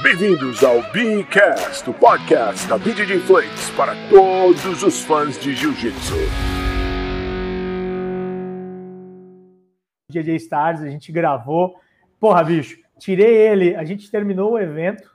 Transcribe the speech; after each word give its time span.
Bem-vindos 0.00 0.62
ao 0.62 0.80
Beancast, 0.92 1.90
o 1.90 1.92
podcast 1.92 2.68
da 2.68 2.78
BJJ 2.78 3.18
Flakes 3.18 3.68
para 3.70 3.94
todos 4.08 4.84
os 4.84 5.02
fãs 5.02 5.36
de 5.36 5.56
Jiu-Jitsu. 5.56 6.14
JJ 10.08 10.36
Stars, 10.36 10.82
a 10.82 10.88
gente 10.88 11.10
gravou. 11.10 11.74
Porra, 12.20 12.44
bicho, 12.44 12.78
tirei 12.96 13.36
ele, 13.38 13.74
a 13.74 13.82
gente 13.82 14.08
terminou 14.08 14.52
o 14.52 14.58
evento, 14.60 15.10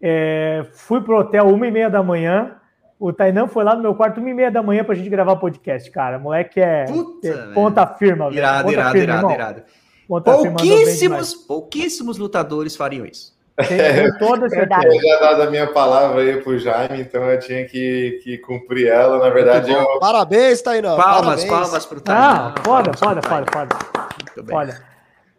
é, 0.00 0.66
fui 0.72 1.02
pro 1.02 1.18
hotel 1.18 1.48
uma 1.48 1.66
e 1.66 1.70
meia 1.70 1.90
da 1.90 2.02
manhã, 2.02 2.56
o 2.98 3.12
Tainan 3.12 3.48
foi 3.48 3.64
lá 3.64 3.76
no 3.76 3.82
meu 3.82 3.94
quarto 3.94 4.18
uma 4.18 4.30
e 4.30 4.34
meia 4.34 4.50
da 4.50 4.62
manhã 4.62 4.82
pra 4.82 4.94
gente 4.94 5.10
gravar 5.10 5.36
podcast, 5.36 5.90
cara. 5.90 6.18
Moleque 6.18 6.58
é, 6.58 6.84
Puta, 6.86 7.28
é 7.28 7.52
ponta 7.52 7.86
firma, 7.86 8.30
velho. 8.30 8.38
Irado, 8.38 8.62
Ponta 8.62 8.72
irado, 8.72 8.92
firme, 8.92 9.12
irado, 9.12 9.30
irado. 9.30 9.62
Firma, 10.06 10.20
bem 10.20 10.54
Pouquíssimos, 10.54 11.34
pouquíssimos 11.34 12.16
lutadores 12.16 12.74
fariam 12.74 13.04
isso. 13.04 13.38
Tenho 13.56 14.18
toda 14.18 14.46
Eu 14.46 14.50
certeza. 14.50 15.06
já 15.06 15.20
dado 15.20 15.42
a 15.42 15.50
minha 15.50 15.66
palavra 15.66 16.22
aí 16.22 16.40
pro 16.40 16.58
Jaime, 16.58 17.00
então 17.02 17.22
eu 17.30 17.38
tinha 17.38 17.64
que, 17.66 18.20
que 18.24 18.38
cumprir 18.38 18.88
ela. 18.88 19.18
Na 19.18 19.28
verdade, 19.30 19.70
eu, 19.72 19.98
Parabéns, 19.98 20.62
Tainã. 20.62 20.96
Palmas, 20.96 21.44
Parabéns. 21.44 21.48
palmas 21.50 21.86
pro 21.86 21.98
Ah, 22.06 22.52
Tainan. 22.54 22.54
foda, 22.64 22.92
foda, 22.96 23.22
foda, 23.22 23.46
foda. 23.52 23.76
Muito 24.24 24.42
bem. 24.44 24.74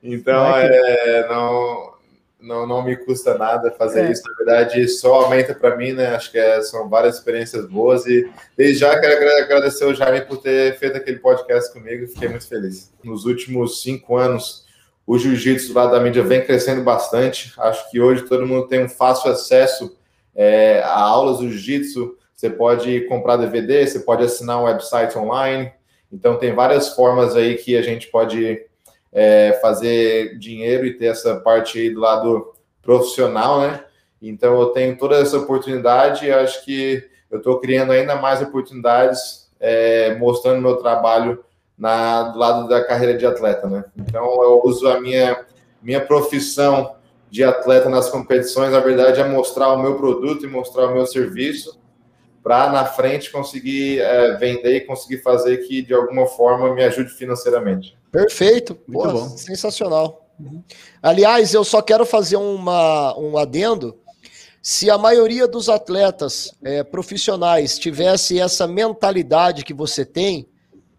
Então 0.04 0.34
Não 0.50 0.58
é 0.58 0.68
que- 0.68 0.74
é, 0.76 1.28
não, 1.30 1.92
não, 2.40 2.68
não 2.68 2.84
me 2.84 2.96
custa 2.98 3.38
nada 3.38 3.72
fazer 3.72 4.06
É. 4.06 4.12
isso. 4.12 4.24
Na 4.28 4.36
verdade, 4.36 4.88
só 4.88 5.14
aumenta 5.24 5.54
para 5.54 5.76
mim, 5.76 5.94
né? 5.94 6.16
Acho 6.16 6.32
que 6.32 6.38
é- 6.40 6.62
são 6.62 6.90
várias 6.90 7.18
experiências 7.18 7.66
boas 7.68 8.06
e 8.08 8.28
desde 8.58 8.80
já 8.80 9.00
quero 9.00 9.14
agra- 9.16 9.44
agradecer 9.44 9.86
o 9.86 9.94
Jaime 9.94 10.22
por 10.22 10.38
ter 10.38 10.78
feito 10.78 10.98
aquele 10.98 11.20
podcast 11.20 11.72
comigo. 11.74 12.08
Fiquei 12.08 12.30
muito 12.30 12.48
feliz. 12.48 12.92
Nos 13.04 13.26
últimos 13.26 13.82
cinco 13.84 14.18
anos, 14.18 14.66
o 15.12 15.18
jiu-jitsu 15.18 15.74
lá 15.74 15.88
da 15.88 16.00
mídia 16.00 16.24
vem 16.24 16.42
crescendo 16.42 16.86
bastante. 16.86 17.52
Acho 17.58 17.92
que 17.92 18.00
hoje 18.00 18.24
todo 18.24 18.48
mundo 18.48 18.70
tem 18.70 18.82
um 18.82 18.88
fácil 18.88 19.30
acesso 19.30 19.98
é, 20.34 20.82
a 20.86 20.98
aulas 21.02 21.40
do 21.40 21.50
jiu-jitsu. 21.50 22.16
Você 22.34 22.50
pode 22.50 23.02
comprar 23.02 23.36
DVD, 23.36 23.86
você 23.86 24.00
pode 24.00 24.24
assinar 24.24 24.62
um 24.62 24.64
website 24.64 25.18
online. 25.18 25.70
Então, 26.10 26.38
tem 26.38 26.56
várias 26.56 26.96
formas 26.96 27.36
aí 27.36 27.56
que 27.56 27.76
a 27.76 27.82
gente 27.82 28.08
pode 28.08 28.66
é, 29.12 29.60
fazer 29.62 30.38
dinheiro 30.38 30.86
e 30.86 30.94
ter 30.94 31.08
essa 31.08 31.42
parte 31.42 31.78
aí 31.78 31.90
do 31.90 32.00
lado 32.00 32.54
profissional, 32.82 33.60
né? 33.60 33.84
Então, 34.22 34.62
eu 34.62 34.68
tenho 34.68 34.98
toda 34.98 35.18
essa 35.18 35.38
oportunidade 35.38 36.26
e 36.26 36.32
acho 36.32 36.64
que 36.64 37.04
eu 37.30 37.40
estou 37.40 37.60
criando 37.60 37.92
ainda 37.92 38.16
mais 38.16 38.42
oportunidades, 38.42 39.52
é, 39.60 40.16
mostrando 40.16 40.62
meu 40.62 40.78
trabalho 40.78 41.44
na, 41.82 42.22
do 42.26 42.38
lado 42.38 42.68
da 42.68 42.86
carreira 42.86 43.18
de 43.18 43.26
atleta, 43.26 43.68
né? 43.68 43.84
Então, 43.98 44.24
eu 44.44 44.62
uso 44.64 44.88
a 44.88 45.02
minha, 45.02 45.44
minha 45.82 46.00
profissão 46.00 46.96
de 47.28 47.44
atleta 47.44 47.90
nas 47.90 48.08
competições, 48.08 48.72
na 48.72 48.80
verdade, 48.80 49.20
é 49.20 49.28
mostrar 49.28 49.74
o 49.74 49.82
meu 49.82 49.96
produto 49.96 50.46
e 50.46 50.48
mostrar 50.48 50.86
o 50.86 50.94
meu 50.94 51.08
serviço 51.08 51.82
para 52.44 52.70
na 52.72 52.86
frente 52.86 53.32
conseguir 53.32 54.00
é, 54.00 54.38
vender 54.38 54.76
e 54.76 54.82
conseguir 54.82 55.24
fazer 55.24 55.58
que 55.58 55.82
de 55.82 55.92
alguma 55.92 56.28
forma 56.28 56.72
me 56.76 56.84
ajude 56.84 57.10
financeiramente. 57.14 57.98
Perfeito. 58.12 58.78
Muito 58.88 59.10
Pô, 59.10 59.14
bom. 59.14 59.30
Sensacional. 59.30 60.30
Aliás, 61.02 61.52
eu 61.52 61.64
só 61.64 61.82
quero 61.82 62.06
fazer 62.06 62.36
uma, 62.36 63.18
um 63.18 63.40
adendo. 63.40 63.98
Se 64.62 64.88
a 64.88 65.00
maioria 65.00 65.48
dos 65.48 65.68
atletas 65.68 66.54
é, 66.64 66.84
profissionais 66.84 67.80
tivesse 67.80 68.40
essa 68.40 68.68
mentalidade 68.68 69.64
que 69.64 69.74
você 69.74 70.06
tem, 70.06 70.48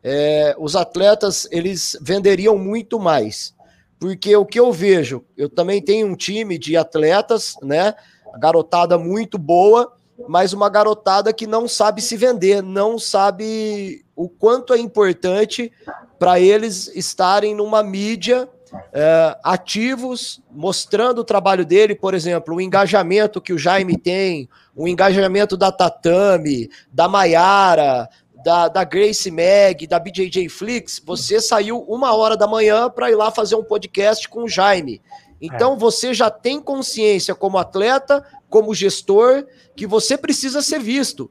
é, 0.03 0.55
os 0.59 0.75
atletas 0.75 1.47
eles 1.51 1.97
venderiam 2.01 2.59
muito 2.59 2.99
mais. 2.99 3.55
Porque 3.99 4.35
o 4.35 4.45
que 4.45 4.59
eu 4.59 4.73
vejo, 4.73 5.25
eu 5.37 5.49
também 5.49 5.81
tenho 5.81 6.09
um 6.09 6.17
time 6.17 6.59
de 6.59 6.77
atletas, 6.77 7.55
né? 7.63 7.95
Garotada 8.39 8.99
muito 8.99 9.39
boa, 9.39 9.93
mas 10.27 10.53
uma 10.53 10.69
garotada 10.69 11.33
que 11.33 11.47
não 11.47 11.69
sabe 11.69 12.03
se 12.03 12.17
vender, 12.17 12.63
não 12.63 12.99
sabe 12.99 14.05
o 14.17 14.29
quanto 14.29 14.75
é 14.75 14.79
importante 14.79 15.73
para 16.19 16.41
eles 16.41 16.89
estarem 16.95 17.55
numa 17.55 17.83
mídia 17.83 18.49
é, 18.93 19.37
ativos, 19.43 20.41
mostrando 20.51 21.21
o 21.21 21.25
trabalho 21.25 21.65
dele, 21.65 21.95
por 21.95 22.15
exemplo, 22.15 22.57
o 22.57 22.61
engajamento 22.61 23.41
que 23.41 23.53
o 23.53 23.59
Jaime 23.59 23.99
tem, 23.99 24.49
o 24.75 24.89
engajamento 24.89 25.57
da 25.57 25.71
Tatame, 25.71 26.71
da 26.91 27.09
Maiara, 27.09 28.09
da, 28.45 28.69
da 28.69 28.85
Grace 28.85 29.31
Mag, 29.31 29.87
da 29.87 29.99
BJJ 29.99 30.49
Flix, 30.49 31.01
você 31.05 31.41
saiu 31.41 31.81
uma 31.89 32.15
hora 32.15 32.37
da 32.37 32.47
manhã 32.47 32.91
para 32.91 33.11
ir 33.11 33.15
lá 33.15 33.31
fazer 33.31 33.55
um 33.57 33.65
podcast 33.65 34.29
com 34.29 34.45
o 34.45 34.49
Jaime. 34.49 35.01
Então 35.41 35.77
você 35.77 36.15
já 36.15 36.31
tem 36.31 36.61
consciência 36.61 37.35
como 37.35 37.59
atleta, 37.59 38.25
como 38.49 38.75
gestor, 38.75 39.47
que 39.75 39.87
você 39.87 40.17
precisa 40.17 40.63
ser 40.63 40.79
visto. 40.79 41.31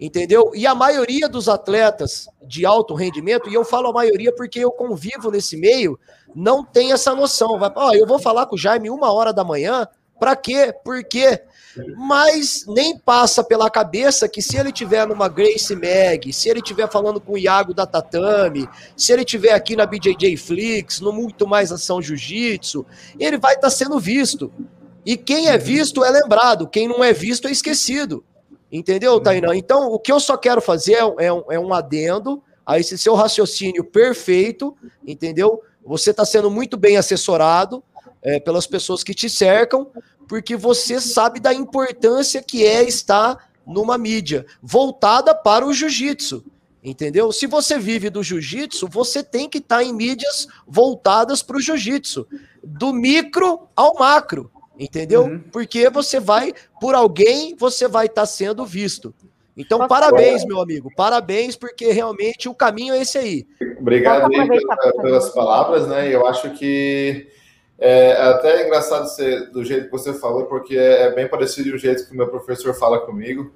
Entendeu? 0.00 0.50
E 0.54 0.66
a 0.66 0.74
maioria 0.74 1.28
dos 1.28 1.48
atletas 1.48 2.28
de 2.42 2.66
alto 2.66 2.94
rendimento, 2.94 3.48
e 3.48 3.54
eu 3.54 3.64
falo 3.64 3.88
a 3.88 3.92
maioria 3.92 4.34
porque 4.34 4.58
eu 4.58 4.72
convivo 4.72 5.30
nesse 5.30 5.56
meio, 5.56 5.98
não 6.34 6.64
tem 6.64 6.92
essa 6.92 7.14
noção. 7.14 7.58
Vai, 7.58 7.70
ó, 7.76 7.92
eu 7.92 8.06
vou 8.06 8.18
falar 8.18 8.46
com 8.46 8.56
o 8.56 8.58
Jaime 8.58 8.90
uma 8.90 9.12
hora 9.12 9.32
da 9.32 9.44
manhã, 9.44 9.86
para 10.18 10.34
quê? 10.34 10.74
Por 10.84 11.04
quê? 11.04 11.42
Mas 11.96 12.64
nem 12.66 12.98
passa 12.98 13.42
pela 13.42 13.70
cabeça 13.70 14.28
que 14.28 14.42
se 14.42 14.56
ele 14.56 14.72
tiver 14.72 15.06
numa 15.06 15.28
Grace 15.28 15.74
Mag, 15.74 16.32
se 16.32 16.48
ele 16.48 16.60
tiver 16.60 16.90
falando 16.90 17.20
com 17.20 17.32
o 17.32 17.38
Iago 17.38 17.72
da 17.72 17.86
Tatame, 17.86 18.68
se 18.96 19.12
ele 19.12 19.24
tiver 19.24 19.52
aqui 19.52 19.74
na 19.74 19.86
BJJ 19.86 20.36
Flix, 20.36 21.00
no 21.00 21.12
Muito 21.12 21.46
Mais 21.46 21.72
Ação 21.72 22.02
Jiu-Jitsu, 22.02 22.84
ele 23.18 23.38
vai 23.38 23.54
estar 23.54 23.70
sendo 23.70 23.98
visto. 23.98 24.52
E 25.04 25.16
quem 25.16 25.48
é 25.48 25.58
visto 25.58 26.04
é 26.04 26.10
lembrado, 26.10 26.68
quem 26.68 26.86
não 26.86 27.02
é 27.02 27.12
visto 27.12 27.48
é 27.48 27.50
esquecido. 27.50 28.24
Entendeu, 28.70 29.20
Tainan? 29.20 29.54
Então, 29.54 29.92
o 29.92 29.98
que 29.98 30.10
eu 30.10 30.18
só 30.18 30.36
quero 30.36 30.62
fazer 30.62 30.94
é 30.94 31.32
um, 31.32 31.44
é 31.50 31.58
um 31.58 31.74
adendo 31.74 32.42
a 32.64 32.78
esse 32.78 32.96
seu 32.96 33.14
raciocínio 33.14 33.84
perfeito, 33.84 34.74
entendeu? 35.06 35.60
Você 35.84 36.10
está 36.10 36.24
sendo 36.24 36.50
muito 36.50 36.76
bem 36.76 36.96
assessorado 36.96 37.82
é, 38.22 38.38
pelas 38.38 38.66
pessoas 38.66 39.02
que 39.02 39.12
te 39.12 39.28
cercam, 39.28 39.88
porque 40.32 40.56
você 40.56 40.98
sabe 40.98 41.38
da 41.40 41.52
importância 41.52 42.42
que 42.42 42.64
é 42.64 42.82
estar 42.82 43.50
numa 43.66 43.98
mídia 43.98 44.46
voltada 44.62 45.34
para 45.34 45.66
o 45.66 45.74
jiu-jitsu. 45.74 46.42
Entendeu? 46.82 47.30
Se 47.32 47.46
você 47.46 47.78
vive 47.78 48.08
do 48.08 48.22
jiu-jitsu, 48.22 48.88
você 48.88 49.22
tem 49.22 49.46
que 49.46 49.58
estar 49.58 49.84
em 49.84 49.92
mídias 49.92 50.48
voltadas 50.66 51.42
para 51.42 51.58
o 51.58 51.60
jiu-jitsu, 51.60 52.26
do 52.64 52.94
micro 52.94 53.68
ao 53.76 53.96
macro, 53.96 54.50
entendeu? 54.78 55.24
Uhum. 55.24 55.44
Porque 55.52 55.90
você 55.90 56.18
vai, 56.18 56.54
por 56.80 56.94
alguém, 56.94 57.54
você 57.54 57.86
vai 57.86 58.06
estar 58.06 58.24
sendo 58.24 58.64
visto. 58.64 59.14
Então, 59.54 59.80
Posso 59.80 59.90
parabéns, 59.90 60.46
meu 60.46 60.62
amigo, 60.62 60.90
parabéns, 60.96 61.56
porque 61.56 61.92
realmente 61.92 62.48
o 62.48 62.54
caminho 62.54 62.94
é 62.94 63.02
esse 63.02 63.18
aí. 63.18 63.46
Obrigado 63.78 64.34
aí 64.34 64.48
pelas 65.02 65.28
palavras, 65.28 65.86
né? 65.86 66.08
Eu 66.08 66.26
acho 66.26 66.54
que 66.54 67.28
é 67.84 68.12
até 68.12 68.64
engraçado 68.64 69.08
ser 69.08 69.50
do 69.50 69.64
jeito 69.64 69.86
que 69.86 69.90
você 69.90 70.12
falou, 70.12 70.46
porque 70.46 70.76
é 70.76 71.12
bem 71.12 71.26
parecido 71.26 71.72
do 71.72 71.78
jeito 71.78 72.06
que 72.06 72.12
o 72.12 72.16
meu 72.16 72.28
professor 72.28 72.72
fala 72.74 73.00
comigo. 73.00 73.52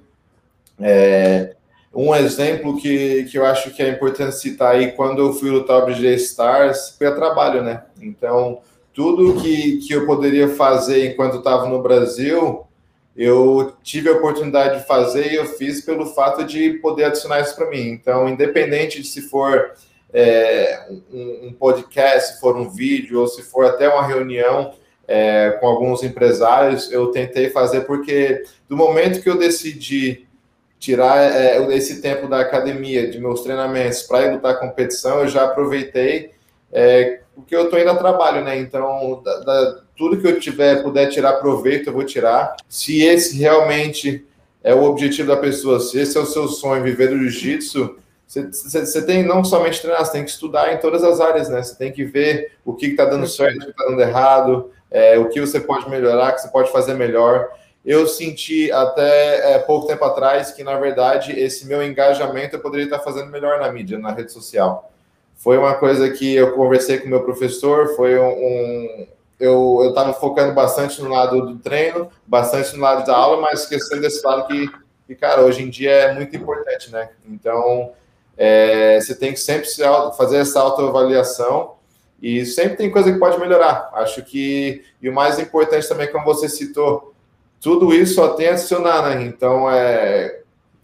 É, 0.77 1.55
um 1.93 2.13
exemplo 2.13 2.75
que, 2.75 3.23
que 3.23 3.37
eu 3.37 3.45
acho 3.45 3.71
que 3.71 3.81
é 3.81 3.87
importante 3.87 4.35
citar 4.35 4.75
aí, 4.75 4.91
quando 4.91 5.19
eu 5.19 5.31
fui 5.31 5.49
lutar 5.49 5.81
o 5.81 5.85
BJ 5.85 6.15
Stars, 6.15 6.95
foi 6.97 7.07
a 7.07 7.15
trabalho, 7.15 7.63
né? 7.63 7.85
Então, 8.01 8.59
tudo 8.93 9.41
que, 9.41 9.77
que 9.77 9.93
eu 9.93 10.05
poderia 10.05 10.49
fazer 10.49 11.09
enquanto 11.09 11.37
estava 11.37 11.65
no 11.69 11.81
Brasil, 11.81 12.67
eu 13.15 13.73
tive 13.81 14.09
a 14.09 14.13
oportunidade 14.13 14.79
de 14.79 14.85
fazer 14.85 15.31
e 15.31 15.35
eu 15.35 15.45
fiz 15.45 15.79
pelo 15.79 16.05
fato 16.05 16.43
de 16.43 16.71
poder 16.73 17.05
adicionar 17.05 17.39
isso 17.39 17.55
para 17.55 17.69
mim. 17.69 17.87
Então, 17.91 18.27
independente 18.27 19.01
de 19.01 19.07
se 19.07 19.21
for 19.21 19.71
é, 20.13 20.87
um, 21.11 21.47
um 21.47 21.53
podcast, 21.53 22.33
se 22.33 22.39
for 22.39 22.55
um 22.55 22.69
vídeo 22.69 23.19
ou 23.19 23.27
se 23.27 23.41
for 23.43 23.65
até 23.65 23.89
uma 23.89 24.05
reunião 24.05 24.73
é, 25.07 25.57
com 25.59 25.67
alguns 25.67 26.03
empresários, 26.03 26.91
eu 26.91 27.07
tentei 27.07 27.49
fazer 27.49 27.81
porque 27.81 28.43
do 28.67 28.75
momento 28.75 29.21
que 29.21 29.29
eu 29.29 29.37
decidi 29.37 30.27
tirar 30.79 31.17
é, 31.19 31.57
esse 31.75 32.01
tempo 32.01 32.27
da 32.27 32.39
academia, 32.39 33.09
de 33.09 33.19
meus 33.19 33.41
treinamentos 33.41 34.03
para 34.03 34.25
ir 34.25 34.33
lutar 34.33 34.59
competição, 34.59 35.21
eu 35.21 35.27
já 35.27 35.45
aproveitei 35.45 36.31
é, 36.71 37.21
porque 37.35 37.55
eu 37.55 37.65
estou 37.65 37.79
indo 37.79 37.89
a 37.89 37.95
trabalho, 37.95 38.43
né? 38.43 38.57
Então, 38.57 39.21
da, 39.23 39.39
da, 39.39 39.81
tudo 39.95 40.17
que 40.19 40.27
eu 40.27 40.39
tiver, 40.39 40.81
puder 40.81 41.07
tirar 41.07 41.33
proveito, 41.33 41.89
eu 41.89 41.93
vou 41.93 42.03
tirar. 42.03 42.55
Se 42.67 43.03
esse 43.03 43.37
realmente 43.37 44.25
é 44.63 44.73
o 44.73 44.83
objetivo 44.83 45.27
da 45.27 45.37
pessoa, 45.37 45.79
se 45.79 45.99
esse 45.99 46.17
é 46.17 46.19
o 46.19 46.25
seu 46.25 46.47
sonho, 46.47 46.83
viver 46.83 47.09
do 47.09 47.17
jiu-jitsu, 47.17 47.97
você 48.27 49.01
tem 49.03 49.23
não 49.23 49.43
somente 49.43 49.81
treinar, 49.81 50.05
você 50.05 50.11
tem 50.11 50.23
que 50.25 50.29
estudar 50.29 50.73
em 50.73 50.77
todas 50.77 51.01
as 51.03 51.21
áreas, 51.21 51.47
né? 51.47 51.63
Você 51.63 51.75
tem 51.75 51.93
que 51.93 52.03
ver 52.03 52.51
o 52.65 52.73
que 52.73 52.87
está 52.87 53.05
dando 53.05 53.25
certo, 53.25 53.61
o 53.61 53.65
que 53.65 53.71
está 53.71 53.85
dando 53.85 54.01
errado, 54.01 54.71
é, 54.91 55.17
o 55.17 55.29
que 55.29 55.39
você 55.39 55.61
pode 55.61 55.89
melhorar, 55.89 56.31
o 56.31 56.35
que 56.35 56.41
você 56.41 56.49
pode 56.49 56.71
fazer 56.71 56.93
melhor. 56.93 57.49
Eu 57.85 58.05
senti 58.05 58.69
até 58.69 59.53
é, 59.53 59.59
pouco 59.59 59.87
tempo 59.87 60.03
atrás 60.03 60.51
que, 60.51 60.61
na 60.61 60.77
verdade, 60.77 61.39
esse 61.39 61.65
meu 61.65 61.81
engajamento 61.81 62.57
eu 62.57 62.59
poderia 62.59 62.83
estar 62.83 62.99
fazendo 62.99 63.31
melhor 63.31 63.61
na 63.61 63.71
mídia, 63.71 63.97
na 63.97 64.11
rede 64.11 64.33
social. 64.33 64.91
Foi 65.37 65.57
uma 65.57 65.75
coisa 65.75 66.09
que 66.09 66.35
eu 66.35 66.51
conversei 66.51 66.99
com 66.99 67.07
meu 67.07 67.23
professor, 67.23 67.95
foi 67.95 68.19
um, 68.19 69.07
eu 69.39 69.79
eu 69.83 69.89
estava 69.89 70.11
focando 70.13 70.53
bastante 70.53 71.01
no 71.01 71.09
lado 71.09 71.45
do 71.45 71.57
treino, 71.59 72.11
bastante 72.25 72.75
no 72.75 72.81
lado 72.81 73.05
da 73.05 73.15
aula, 73.15 73.39
mas 73.39 73.61
esquecendo 73.61 74.01
desse 74.01 74.25
lado 74.25 74.47
que, 74.47 74.69
que 75.05 75.15
cara, 75.15 75.43
hoje 75.43 75.63
em 75.63 75.69
dia 75.69 75.91
é 75.91 76.13
muito 76.13 76.35
importante, 76.35 76.91
né? 76.91 77.09
Então, 77.25 77.93
é, 78.37 78.99
você 79.01 79.15
tem 79.15 79.33
que 79.33 79.39
sempre 79.39 79.67
fazer 80.15 80.37
essa 80.37 80.59
autoavaliação 80.59 81.75
e 82.21 82.45
sempre 82.45 82.77
tem 82.77 82.91
coisa 82.91 83.11
que 83.11 83.19
pode 83.19 83.39
melhorar. 83.39 83.89
Acho 83.93 84.23
que, 84.23 84.83
e 85.01 85.09
o 85.09 85.13
mais 85.13 85.39
importante 85.39 85.87
também, 85.87 86.11
como 86.11 86.25
você 86.25 86.47
citou, 86.47 87.13
tudo 87.59 87.93
isso 87.93 88.15
só 88.15 88.29
tem 88.29 88.49
a 88.49 88.51
adicionar, 88.51 89.09
né? 89.09 89.23
Então, 89.23 89.69
é, 89.69 90.41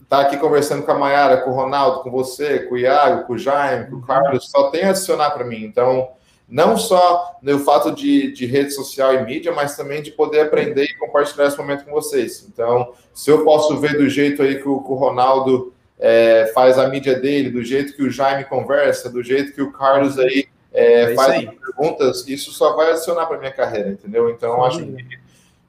tá 0.09 0.21
aqui 0.21 0.38
conversando 0.38 0.83
com 0.83 0.91
a 0.91 0.97
Mayara, 0.97 1.38
com 1.38 1.51
o 1.51 1.55
Ronaldo, 1.55 2.01
com 2.01 2.11
você, 2.11 2.59
com 2.59 2.75
o 2.75 2.77
Iago, 2.77 3.25
com 3.25 3.33
o 3.33 3.38
Jaime, 3.38 3.89
com 3.89 3.97
o 3.97 4.01
Carlos, 4.01 4.49
só 4.49 4.69
tem 4.69 4.83
a 4.83 4.89
adicionar 4.89 5.31
para 5.31 5.44
mim. 5.44 5.63
Então, 5.63 6.09
não 6.47 6.77
só 6.77 7.38
no 7.41 7.59
fato 7.59 7.91
de, 7.91 8.31
de 8.31 8.45
rede 8.45 8.71
social 8.71 9.13
e 9.13 9.23
mídia, 9.23 9.51
mas 9.51 9.75
também 9.75 10.03
de 10.03 10.11
poder 10.11 10.41
aprender 10.41 10.83
e 10.83 10.97
compartilhar 10.97 11.47
esse 11.47 11.57
momento 11.57 11.85
com 11.85 11.91
vocês. 11.91 12.47
Então, 12.47 12.94
se 13.11 13.31
eu 13.31 13.44
posso 13.44 13.79
ver 13.79 13.97
do 13.97 14.07
jeito 14.07 14.44
aí 14.44 14.61
que 14.61 14.67
o, 14.67 14.81
que 14.81 14.91
o 14.91 14.95
Ronaldo 14.95 15.72
é, 16.05 16.51
faz 16.53 16.77
a 16.77 16.85
mídia 16.89 17.17
dele, 17.17 17.50
do 17.50 17.63
jeito 17.63 17.95
que 17.95 18.03
o 18.03 18.11
Jaime 18.11 18.44
conversa, 18.44 19.09
do 19.09 19.23
jeito 19.23 19.53
que 19.53 19.61
o 19.61 19.71
Carlos 19.71 20.19
aí, 20.19 20.50
é, 20.73 21.13
é 21.13 21.15
faz 21.15 21.31
aí. 21.31 21.50
perguntas, 21.50 22.27
isso 22.27 22.51
só 22.51 22.75
vai 22.75 22.91
adicionar 22.91 23.25
para 23.25 23.38
minha 23.38 23.53
carreira, 23.53 23.91
entendeu? 23.91 24.29
Então, 24.29 24.55
Sim. 24.55 24.67
acho 24.67 24.85
que 24.85 25.19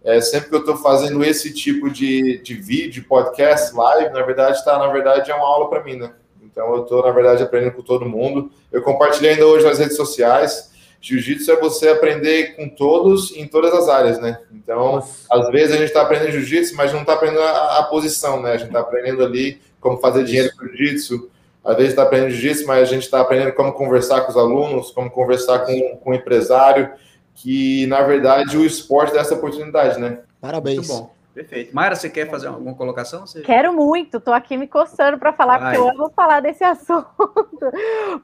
é, 0.02 0.20
sempre 0.20 0.48
que 0.48 0.56
eu 0.56 0.60
estou 0.60 0.76
fazendo 0.76 1.22
esse 1.22 1.54
tipo 1.54 1.88
de, 1.88 2.38
de 2.42 2.54
vídeo, 2.54 3.04
podcast, 3.08 3.72
live, 3.76 4.12
na 4.12 4.22
verdade, 4.22 4.58
está, 4.58 4.76
na 4.76 4.88
verdade, 4.88 5.30
é 5.30 5.34
uma 5.36 5.46
aula 5.46 5.70
para 5.70 5.84
mim, 5.84 5.94
né? 5.94 6.12
Então, 6.42 6.74
eu 6.74 6.82
estou, 6.82 7.04
na 7.04 7.12
verdade, 7.12 7.44
aprendendo 7.44 7.74
com 7.74 7.82
todo 7.82 8.04
mundo. 8.04 8.50
Eu 8.72 8.82
compartilhei 8.82 9.34
ainda 9.34 9.46
hoje 9.46 9.64
nas 9.64 9.78
redes 9.78 9.96
sociais. 9.96 10.72
Jiu-jitsu 11.00 11.52
é 11.52 11.56
você 11.56 11.90
aprender 11.90 12.56
com 12.56 12.68
todos 12.68 13.36
em 13.36 13.46
todas 13.46 13.72
as 13.72 13.88
áreas, 13.88 14.18
né? 14.18 14.40
Então, 14.52 14.96
Nossa. 14.96 15.26
às 15.30 15.48
vezes 15.50 15.74
a 15.74 15.78
gente 15.78 15.88
está 15.88 16.02
aprendendo 16.02 16.32
jiu-jitsu, 16.32 16.74
mas 16.74 16.92
não 16.92 17.02
está 17.02 17.12
aprendendo 17.12 17.42
a, 17.42 17.78
a, 17.78 17.82
posição, 17.84 18.42
né? 18.42 18.52
A 18.52 18.56
gente 18.56 18.68
está 18.68 18.80
aprendendo 18.80 19.22
ali 19.22 19.60
como 19.84 19.98
fazer 19.98 20.24
dinheiro 20.24 20.50
com 20.56 20.66
jiu-jitsu. 20.66 21.30
Às 21.62 21.76
vezes 21.76 21.90
está 21.90 22.04
aprendendo 22.04 22.30
jiu-jitsu, 22.30 22.66
mas 22.66 22.80
a 22.80 22.84
gente 22.86 23.02
está 23.02 23.20
aprendendo 23.20 23.52
como 23.52 23.72
conversar 23.74 24.22
com 24.22 24.30
os 24.30 24.36
alunos, 24.36 24.90
como 24.90 25.10
conversar 25.10 25.60
com, 25.60 25.96
com 25.98 26.10
o 26.10 26.14
empresário, 26.14 26.90
que 27.34 27.86
na 27.86 28.02
verdade 28.02 28.56
o 28.56 28.64
esporte 28.64 29.12
dá 29.12 29.20
essa 29.20 29.34
oportunidade, 29.34 30.00
né? 30.00 30.20
Parabéns. 30.40 30.88
Muito 30.88 30.88
bom. 30.88 31.14
Perfeito. 31.34 31.74
Mayra, 31.74 31.96
você 31.96 32.08
quer 32.08 32.30
fazer 32.30 32.46
alguma 32.46 32.74
colocação? 32.74 33.26
Você... 33.26 33.42
Quero 33.42 33.72
muito, 33.74 34.18
estou 34.18 34.32
aqui 34.32 34.56
me 34.56 34.68
coçando 34.68 35.18
para 35.18 35.32
falar, 35.32 35.58
Vai. 35.58 35.74
porque 35.74 35.80
eu 35.80 35.90
amo 35.90 36.12
falar 36.14 36.40
desse 36.40 36.62
assunto. 36.64 37.08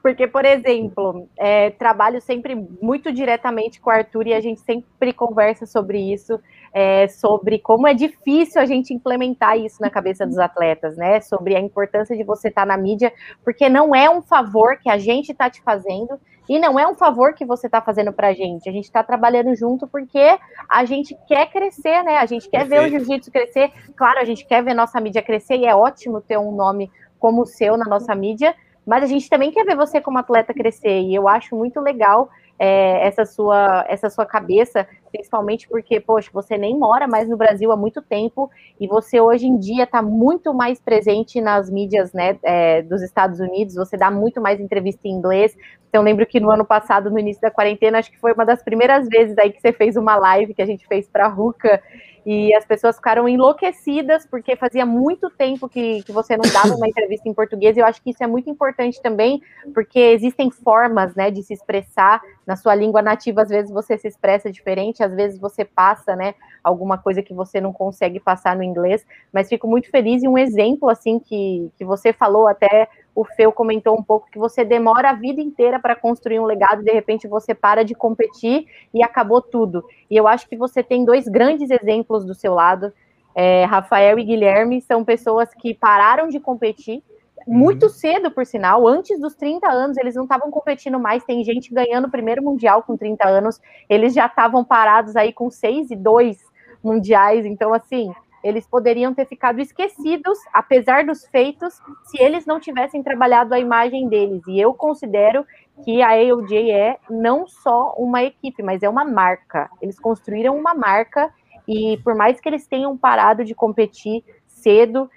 porque, 0.01 0.25
por 0.27 0.45
exemplo, 0.45 1.27
é, 1.37 1.71
trabalho 1.71 2.21
sempre 2.21 2.55
muito 2.81 3.11
diretamente 3.11 3.81
com 3.81 3.89
o 3.89 3.93
Arthur 3.93 4.27
e 4.27 4.33
a 4.33 4.39
gente 4.39 4.61
sempre 4.61 5.11
conversa 5.11 5.65
sobre 5.65 5.99
isso, 5.99 6.39
é, 6.73 7.07
sobre 7.07 7.59
como 7.59 7.87
é 7.87 7.93
difícil 7.93 8.61
a 8.61 8.65
gente 8.65 8.93
implementar 8.93 9.57
isso 9.57 9.81
na 9.81 9.89
cabeça 9.89 10.25
dos 10.25 10.37
atletas, 10.37 10.95
né? 10.95 11.19
Sobre 11.21 11.55
a 11.55 11.59
importância 11.59 12.15
de 12.15 12.23
você 12.23 12.47
estar 12.47 12.61
tá 12.61 12.65
na 12.65 12.77
mídia, 12.77 13.11
porque 13.43 13.67
não 13.69 13.93
é 13.93 14.09
um 14.09 14.21
favor 14.21 14.77
que 14.77 14.89
a 14.89 14.97
gente 14.97 15.31
está 15.31 15.49
te 15.49 15.61
fazendo, 15.61 16.19
e 16.49 16.59
não 16.59 16.77
é 16.77 16.87
um 16.87 16.95
favor 16.95 17.33
que 17.33 17.45
você 17.45 17.67
está 17.67 17.81
fazendo 17.81 18.11
para 18.11 18.29
a 18.29 18.33
gente. 18.33 18.67
A 18.67 18.71
gente 18.73 18.85
está 18.85 19.03
trabalhando 19.03 19.55
junto 19.55 19.87
porque 19.87 20.37
a 20.67 20.83
gente 20.85 21.17
quer 21.27 21.49
crescer, 21.49 22.03
né? 22.03 22.17
A 22.17 22.25
gente 22.25 22.49
quer 22.49 22.67
Perfeito. 22.67 22.81
ver 22.81 22.87
o 22.87 22.99
jiu-jitsu 22.99 23.31
crescer. 23.31 23.71
Claro, 23.95 24.19
a 24.19 24.25
gente 24.25 24.45
quer 24.45 24.63
ver 24.63 24.73
nossa 24.73 24.99
mídia 24.99 25.21
crescer 25.21 25.55
e 25.55 25.65
é 25.65 25.73
ótimo 25.73 26.19
ter 26.19 26.37
um 26.37 26.51
nome 26.51 26.91
como 27.19 27.43
o 27.43 27.45
seu 27.45 27.77
na 27.77 27.85
nossa 27.85 28.13
mídia, 28.15 28.55
mas 28.85 29.03
a 29.03 29.07
gente 29.07 29.29
também 29.29 29.51
quer 29.51 29.63
ver 29.63 29.75
você 29.75 30.01
como 30.01 30.17
atleta 30.17 30.53
crescer. 30.53 31.01
E 31.01 31.15
eu 31.15 31.27
acho 31.27 31.55
muito 31.55 31.79
legal 31.79 32.29
é, 32.57 33.07
essa, 33.07 33.25
sua, 33.25 33.85
essa 33.87 34.09
sua 34.09 34.25
cabeça, 34.25 34.87
principalmente 35.11 35.67
porque, 35.67 35.99
poxa, 35.99 36.29
você 36.33 36.57
nem 36.57 36.77
mora 36.77 37.07
mais 37.07 37.27
no 37.27 37.37
Brasil 37.37 37.71
há 37.71 37.77
muito 37.77 38.01
tempo 38.01 38.49
e 38.79 38.87
você 38.87 39.19
hoje 39.19 39.45
em 39.45 39.57
dia 39.57 39.83
está 39.83 40.01
muito 40.01 40.53
mais 40.53 40.79
presente 40.79 41.41
nas 41.41 41.69
mídias 41.69 42.13
né, 42.13 42.37
é, 42.43 42.81
dos 42.81 43.01
Estados 43.01 43.39
Unidos, 43.39 43.75
você 43.75 43.97
dá 43.97 44.09
muito 44.09 44.41
mais 44.41 44.59
entrevista 44.59 45.07
em 45.07 45.11
inglês. 45.11 45.55
Então, 45.89 46.01
lembro 46.01 46.25
que 46.25 46.39
no 46.39 46.49
ano 46.49 46.65
passado, 46.65 47.11
no 47.11 47.19
início 47.19 47.41
da 47.41 47.51
quarentena, 47.51 47.99
acho 47.99 48.09
que 48.09 48.19
foi 48.19 48.31
uma 48.31 48.45
das 48.45 48.63
primeiras 48.63 49.09
vezes 49.09 49.37
aí 49.37 49.51
que 49.51 49.59
você 49.59 49.73
fez 49.73 49.97
uma 49.97 50.15
live 50.15 50.53
que 50.53 50.61
a 50.61 50.65
gente 50.65 50.87
fez 50.87 51.07
para 51.07 51.25
a 51.25 51.29
Ruca 51.29 51.81
e 52.25 52.53
as 52.53 52.65
pessoas 52.65 52.97
ficaram 52.97 53.27
enlouquecidas 53.27 54.25
porque 54.25 54.55
fazia 54.55 54.85
muito 54.85 55.29
tempo 55.29 55.67
que, 55.67 56.03
que 56.03 56.11
você 56.11 56.37
não 56.37 56.49
dava 56.51 56.75
uma 56.75 56.87
entrevista 56.87 57.27
em 57.27 57.33
português. 57.33 57.75
E 57.75 57.79
eu 57.79 57.85
acho 57.85 58.01
que 58.01 58.11
isso 58.11 58.23
é 58.23 58.27
muito 58.27 58.49
importante 58.49 59.01
também, 59.01 59.41
porque 59.73 59.99
existem 59.99 60.51
formas 60.51 61.15
né, 61.15 61.31
de 61.31 61.41
se 61.41 61.53
expressar 61.53 62.21
na 62.45 62.55
sua 62.55 62.75
língua 62.75 63.01
nativa. 63.01 63.41
Às 63.41 63.49
vezes 63.49 63.71
você 63.71 63.97
se 63.97 64.07
expressa 64.07 64.51
diferente, 64.51 65.00
às 65.03 65.13
vezes 65.13 65.39
você 65.39 65.65
passa 65.65 66.15
né, 66.15 66.35
alguma 66.63 66.97
coisa 66.97 67.21
que 67.21 67.33
você 67.33 67.59
não 67.59 67.73
consegue 67.73 68.19
passar 68.19 68.55
no 68.55 68.63
inglês. 68.63 69.05
Mas 69.31 69.49
fico 69.49 69.67
muito 69.67 69.89
feliz 69.89 70.23
e 70.23 70.27
um 70.27 70.37
exemplo 70.37 70.89
assim 70.89 71.19
que, 71.19 71.71
que 71.77 71.85
você 71.85 72.13
falou 72.13 72.47
até 72.47 72.87
o 73.13 73.25
Feu 73.25 73.51
comentou 73.51 73.97
um 73.97 74.03
pouco 74.03 74.29
que 74.31 74.39
você 74.39 74.63
demora 74.63 75.09
a 75.09 75.13
vida 75.13 75.41
inteira 75.41 75.79
para 75.79 75.95
construir 75.95 76.39
um 76.39 76.45
legado 76.45 76.83
de 76.83 76.91
repente 76.91 77.27
você 77.27 77.53
para 77.53 77.83
de 77.83 77.93
competir 77.93 78.65
e 78.93 79.03
acabou 79.03 79.41
tudo. 79.41 79.83
E 80.09 80.15
eu 80.15 80.27
acho 80.27 80.47
que 80.47 80.55
você 80.55 80.81
tem 80.81 81.03
dois 81.03 81.27
grandes 81.27 81.69
exemplos 81.69 82.25
do 82.25 82.33
seu 82.33 82.53
lado. 82.53 82.93
É, 83.33 83.65
Rafael 83.65 84.19
e 84.19 84.23
Guilherme 84.23 84.81
são 84.81 85.05
pessoas 85.05 85.53
que 85.53 85.73
pararam 85.73 86.27
de 86.27 86.39
competir 86.39 87.03
muito 87.47 87.83
uhum. 87.83 87.89
cedo, 87.89 88.31
por 88.31 88.45
sinal, 88.45 88.87
antes 88.87 89.19
dos 89.19 89.35
30 89.35 89.69
anos, 89.69 89.97
eles 89.97 90.15
não 90.15 90.23
estavam 90.23 90.51
competindo 90.51 90.99
mais. 90.99 91.23
Tem 91.23 91.43
gente 91.43 91.73
ganhando 91.73 92.07
o 92.07 92.11
primeiro 92.11 92.43
mundial 92.43 92.83
com 92.83 92.97
30 92.97 93.27
anos, 93.27 93.61
eles 93.89 94.13
já 94.13 94.25
estavam 94.25 94.63
parados 94.63 95.15
aí 95.15 95.33
com 95.33 95.49
6 95.49 95.91
e 95.91 95.95
2 95.95 96.37
mundiais. 96.83 97.45
Então, 97.45 97.73
assim, 97.73 98.13
eles 98.43 98.67
poderiam 98.67 99.13
ter 99.13 99.25
ficado 99.25 99.59
esquecidos, 99.59 100.37
apesar 100.51 101.05
dos 101.05 101.25
feitos, 101.27 101.79
se 102.05 102.21
eles 102.21 102.45
não 102.45 102.59
tivessem 102.59 103.03
trabalhado 103.03 103.53
a 103.53 103.59
imagem 103.59 104.07
deles. 104.07 104.41
E 104.47 104.59
eu 104.59 104.73
considero 104.73 105.45
que 105.83 106.01
a 106.01 106.09
AOJ 106.09 106.71
é 106.71 106.97
não 107.09 107.47
só 107.47 107.93
uma 107.97 108.23
equipe, 108.23 108.63
mas 108.63 108.81
é 108.83 108.89
uma 108.89 109.05
marca. 109.05 109.69
Eles 109.81 109.99
construíram 109.99 110.57
uma 110.57 110.73
marca 110.73 111.31
e 111.67 111.97
por 112.03 112.15
mais 112.15 112.39
que 112.39 112.49
eles 112.49 112.67
tenham 112.67 112.97
parado 112.97 113.45
de 113.45 113.53
competir 113.53 114.23
cedo, 114.47 115.09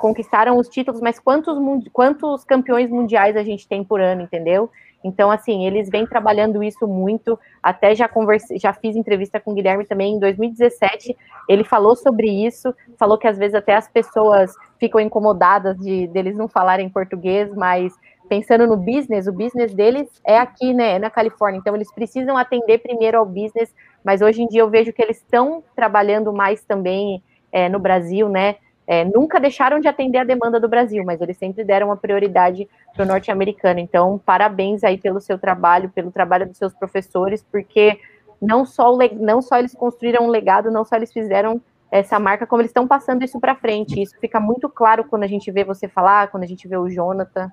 conquistaram 0.00 0.56
os 0.56 0.68
títulos, 0.68 1.00
mas 1.00 1.18
quantos, 1.18 1.56
quantos 1.92 2.44
campeões 2.44 2.90
mundiais 2.90 3.36
a 3.36 3.44
gente 3.44 3.68
tem 3.68 3.84
por 3.84 4.00
ano, 4.00 4.22
entendeu? 4.22 4.70
Então, 5.02 5.30
assim, 5.30 5.66
eles 5.66 5.88
vêm 5.88 6.06
trabalhando 6.06 6.62
isso 6.62 6.86
muito. 6.86 7.38
Até 7.62 7.94
já 7.94 8.06
conversei, 8.06 8.58
já 8.58 8.72
fiz 8.72 8.96
entrevista 8.96 9.40
com 9.40 9.52
o 9.52 9.54
Guilherme 9.54 9.86
também 9.86 10.14
em 10.14 10.18
2017. 10.18 11.16
Ele 11.48 11.64
falou 11.64 11.96
sobre 11.96 12.28
isso, 12.28 12.74
falou 12.98 13.16
que 13.16 13.26
às 13.26 13.38
vezes 13.38 13.54
até 13.54 13.74
as 13.74 13.88
pessoas 13.88 14.52
ficam 14.78 15.00
incomodadas 15.00 15.78
de 15.78 16.06
deles 16.08 16.36
não 16.36 16.48
falarem 16.48 16.88
português, 16.88 17.54
mas 17.54 17.94
pensando 18.28 18.66
no 18.66 18.76
business, 18.76 19.26
o 19.26 19.32
business 19.32 19.74
deles 19.74 20.08
é 20.24 20.38
aqui, 20.38 20.72
né, 20.72 20.98
na 20.98 21.10
Califórnia. 21.10 21.58
Então, 21.58 21.74
eles 21.74 21.92
precisam 21.92 22.36
atender 22.36 22.78
primeiro 22.78 23.18
ao 23.18 23.26
business, 23.26 23.74
mas 24.04 24.22
hoje 24.22 24.42
em 24.42 24.46
dia 24.46 24.60
eu 24.60 24.70
vejo 24.70 24.92
que 24.92 25.02
eles 25.02 25.16
estão 25.16 25.64
trabalhando 25.74 26.32
mais 26.32 26.62
também 26.62 27.22
é, 27.50 27.68
no 27.68 27.78
Brasil, 27.78 28.28
né? 28.28 28.56
É, 28.86 29.04
nunca 29.04 29.38
deixaram 29.38 29.78
de 29.78 29.86
atender 29.86 30.18
a 30.18 30.24
demanda 30.24 30.58
do 30.58 30.68
Brasil, 30.68 31.04
mas 31.04 31.20
eles 31.20 31.36
sempre 31.36 31.62
deram 31.62 31.92
a 31.92 31.96
prioridade 31.96 32.68
para 32.92 33.04
o 33.04 33.06
norte-americano. 33.06 33.78
Então, 33.78 34.20
parabéns 34.24 34.82
aí 34.82 34.98
pelo 34.98 35.20
seu 35.20 35.38
trabalho, 35.38 35.90
pelo 35.90 36.10
trabalho 36.10 36.46
dos 36.46 36.58
seus 36.58 36.74
professores, 36.74 37.44
porque 37.52 38.00
não 38.40 38.64
só, 38.64 38.96
não 39.18 39.40
só 39.40 39.58
eles 39.58 39.74
construíram 39.74 40.24
um 40.24 40.30
legado, 40.30 40.70
não 40.70 40.84
só 40.84 40.96
eles 40.96 41.12
fizeram 41.12 41.60
essa 41.90 42.18
marca, 42.18 42.46
como 42.46 42.62
eles 42.62 42.70
estão 42.70 42.86
passando 42.86 43.24
isso 43.24 43.38
para 43.38 43.54
frente. 43.54 44.00
Isso 44.00 44.16
fica 44.20 44.40
muito 44.40 44.68
claro 44.68 45.04
quando 45.04 45.24
a 45.24 45.28
gente 45.28 45.50
vê 45.50 45.64
você 45.64 45.88
falar, 45.88 46.28
quando 46.28 46.44
a 46.44 46.46
gente 46.46 46.66
vê 46.66 46.76
o 46.76 46.88
Jonathan, 46.88 47.52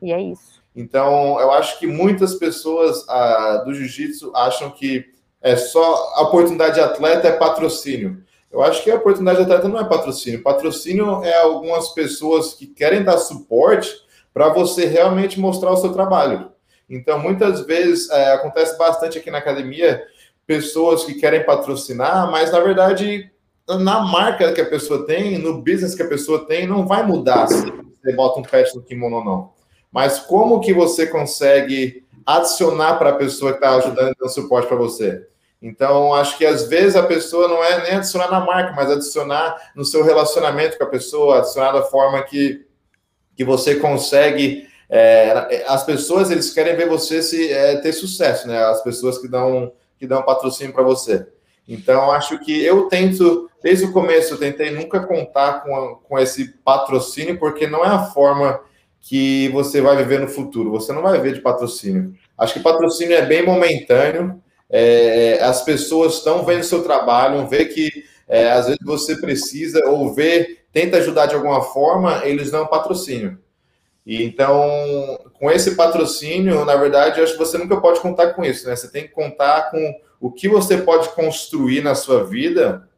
e 0.00 0.12
é 0.12 0.20
isso. 0.20 0.62
Então, 0.74 1.38
eu 1.38 1.50
acho 1.52 1.78
que 1.78 1.86
muitas 1.86 2.34
pessoas 2.34 3.06
ah, 3.08 3.62
do 3.64 3.74
jiu-jitsu 3.74 4.32
acham 4.34 4.70
que 4.70 5.06
é 5.40 5.56
só 5.56 6.12
a 6.14 6.22
oportunidade 6.22 6.74
de 6.74 6.80
atleta 6.80 7.28
é 7.28 7.32
patrocínio. 7.32 8.22
Eu 8.52 8.62
acho 8.62 8.84
que 8.84 8.90
a 8.90 8.96
oportunidade 8.96 9.38
de 9.38 9.44
atleta 9.44 9.66
não 9.66 9.80
é 9.80 9.84
patrocínio. 9.84 10.42
Patrocínio 10.42 11.24
é 11.24 11.40
algumas 11.40 11.88
pessoas 11.88 12.52
que 12.52 12.66
querem 12.66 13.02
dar 13.02 13.16
suporte 13.16 13.90
para 14.34 14.50
você 14.50 14.84
realmente 14.86 15.40
mostrar 15.40 15.70
o 15.70 15.76
seu 15.76 15.92
trabalho. 15.92 16.52
Então, 16.88 17.18
muitas 17.18 17.64
vezes, 17.64 18.10
é, 18.10 18.32
acontece 18.32 18.76
bastante 18.76 19.16
aqui 19.16 19.30
na 19.30 19.38
academia, 19.38 20.02
pessoas 20.46 21.04
que 21.04 21.14
querem 21.14 21.44
patrocinar, 21.44 22.30
mas 22.30 22.52
na 22.52 22.60
verdade, 22.60 23.30
na 23.66 24.00
marca 24.00 24.52
que 24.52 24.60
a 24.60 24.66
pessoa 24.66 25.06
tem, 25.06 25.38
no 25.38 25.62
business 25.62 25.94
que 25.94 26.02
a 26.02 26.08
pessoa 26.08 26.46
tem, 26.46 26.66
não 26.66 26.86
vai 26.86 27.06
mudar 27.06 27.46
se 27.46 27.64
você 27.64 28.12
bota 28.14 28.40
um 28.40 28.42
patch 28.42 28.74
no 28.74 28.82
kimono 28.82 29.16
ou 29.16 29.24
não. 29.24 29.52
Mas 29.90 30.18
como 30.18 30.60
que 30.60 30.74
você 30.74 31.06
consegue 31.06 32.04
adicionar 32.26 32.96
para 32.96 33.10
a 33.10 33.16
pessoa 33.16 33.52
que 33.52 33.58
está 33.58 33.76
ajudando 33.76 34.14
dando 34.18 34.30
suporte 34.30 34.68
para 34.68 34.76
você? 34.76 35.26
Então, 35.62 36.12
acho 36.12 36.36
que 36.36 36.44
às 36.44 36.66
vezes 36.66 36.96
a 36.96 37.04
pessoa 37.04 37.46
não 37.46 37.62
é 37.62 37.84
nem 37.84 37.92
adicionar 37.92 38.28
na 38.28 38.40
marca, 38.40 38.72
mas 38.74 38.90
adicionar 38.90 39.70
no 39.76 39.84
seu 39.84 40.02
relacionamento 40.02 40.76
com 40.76 40.82
a 40.82 40.88
pessoa, 40.88 41.38
adicionar 41.38 41.70
da 41.70 41.82
forma 41.82 42.20
que, 42.22 42.66
que 43.36 43.44
você 43.44 43.76
consegue. 43.76 44.66
É, 44.90 45.64
as 45.68 45.84
pessoas 45.84 46.32
eles 46.32 46.52
querem 46.52 46.74
ver 46.74 46.88
você 46.88 47.22
se 47.22 47.50
é, 47.52 47.76
ter 47.76 47.92
sucesso, 47.92 48.48
né? 48.48 48.62
As 48.64 48.82
pessoas 48.82 49.18
que 49.18 49.28
dão 49.28 49.72
que 50.02 50.06
dão 50.06 50.20
patrocínio 50.24 50.72
para 50.72 50.82
você. 50.82 51.24
Então, 51.68 52.10
acho 52.10 52.36
que 52.40 52.60
eu 52.64 52.88
tento, 52.88 53.48
desde 53.62 53.84
o 53.84 53.92
começo, 53.92 54.34
eu 54.34 54.38
tentei 54.38 54.72
nunca 54.72 54.98
contar 54.98 55.62
com, 55.62 56.00
com 56.02 56.18
esse 56.18 56.54
patrocínio, 56.64 57.38
porque 57.38 57.68
não 57.68 57.84
é 57.84 57.88
a 57.88 58.06
forma 58.06 58.60
que 59.00 59.48
você 59.50 59.80
vai 59.80 59.96
viver 59.96 60.18
no 60.18 60.26
futuro. 60.26 60.72
Você 60.72 60.92
não 60.92 61.02
vai 61.02 61.12
viver 61.18 61.34
de 61.34 61.40
patrocínio. 61.40 62.16
Acho 62.36 62.54
que 62.54 62.60
patrocínio 62.60 63.16
é 63.16 63.24
bem 63.24 63.46
momentâneo. 63.46 64.42
É, 64.72 65.38
as 65.42 65.62
pessoas 65.62 66.14
estão 66.14 66.44
vendo 66.46 66.64
seu 66.64 66.82
trabalho, 66.82 67.46
vê 67.46 67.66
que 67.66 68.04
é, 68.26 68.50
às 68.50 68.64
vezes 68.64 68.80
você 68.82 69.16
precisa 69.16 69.86
ou 69.90 70.14
vê, 70.14 70.60
tenta 70.72 70.96
ajudar 70.96 71.26
de 71.26 71.34
alguma 71.34 71.60
forma, 71.60 72.22
eles 72.24 72.50
dão 72.50 72.66
patrocínio. 72.66 73.38
E 74.06 74.24
então, 74.24 74.58
com 75.34 75.50
esse 75.50 75.76
patrocínio, 75.76 76.64
na 76.64 76.74
verdade, 76.76 77.20
acho 77.20 77.34
que 77.34 77.38
você 77.38 77.58
nunca 77.58 77.80
pode 77.80 78.00
contar 78.00 78.32
com 78.32 78.42
isso, 78.42 78.66
né? 78.66 78.74
Você 78.74 78.90
tem 78.90 79.02
que 79.02 79.10
contar 79.10 79.70
com 79.70 79.94
o 80.18 80.32
que 80.32 80.48
você 80.48 80.78
pode 80.78 81.10
construir 81.10 81.82
na 81.82 81.94
sua 81.94 82.24
vida 82.24 82.88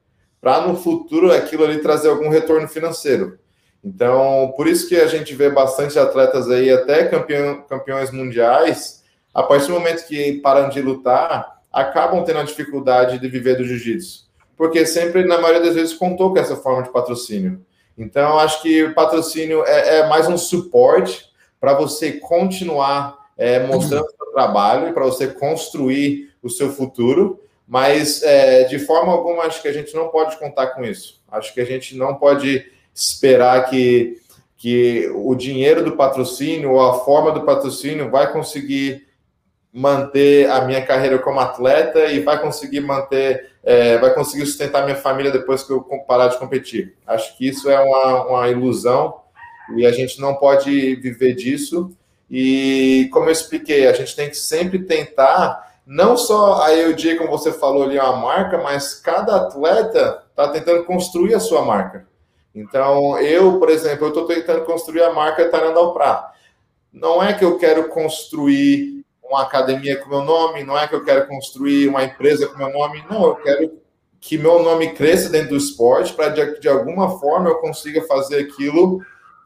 para 0.40 0.66
no 0.66 0.76
futuro 0.76 1.32
aquilo 1.32 1.64
ali 1.64 1.80
trazer 1.80 2.08
algum 2.08 2.28
retorno 2.28 2.68
financeiro. 2.68 3.38
Então, 3.82 4.52
por 4.56 4.66
isso 4.66 4.88
que 4.88 4.96
a 4.96 5.06
gente 5.06 5.34
vê 5.34 5.50
bastante 5.50 5.98
atletas 5.98 6.50
aí, 6.50 6.70
até 6.70 7.04
campeão, 7.06 7.62
campeões 7.62 8.10
mundiais, 8.10 9.02
a 9.32 9.42
partir 9.42 9.66
do 9.66 9.74
momento 9.74 10.06
que 10.06 10.40
param 10.40 10.70
de 10.70 10.80
lutar, 10.80 11.53
acabam 11.74 12.24
tendo 12.24 12.38
a 12.38 12.44
dificuldade 12.44 13.18
de 13.18 13.28
viver 13.28 13.56
do 13.56 13.64
jiu-jitsu. 13.64 14.24
Porque 14.56 14.86
sempre, 14.86 15.24
na 15.24 15.40
maioria 15.40 15.62
das 15.62 15.74
vezes, 15.74 15.92
contou 15.92 16.32
com 16.32 16.38
essa 16.38 16.54
forma 16.56 16.84
de 16.84 16.92
patrocínio. 16.92 17.60
Então, 17.98 18.38
acho 18.38 18.62
que 18.62 18.84
o 18.84 18.94
patrocínio 18.94 19.64
é, 19.66 19.98
é 19.98 20.06
mais 20.06 20.28
um 20.28 20.38
suporte 20.38 21.26
para 21.60 21.74
você 21.74 22.12
continuar 22.12 23.18
é, 23.36 23.66
mostrando 23.66 24.04
o 24.04 24.16
seu 24.16 24.32
trabalho, 24.32 24.92
para 24.92 25.04
você 25.04 25.26
construir 25.26 26.30
o 26.42 26.48
seu 26.48 26.70
futuro, 26.70 27.40
mas 27.66 28.22
é, 28.22 28.64
de 28.64 28.78
forma 28.78 29.12
alguma 29.12 29.44
acho 29.44 29.62
que 29.62 29.68
a 29.68 29.72
gente 29.72 29.94
não 29.94 30.08
pode 30.08 30.36
contar 30.38 30.68
com 30.68 30.84
isso. 30.84 31.20
Acho 31.30 31.52
que 31.52 31.60
a 31.60 31.64
gente 31.64 31.96
não 31.96 32.14
pode 32.14 32.64
esperar 32.94 33.68
que, 33.68 34.20
que 34.56 35.10
o 35.14 35.34
dinheiro 35.34 35.82
do 35.82 35.96
patrocínio 35.96 36.72
ou 36.72 36.80
a 36.80 37.00
forma 37.00 37.32
do 37.32 37.42
patrocínio 37.42 38.10
vai 38.10 38.32
conseguir 38.32 39.06
manter 39.76 40.48
a 40.48 40.60
minha 40.60 40.86
carreira 40.86 41.18
como 41.18 41.40
atleta 41.40 42.06
e 42.06 42.20
vai 42.20 42.40
conseguir 42.40 42.78
manter, 42.80 43.50
é, 43.64 43.98
vai 43.98 44.14
conseguir 44.14 44.46
sustentar 44.46 44.84
minha 44.84 44.94
família 44.94 45.32
depois 45.32 45.64
que 45.64 45.72
eu 45.72 45.80
parar 46.06 46.28
de 46.28 46.38
competir. 46.38 46.94
Acho 47.04 47.36
que 47.36 47.48
isso 47.48 47.68
é 47.68 47.80
uma, 47.80 48.24
uma 48.24 48.48
ilusão 48.48 49.16
e 49.76 49.84
a 49.84 49.90
gente 49.90 50.20
não 50.20 50.36
pode 50.36 50.94
viver 50.96 51.34
disso. 51.34 51.90
E 52.30 53.08
como 53.12 53.26
eu 53.26 53.32
expliquei, 53.32 53.88
a 53.88 53.92
gente 53.92 54.14
tem 54.14 54.30
que 54.30 54.36
sempre 54.36 54.78
tentar 54.78 55.74
não 55.84 56.16
só 56.16 56.62
a 56.62 56.72
EUD, 56.72 57.16
como 57.16 57.30
você 57.30 57.52
falou 57.52 57.82
ali, 57.82 57.98
uma 57.98 58.16
marca, 58.16 58.58
mas 58.58 58.94
cada 58.94 59.36
atleta 59.36 60.22
está 60.30 60.48
tentando 60.48 60.84
construir 60.84 61.34
a 61.34 61.40
sua 61.40 61.62
marca. 61.62 62.06
Então, 62.54 63.18
eu, 63.18 63.58
por 63.58 63.68
exemplo, 63.68 64.04
eu 64.04 64.08
estou 64.08 64.24
tentando 64.24 64.64
construir 64.64 65.02
a 65.02 65.12
marca 65.12 65.48
Tarandal 65.48 65.92
Prá. 65.92 66.32
Não 66.92 67.20
é 67.20 67.32
que 67.32 67.44
eu 67.44 67.58
quero 67.58 67.88
construir 67.88 68.93
uma 69.34 69.42
academia 69.42 69.96
com 69.96 70.08
meu 70.08 70.22
nome, 70.22 70.64
não 70.64 70.78
é 70.78 70.86
que 70.86 70.94
eu 70.94 71.04
quero 71.04 71.26
construir 71.26 71.88
uma 71.88 72.04
empresa 72.04 72.46
com 72.46 72.56
meu 72.56 72.72
nome, 72.72 73.04
não, 73.10 73.26
eu 73.26 73.36
quero 73.36 73.72
que 74.20 74.38
meu 74.38 74.62
nome 74.62 74.92
cresça 74.92 75.28
dentro 75.28 75.50
do 75.50 75.56
esporte 75.56 76.14
para 76.14 76.30
de, 76.30 76.60
de 76.60 76.68
alguma 76.68 77.18
forma 77.18 77.50
eu 77.50 77.56
consiga 77.56 78.00
fazer 78.02 78.40
aquilo 78.40 79.02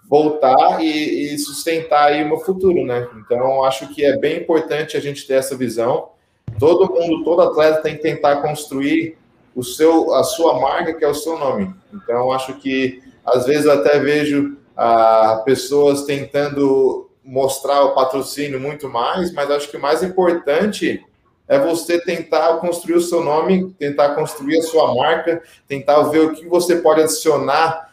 voltar 0.09 0.83
e, 0.83 1.35
e, 1.35 1.39
sustentar 1.39 2.09
aí 2.09 2.25
o 2.25 2.29
meu 2.29 2.39
futuro, 2.39 2.85
né? 2.85 3.07
Então, 3.19 3.63
acho 3.65 3.89
que 3.89 4.05
é 4.05 4.17
bem 4.17 4.39
importante 4.39 4.97
a 4.97 5.01
gente 5.01 5.27
ter 5.27 5.35
essa 5.35 5.55
visão. 5.55 6.11
Todo 6.59 6.91
mundo, 6.91 7.25
todo 7.25 7.43
atleta 7.43 7.83
tem 7.83 7.97
que 7.97 8.03
tentar 8.03 8.37
construir 8.37 9.19
o 9.55 9.63
seu, 9.63 10.15
a 10.15 10.25
sua 10.25 10.59
marca, 10.59 10.95
que 10.95 11.05
é 11.05 11.09
o 11.09 11.15
seu 11.15 11.39
nome. 11.39 11.75
Então, 11.93 12.33
acho 12.33 12.55
que 12.55 13.03
às 13.25 13.45
vezes 13.45 13.67
até 13.67 13.99
vejo 13.99 14.57
ah, 14.75 15.43
pessoas 15.45 16.05
tentando 16.05 17.08
mostrar 17.29 17.85
o 17.85 17.95
patrocínio 17.95 18.59
muito 18.59 18.89
mais, 18.89 19.31
mas 19.33 19.51
acho 19.51 19.71
que 19.71 19.77
o 19.77 19.81
mais 19.81 20.03
importante 20.03 21.05
é 21.47 21.59
você 21.59 22.01
tentar 22.01 22.57
construir 22.57 22.95
o 22.95 23.03
seu 23.03 23.23
nome, 23.23 23.71
tentar 23.79 24.15
construir 24.15 24.59
a 24.59 24.63
sua 24.63 24.95
marca, 24.95 25.43
tentar 25.67 26.03
ver 26.05 26.21
o 26.21 26.33
que 26.35 26.47
você 26.47 26.77
pode 26.77 27.03
adicionar 27.03 27.93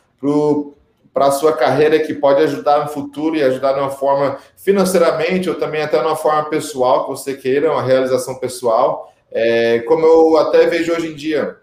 para 1.13 1.27
a 1.27 1.31
sua 1.31 1.51
carreira 1.51 1.99
que 1.99 2.13
pode 2.13 2.41
ajudar 2.43 2.85
no 2.85 2.89
futuro 2.89 3.35
e 3.35 3.43
ajudar 3.43 3.73
de 3.73 3.79
uma 3.79 3.91
forma 3.91 4.37
financeiramente 4.55 5.49
ou 5.49 5.55
também 5.55 5.81
até 5.81 5.99
de 5.99 6.05
uma 6.05 6.15
forma 6.15 6.49
pessoal 6.49 7.03
que 7.03 7.11
você 7.11 7.33
queira, 7.33 7.71
uma 7.71 7.83
realização 7.83 8.35
pessoal. 8.35 9.13
É, 9.31 9.79
como 9.79 10.05
eu 10.05 10.37
até 10.37 10.65
vejo 10.67 10.93
hoje 10.93 11.07
em 11.07 11.15
dia, 11.15 11.57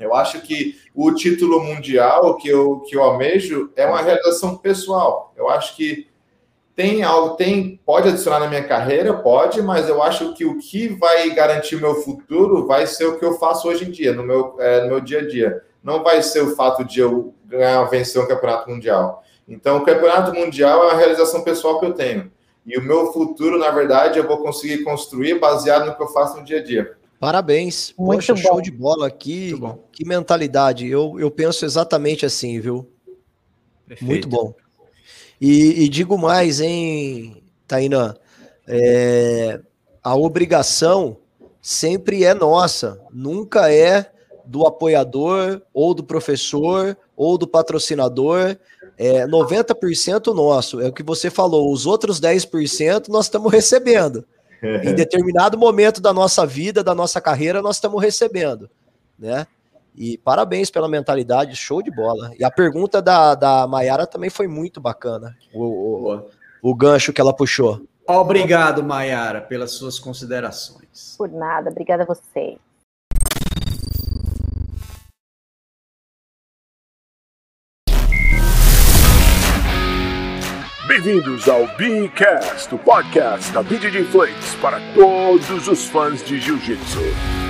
eu 0.00 0.14
acho 0.14 0.40
que 0.42 0.76
o 0.92 1.12
título 1.12 1.60
mundial 1.60 2.36
que 2.36 2.48
eu, 2.48 2.80
que 2.80 2.96
eu 2.96 3.02
almejo 3.02 3.70
é 3.76 3.86
uma 3.86 4.02
realização 4.02 4.56
pessoal. 4.56 5.32
Eu 5.36 5.48
acho 5.48 5.76
que 5.76 6.12
tem 6.74 7.04
algo, 7.04 7.36
tem, 7.36 7.80
pode 7.86 8.08
adicionar 8.08 8.40
na 8.40 8.48
minha 8.48 8.64
carreira, 8.64 9.14
pode, 9.14 9.62
mas 9.62 9.88
eu 9.88 10.02
acho 10.02 10.34
que 10.34 10.44
o 10.44 10.58
que 10.58 10.88
vai 10.88 11.30
garantir 11.30 11.76
o 11.76 11.80
meu 11.80 11.94
futuro 11.96 12.66
vai 12.66 12.86
ser 12.86 13.06
o 13.06 13.18
que 13.18 13.24
eu 13.24 13.38
faço 13.38 13.68
hoje 13.68 13.84
em 13.84 13.90
dia, 13.90 14.12
no 14.12 14.24
meu, 14.24 14.56
é, 14.58 14.82
no 14.82 14.88
meu 14.88 15.00
dia 15.00 15.20
a 15.20 15.26
dia. 15.26 15.62
Não 15.82 16.02
vai 16.02 16.22
ser 16.22 16.42
o 16.42 16.56
fato 16.56 16.84
de 16.84 16.98
eu 16.98 17.32
ganhar, 17.46 17.84
vencer 17.84 18.20
um 18.20 18.26
campeonato 18.26 18.68
mundial. 18.68 19.22
Então, 19.46 19.76
o 19.76 19.84
campeonato 19.84 20.34
mundial 20.34 20.82
é 20.82 20.86
uma 20.86 20.98
realização 20.98 21.42
pessoal 21.44 21.78
que 21.78 21.86
eu 21.86 21.92
tenho. 21.92 22.32
E 22.66 22.78
o 22.78 22.82
meu 22.82 23.12
futuro, 23.12 23.58
na 23.58 23.70
verdade, 23.70 24.18
eu 24.18 24.26
vou 24.26 24.38
conseguir 24.38 24.82
construir 24.82 25.38
baseado 25.38 25.86
no 25.86 25.94
que 25.94 26.02
eu 26.02 26.08
faço 26.08 26.38
no 26.38 26.44
dia 26.44 26.58
a 26.58 26.62
dia. 26.62 26.96
Parabéns. 27.20 27.94
Muito 27.96 28.16
Poxa, 28.16 28.34
bom. 28.34 28.40
show 28.40 28.60
de 28.60 28.70
bola 28.70 29.06
aqui. 29.06 29.54
Que 29.92 30.04
mentalidade. 30.04 30.88
Eu, 30.88 31.20
eu 31.20 31.30
penso 31.30 31.64
exatamente 31.64 32.26
assim, 32.26 32.58
viu? 32.58 32.90
Perfeito. 33.86 34.10
Muito 34.10 34.28
bom. 34.28 34.54
E, 35.46 35.84
e, 35.84 35.88
digo 35.90 36.16
mais, 36.16 36.58
hein, 36.58 37.36
Tainã? 37.68 38.14
É, 38.66 39.60
a 40.02 40.16
obrigação 40.16 41.18
sempre 41.60 42.24
é 42.24 42.32
nossa, 42.32 42.98
nunca 43.12 43.70
é 43.70 44.10
do 44.46 44.66
apoiador, 44.66 45.60
ou 45.74 45.92
do 45.92 46.02
professor, 46.02 46.96
ou 47.14 47.36
do 47.36 47.46
patrocinador. 47.46 48.56
É 48.96 49.26
90% 49.26 50.34
nosso, 50.34 50.80
é 50.80 50.88
o 50.88 50.92
que 50.94 51.02
você 51.02 51.28
falou. 51.28 51.70
Os 51.70 51.84
outros 51.84 52.18
10% 52.18 53.08
nós 53.08 53.26
estamos 53.26 53.52
recebendo. 53.52 54.24
em 54.62 54.94
determinado 54.94 55.58
momento 55.58 56.00
da 56.00 56.14
nossa 56.14 56.46
vida, 56.46 56.82
da 56.82 56.94
nossa 56.94 57.20
carreira, 57.20 57.60
nós 57.60 57.76
estamos 57.76 58.00
recebendo, 58.00 58.70
né? 59.18 59.46
E 59.96 60.18
parabéns 60.18 60.70
pela 60.70 60.88
mentalidade, 60.88 61.54
show 61.54 61.80
de 61.80 61.90
bola. 61.90 62.32
E 62.38 62.44
a 62.44 62.50
pergunta 62.50 63.00
da, 63.00 63.34
da 63.34 63.66
Mayara 63.66 64.06
também 64.06 64.28
foi 64.28 64.48
muito 64.48 64.80
bacana, 64.80 65.36
o, 65.54 65.62
o, 65.62 66.22
o 66.62 66.74
gancho 66.74 67.12
que 67.12 67.20
ela 67.20 67.32
puxou. 67.32 67.80
Obrigado, 68.06 68.82
Mayara, 68.82 69.40
pelas 69.40 69.72
suas 69.72 69.98
considerações. 69.98 71.14
Por 71.16 71.30
nada, 71.30 71.70
obrigada 71.70 72.02
a 72.02 72.06
você. 72.06 72.58
Bem-vindos 80.86 81.48
ao 81.48 81.66
Beacast, 81.76 82.72
o 82.74 82.78
podcast 82.78 83.50
da 83.52 83.62
BJJ 83.62 84.04
Flakes 84.04 84.54
para 84.60 84.78
todos 84.94 85.66
os 85.66 85.86
fãs 85.86 86.22
de 86.22 86.38
Jiu-Jitsu. 86.38 87.43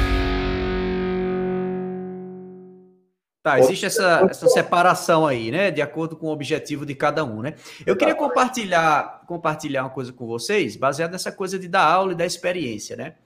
Tá, 3.44 3.58
existe 3.58 3.84
essa, 3.84 4.26
essa 4.30 4.48
separação 4.48 5.26
aí, 5.26 5.50
né? 5.50 5.70
De 5.70 5.82
acordo 5.82 6.16
com 6.16 6.28
o 6.28 6.30
objetivo 6.30 6.86
de 6.86 6.94
cada 6.94 7.22
um, 7.26 7.42
né? 7.42 7.56
Eu 7.84 7.94
queria 7.94 8.14
compartilhar, 8.14 9.22
compartilhar 9.26 9.82
uma 9.82 9.90
coisa 9.90 10.10
com 10.14 10.26
vocês, 10.26 10.76
baseado 10.76 11.12
nessa 11.12 11.30
coisa 11.30 11.58
de 11.58 11.68
dar 11.68 11.84
aula 11.84 12.12
e 12.12 12.14
da 12.14 12.24
experiência, 12.24 12.96
né? 12.96 13.16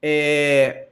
É, 0.00 0.90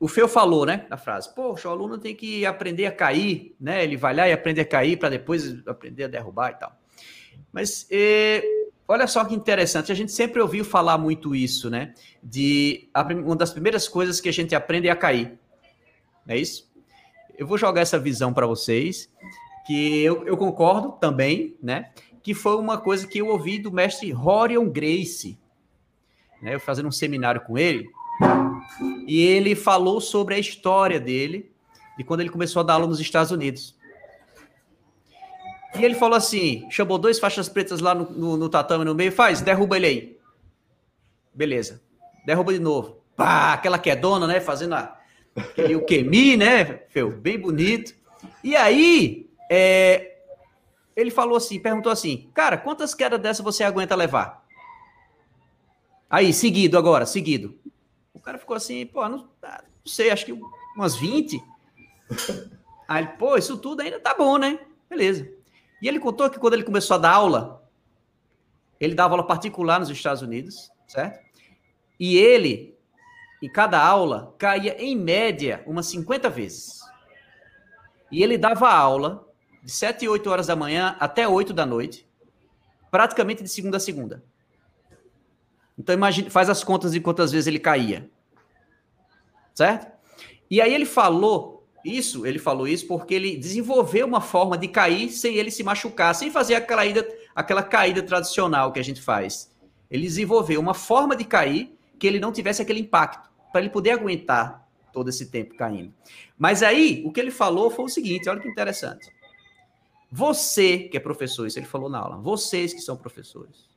o 0.00 0.08
Feu 0.08 0.26
falou, 0.26 0.66
né, 0.66 0.86
na 0.90 0.96
frase, 0.96 1.32
poxa, 1.32 1.68
o 1.68 1.70
aluno 1.70 1.98
tem 1.98 2.16
que 2.16 2.44
aprender 2.44 2.86
a 2.86 2.90
cair, 2.90 3.54
né? 3.60 3.84
Ele 3.84 3.96
vai 3.96 4.12
lá 4.12 4.28
e 4.28 4.32
aprende 4.32 4.60
a 4.60 4.64
cair 4.64 4.96
para 4.96 5.10
depois 5.10 5.64
aprender 5.68 6.02
a 6.02 6.08
derrubar 6.08 6.50
e 6.50 6.54
tal. 6.58 6.76
Mas 7.52 7.86
é, 7.92 8.42
olha 8.88 9.06
só 9.06 9.24
que 9.24 9.36
interessante, 9.36 9.92
a 9.92 9.94
gente 9.94 10.10
sempre 10.10 10.42
ouviu 10.42 10.64
falar 10.64 10.98
muito 10.98 11.32
isso, 11.32 11.70
né? 11.70 11.94
De 12.20 12.88
uma 13.24 13.36
das 13.36 13.52
primeiras 13.52 13.86
coisas 13.86 14.20
que 14.20 14.28
a 14.28 14.32
gente 14.32 14.52
aprende 14.52 14.88
é 14.88 14.90
a 14.90 14.96
cair. 14.96 15.38
Não 16.26 16.34
é 16.34 16.38
isso? 16.38 16.73
Eu 17.36 17.46
vou 17.46 17.58
jogar 17.58 17.80
essa 17.80 17.98
visão 17.98 18.32
para 18.32 18.46
vocês, 18.46 19.10
que 19.66 20.02
eu, 20.02 20.26
eu, 20.26 20.36
concordo 20.36 20.92
também, 20.92 21.56
né? 21.62 21.90
Que 22.22 22.34
foi 22.34 22.56
uma 22.56 22.78
coisa 22.78 23.06
que 23.06 23.18
eu 23.18 23.28
ouvi 23.28 23.58
do 23.58 23.72
mestre 23.72 24.10
Rorion 24.10 24.68
Grace, 24.68 25.38
né? 26.40 26.54
Eu 26.54 26.60
fazendo 26.60 26.88
um 26.88 26.92
seminário 26.92 27.40
com 27.40 27.58
ele, 27.58 27.88
e 29.06 29.20
ele 29.20 29.54
falou 29.54 30.00
sobre 30.00 30.34
a 30.34 30.38
história 30.38 31.00
dele, 31.00 31.50
de 31.96 32.04
quando 32.04 32.20
ele 32.20 32.30
começou 32.30 32.60
a 32.60 32.62
dar 32.62 32.74
aula 32.74 32.86
nos 32.86 33.00
Estados 33.00 33.30
Unidos. 33.30 33.76
E 35.78 35.84
ele 35.84 35.94
falou 35.94 36.16
assim: 36.16 36.66
chamou 36.70 36.98
dois 36.98 37.18
faixas 37.18 37.48
pretas 37.48 37.80
lá 37.80 37.94
no, 37.94 38.10
no, 38.10 38.36
no 38.36 38.48
tatame 38.48 38.84
no 38.84 38.94
meio, 38.94 39.10
faz, 39.10 39.40
derruba 39.40 39.76
ele 39.76 39.86
aí. 39.86 40.18
Beleza. 41.34 41.82
Derruba 42.24 42.52
de 42.52 42.60
novo. 42.60 43.02
pá, 43.16 43.52
aquela 43.54 43.78
quedona, 43.78 44.26
né? 44.26 44.40
Fazendo 44.40 44.74
a, 44.74 44.98
aquele 45.36 45.76
Ukemi, 45.76 46.36
né? 46.36 46.64
Feu, 46.88 47.10
bem 47.10 47.38
bonito. 47.38 47.94
E 48.42 48.54
aí, 48.54 49.30
é, 49.50 50.18
ele 50.96 51.10
falou 51.10 51.36
assim, 51.36 51.58
perguntou 51.58 51.90
assim, 51.90 52.30
cara, 52.34 52.56
quantas 52.56 52.94
quedas 52.94 53.20
dessa 53.20 53.42
você 53.42 53.64
aguenta 53.64 53.94
levar? 53.94 54.44
Aí, 56.08 56.32
seguido 56.32 56.78
agora, 56.78 57.06
seguido. 57.06 57.58
O 58.12 58.20
cara 58.20 58.38
ficou 58.38 58.56
assim, 58.56 58.86
pô, 58.86 59.08
não, 59.08 59.28
ah, 59.42 59.64
não 59.84 59.92
sei, 59.92 60.10
acho 60.10 60.24
que 60.24 60.38
umas 60.76 60.94
20. 60.96 61.42
Aí, 62.86 63.06
pô, 63.18 63.36
isso 63.36 63.56
tudo 63.58 63.80
ainda 63.80 63.98
tá 63.98 64.14
bom, 64.14 64.38
né? 64.38 64.58
Beleza. 64.88 65.28
E 65.82 65.88
ele 65.88 65.98
contou 65.98 66.30
que 66.30 66.38
quando 66.38 66.54
ele 66.54 66.62
começou 66.62 66.94
a 66.94 66.98
dar 66.98 67.12
aula, 67.12 67.68
ele 68.78 68.94
dava 68.94 69.14
aula 69.14 69.26
particular 69.26 69.80
nos 69.80 69.90
Estados 69.90 70.22
Unidos, 70.22 70.70
certo? 70.86 71.24
E 71.98 72.16
ele, 72.16 72.73
em 73.44 73.48
cada 73.48 73.78
aula, 73.78 74.34
caía 74.38 74.82
em 74.82 74.96
média 74.96 75.62
umas 75.66 75.84
50 75.88 76.30
vezes. 76.30 76.80
E 78.10 78.22
ele 78.22 78.38
dava 78.38 78.72
aula 78.72 79.28
de 79.62 79.70
7 79.70 80.06
e 80.06 80.08
8 80.08 80.30
horas 80.30 80.46
da 80.46 80.56
manhã 80.56 80.96
até 80.98 81.28
8 81.28 81.52
da 81.52 81.66
noite, 81.66 82.08
praticamente 82.90 83.42
de 83.42 83.50
segunda 83.50 83.76
a 83.76 83.80
segunda. 83.80 84.24
Então 85.78 85.94
imagine, 85.94 86.30
faz 86.30 86.48
as 86.48 86.64
contas 86.64 86.92
de 86.92 87.00
quantas 87.00 87.32
vezes 87.32 87.46
ele 87.46 87.58
caía. 87.58 88.08
Certo? 89.52 89.92
E 90.50 90.62
aí 90.62 90.72
ele 90.72 90.86
falou 90.86 91.68
isso, 91.84 92.24
ele 92.24 92.38
falou 92.38 92.66
isso 92.66 92.86
porque 92.86 93.12
ele 93.12 93.36
desenvolveu 93.36 94.06
uma 94.06 94.22
forma 94.22 94.56
de 94.56 94.68
cair 94.68 95.10
sem 95.10 95.36
ele 95.36 95.50
se 95.50 95.62
machucar, 95.62 96.14
sem 96.14 96.30
fazer 96.30 96.54
aquela 96.54 96.80
caída, 96.80 97.08
aquela 97.34 97.62
caída 97.62 98.02
tradicional 98.02 98.72
que 98.72 98.80
a 98.80 98.84
gente 98.84 99.02
faz. 99.02 99.54
Ele 99.90 100.04
desenvolveu 100.04 100.58
uma 100.58 100.72
forma 100.72 101.14
de 101.14 101.24
cair 101.24 101.76
que 101.98 102.06
ele 102.06 102.18
não 102.18 102.32
tivesse 102.32 102.62
aquele 102.62 102.80
impacto, 102.80 103.33
para 103.54 103.60
ele 103.60 103.70
poder 103.70 103.92
aguentar 103.92 104.68
todo 104.92 105.08
esse 105.08 105.30
tempo 105.30 105.54
caindo. 105.54 105.94
Mas 106.36 106.60
aí, 106.60 107.04
o 107.06 107.12
que 107.12 107.20
ele 107.20 107.30
falou 107.30 107.70
foi 107.70 107.84
o 107.84 107.88
seguinte, 107.88 108.28
olha 108.28 108.40
que 108.40 108.48
interessante. 108.48 109.08
Você 110.10 110.76
que 110.76 110.96
é 110.96 111.00
professor, 111.00 111.46
isso 111.46 111.56
ele 111.56 111.66
falou 111.66 111.88
na 111.88 112.00
aula, 112.00 112.16
vocês 112.16 112.74
que 112.74 112.80
são 112.80 112.96
professores, 112.96 113.68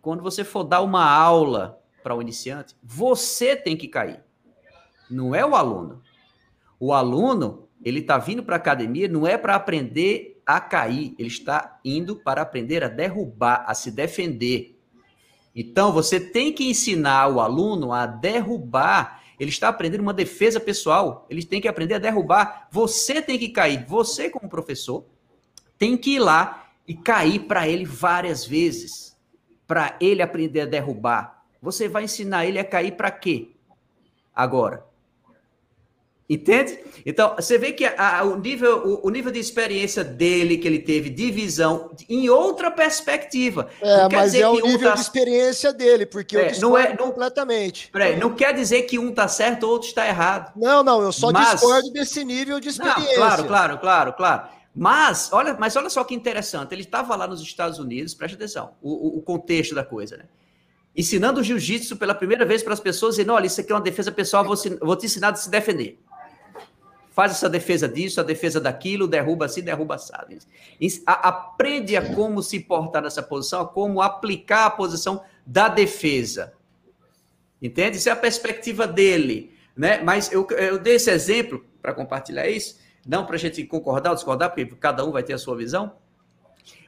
quando 0.00 0.22
você 0.22 0.44
for 0.44 0.64
dar 0.64 0.80
uma 0.80 1.04
aula 1.04 1.78
para 2.02 2.14
o 2.14 2.18
um 2.18 2.22
iniciante, 2.22 2.74
você 2.82 3.54
tem 3.54 3.76
que 3.76 3.86
cair. 3.86 4.24
Não 5.10 5.34
é 5.34 5.44
o 5.44 5.54
aluno. 5.54 6.02
O 6.80 6.94
aluno, 6.94 7.68
ele 7.84 8.00
está 8.00 8.16
vindo 8.16 8.42
para 8.42 8.56
a 8.56 8.58
academia 8.58 9.08
não 9.08 9.26
é 9.26 9.36
para 9.36 9.56
aprender 9.56 10.40
a 10.46 10.58
cair, 10.58 11.14
ele 11.18 11.28
está 11.28 11.78
indo 11.84 12.16
para 12.16 12.40
aprender 12.40 12.82
a 12.82 12.88
derrubar, 12.88 13.62
a 13.66 13.74
se 13.74 13.90
defender. 13.90 14.77
Então, 15.60 15.92
você 15.92 16.20
tem 16.20 16.52
que 16.52 16.70
ensinar 16.70 17.26
o 17.26 17.40
aluno 17.40 17.92
a 17.92 18.06
derrubar. 18.06 19.24
Ele 19.40 19.50
está 19.50 19.66
aprendendo 19.66 20.02
uma 20.02 20.14
defesa 20.14 20.60
pessoal. 20.60 21.26
Ele 21.28 21.42
tem 21.42 21.60
que 21.60 21.66
aprender 21.66 21.94
a 21.94 21.98
derrubar. 21.98 22.68
Você 22.70 23.20
tem 23.20 23.36
que 23.36 23.48
cair. 23.48 23.84
Você, 23.88 24.30
como 24.30 24.48
professor, 24.48 25.04
tem 25.76 25.96
que 25.96 26.12
ir 26.12 26.20
lá 26.20 26.70
e 26.86 26.94
cair 26.94 27.40
para 27.40 27.66
ele 27.66 27.84
várias 27.84 28.46
vezes 28.46 29.16
para 29.66 29.96
ele 30.00 30.22
aprender 30.22 30.60
a 30.60 30.66
derrubar. 30.66 31.44
Você 31.60 31.88
vai 31.88 32.04
ensinar 32.04 32.46
ele 32.46 32.60
a 32.60 32.64
cair 32.64 32.92
para 32.92 33.10
quê? 33.10 33.50
Agora. 34.32 34.86
Entende? 36.28 36.78
Então, 37.06 37.34
você 37.36 37.56
vê 37.56 37.72
que 37.72 37.86
a, 37.86 38.18
a, 38.18 38.22
o, 38.22 38.38
nível, 38.38 38.86
o, 38.86 39.06
o, 39.06 39.10
nível 39.10 39.32
de 39.32 39.38
experiência 39.38 40.04
dele, 40.04 40.58
que 40.58 40.68
ele 40.68 40.78
teve 40.78 41.08
de 41.08 41.30
visão, 41.30 41.90
em 42.06 42.28
outra 42.28 42.70
perspectiva. 42.70 43.70
É, 43.80 44.08
mas 44.12 44.34
é 44.34 44.46
o 44.46 44.60
nível 44.60 44.90
tá... 44.90 44.94
de 44.94 45.00
experiência 45.00 45.72
dele, 45.72 46.04
porque 46.04 46.36
é, 46.36 46.54
eu 46.54 46.60
não 46.60 46.76
é 46.76 46.90
não, 46.90 46.96
completamente. 46.96 47.88
Peraí, 47.90 48.18
não 48.18 48.34
quer 48.34 48.52
dizer 48.52 48.82
que 48.82 48.98
um 48.98 49.08
está 49.08 49.26
certo 49.26 49.62
ou 49.62 49.72
outro 49.72 49.88
está 49.88 50.06
errado. 50.06 50.52
Não, 50.54 50.84
não, 50.84 51.00
eu 51.00 51.12
só 51.12 51.32
mas... 51.32 51.52
discordo 51.52 51.90
desse 51.92 52.22
nível 52.22 52.60
de 52.60 52.68
experiência. 52.68 53.08
Não, 53.08 53.14
claro, 53.14 53.44
claro, 53.46 53.78
claro, 53.78 54.12
claro. 54.12 54.48
Mas 54.74 55.30
olha, 55.32 55.56
mas 55.58 55.76
olha 55.76 55.88
só 55.88 56.04
que 56.04 56.14
interessante, 56.14 56.74
ele 56.74 56.82
estava 56.82 57.16
lá 57.16 57.26
nos 57.26 57.40
Estados 57.40 57.78
Unidos, 57.78 58.14
preste 58.14 58.34
atenção, 58.34 58.72
o, 58.82 59.18
o 59.18 59.22
contexto 59.22 59.74
da 59.74 59.82
coisa, 59.82 60.18
né? 60.18 60.24
Ensinando 60.94 61.42
jiu-jitsu 61.42 61.96
pela 61.96 62.14
primeira 62.14 62.44
vez 62.44 62.62
para 62.62 62.74
as 62.74 62.80
pessoas, 62.80 63.14
dizendo: 63.14 63.32
olha, 63.32 63.46
isso 63.46 63.60
aqui 63.60 63.72
é 63.72 63.74
uma 63.74 63.80
defesa 63.80 64.10
pessoal, 64.10 64.44
vou, 64.44 64.56
vou 64.80 64.96
te 64.96 65.06
ensinar 65.06 65.30
a 65.30 65.34
se 65.36 65.48
defender. 65.48 65.98
Faz 67.18 67.32
essa 67.32 67.50
defesa 67.50 67.88
disso, 67.88 68.20
a 68.20 68.22
defesa 68.22 68.60
daquilo, 68.60 69.08
derruba 69.08 69.46
assim, 69.46 69.60
derruba 69.60 69.96
assado. 69.96 70.36
Aprende 71.04 71.96
a 71.96 72.14
como 72.14 72.40
se 72.40 72.60
portar 72.60 73.02
nessa 73.02 73.24
posição, 73.24 73.62
a 73.62 73.66
como 73.66 74.00
aplicar 74.00 74.66
a 74.66 74.70
posição 74.70 75.24
da 75.44 75.68
defesa. 75.68 76.52
Entende? 77.60 77.96
Isso 77.96 78.08
é 78.08 78.12
a 78.12 78.16
perspectiva 78.16 78.86
dele. 78.86 79.52
Né? 79.76 80.00
Mas 80.00 80.30
eu, 80.30 80.46
eu 80.50 80.78
dei 80.78 80.94
esse 80.94 81.10
exemplo 81.10 81.64
para 81.82 81.92
compartilhar 81.92 82.48
isso 82.48 82.78
não 83.04 83.24
para 83.24 83.36
a 83.36 83.38
gente 83.38 83.64
concordar 83.64 84.10
ou 84.10 84.14
discordar, 84.14 84.50
porque 84.50 84.66
cada 84.76 85.02
um 85.02 85.10
vai 85.10 85.22
ter 85.22 85.32
a 85.32 85.38
sua 85.38 85.56
visão, 85.56 85.92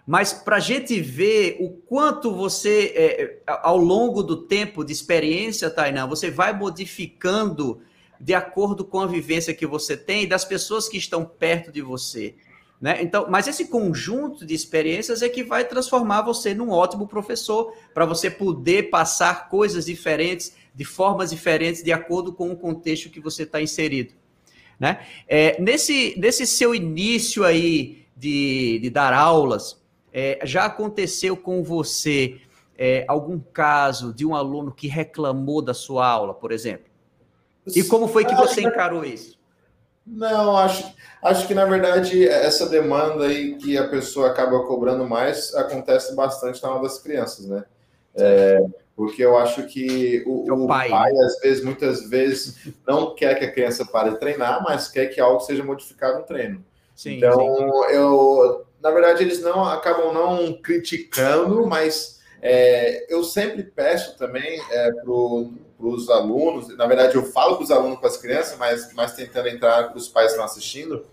mas 0.06 0.34
para 0.34 0.56
a 0.56 0.60
gente 0.60 1.00
ver 1.00 1.56
o 1.60 1.70
quanto 1.70 2.32
você, 2.34 2.92
é, 2.94 3.42
ao 3.46 3.78
longo 3.78 4.22
do 4.22 4.36
tempo 4.36 4.84
de 4.84 4.92
experiência, 4.92 5.70
Tainan, 5.70 6.06
você 6.06 6.30
vai 6.30 6.52
modificando 6.52 7.80
de 8.20 8.34
acordo 8.34 8.84
com 8.84 9.00
a 9.00 9.06
vivência 9.06 9.54
que 9.54 9.66
você 9.66 9.96
tem 9.96 10.24
e 10.24 10.26
das 10.26 10.44
pessoas 10.44 10.88
que 10.88 10.98
estão 10.98 11.24
perto 11.24 11.72
de 11.72 11.80
você. 11.80 12.34
Né? 12.80 13.02
Então, 13.02 13.26
mas 13.28 13.48
esse 13.48 13.68
conjunto 13.68 14.44
de 14.44 14.54
experiências 14.54 15.22
é 15.22 15.28
que 15.28 15.42
vai 15.42 15.64
transformar 15.64 16.22
você 16.22 16.54
num 16.54 16.70
ótimo 16.70 17.06
professor, 17.06 17.74
para 17.94 18.04
você 18.04 18.30
poder 18.30 18.90
passar 18.90 19.48
coisas 19.48 19.86
diferentes, 19.86 20.54
de 20.74 20.84
formas 20.84 21.30
diferentes, 21.30 21.82
de 21.82 21.92
acordo 21.92 22.32
com 22.32 22.50
o 22.50 22.56
contexto 22.56 23.10
que 23.10 23.20
você 23.20 23.42
está 23.42 23.60
inserido. 23.60 24.14
Né? 24.78 25.04
É, 25.28 25.60
nesse, 25.60 26.14
nesse 26.18 26.46
seu 26.46 26.74
início 26.74 27.44
aí 27.44 28.06
de, 28.16 28.78
de 28.82 28.90
dar 28.90 29.12
aulas, 29.12 29.80
é, 30.12 30.40
já 30.44 30.64
aconteceu 30.64 31.36
com 31.36 31.62
você 31.62 32.40
é, 32.78 33.04
algum 33.06 33.38
caso 33.38 34.12
de 34.12 34.24
um 34.24 34.34
aluno 34.34 34.72
que 34.72 34.88
reclamou 34.88 35.60
da 35.60 35.74
sua 35.74 36.08
aula, 36.08 36.32
por 36.32 36.50
exemplo? 36.50 36.89
E 37.76 37.84
como 37.84 38.08
foi 38.08 38.24
que 38.24 38.34
você 38.34 38.62
encarou 38.62 39.04
isso? 39.04 39.38
Não, 40.06 40.56
acho, 40.56 40.92
acho 41.22 41.46
que 41.46 41.54
na 41.54 41.64
verdade 41.64 42.26
essa 42.26 42.68
demanda 42.68 43.26
aí 43.26 43.54
que 43.56 43.78
a 43.78 43.86
pessoa 43.88 44.30
acaba 44.30 44.64
cobrando 44.64 45.06
mais 45.08 45.54
acontece 45.54 46.14
bastante 46.16 46.62
na 46.62 46.70
aula 46.70 46.82
das 46.82 46.98
crianças, 46.98 47.46
né? 47.46 47.64
É, 48.14 48.64
porque 48.96 49.24
eu 49.24 49.38
acho 49.38 49.66
que 49.66 50.22
o, 50.26 50.44
é 50.46 50.52
o, 50.52 50.66
pai. 50.66 50.90
pai. 50.90 51.10
às 51.16 51.38
vezes, 51.40 51.64
muitas 51.64 52.08
vezes, 52.10 52.68
não 52.86 53.14
quer 53.14 53.38
que 53.38 53.46
a 53.46 53.50
criança 53.50 53.84
pare 53.84 54.10
de 54.10 54.18
treinar, 54.18 54.62
mas 54.62 54.88
quer 54.88 55.06
que 55.06 55.20
algo 55.20 55.40
seja 55.40 55.64
modificado 55.64 56.18
no 56.18 56.24
treino. 56.24 56.62
Sim, 56.94 57.16
então, 57.16 57.56
sim. 57.56 57.94
eu, 57.94 58.66
na 58.82 58.90
verdade, 58.90 59.22
eles 59.22 59.40
não 59.40 59.64
acabam 59.64 60.12
não 60.12 60.52
criticando, 60.52 61.66
mas 61.66 62.19
é, 62.42 63.12
eu 63.12 63.22
sempre 63.22 63.62
peço 63.62 64.16
também 64.16 64.60
é, 64.70 64.92
para 64.92 65.10
os 65.10 66.08
alunos, 66.08 66.74
na 66.76 66.86
verdade, 66.86 67.14
eu 67.14 67.24
falo 67.24 67.56
para 67.56 67.64
os 67.64 67.70
alunos, 67.70 67.98
para 67.98 68.08
as 68.08 68.16
crianças, 68.16 68.56
mas, 68.58 68.92
mas 68.94 69.14
tentando 69.14 69.48
entrar 69.48 69.88
para 69.88 69.98
os 69.98 70.08
pais 70.08 70.28
que 70.28 70.32
estão 70.32 70.44
assistindo, 70.44 71.04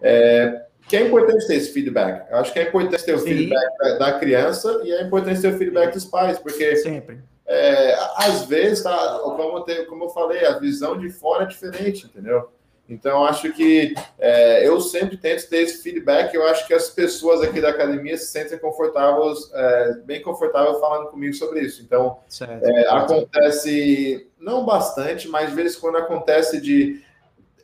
é, 0.00 0.62
que 0.88 0.96
é 0.96 1.06
importante 1.06 1.46
ter 1.46 1.56
esse 1.56 1.72
feedback. 1.72 2.30
Eu 2.30 2.38
acho 2.38 2.52
que 2.52 2.58
é 2.58 2.68
importante 2.68 3.04
ter 3.04 3.14
o 3.14 3.18
Sim. 3.18 3.26
feedback 3.26 3.98
da, 3.98 4.18
criança 4.18 4.80
e 4.84 4.92
é 4.92 5.02
importante 5.02 5.40
ter 5.40 5.52
o 5.52 5.58
feedback 5.58 5.92
dos 5.92 6.04
pais, 6.04 6.38
porque 6.38 6.76
sempre. 6.76 7.20
É, 7.46 7.94
às 8.16 8.44
vezes, 8.44 8.82
tá, 8.82 9.20
como, 9.22 9.64
eu 9.66 9.86
como 9.86 10.04
eu 10.04 10.10
falei, 10.10 10.44
a 10.44 10.58
visão 10.58 10.98
de 10.98 11.10
fora 11.10 11.44
é 11.44 11.46
diferente, 11.46 12.06
entendeu? 12.06 12.50
Então, 12.88 13.24
acho 13.24 13.52
que 13.52 13.94
é, 14.18 14.66
eu 14.66 14.80
sempre 14.80 15.16
tento 15.18 15.48
ter 15.48 15.62
esse 15.62 15.82
feedback. 15.82 16.34
Eu 16.34 16.46
acho 16.46 16.66
que 16.66 16.72
as 16.72 16.88
pessoas 16.88 17.42
aqui 17.42 17.60
da 17.60 17.68
academia 17.68 18.16
se 18.16 18.28
sentem 18.28 18.58
confortáveis, 18.58 19.50
é, 19.52 19.92
bem 20.04 20.22
confortáveis 20.22 20.80
falando 20.80 21.08
comigo 21.08 21.34
sobre 21.34 21.60
isso. 21.60 21.82
Então, 21.82 22.18
é, 22.62 22.88
acontece, 22.88 24.30
não 24.40 24.64
bastante, 24.64 25.28
mas 25.28 25.50
de 25.50 25.56
vez 25.56 25.76
em 25.76 25.80
quando 25.80 25.98
acontece 25.98 26.60
de 26.60 27.02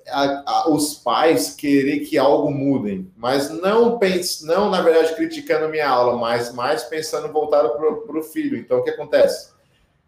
a, 0.09 0.43
a, 0.47 0.71
os 0.71 0.95
pais 0.95 1.55
querer 1.55 2.01
que 2.01 2.19
algo 2.19 2.51
mudem, 2.51 3.11
mas 3.17 3.49
não 3.49 3.99
pense, 3.99 4.45
não 4.45 4.69
na 4.69 4.83
verdade 4.83 5.15
criticando 5.15 5.69
minha 5.69 5.89
aula, 5.89 6.19
mas 6.19 6.53
mais 6.53 6.85
pensando 6.85 7.33
voltado 7.33 7.71
para 7.71 8.19
o 8.19 8.23
filho. 8.23 8.59
Então 8.59 8.79
o 8.79 8.83
que 8.83 8.91
acontece? 8.91 9.54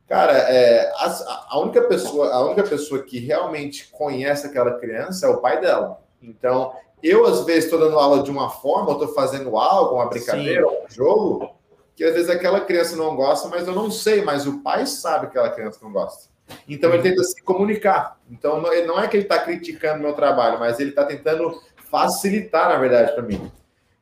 Cara, 0.08 0.32
é, 0.32 0.92
a, 0.94 1.46
a, 1.50 1.58
única 1.58 1.82
pessoa, 1.82 2.32
a 2.32 2.44
única 2.44 2.62
pessoa 2.62 3.02
que 3.02 3.18
realmente 3.18 3.88
conhece 3.90 4.46
aquela 4.46 4.78
criança 4.78 5.26
é 5.26 5.28
o 5.28 5.38
pai 5.38 5.60
dela. 5.60 6.00
Então 6.22 6.72
eu 7.02 7.26
às 7.26 7.44
vezes 7.44 7.64
estou 7.64 7.78
dando 7.78 7.98
aula 7.98 8.22
de 8.22 8.30
uma 8.30 8.48
forma, 8.48 8.92
estou 8.92 9.08
fazendo 9.08 9.56
algo, 9.56 9.96
uma 9.96 10.06
brincadeira, 10.06 10.66
Sim. 10.68 10.76
um 10.76 10.90
jogo, 10.90 11.50
que 11.94 12.04
às 12.04 12.14
vezes 12.14 12.30
aquela 12.30 12.60
criança 12.60 12.96
não 12.96 13.16
gosta, 13.16 13.48
mas 13.48 13.66
eu 13.66 13.74
não 13.74 13.90
sei, 13.90 14.22
mas 14.22 14.46
o 14.46 14.60
pai 14.60 14.86
sabe 14.86 15.26
que 15.26 15.38
aquela 15.38 15.50
criança 15.50 15.78
não 15.82 15.92
gosta. 15.92 16.30
Então 16.68 16.92
ele 16.92 17.02
tenta 17.02 17.22
se 17.24 17.42
comunicar. 17.42 18.18
Então 18.30 18.60
não 18.60 19.00
é 19.00 19.08
que 19.08 19.16
ele 19.16 19.24
está 19.24 19.38
criticando 19.38 20.02
meu 20.02 20.12
trabalho, 20.12 20.58
mas 20.58 20.78
ele 20.78 20.90
está 20.90 21.04
tentando 21.04 21.60
facilitar, 21.90 22.68
na 22.68 22.76
verdade, 22.76 23.12
para 23.12 23.22
mim. 23.22 23.50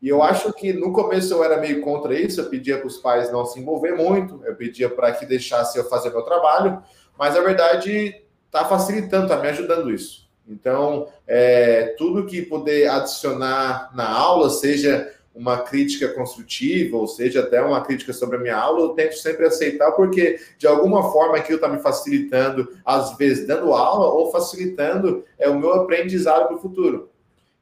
E 0.05 0.09
eu 0.11 0.23
acho 0.23 0.53
que 0.53 0.71
no 0.71 0.93
começo 0.93 1.33
eu 1.33 1.43
era 1.43 1.57
meio 1.57 1.81
contra 1.81 2.13
isso, 2.13 2.39
eu 2.39 2.51
pedia 2.51 2.77
para 2.77 2.87
os 2.87 2.99
pais 2.99 3.33
não 3.33 3.47
se 3.47 3.59
envolver 3.59 3.93
muito, 3.93 4.39
eu 4.45 4.55
pedia 4.55 4.87
para 4.87 5.11
que 5.13 5.25
deixasse 5.25 5.79
eu 5.79 5.85
fazer 5.89 6.11
meu 6.11 6.21
trabalho, 6.21 6.83
mas 7.19 7.35
na 7.35 7.41
verdade 7.41 8.23
tá 8.51 8.67
facilitando, 8.67 9.29
tá 9.29 9.39
me 9.39 9.49
ajudando 9.49 9.91
isso. 9.91 10.29
Então, 10.47 11.09
é, 11.27 11.95
tudo 11.97 12.27
que 12.27 12.43
puder 12.43 12.87
adicionar 12.87 13.93
na 13.97 14.07
aula, 14.07 14.51
seja 14.51 15.11
uma 15.35 15.63
crítica 15.63 16.11
construtiva, 16.11 16.99
ou 16.99 17.07
seja, 17.07 17.41
até 17.41 17.63
uma 17.63 17.81
crítica 17.81 18.13
sobre 18.13 18.37
a 18.37 18.41
minha 18.41 18.59
aula, 18.59 18.81
eu 18.81 18.89
tento 18.91 19.15
sempre 19.15 19.47
aceitar, 19.47 19.91
porque 19.93 20.39
de 20.59 20.67
alguma 20.67 21.11
forma 21.13 21.39
aquilo 21.39 21.57
está 21.57 21.67
me 21.67 21.81
facilitando, 21.81 22.69
às 22.85 23.17
vezes 23.17 23.47
dando 23.47 23.73
aula, 23.73 24.09
ou 24.09 24.31
facilitando 24.31 25.25
é, 25.39 25.49
o 25.49 25.59
meu 25.59 25.73
aprendizado 25.73 26.49
para 26.49 26.57
o 26.57 26.61
futuro. 26.61 27.09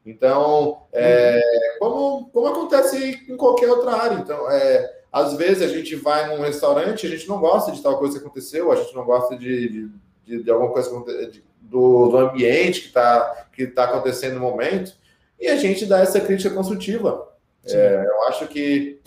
Então, 0.04 0.82
é, 0.92 1.40
como, 1.78 2.28
como 2.30 2.46
acontece 2.48 3.24
em 3.28 3.36
qualquer 3.36 3.70
outra 3.70 3.92
área. 3.92 4.16
Então, 4.16 4.50
é, 4.50 5.02
às 5.12 5.34
vezes 5.34 5.62
a 5.62 5.68
gente 5.68 5.94
vai 5.94 6.28
num 6.28 6.42
restaurante, 6.42 7.06
a 7.06 7.10
gente 7.10 7.28
não 7.28 7.38
gosta 7.38 7.70
de 7.70 7.82
tal 7.82 7.98
coisa 7.98 8.18
que 8.18 8.24
aconteceu, 8.24 8.72
a 8.72 8.76
gente 8.76 8.94
não 8.94 9.04
gosta 9.04 9.36
de, 9.36 9.88
de, 10.24 10.42
de 10.42 10.50
alguma 10.50 10.72
coisa 10.72 10.90
de, 11.30 11.44
do, 11.60 12.08
do 12.08 12.16
ambiente 12.16 12.80
que 12.80 12.86
está 12.88 13.46
que 13.52 13.66
tá 13.66 13.84
acontecendo 13.84 14.34
no 14.34 14.40
momento, 14.40 14.94
e 15.38 15.46
a 15.46 15.56
gente 15.56 15.84
dá 15.86 16.00
essa 16.00 16.20
crítica 16.20 16.54
construtiva. 16.54 17.28
É, 17.64 18.04
eu 18.06 18.22
acho 18.24 18.48
que 18.48 19.00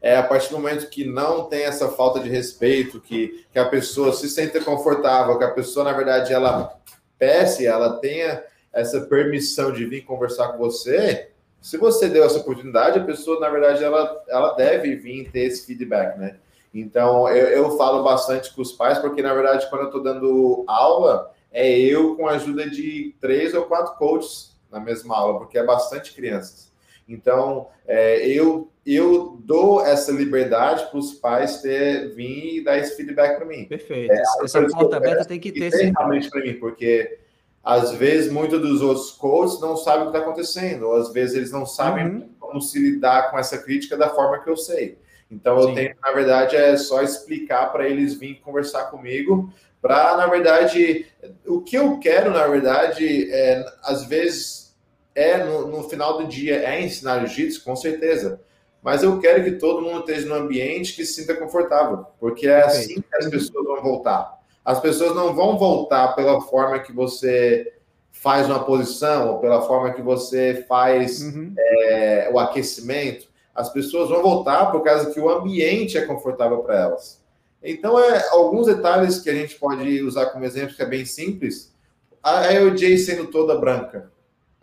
é 0.00 0.16
a 0.16 0.22
partir 0.22 0.50
do 0.50 0.58
momento 0.58 0.90
que 0.90 1.04
não 1.04 1.44
tem 1.44 1.64
essa 1.64 1.88
falta 1.88 2.20
de 2.20 2.28
respeito, 2.28 3.00
que, 3.00 3.46
que 3.50 3.58
a 3.58 3.64
pessoa 3.64 4.12
se 4.12 4.28
sente 4.28 4.60
confortável, 4.60 5.38
que 5.38 5.44
a 5.44 5.50
pessoa, 5.50 5.84
na 5.84 5.92
verdade, 5.92 6.32
ela 6.32 6.78
peça, 7.18 7.64
ela 7.64 7.98
tenha 7.98 8.42
essa 8.74 9.00
permissão 9.02 9.72
de 9.72 9.84
vir 9.86 10.02
conversar 10.02 10.48
com 10.48 10.58
você, 10.58 11.28
se 11.60 11.78
você 11.78 12.08
deu 12.08 12.24
essa 12.24 12.38
oportunidade, 12.38 12.98
a 12.98 13.04
pessoa, 13.04 13.40
na 13.40 13.48
verdade, 13.48 13.82
ela, 13.82 14.22
ela 14.28 14.52
deve 14.52 14.96
vir 14.96 15.30
ter 15.30 15.44
esse 15.44 15.64
feedback, 15.64 16.18
né? 16.18 16.36
Então, 16.74 17.28
eu, 17.28 17.46
eu 17.46 17.76
falo 17.78 18.02
bastante 18.02 18.52
com 18.52 18.60
os 18.60 18.72
pais, 18.72 18.98
porque, 18.98 19.22
na 19.22 19.32
verdade, 19.32 19.70
quando 19.70 19.82
eu 19.82 19.86
estou 19.86 20.02
dando 20.02 20.64
aula, 20.66 21.32
é 21.52 21.70
eu 21.70 22.16
com 22.16 22.26
a 22.26 22.32
ajuda 22.32 22.68
de 22.68 23.14
três 23.20 23.54
ou 23.54 23.64
quatro 23.64 23.96
coaches 23.96 24.54
na 24.70 24.80
mesma 24.80 25.16
aula, 25.16 25.38
porque 25.38 25.56
é 25.56 25.64
bastante 25.64 26.12
crianças. 26.12 26.70
Então, 27.08 27.68
é, 27.86 28.26
eu, 28.26 28.70
eu 28.84 29.38
dou 29.44 29.84
essa 29.86 30.10
liberdade 30.10 30.86
para 30.90 30.98
os 30.98 31.12
pais 31.14 31.62
ter, 31.62 32.14
vir 32.14 32.56
e 32.56 32.64
dar 32.64 32.76
esse 32.76 32.96
feedback 32.96 33.36
para 33.36 33.46
mim. 33.46 33.66
Perfeito. 33.66 34.12
É, 34.12 34.22
essa 34.42 34.66
porta 34.66 34.96
aberta 34.96 35.24
tem 35.24 35.38
que 35.38 35.52
ter, 35.52 35.70
sim. 35.70 35.92
Realmente 35.96 36.28
para 36.28 36.42
mim, 36.42 36.54
porque 36.54 37.18
às 37.64 37.92
vezes 37.92 38.30
muitos 38.30 38.60
dos 38.60 38.82
outros 38.82 39.10
coaches 39.10 39.60
não 39.60 39.76
sabem 39.76 40.02
o 40.02 40.10
que 40.10 40.16
está 40.16 40.26
acontecendo, 40.26 40.86
ou 40.86 40.96
às 40.96 41.12
vezes 41.12 41.34
eles 41.34 41.50
não 41.50 41.64
sabem 41.64 42.06
uhum. 42.06 42.28
como 42.38 42.60
se 42.60 42.78
lidar 42.78 43.30
com 43.30 43.38
essa 43.38 43.56
crítica 43.56 43.96
da 43.96 44.10
forma 44.10 44.42
que 44.42 44.50
eu 44.50 44.56
sei. 44.56 44.98
Então, 45.30 45.58
eu 45.58 45.74
tenho, 45.74 45.94
na 46.00 46.12
verdade, 46.12 46.54
é 46.54 46.76
só 46.76 47.02
explicar 47.02 47.72
para 47.72 47.88
eles 47.88 48.14
virem 48.14 48.40
conversar 48.40 48.84
comigo, 48.84 49.52
para, 49.80 50.16
na 50.16 50.26
verdade, 50.26 51.06
o 51.46 51.60
que 51.60 51.76
eu 51.76 51.98
quero, 51.98 52.30
na 52.30 52.46
verdade, 52.46 53.30
é, 53.32 53.64
às 53.82 54.04
vezes 54.04 54.74
é 55.14 55.44
no, 55.44 55.66
no, 55.68 55.88
final 55.88 56.18
do 56.18 56.26
dia 56.26 56.56
é 56.56 56.82
ensinar 56.82 57.20
jiu-jitsu, 57.20 57.62
com 57.62 57.76
certeza. 57.76 58.40
Mas 58.82 59.02
eu 59.02 59.18
quero 59.18 59.42
que 59.44 59.52
todo 59.52 59.82
mundo 59.82 60.00
esteja 60.00 60.26
num 60.26 60.34
ambiente 60.34 60.94
que 60.94 61.04
se 61.04 61.20
sinta 61.20 61.34
confortável, 61.34 62.04
porque 62.18 62.46
é 62.46 62.62
assim 62.62 63.00
que 63.00 63.16
as 63.16 63.28
pessoas 63.28 63.64
vão 63.64 63.82
voltar. 63.82 64.38
As 64.64 64.80
pessoas 64.80 65.14
não 65.14 65.34
vão 65.34 65.58
voltar 65.58 66.14
pela 66.14 66.40
forma 66.40 66.78
que 66.78 66.92
você 66.92 67.74
faz 68.10 68.46
uma 68.46 68.64
posição, 68.64 69.32
ou 69.32 69.38
pela 69.38 69.62
forma 69.62 69.92
que 69.92 70.00
você 70.00 70.64
faz 70.66 71.20
uhum. 71.20 71.52
é, 71.58 72.30
o 72.32 72.38
aquecimento. 72.38 73.26
As 73.54 73.70
pessoas 73.70 74.08
vão 74.08 74.22
voltar 74.22 74.72
por 74.72 74.82
causa 74.82 75.12
que 75.12 75.20
o 75.20 75.28
ambiente 75.28 75.98
é 75.98 76.06
confortável 76.06 76.58
para 76.58 76.78
elas. 76.78 77.22
Então, 77.62 77.98
é 77.98 78.28
alguns 78.30 78.66
detalhes 78.66 79.18
que 79.20 79.28
a 79.28 79.34
gente 79.34 79.56
pode 79.56 80.02
usar 80.02 80.26
como 80.26 80.44
exemplo, 80.44 80.74
que 80.74 80.82
é 80.82 80.86
bem 80.86 81.04
simples. 81.04 81.74
A 82.22 82.52
EOJ 82.52 82.98
sendo 82.98 83.26
toda 83.26 83.58
branca. 83.58 84.10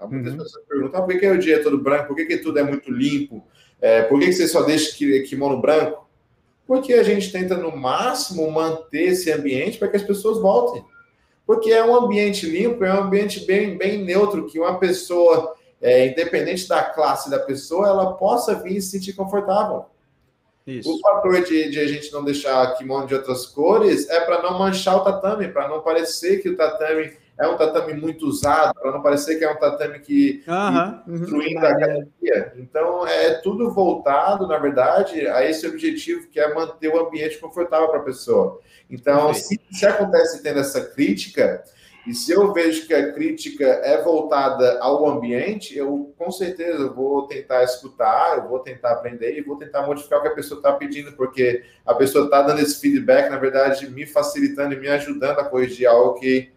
Muitas 0.09 0.33
uhum. 0.33 0.39
pessoas 0.39 0.65
perguntam 0.65 1.01
ah, 1.01 1.03
por 1.03 1.19
que, 1.19 1.27
o 1.27 1.37
dia 1.37 1.55
é 1.57 1.59
todo 1.59 1.77
branco, 1.77 2.07
por 2.07 2.15
que, 2.15 2.25
que 2.25 2.37
tudo 2.37 2.57
é 2.57 2.63
muito 2.63 2.91
limpo, 2.91 3.45
é, 3.79 4.01
por 4.03 4.19
que, 4.19 4.25
que 4.27 4.33
você 4.33 4.47
só 4.47 4.63
deixa 4.63 4.95
kimono 5.27 5.61
branco? 5.61 6.00
Porque 6.71 6.93
a 6.93 7.03
gente 7.03 7.33
tenta, 7.33 7.57
no 7.57 7.75
máximo, 7.75 8.49
manter 8.49 9.09
esse 9.09 9.29
ambiente 9.29 9.77
para 9.77 9.89
que 9.89 9.97
as 9.97 10.03
pessoas 10.03 10.37
voltem. 10.37 10.81
Porque 11.45 11.69
é 11.69 11.83
um 11.83 11.93
ambiente 11.93 12.45
limpo, 12.45 12.85
é 12.85 12.93
um 12.93 13.03
ambiente 13.03 13.41
bem, 13.41 13.77
bem 13.77 14.01
neutro, 14.01 14.47
que 14.47 14.57
uma 14.57 14.79
pessoa, 14.79 15.53
é, 15.81 16.07
independente 16.07 16.69
da 16.69 16.81
classe 16.81 17.29
da 17.29 17.39
pessoa, 17.39 17.89
ela 17.89 18.13
possa 18.13 18.55
vir 18.55 18.77
e 18.77 18.81
se 18.81 18.91
sentir 18.91 19.11
confortável. 19.11 19.87
Isso. 20.65 20.89
O 20.89 20.97
fator 21.01 21.43
de, 21.43 21.71
de, 21.71 21.77
a 21.77 21.87
gente 21.87 22.09
não 22.13 22.23
deixar 22.23 22.73
kimono 22.77 23.05
de 23.05 23.15
outras 23.15 23.45
cores 23.45 24.09
é 24.09 24.21
para 24.21 24.41
não 24.41 24.57
manchar 24.57 24.95
o 24.95 25.03
tatame, 25.03 25.49
para 25.49 25.67
não 25.67 25.81
parecer 25.81 26.41
que 26.41 26.47
o 26.47 26.55
tatame 26.55 27.11
é 27.41 27.47
um 27.47 27.57
tatame 27.57 27.93
muito 27.93 28.27
usado, 28.27 28.73
para 28.79 28.91
não 28.91 29.01
parecer 29.01 29.37
que 29.37 29.43
é 29.43 29.51
um 29.51 29.57
tatame 29.57 29.99
que 29.99 30.43
uhum, 30.47 31.17
destruindo 31.19 31.59
uhum, 31.59 31.65
a 31.65 31.69
academia. 31.69 32.53
Então, 32.55 33.07
é 33.07 33.33
tudo 33.35 33.71
voltado, 33.71 34.47
na 34.47 34.59
verdade, 34.59 35.27
a 35.27 35.43
esse 35.43 35.67
objetivo 35.67 36.27
que 36.29 36.39
é 36.39 36.53
manter 36.53 36.89
o 36.89 37.07
ambiente 37.07 37.39
confortável 37.39 37.89
para 37.89 37.99
a 37.99 38.03
pessoa. 38.03 38.59
Então, 38.89 39.33
se, 39.33 39.59
se, 39.71 39.85
acontece 39.87 40.43
tendo 40.43 40.59
essa 40.59 40.81
crítica, 40.81 41.63
e 42.05 42.13
se 42.13 42.31
eu 42.31 42.53
vejo 42.53 42.85
que 42.85 42.93
a 42.93 43.11
crítica 43.11 43.65
é 43.65 44.03
voltada 44.03 44.79
ao 44.79 45.07
ambiente, 45.09 45.75
eu 45.75 46.13
com 46.17 46.31
certeza 46.31 46.89
vou 46.89 47.27
tentar 47.27 47.63
escutar, 47.63 48.37
eu 48.37 48.49
vou 48.49 48.59
tentar 48.59 48.91
aprender 48.91 49.35
e 49.35 49.41
vou 49.41 49.57
tentar 49.57 49.85
modificar 49.87 50.19
o 50.19 50.21
que 50.21 50.27
a 50.27 50.35
pessoa 50.35 50.59
está 50.59 50.73
pedindo, 50.73 51.13
porque 51.13 51.63
a 51.85 51.93
pessoa 51.95 52.25
está 52.25 52.43
dando 52.43 52.59
esse 52.59 52.79
feedback, 52.79 53.29
na 53.29 53.37
verdade, 53.37 53.89
me 53.89 54.05
facilitando 54.05 54.75
e 54.75 54.79
me 54.79 54.87
ajudando 54.89 55.39
a 55.39 55.45
corrigir 55.45 55.87
algo 55.87 56.19
que 56.19 56.51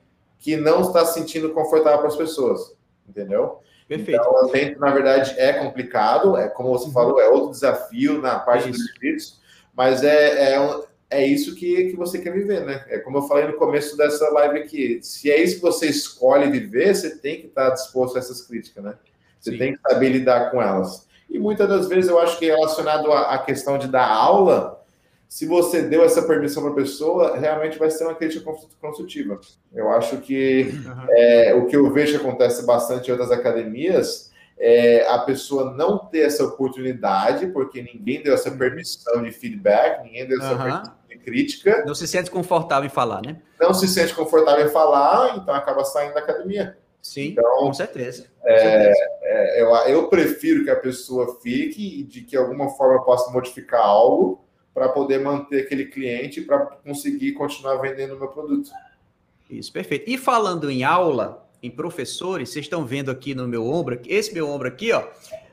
que 0.44 0.58
não 0.58 0.82
está 0.82 1.06
se 1.06 1.14
sentindo 1.14 1.54
confortável 1.54 2.00
para 2.00 2.08
as 2.08 2.16
pessoas, 2.16 2.76
entendeu? 3.08 3.60
Perfeito. 3.88 4.20
Então, 4.20 4.52
dentro, 4.52 4.78
na 4.78 4.90
verdade, 4.90 5.34
é 5.38 5.54
complicado, 5.54 6.36
é 6.36 6.48
como 6.48 6.68
você 6.68 6.88
uhum. 6.88 6.92
falou, 6.92 7.18
é 7.18 7.26
outro 7.30 7.50
desafio 7.50 8.20
na 8.20 8.38
parte 8.38 8.68
dos 8.68 8.78
inscritos, 8.78 9.40
mas 9.74 10.04
é, 10.04 10.54
é, 10.54 10.80
é 11.08 11.26
isso 11.26 11.54
que, 11.54 11.84
que 11.86 11.96
você 11.96 12.18
quer 12.18 12.30
viver, 12.30 12.62
né? 12.62 12.84
É 12.88 12.98
como 12.98 13.16
eu 13.16 13.22
falei 13.22 13.46
no 13.46 13.54
começo 13.54 13.96
dessa 13.96 14.28
live 14.32 14.58
aqui, 14.58 14.98
se 15.02 15.30
é 15.30 15.42
isso 15.42 15.56
que 15.56 15.62
você 15.62 15.86
escolhe 15.86 16.50
viver, 16.50 16.94
você 16.94 17.16
tem 17.16 17.40
que 17.40 17.46
estar 17.46 17.70
disposto 17.70 18.16
a 18.16 18.18
essas 18.18 18.42
críticas, 18.42 18.84
né? 18.84 18.94
Você 19.40 19.52
Sim. 19.52 19.56
tem 19.56 19.72
que 19.72 19.80
saber 19.80 20.10
lidar 20.10 20.50
com 20.50 20.60
elas. 20.60 21.08
E 21.30 21.38
muitas 21.38 21.66
das 21.66 21.88
vezes 21.88 22.10
eu 22.10 22.18
acho 22.18 22.38
que 22.38 22.44
relacionado 22.44 23.10
à, 23.10 23.34
à 23.34 23.38
questão 23.38 23.78
de 23.78 23.88
dar 23.88 24.06
aula, 24.06 24.83
se 25.34 25.46
você 25.46 25.82
deu 25.82 26.04
essa 26.04 26.22
permissão 26.22 26.62
para 26.62 26.70
a 26.70 26.76
pessoa, 26.76 27.36
realmente 27.36 27.76
vai 27.76 27.90
ser 27.90 28.04
uma 28.04 28.14
crítica 28.14 28.48
construtiva. 28.80 29.40
Eu 29.74 29.90
acho 29.90 30.18
que 30.18 30.72
é, 31.10 31.52
o 31.54 31.66
que 31.66 31.74
eu 31.74 31.92
vejo 31.92 32.12
que 32.12 32.24
acontece 32.24 32.64
bastante 32.64 33.08
em 33.08 33.10
outras 33.10 33.32
academias 33.32 34.30
é 34.56 35.04
a 35.08 35.18
pessoa 35.18 35.74
não 35.74 35.98
ter 35.98 36.20
essa 36.20 36.44
oportunidade, 36.44 37.48
porque 37.48 37.82
ninguém 37.82 38.22
deu 38.22 38.32
essa 38.32 38.48
permissão 38.48 39.24
de 39.24 39.32
feedback, 39.32 40.04
ninguém 40.04 40.24
deu 40.24 40.38
essa 40.38 40.52
uhum. 40.52 40.62
permissão 40.62 40.94
de 41.08 41.18
crítica. 41.18 41.84
Não 41.84 41.96
se 41.96 42.06
sente 42.06 42.30
confortável 42.30 42.86
em 42.86 42.92
falar, 42.92 43.20
né? 43.20 43.42
Não 43.60 43.74
se 43.74 43.88
sente 43.88 44.14
confortável 44.14 44.64
em 44.64 44.70
falar, 44.70 45.36
então 45.36 45.52
acaba 45.52 45.84
saindo 45.84 46.14
da 46.14 46.20
academia. 46.20 46.78
Sim, 47.02 47.30
então, 47.30 47.58
com 47.58 47.74
certeza. 47.74 48.28
Com 48.40 48.48
é, 48.48 48.58
certeza. 48.60 49.10
É, 49.24 49.62
eu, 49.62 49.74
eu 49.88 50.08
prefiro 50.08 50.62
que 50.62 50.70
a 50.70 50.76
pessoa 50.76 51.40
fique 51.42 52.02
e 52.02 52.04
de 52.04 52.20
que 52.20 52.36
alguma 52.36 52.70
forma 52.76 53.04
possa 53.04 53.32
modificar 53.32 53.80
algo 53.80 54.43
para 54.74 54.88
poder 54.88 55.20
manter 55.20 55.62
aquele 55.62 55.86
cliente 55.86 56.40
para 56.40 56.66
conseguir 56.66 57.32
continuar 57.32 57.76
vendendo 57.76 58.14
o 58.14 58.18
meu 58.18 58.28
produto. 58.28 58.70
Isso, 59.48 59.72
perfeito. 59.72 60.10
E 60.10 60.18
falando 60.18 60.68
em 60.68 60.82
aula, 60.82 61.48
em 61.62 61.70
professores, 61.70 62.50
vocês 62.50 62.64
estão 62.64 62.84
vendo 62.84 63.10
aqui 63.10 63.34
no 63.34 63.46
meu 63.46 63.66
ombro, 63.66 64.00
esse 64.06 64.34
meu 64.34 64.48
ombro 64.48 64.66
aqui, 64.66 64.90
ó, 64.92 65.06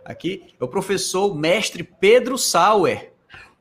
aqui 0.03 0.43
é 0.59 0.63
o 0.63 0.67
professor 0.67 1.35
mestre 1.35 1.83
Pedro 1.83 2.37
Sauer. 2.37 3.13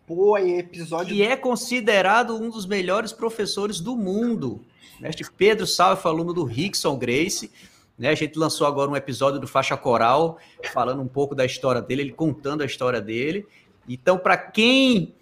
Pô, 0.07 0.37
episódio. 0.38 1.14
Que 1.14 1.23
é 1.23 1.37
considerado 1.37 2.35
um 2.35 2.49
dos 2.49 2.66
melhores 2.66 3.12
professores 3.12 3.81
do 3.81 3.94
mundo. 3.94 4.64
Mestre 4.99 5.25
Pedro 5.37 5.66
Sauer, 5.66 5.99
aluno 6.05 6.33
do 6.33 6.42
Rickson 6.42 6.96
Grace. 6.96 7.51
Né, 7.96 8.09
a 8.09 8.14
gente 8.14 8.38
lançou 8.38 8.66
agora 8.66 8.90
um 8.90 8.96
episódio 8.96 9.38
do 9.38 9.46
Faixa 9.46 9.77
Coral, 9.77 10.38
falando 10.73 11.03
um 11.03 11.07
pouco 11.07 11.35
da 11.35 11.44
história 11.44 11.83
dele, 11.83 12.03
ele 12.03 12.12
contando 12.12 12.62
a 12.62 12.66
história 12.66 13.01
dele. 13.01 13.46
Então, 13.87 14.18
para 14.18 14.38
quem 14.38 15.14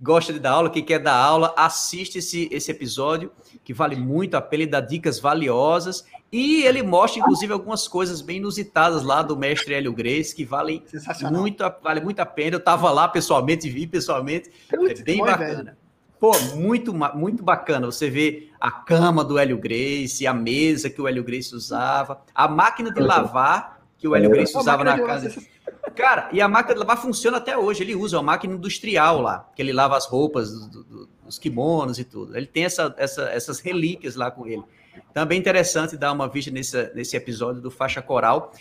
gosta 0.00 0.32
de 0.32 0.38
dar 0.38 0.52
aula, 0.52 0.70
quem 0.70 0.84
quer 0.84 1.00
dar 1.00 1.16
aula, 1.16 1.52
assiste 1.56 2.18
esse, 2.18 2.48
esse 2.52 2.70
episódio, 2.70 3.32
que 3.64 3.74
vale 3.74 3.96
muito 3.96 4.36
a 4.36 4.40
pena, 4.40 4.62
ele 4.62 4.70
dá 4.70 4.80
dicas 4.80 5.18
valiosas. 5.18 6.04
E 6.30 6.62
ele 6.64 6.82
mostra, 6.82 7.20
inclusive, 7.20 7.52
algumas 7.52 7.88
coisas 7.88 8.20
bem 8.20 8.36
inusitadas 8.36 9.02
lá 9.02 9.22
do 9.22 9.36
mestre 9.36 9.74
Hélio 9.74 9.92
Grace, 9.92 10.34
que 10.34 10.44
valem 10.44 10.84
muito, 11.30 11.64
vale 11.82 12.00
muito 12.00 12.20
a 12.20 12.26
pena. 12.26 12.56
Eu 12.56 12.58
estava 12.58 12.90
lá 12.90 13.08
pessoalmente, 13.08 13.68
vi 13.68 13.86
pessoalmente. 13.86 14.50
É 14.70 15.02
bem 15.02 15.18
bacana. 15.18 15.64
Velho. 15.64 15.76
Pô, 16.20 16.32
muito, 16.56 16.92
muito 16.92 17.42
bacana. 17.42 17.86
Você 17.86 18.10
vê 18.10 18.50
a 18.60 18.70
cama 18.70 19.24
do 19.24 19.38
Hélio 19.38 19.56
Grace, 19.56 20.26
a 20.26 20.34
mesa 20.34 20.90
que 20.90 21.00
o 21.00 21.08
Hélio 21.08 21.24
Grace 21.24 21.54
usava, 21.54 22.22
a 22.34 22.46
máquina 22.46 22.92
de 22.92 23.00
lavar 23.00 23.78
que 23.96 24.06
o 24.06 24.14
Hélio 24.14 24.30
Grace 24.30 24.56
usava 24.56 24.84
na 24.84 24.98
casa. 24.98 25.34
Cara, 25.98 26.28
e 26.32 26.40
a 26.40 26.46
máquina 26.46 26.74
de 26.74 26.78
lavar 26.78 26.96
funciona 26.96 27.38
até 27.38 27.58
hoje. 27.58 27.82
Ele 27.82 27.96
usa 27.96 28.18
uma 28.18 28.22
máquina 28.22 28.54
industrial 28.54 29.20
lá, 29.20 29.50
que 29.56 29.60
ele 29.60 29.72
lava 29.72 29.96
as 29.96 30.06
roupas 30.06 30.52
do, 30.52 30.84
do, 30.84 31.08
os 31.26 31.40
kimonos 31.40 31.98
e 31.98 32.04
tudo. 32.04 32.36
Ele 32.36 32.46
tem 32.46 32.64
essa, 32.64 32.94
essa, 32.96 33.22
essas 33.30 33.58
relíquias 33.58 34.14
lá 34.14 34.30
com 34.30 34.46
ele. 34.46 34.62
Também 35.12 35.38
é 35.38 35.40
interessante 35.40 35.96
dar 35.96 36.12
uma 36.12 36.28
vista 36.28 36.52
nesse, 36.52 36.94
nesse 36.94 37.16
episódio 37.16 37.60
do 37.60 37.68
Faixa 37.68 38.00
Coral. 38.00 38.52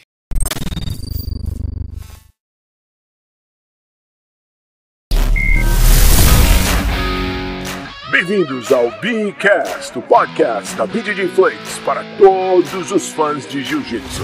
Bem-vindos 8.09 8.71
ao 8.71 8.89
Beacast, 8.99 9.95
o 9.95 10.01
podcast 10.01 10.75
da 10.75 10.87
BJJ 10.87 11.27
Flakes 11.27 11.77
para 11.85 12.03
todos 12.17 12.91
os 12.91 13.09
fãs 13.09 13.47
de 13.47 13.63
Jiu-Jitsu. 13.63 14.23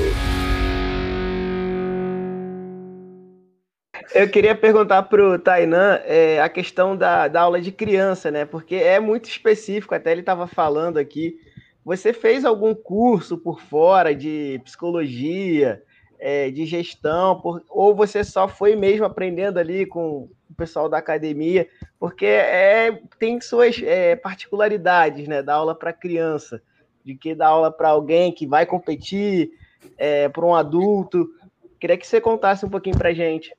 Eu 4.13 4.29
queria 4.29 4.55
perguntar 4.55 5.03
para 5.03 5.23
o 5.23 5.39
Tainan 5.39 5.99
é, 6.05 6.41
a 6.41 6.49
questão 6.49 6.95
da, 6.95 7.27
da 7.27 7.41
aula 7.41 7.61
de 7.61 7.71
criança, 7.71 8.31
né? 8.31 8.45
Porque 8.45 8.75
é 8.75 8.99
muito 8.99 9.29
específico, 9.29 9.93
até 9.93 10.11
ele 10.11 10.21
estava 10.21 10.47
falando 10.47 10.97
aqui. 10.97 11.37
Você 11.85 12.13
fez 12.13 12.45
algum 12.45 12.73
curso 12.73 13.37
por 13.37 13.61
fora 13.61 14.15
de 14.15 14.59
psicologia, 14.63 15.83
é, 16.19 16.49
de 16.49 16.65
gestão, 16.65 17.39
por, 17.39 17.63
ou 17.69 17.93
você 17.93 18.23
só 18.23 18.47
foi 18.47 18.75
mesmo 18.75 19.05
aprendendo 19.05 19.57
ali 19.59 19.85
com 19.85 20.29
o 20.49 20.53
pessoal 20.55 20.87
da 20.87 20.97
academia? 20.97 21.67
Porque 21.99 22.25
é, 22.25 22.99
tem 23.19 23.39
suas 23.41 23.81
é, 23.83 24.15
particularidades, 24.15 25.27
né? 25.27 25.41
Da 25.41 25.55
aula 25.55 25.75
para 25.75 25.93
criança, 25.93 26.61
de 27.03 27.15
que 27.15 27.35
dar 27.35 27.47
aula 27.47 27.71
para 27.71 27.89
alguém 27.89 28.31
que 28.31 28.47
vai 28.47 28.65
competir, 28.65 29.51
é, 29.97 30.29
para 30.29 30.45
um 30.45 30.55
adulto. 30.55 31.27
Queria 31.79 31.97
que 31.97 32.07
você 32.07 32.21
contasse 32.21 32.65
um 32.65 32.69
pouquinho 32.69 32.97
para 32.97 33.13
gente. 33.13 33.53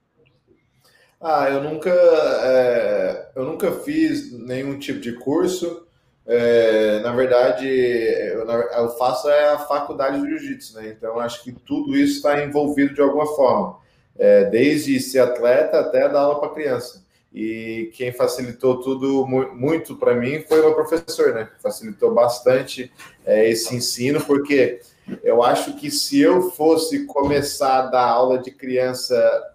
Ah, 1.26 1.48
eu 1.48 1.62
nunca, 1.62 1.90
é, 1.90 3.28
eu 3.34 3.46
nunca 3.46 3.72
fiz 3.72 4.30
nenhum 4.30 4.78
tipo 4.78 5.00
de 5.00 5.14
curso. 5.14 5.86
É, 6.26 7.00
na 7.00 7.14
verdade, 7.14 7.66
eu, 7.66 8.46
eu, 8.46 8.90
faço 8.98 9.30
é 9.30 9.54
a 9.54 9.58
faculdade 9.58 10.20
de 10.20 10.28
jiu-jitsu, 10.28 10.76
né? 10.76 10.94
Então, 10.94 11.18
acho 11.18 11.42
que 11.42 11.50
tudo 11.50 11.96
isso 11.96 12.16
está 12.16 12.44
envolvido 12.44 12.92
de 12.92 13.00
alguma 13.00 13.24
forma, 13.24 13.78
é, 14.18 14.44
desde 14.44 15.00
ser 15.00 15.20
atleta 15.20 15.80
até 15.80 16.06
dar 16.10 16.20
aula 16.20 16.40
para 16.40 16.50
criança. 16.50 17.02
E 17.32 17.90
quem 17.94 18.12
facilitou 18.12 18.82
tudo 18.82 19.26
muito 19.26 19.96
para 19.96 20.14
mim 20.14 20.44
foi 20.46 20.60
o 20.60 20.64
meu 20.64 20.74
professor, 20.74 21.32
né? 21.32 21.48
Facilitou 21.62 22.12
bastante 22.12 22.92
é, 23.24 23.48
esse 23.48 23.74
ensino, 23.74 24.20
porque 24.20 24.78
eu 25.22 25.42
acho 25.42 25.74
que 25.76 25.90
se 25.90 26.20
eu 26.20 26.50
fosse 26.50 27.06
começar 27.06 27.78
a 27.78 27.86
dar 27.86 28.08
aula 28.08 28.38
de 28.38 28.50
criança 28.50 29.53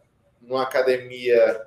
numa 0.49 0.63
academia 0.63 1.61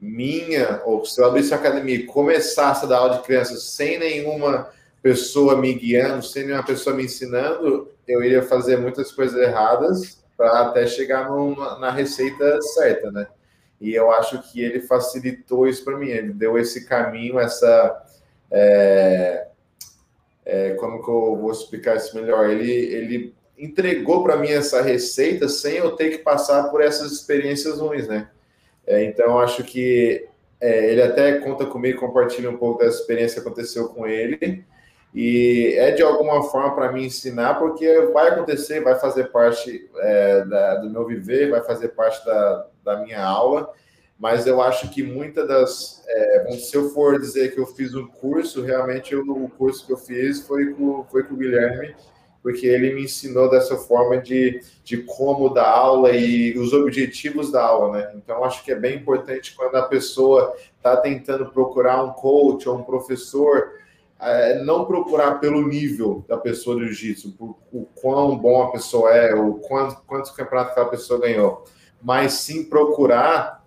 minha, 0.00 0.82
ou 0.84 1.04
se 1.04 1.20
eu 1.20 1.26
abrisse 1.26 1.50
uma 1.50 1.58
academia 1.58 1.94
e 1.94 2.06
começasse 2.06 2.84
a 2.84 2.88
dar 2.88 2.98
aula 2.98 3.16
de 3.16 3.22
crianças 3.22 3.62
sem 3.62 3.98
nenhuma 3.98 4.70
pessoa 5.02 5.56
me 5.56 5.72
guiando, 5.74 6.22
sem 6.22 6.44
nenhuma 6.44 6.64
pessoa 6.64 6.96
me 6.96 7.04
ensinando, 7.04 7.88
eu 8.08 8.22
iria 8.24 8.42
fazer 8.42 8.78
muitas 8.78 9.12
coisas 9.12 9.40
erradas 9.40 10.22
para 10.36 10.62
até 10.62 10.86
chegar 10.86 11.28
no, 11.28 11.54
na 11.78 11.90
receita 11.90 12.60
certa, 12.62 13.10
né? 13.12 13.26
E 13.80 13.94
eu 13.94 14.10
acho 14.10 14.42
que 14.50 14.62
ele 14.62 14.80
facilitou 14.80 15.66
isso 15.66 15.84
para 15.84 15.96
mim, 15.96 16.08
ele 16.08 16.32
deu 16.32 16.58
esse 16.58 16.86
caminho, 16.86 17.38
essa. 17.38 18.02
É, 18.50 19.46
é, 20.44 20.70
como 20.74 21.02
que 21.02 21.08
eu 21.08 21.36
vou 21.36 21.52
explicar 21.52 21.96
isso 21.96 22.14
melhor? 22.16 22.50
Ele, 22.50 22.70
ele 22.70 23.34
entregou 23.60 24.24
para 24.24 24.36
mim 24.36 24.48
essa 24.48 24.80
receita 24.80 25.48
sem 25.48 25.76
eu 25.76 25.92
ter 25.92 26.10
que 26.10 26.18
passar 26.18 26.70
por 26.70 26.80
essas 26.80 27.12
experiências 27.12 27.78
ruins, 27.78 28.08
né? 28.08 28.30
É, 28.86 29.04
então, 29.04 29.38
acho 29.38 29.62
que 29.62 30.26
é, 30.60 30.90
ele 30.90 31.02
até 31.02 31.38
conta 31.38 31.66
comigo, 31.66 32.00
compartilha 32.00 32.50
um 32.50 32.56
pouco 32.56 32.80
dessa 32.80 33.00
experiência 33.00 33.40
que 33.40 33.46
aconteceu 33.46 33.88
com 33.90 34.06
ele. 34.06 34.64
E 35.14 35.74
é 35.76 35.90
de 35.90 36.02
alguma 36.02 36.42
forma 36.44 36.74
para 36.74 36.92
mim 36.92 37.04
ensinar, 37.04 37.54
porque 37.58 38.00
vai 38.12 38.28
acontecer, 38.28 38.80
vai 38.80 38.98
fazer 38.98 39.24
parte 39.24 39.88
é, 39.96 40.44
da, 40.44 40.76
do 40.76 40.88
meu 40.88 41.06
viver, 41.06 41.50
vai 41.50 41.62
fazer 41.62 41.88
parte 41.88 42.24
da, 42.24 42.66
da 42.82 42.96
minha 43.02 43.22
aula. 43.22 43.70
Mas 44.18 44.46
eu 44.46 44.60
acho 44.60 44.90
que 44.90 45.02
muitas 45.02 45.48
das. 45.48 46.02
É, 46.06 46.50
se 46.52 46.76
eu 46.76 46.90
for 46.90 47.18
dizer 47.18 47.52
que 47.54 47.60
eu 47.60 47.66
fiz 47.66 47.94
um 47.94 48.06
curso, 48.06 48.62
realmente 48.62 49.12
eu, 49.12 49.22
o 49.22 49.48
curso 49.48 49.86
que 49.86 49.92
eu 49.92 49.96
fiz 49.96 50.40
foi 50.46 50.72
com, 50.74 51.04
foi 51.10 51.24
com 51.24 51.34
o 51.34 51.36
Guilherme 51.36 51.94
porque 52.42 52.66
ele 52.66 52.94
me 52.94 53.04
ensinou 53.04 53.50
dessa 53.50 53.76
forma 53.76 54.18
de, 54.18 54.62
de 54.82 54.98
como 54.98 55.50
dar 55.50 55.68
aula 55.68 56.10
e 56.12 56.56
os 56.58 56.72
objetivos 56.72 57.52
da 57.52 57.62
aula, 57.62 57.98
né? 57.98 58.12
Então, 58.16 58.42
acho 58.44 58.64
que 58.64 58.72
é 58.72 58.74
bem 58.74 58.96
importante 58.96 59.54
quando 59.54 59.74
a 59.76 59.82
pessoa 59.82 60.54
está 60.76 60.96
tentando 60.96 61.50
procurar 61.50 62.02
um 62.02 62.12
coach 62.12 62.68
ou 62.68 62.78
um 62.78 62.82
professor, 62.82 63.72
é, 64.18 64.62
não 64.62 64.84
procurar 64.84 65.38
pelo 65.38 65.66
nível 65.66 66.24
da 66.28 66.36
pessoa 66.36 66.76
do 66.76 66.84
jiu-jitsu, 66.86 67.34
o 67.72 67.86
quão 67.94 68.36
bom 68.36 68.62
a 68.62 68.72
pessoa 68.72 69.14
é, 69.14 69.34
ou 69.34 69.54
quantos, 69.54 69.96
quantos 70.06 70.30
campeonatos 70.30 70.72
aquela 70.72 70.88
pessoa 70.88 71.20
ganhou, 71.20 71.64
mas 72.02 72.34
sim 72.34 72.64
procurar 72.64 73.60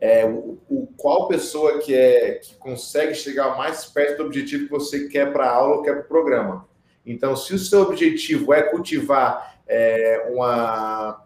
é, 0.00 0.24
o, 0.24 0.58
o, 0.68 0.88
qual 0.96 1.28
pessoa 1.28 1.78
que 1.78 1.94
é 1.94 2.36
que 2.36 2.54
consegue 2.56 3.14
chegar 3.14 3.56
mais 3.56 3.84
perto 3.84 4.18
do 4.18 4.26
objetivo 4.26 4.64
que 4.64 4.70
você 4.70 5.08
quer 5.08 5.32
para 5.32 5.46
a 5.46 5.54
aula 5.54 5.76
ou 5.76 5.82
quer 5.82 5.92
para 5.92 6.04
o 6.04 6.08
programa. 6.08 6.69
Então, 7.04 7.34
se 7.34 7.54
o 7.54 7.58
seu 7.58 7.82
objetivo 7.82 8.52
é 8.52 8.62
cultivar 8.62 9.60
é, 9.66 10.26
uma, 10.30 11.24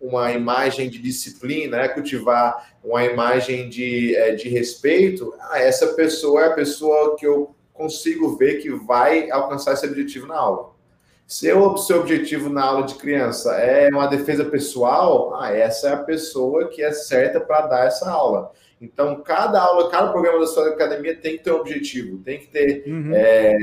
uma 0.00 0.32
imagem 0.32 0.90
de 0.90 0.98
disciplina, 0.98 1.78
é 1.78 1.88
cultivar 1.88 2.74
uma 2.82 3.04
imagem 3.04 3.68
de, 3.68 4.16
é, 4.16 4.34
de 4.34 4.48
respeito, 4.48 5.32
ah, 5.38 5.60
essa 5.60 5.88
pessoa 5.94 6.42
é 6.42 6.46
a 6.48 6.54
pessoa 6.54 7.16
que 7.16 7.26
eu 7.26 7.54
consigo 7.72 8.36
ver 8.36 8.60
que 8.60 8.70
vai 8.70 9.30
alcançar 9.30 9.74
esse 9.74 9.86
objetivo 9.86 10.26
na 10.26 10.36
aula. 10.36 10.72
Se 11.26 11.50
o 11.52 11.76
seu 11.78 12.00
objetivo 12.00 12.50
na 12.50 12.62
aula 12.62 12.84
de 12.84 12.94
criança 12.96 13.54
é 13.54 13.88
uma 13.88 14.06
defesa 14.06 14.44
pessoal, 14.44 15.34
ah, 15.40 15.50
essa 15.50 15.88
é 15.88 15.92
a 15.92 15.98
pessoa 15.98 16.68
que 16.68 16.82
é 16.82 16.92
certa 16.92 17.40
para 17.40 17.66
dar 17.68 17.86
essa 17.86 18.10
aula. 18.10 18.52
Então, 18.80 19.22
cada 19.22 19.60
aula, 19.62 19.88
cada 19.88 20.10
programa 20.10 20.40
da 20.40 20.46
sua 20.46 20.68
academia 20.68 21.16
tem 21.16 21.38
que 21.38 21.44
ter 21.44 21.52
um 21.52 21.60
objetivo, 21.60 22.18
tem 22.18 22.40
que 22.40 22.48
ter 22.48 22.82
uhum. 22.86 23.12
é, 23.14 23.56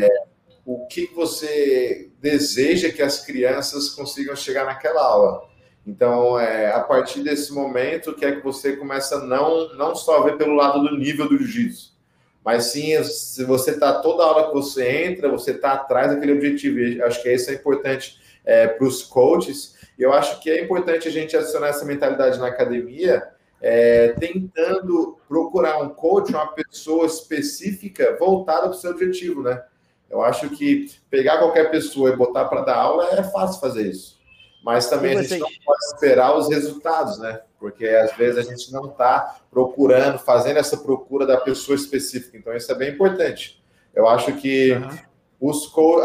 o 0.72 0.86
que 0.86 1.10
você 1.16 2.12
deseja 2.22 2.92
que 2.92 3.02
as 3.02 3.26
crianças 3.26 3.90
consigam 3.90 4.36
chegar 4.36 4.66
naquela 4.66 5.02
aula. 5.02 5.50
Então, 5.86 6.40
é, 6.40 6.72
a 6.72 6.80
partir 6.80 7.24
desse 7.24 7.52
momento, 7.52 8.14
que 8.14 8.24
é 8.24 8.36
que 8.36 8.44
você 8.44 8.78
começa 8.78 9.16
a 9.16 9.26
não, 9.26 9.74
não 9.74 9.96
só 9.96 10.22
ver 10.22 10.38
pelo 10.38 10.54
lado 10.54 10.88
do 10.88 10.96
nível 10.96 11.28
do 11.28 11.40
jiu-jitsu, 11.40 11.98
mas 12.46 12.66
sim, 12.66 13.04
se 13.04 13.44
você 13.46 13.72
está 13.72 14.00
toda 14.00 14.24
aula 14.24 14.50
que 14.50 14.54
você 14.54 15.08
entra, 15.08 15.28
você 15.28 15.52
está 15.52 15.74
atrás 15.74 16.12
daquele 16.12 16.34
objetivo. 16.34 16.78
E 16.78 17.02
acho 17.02 17.24
que 17.24 17.34
isso 17.34 17.50
é 17.50 17.56
importante 17.56 18.20
é, 18.46 18.68
para 18.68 18.86
os 18.86 19.02
coaches. 19.02 19.76
E 19.98 20.04
eu 20.04 20.14
acho 20.14 20.40
que 20.40 20.52
é 20.52 20.64
importante 20.64 21.08
a 21.08 21.12
gente 21.12 21.36
adicionar 21.36 21.70
essa 21.70 21.84
mentalidade 21.84 22.38
na 22.38 22.46
academia, 22.46 23.28
é, 23.60 24.10
tentando 24.20 25.18
procurar 25.28 25.82
um 25.82 25.90
coach, 25.90 26.30
uma 26.30 26.54
pessoa 26.54 27.08
específica 27.08 28.16
voltada 28.20 28.68
para 28.68 28.70
o 28.70 28.74
seu 28.76 28.92
objetivo, 28.92 29.42
né? 29.42 29.64
Eu 30.10 30.22
acho 30.22 30.50
que 30.50 30.92
pegar 31.10 31.38
qualquer 31.38 31.70
pessoa 31.70 32.10
e 32.10 32.16
botar 32.16 32.46
para 32.46 32.62
dar 32.62 32.78
aula 32.78 33.10
é 33.12 33.24
fácil 33.24 33.62
fazer 33.62 33.88
isso. 33.90 34.20
Mas 34.64 34.90
também 34.90 35.18
a 35.18 35.22
gente 35.22 35.40
não 35.40 35.50
pode 35.66 35.86
esperar 35.94 36.38
os 36.38 36.50
resultados, 36.50 37.18
né? 37.20 37.42
Porque 37.60 37.88
às 37.88 38.16
vezes 38.16 38.38
a 38.38 38.50
gente 38.50 38.72
não 38.72 38.90
está 38.90 39.38
procurando, 39.50 40.20
fazendo 40.20 40.58
essa 40.58 40.78
procura 40.78 41.26
da 41.26 41.38
pessoa 41.38 41.76
específica. 41.76 42.38
Então, 42.38 42.56
isso 42.56 42.72
é 42.72 42.76
bem 42.76 42.92
importante. 42.92 43.64
Eu 43.94 44.08
acho 44.08 44.34
que 44.34 44.74
uhum. 44.74 45.50
os 45.50 45.68
co 45.68 46.02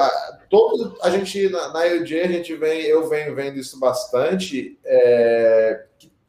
todos 0.49 1.01
a 1.03 1.11
gente 1.11 1.49
na, 1.49 1.73
na 1.73 1.81
UG, 1.81 2.21
a 2.21 2.29
gente 2.29 2.55
vem, 2.55 2.83
eu 2.83 3.09
venho 3.09 3.35
vendo 3.35 3.59
isso 3.59 3.79
bastante. 3.79 4.79
É, 4.85 5.85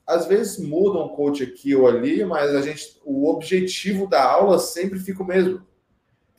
às 0.06 0.26
vezes 0.26 0.60
muda 0.60 1.00
um 1.00 1.10
coach 1.10 1.44
aqui 1.44 1.76
ou 1.76 1.88
ali, 1.88 2.24
mas 2.24 2.54
a 2.54 2.62
gente, 2.62 3.00
o 3.04 3.30
objetivo 3.30 4.08
da 4.08 4.24
aula 4.24 4.60
sempre 4.60 5.00
fica 5.00 5.24
o 5.24 5.26
mesmo 5.26 5.66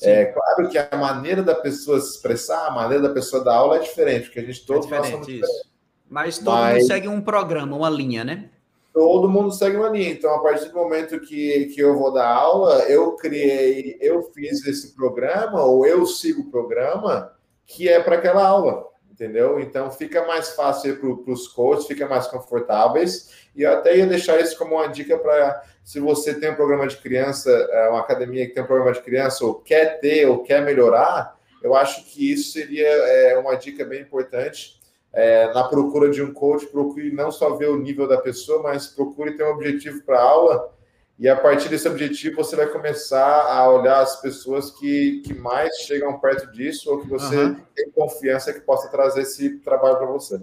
é 0.03 0.27
claro 0.27 0.69
que 0.69 0.79
a 0.79 0.89
maneira 0.97 1.43
da 1.43 1.55
pessoa 1.55 2.01
se 2.01 2.11
expressar, 2.11 2.67
a 2.67 2.71
maneira 2.71 3.09
da 3.09 3.15
pessoa 3.15 3.43
dar 3.43 3.55
aula 3.55 3.77
é 3.77 3.81
diferente, 3.81 4.27
porque 4.27 4.41
a 4.41 4.43
gente 4.43 4.63
é 4.63 4.67
todos 4.67 4.91
é 4.91 5.01
diferente, 5.01 5.41
isso. 5.41 5.71
Mas 6.09 6.39
todo 6.39 6.55
Mas... 6.55 6.75
mundo 6.75 6.87
segue 6.87 7.09
um 7.09 7.21
programa, 7.21 7.77
uma 7.77 7.91
linha, 7.91 8.25
né? 8.25 8.51
Todo 8.93 9.29
mundo 9.29 9.53
segue 9.53 9.77
uma 9.77 9.89
linha. 9.89 10.11
Então, 10.11 10.35
a 10.35 10.43
partir 10.43 10.69
do 10.69 10.75
momento 10.75 11.21
que, 11.21 11.67
que 11.75 11.81
eu 11.81 11.99
vou 11.99 12.13
dar 12.13 12.29
aula, 12.29 12.85
eu 12.85 13.13
criei, 13.17 13.99
eu 14.01 14.23
fiz 14.35 14.65
esse 14.67 14.95
programa, 14.95 15.63
ou 15.63 15.87
eu 15.87 16.07
sigo 16.07 16.43
o 16.43 16.51
programa 16.51 17.33
que 17.67 17.89
é 17.89 18.01
para 18.01 18.17
aquela 18.17 18.47
aula 18.47 18.87
entendeu? 19.17 19.59
Então 19.59 19.91
fica 19.91 20.27
mais 20.27 20.51
fácil 20.51 21.01
para 21.01 21.33
os 21.33 21.49
coaches, 21.49 21.87
fica 21.87 22.07
mais 22.07 22.27
confortáveis. 22.27 23.31
E 23.57 23.63
eu 23.63 23.73
até 23.73 23.97
ia 23.97 24.07
deixar 24.07 24.39
isso 24.39 24.57
como 24.59 24.75
uma 24.75 24.87
dica 24.89 25.19
para 25.19 25.65
se 25.87 26.01
você 26.01 26.35
tem 26.35 26.51
um 26.51 26.57
programa 26.57 26.85
de 26.89 26.97
criança, 26.97 27.49
é, 27.49 27.89
uma 27.89 28.01
academia 28.01 28.45
que 28.45 28.53
tem 28.53 28.61
um 28.61 28.67
programa 28.67 28.93
de 28.93 29.01
criança, 29.03 29.45
ou 29.45 29.55
quer 29.55 30.01
ter, 30.01 30.27
ou 30.27 30.43
quer 30.43 30.61
melhorar, 30.61 31.39
eu 31.63 31.77
acho 31.77 32.05
que 32.07 32.33
isso 32.33 32.51
seria 32.51 32.89
é, 32.89 33.39
uma 33.39 33.55
dica 33.55 33.85
bem 33.85 34.03
importante. 34.03 34.81
É, 35.13 35.55
na 35.55 35.63
procura 35.63 36.11
de 36.11 36.21
um 36.21 36.35
coach, 36.35 36.67
procure 36.67 37.13
não 37.13 37.31
só 37.31 37.55
ver 37.55 37.69
o 37.69 37.79
nível 37.79 38.09
da 38.09 38.19
pessoa, 38.19 38.65
mas 38.65 38.89
procure 38.89 39.37
ter 39.37 39.45
um 39.45 39.53
objetivo 39.53 40.03
para 40.03 40.19
a 40.19 40.23
aula 40.23 40.75
E 41.21 41.29
a 41.29 41.37
partir 41.37 41.69
desse 41.69 41.87
objetivo, 41.87 42.35
você 42.35 42.57
vai 42.57 42.67
começar 42.67 43.43
a 43.43 43.71
olhar 43.71 44.01
as 44.01 44.21
pessoas 44.21 44.73
que, 44.73 45.23
que 45.25 45.35
mais 45.35 45.73
chegam 45.83 46.19
perto 46.19 46.51
disso 46.51 46.91
ou 46.91 47.01
que 47.01 47.09
você 47.09 47.37
uhum. 47.37 47.57
tem 47.77 47.91
confiança 47.93 48.53
que 48.53 48.61
possa 48.61 48.89
trazer 48.89 49.23
esse 49.23 49.61
trabalho 49.61 49.99
para 49.99 50.07
você. 50.07 50.41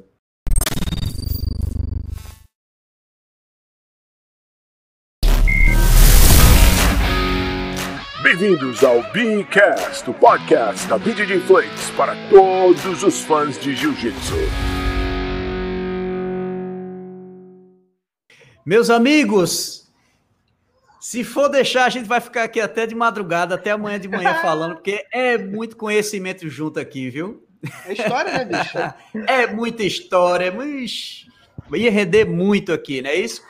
Bem-vindos 8.35 8.83
ao 8.83 9.03
Beancast, 9.11 10.09
o 10.09 10.13
podcast 10.15 10.87
da 10.87 10.97
BDG 10.97 11.39
Flakes 11.41 11.91
para 11.91 12.15
todos 12.31 13.03
os 13.03 13.21
fãs 13.21 13.59
de 13.59 13.75
Jiu-Jitsu. 13.75 14.33
Meus 18.65 18.89
amigos, 18.89 19.87
se 20.99 21.23
for 21.23 21.47
deixar, 21.47 21.85
a 21.85 21.89
gente 21.89 22.07
vai 22.07 22.19
ficar 22.19 22.45
aqui 22.45 22.59
até 22.59 22.87
de 22.87 22.95
madrugada, 22.95 23.53
até 23.53 23.69
amanhã 23.69 23.99
de 23.99 24.07
manhã 24.07 24.33
falando, 24.41 24.77
porque 24.77 25.05
é 25.13 25.37
muito 25.37 25.77
conhecimento 25.77 26.49
junto 26.49 26.79
aqui, 26.79 27.11
viu? 27.11 27.45
É 27.85 27.93
história, 27.93 28.31
né, 28.31 28.45
bicho? 28.45 28.77
é 29.29 29.45
muita 29.45 29.83
história, 29.83 30.51
mas 30.51 31.27
ia 31.71 31.91
render 31.91 32.25
muito 32.25 32.73
aqui, 32.73 32.99
não 32.99 33.11
é 33.11 33.15
isso? 33.15 33.43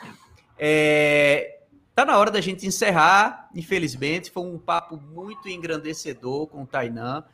É, 0.58 1.53
Tá 1.94 2.04
na 2.04 2.18
hora 2.18 2.30
da 2.30 2.40
gente 2.40 2.66
encerrar, 2.66 3.48
infelizmente. 3.54 4.30
Foi 4.30 4.42
um 4.42 4.58
papo 4.58 4.96
muito 4.96 5.48
engrandecedor 5.48 6.48
com 6.48 6.62
o 6.62 6.66
Tainan. 6.66 7.24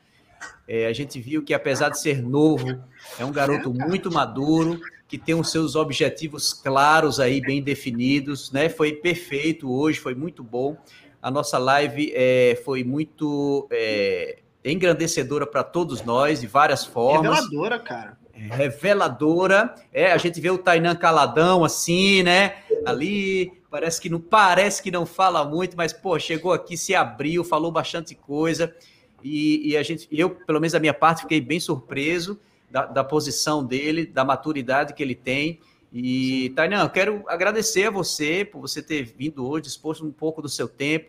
É, 0.69 0.87
a 0.87 0.93
gente 0.93 1.21
viu 1.21 1.43
que, 1.43 1.55
apesar 1.55 1.89
de 1.89 1.99
ser 1.99 2.23
novo, 2.23 2.83
é 3.19 3.25
um 3.25 3.33
garoto 3.33 3.73
muito 3.73 4.13
maduro, 4.13 4.81
que 5.09 5.19
tem 5.19 5.35
os 5.35 5.51
seus 5.51 5.77
objetivos 5.77 6.53
claros 6.53 7.19
aí, 7.19 7.41
bem 7.41 7.63
definidos, 7.63 8.53
né? 8.53 8.69
Foi 8.69 8.93
perfeito 8.93 9.71
hoje, 9.73 9.99
foi 9.99 10.15
muito 10.15 10.43
bom. 10.43 10.77
A 11.23 11.31
nossa 11.31 11.59
live 11.59 12.13
é, 12.15 12.61
foi 12.65 12.85
muito 12.85 13.67
é, 13.71 14.39
engrandecedora 14.65 15.47
para 15.47 15.63
todos 15.63 16.03
nós, 16.03 16.41
de 16.41 16.47
várias 16.47 16.85
formas. 16.85 17.35
Reveladora, 17.35 17.79
cara. 17.79 18.19
É, 18.35 18.55
reveladora. 18.55 19.75
É, 19.93 20.13
a 20.13 20.17
gente 20.17 20.41
vê 20.41 20.51
o 20.51 20.59
Tainan 20.59 20.95
caladão 20.95 21.65
assim, 21.65 22.23
né? 22.23 22.57
Ali, 22.87 23.60
Parece 23.71 24.01
que 24.01 24.11
não 24.11 24.21
parece 24.21 24.83
que 24.83 24.91
não 24.91 25.07
fala 25.07 25.45
muito, 25.45 25.77
mas 25.77 25.93
pô, 25.93 26.19
chegou 26.19 26.53
aqui, 26.53 26.77
se 26.77 26.93
abriu, 26.93 27.45
falou 27.45 27.71
bastante 27.71 28.17
coisa. 28.17 28.75
E, 29.23 29.71
e 29.71 29.77
a 29.77 29.83
gente, 29.83 30.09
eu, 30.11 30.31
pelo 30.31 30.59
menos 30.61 30.73
da 30.73 30.81
minha 30.81 30.95
parte, 30.95 31.23
fiquei 31.23 31.41
bem 31.41 31.61
surpreso 31.61 32.41
da, 32.69 32.87
da 32.87 33.05
posição 33.05 33.65
dele, 33.65 34.07
da 34.07 34.25
maturidade 34.25 34.93
que 34.93 35.03
ele 35.03 35.15
tem. 35.15 35.61
E, 35.93 36.53
Tainan, 36.57 36.83
eu 36.83 36.91
quero 36.91 37.25
agradecer 37.29 37.87
a 37.87 37.91
você 37.91 38.45
por 38.45 38.61
você 38.61 38.83
ter 38.83 39.05
vindo 39.05 39.49
hoje, 39.49 39.65
disposto 39.65 40.05
um 40.05 40.11
pouco 40.11 40.43
do 40.43 40.49
seu 40.49 40.67
tempo. 40.67 41.07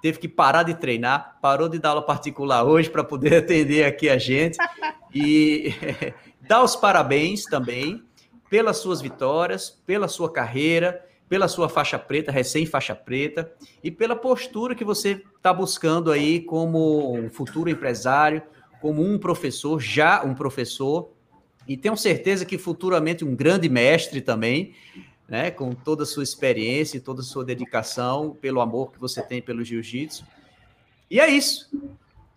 Teve 0.00 0.18
que 0.18 0.28
parar 0.28 0.62
de 0.62 0.74
treinar, 0.74 1.38
parou 1.42 1.68
de 1.68 1.80
dar 1.80 1.90
aula 1.90 2.02
particular 2.02 2.62
hoje 2.62 2.90
para 2.90 3.02
poder 3.02 3.38
atender 3.42 3.84
aqui 3.84 4.08
a 4.08 4.18
gente. 4.18 4.56
E 5.12 5.72
dar 6.46 6.62
os 6.62 6.76
parabéns 6.76 7.44
também 7.44 8.04
pelas 8.48 8.76
suas 8.76 9.00
vitórias, 9.00 9.70
pela 9.84 10.06
sua 10.06 10.30
carreira 10.30 11.02
pela 11.28 11.48
sua 11.48 11.68
faixa 11.68 11.98
preta, 11.98 12.30
recém-faixa 12.30 12.94
preta, 12.94 13.52
e 13.82 13.90
pela 13.90 14.14
postura 14.14 14.74
que 14.74 14.84
você 14.84 15.22
está 15.36 15.52
buscando 15.52 16.12
aí 16.12 16.40
como 16.40 17.14
um 17.14 17.30
futuro 17.30 17.70
empresário, 17.70 18.42
como 18.80 19.02
um 19.02 19.18
professor, 19.18 19.80
já 19.80 20.22
um 20.22 20.34
professor, 20.34 21.10
e 21.66 21.76
tenho 21.76 21.96
certeza 21.96 22.44
que 22.44 22.58
futuramente 22.58 23.24
um 23.24 23.34
grande 23.34 23.68
mestre 23.68 24.20
também, 24.20 24.74
né, 25.26 25.50
com 25.50 25.72
toda 25.72 26.02
a 26.02 26.06
sua 26.06 26.22
experiência 26.22 26.98
e 26.98 27.00
toda 27.00 27.22
a 27.22 27.24
sua 27.24 27.44
dedicação, 27.44 28.36
pelo 28.38 28.60
amor 28.60 28.92
que 28.92 29.00
você 29.00 29.22
tem 29.22 29.40
pelo 29.40 29.64
jiu-jitsu. 29.64 30.26
E 31.10 31.18
é 31.18 31.28
isso. 31.28 31.70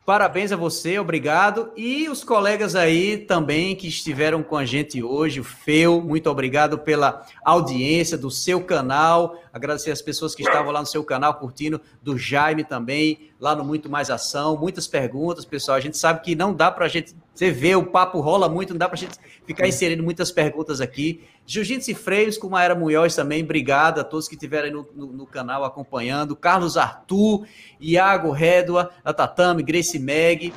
Parabéns 0.08 0.54
a 0.54 0.56
você, 0.56 0.98
obrigado. 0.98 1.70
E 1.76 2.08
os 2.08 2.24
colegas 2.24 2.78
aí 2.78 3.18
também 3.18 3.76
que 3.76 3.90
estiveram 3.90 4.42
com 4.42 4.56
a 4.56 4.64
gente 4.64 5.04
hoje, 5.04 5.42
o 5.42 5.44
Feu, 5.44 6.00
muito 6.00 6.30
obrigado 6.30 6.80
pela 6.80 7.26
audiência 7.44 8.18
do 8.18 8.32
seu 8.32 8.64
canal. 8.64 9.38
Agradecer 9.52 9.92
as 9.92 10.02
pessoas 10.02 10.34
que 10.34 10.44
estavam 10.44 10.72
lá 10.72 10.80
no 10.80 10.86
seu 10.86 11.04
canal 11.04 11.34
curtindo, 11.34 11.82
do 12.02 12.18
Jaime 12.18 12.64
também, 12.64 13.32
lá 13.38 13.54
no 13.54 13.66
Muito 13.66 13.90
Mais 13.90 14.10
Ação. 14.10 14.56
Muitas 14.56 14.88
perguntas, 14.88 15.44
pessoal. 15.44 15.76
A 15.76 15.82
gente 15.82 15.98
sabe 15.98 16.22
que 16.22 16.36
não 16.36 16.54
dá 16.54 16.72
para 16.72 16.86
a 16.86 16.88
gente. 16.88 17.14
Você 17.36 17.52
vê, 17.52 17.76
o 17.76 17.88
papo 17.88 18.22
rola 18.22 18.48
muito, 18.48 18.70
não 18.70 18.78
dá 18.78 18.88
para 18.88 18.96
a 18.96 19.00
gente 19.00 19.18
ficar 19.46 19.68
inserindo 19.68 20.04
muitas 20.04 20.32
perguntas 20.32 20.80
aqui. 20.80 21.28
Jiu-Jitsu 21.50 21.92
e 21.92 21.96
Freios 21.96 22.38
com 22.38 22.50
Maera 22.50 22.76
Munhoz 22.76 23.16
também, 23.16 23.42
obrigado 23.42 24.02
a 24.02 24.04
todos 24.04 24.28
que 24.28 24.36
estiveram 24.36 24.70
no, 24.70 24.90
no, 24.94 25.14
no, 25.14 25.26
canal 25.26 25.64
acompanhando. 25.64 26.36
Carlos 26.36 26.76
Arthur, 26.76 27.48
Iago 27.80 28.32
Redua, 28.32 28.92
a 29.02 29.14
Tatame, 29.14 29.64
Grace 29.64 29.98
Meg. 29.98 30.54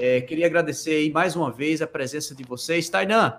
É, 0.00 0.20
queria 0.20 0.46
agradecer 0.46 0.94
aí 0.94 1.12
mais 1.12 1.36
uma 1.36 1.52
vez 1.52 1.80
a 1.80 1.86
presença 1.86 2.34
de 2.34 2.42
vocês. 2.42 2.88
Tainan, 2.88 3.38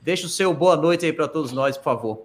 deixa 0.00 0.26
o 0.26 0.30
seu 0.30 0.54
boa 0.54 0.76
noite 0.76 1.04
aí 1.04 1.12
para 1.12 1.26
todos 1.26 1.50
nós, 1.50 1.76
por 1.76 1.82
favor. 1.82 2.22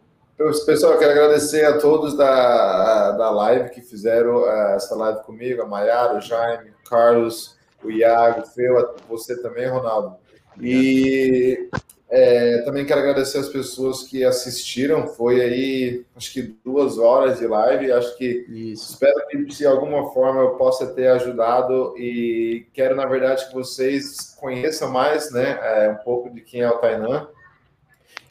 Pessoal, 0.64 0.94
eu 0.94 1.00
quero 1.00 1.12
agradecer 1.12 1.66
a 1.66 1.80
todos 1.80 2.16
da, 2.16 3.14
da 3.14 3.32
live 3.32 3.72
que 3.72 3.82
fizeram 3.82 4.44
uh, 4.44 4.76
essa 4.76 4.96
live 4.96 5.24
comigo, 5.24 5.64
a 5.64 5.66
Maiara, 5.66 6.20
o 6.20 6.22
Jaime, 6.22 6.70
o 6.70 6.88
Carlos, 6.88 7.58
o 7.84 7.90
Iago, 7.90 8.44
o 8.44 8.46
Feu, 8.46 8.96
você 9.10 9.42
também, 9.42 9.68
Ronaldo. 9.68 10.16
E 10.62 11.68
é, 12.12 12.64
também 12.64 12.86
quero 12.86 13.02
agradecer 13.02 13.38
as 13.38 13.50
pessoas 13.50 14.02
que 14.04 14.24
assistiram. 14.24 15.06
Foi 15.08 15.42
aí, 15.42 16.06
acho 16.16 16.34
que 16.34 16.42
duas 16.66 16.98
horas 16.98 17.38
de 17.38 17.46
live. 17.46 17.92
Acho 17.92 18.18
que 18.18 18.46
Isso. 18.50 18.94
espero 18.94 19.28
que 19.28 19.46
de 19.46 19.66
alguma 19.66 20.12
forma 20.12 20.42
eu 20.42 20.56
possa 20.56 20.88
ter 20.88 21.08
ajudado 21.08 21.96
e 21.98 22.66
quero, 22.74 22.96
na 22.96 23.06
verdade, 23.06 23.48
que 23.48 23.54
vocês 23.54 24.36
conheçam 24.40 24.92
mais, 24.92 25.32
né, 25.32 25.60
é, 25.62 25.90
um 25.90 26.04
pouco 26.04 26.34
de 26.34 26.42
quem 26.42 26.62
é 26.62 26.70
o 26.70 26.80
Tainan. 26.80 27.28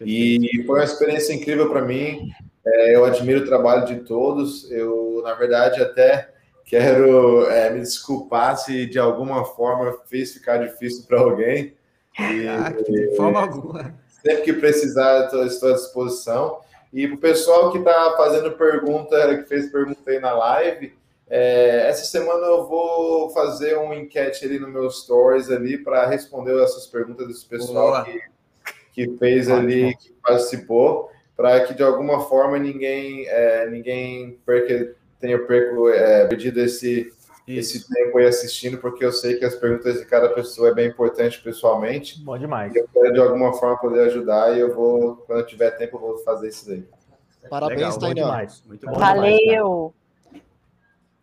E 0.01 0.65
foi 0.67 0.81
uma 0.81 0.85
experiência 0.85 1.33
incrível 1.33 1.71
para 1.71 1.83
mim. 1.83 2.31
É, 2.67 2.97
eu 2.97 3.05
admiro 3.05 3.43
o 3.43 3.47
trabalho 3.47 3.87
de 3.87 4.01
todos. 4.01 4.69
Eu, 4.73 5.21
na 5.23 5.35
verdade, 5.35 5.81
até 5.81 6.31
quero 6.65 7.49
é, 7.49 7.71
me 7.71 7.81
desculpar 7.81 8.57
se 8.59 8.87
de 8.87 8.99
alguma 8.99 9.45
forma 9.45 9.97
fez 10.07 10.33
ficar 10.33 10.59
difícil 10.59 11.05
para 11.07 11.21
alguém. 11.21 11.78
E, 12.19 12.49
ah, 12.49 12.71
de 12.71 13.17
forma 13.17 13.41
alguma. 13.41 13.95
Sempre 14.09 14.43
que 14.43 14.53
precisar, 14.55 15.27
estou 15.27 15.71
à 15.71 15.75
disposição. 15.75 16.61
E 16.93 17.07
para 17.07 17.17
o 17.17 17.21
pessoal 17.21 17.71
que 17.71 17.79
está 17.79 18.15
fazendo 18.17 18.53
pergunta, 18.53 19.37
que 19.37 19.45
fez 19.45 19.71
pergunta 19.71 20.11
aí 20.11 20.19
na 20.19 20.33
live, 20.33 20.95
é, 21.31 21.89
essa 21.89 22.05
semana 22.05 22.47
eu 22.47 22.67
vou 22.67 23.29
fazer 23.31 23.77
um 23.79 23.93
enquete 23.93 24.47
ali 24.47 24.59
no 24.59 24.69
meu 24.69 24.91
stories 24.91 25.51
ali 25.51 25.77
para 25.77 26.07
responder 26.07 26.59
essas 26.63 26.87
perguntas 26.87 27.29
desse 27.29 27.45
pessoal 27.45 28.03
que, 28.05 28.21
que 28.95 29.19
fez 29.19 29.51
ali, 29.51 29.95
que 29.97 30.11
participou, 30.23 31.11
para 31.37 31.61
que 31.67 31.75
de 31.75 31.83
alguma 31.83 32.21
forma 32.21 32.59
ninguém, 32.59 33.27
é, 33.29 33.69
ninguém 33.69 34.39
perca, 34.47 34.95
tenha 35.21 35.39
perco, 35.39 35.91
é, 35.91 36.27
perdido 36.27 36.61
esse, 36.61 37.13
esse 37.57 37.89
tempo 37.89 38.19
aí 38.19 38.27
assistindo, 38.27 38.79
porque 38.79 39.05
eu 39.05 39.13
sei 39.13 39.37
que 39.37 39.45
as 39.45 39.55
perguntas 39.55 39.99
de 39.99 40.05
cada 40.05 40.29
pessoa 40.29 40.69
é 40.69 40.75
bem 40.75 40.89
importante 40.89 41.41
pessoalmente. 41.41 42.21
Bom 42.23 42.37
demais. 42.37 42.75
E 42.75 42.79
eu 42.79 42.89
quero 42.93 43.13
de 43.13 43.21
alguma 43.21 43.53
forma 43.55 43.79
poder 43.79 44.01
ajudar 44.09 44.57
e 44.57 44.61
eu 44.61 44.75
vou, 44.75 45.17
quando 45.27 45.41
eu 45.41 45.47
tiver 45.47 45.71
tempo, 45.73 45.97
eu 45.97 46.01
vou 46.01 46.19
fazer 46.19 46.49
isso 46.49 46.69
daí. 46.69 46.85
Parabéns, 47.49 47.97
Tainá. 47.97 48.47
Muito 48.67 48.87
bom. 48.87 48.99
Valeu. 48.99 49.95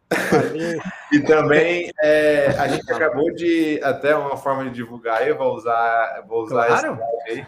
e 1.11 1.19
também 1.21 1.91
é, 2.01 2.47
a 2.59 2.67
gente 2.67 2.91
acabou 2.91 3.33
de 3.33 3.81
até 3.83 4.15
uma 4.15 4.37
forma 4.37 4.63
de 4.65 4.69
divulgar 4.69 5.27
eu 5.27 5.35
vou 5.35 5.55
usar 5.55 6.23
vou 6.27 6.43
usar 6.43 6.67
claro. 6.67 6.99
esse 7.27 7.39
aí. 7.39 7.47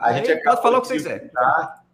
A 0.00 0.12
gente 0.14 0.42
pode 0.42 0.62
falar 0.62 0.78
o 0.78 0.80
que 0.80 0.88
você 0.88 0.94
quiser 0.94 1.30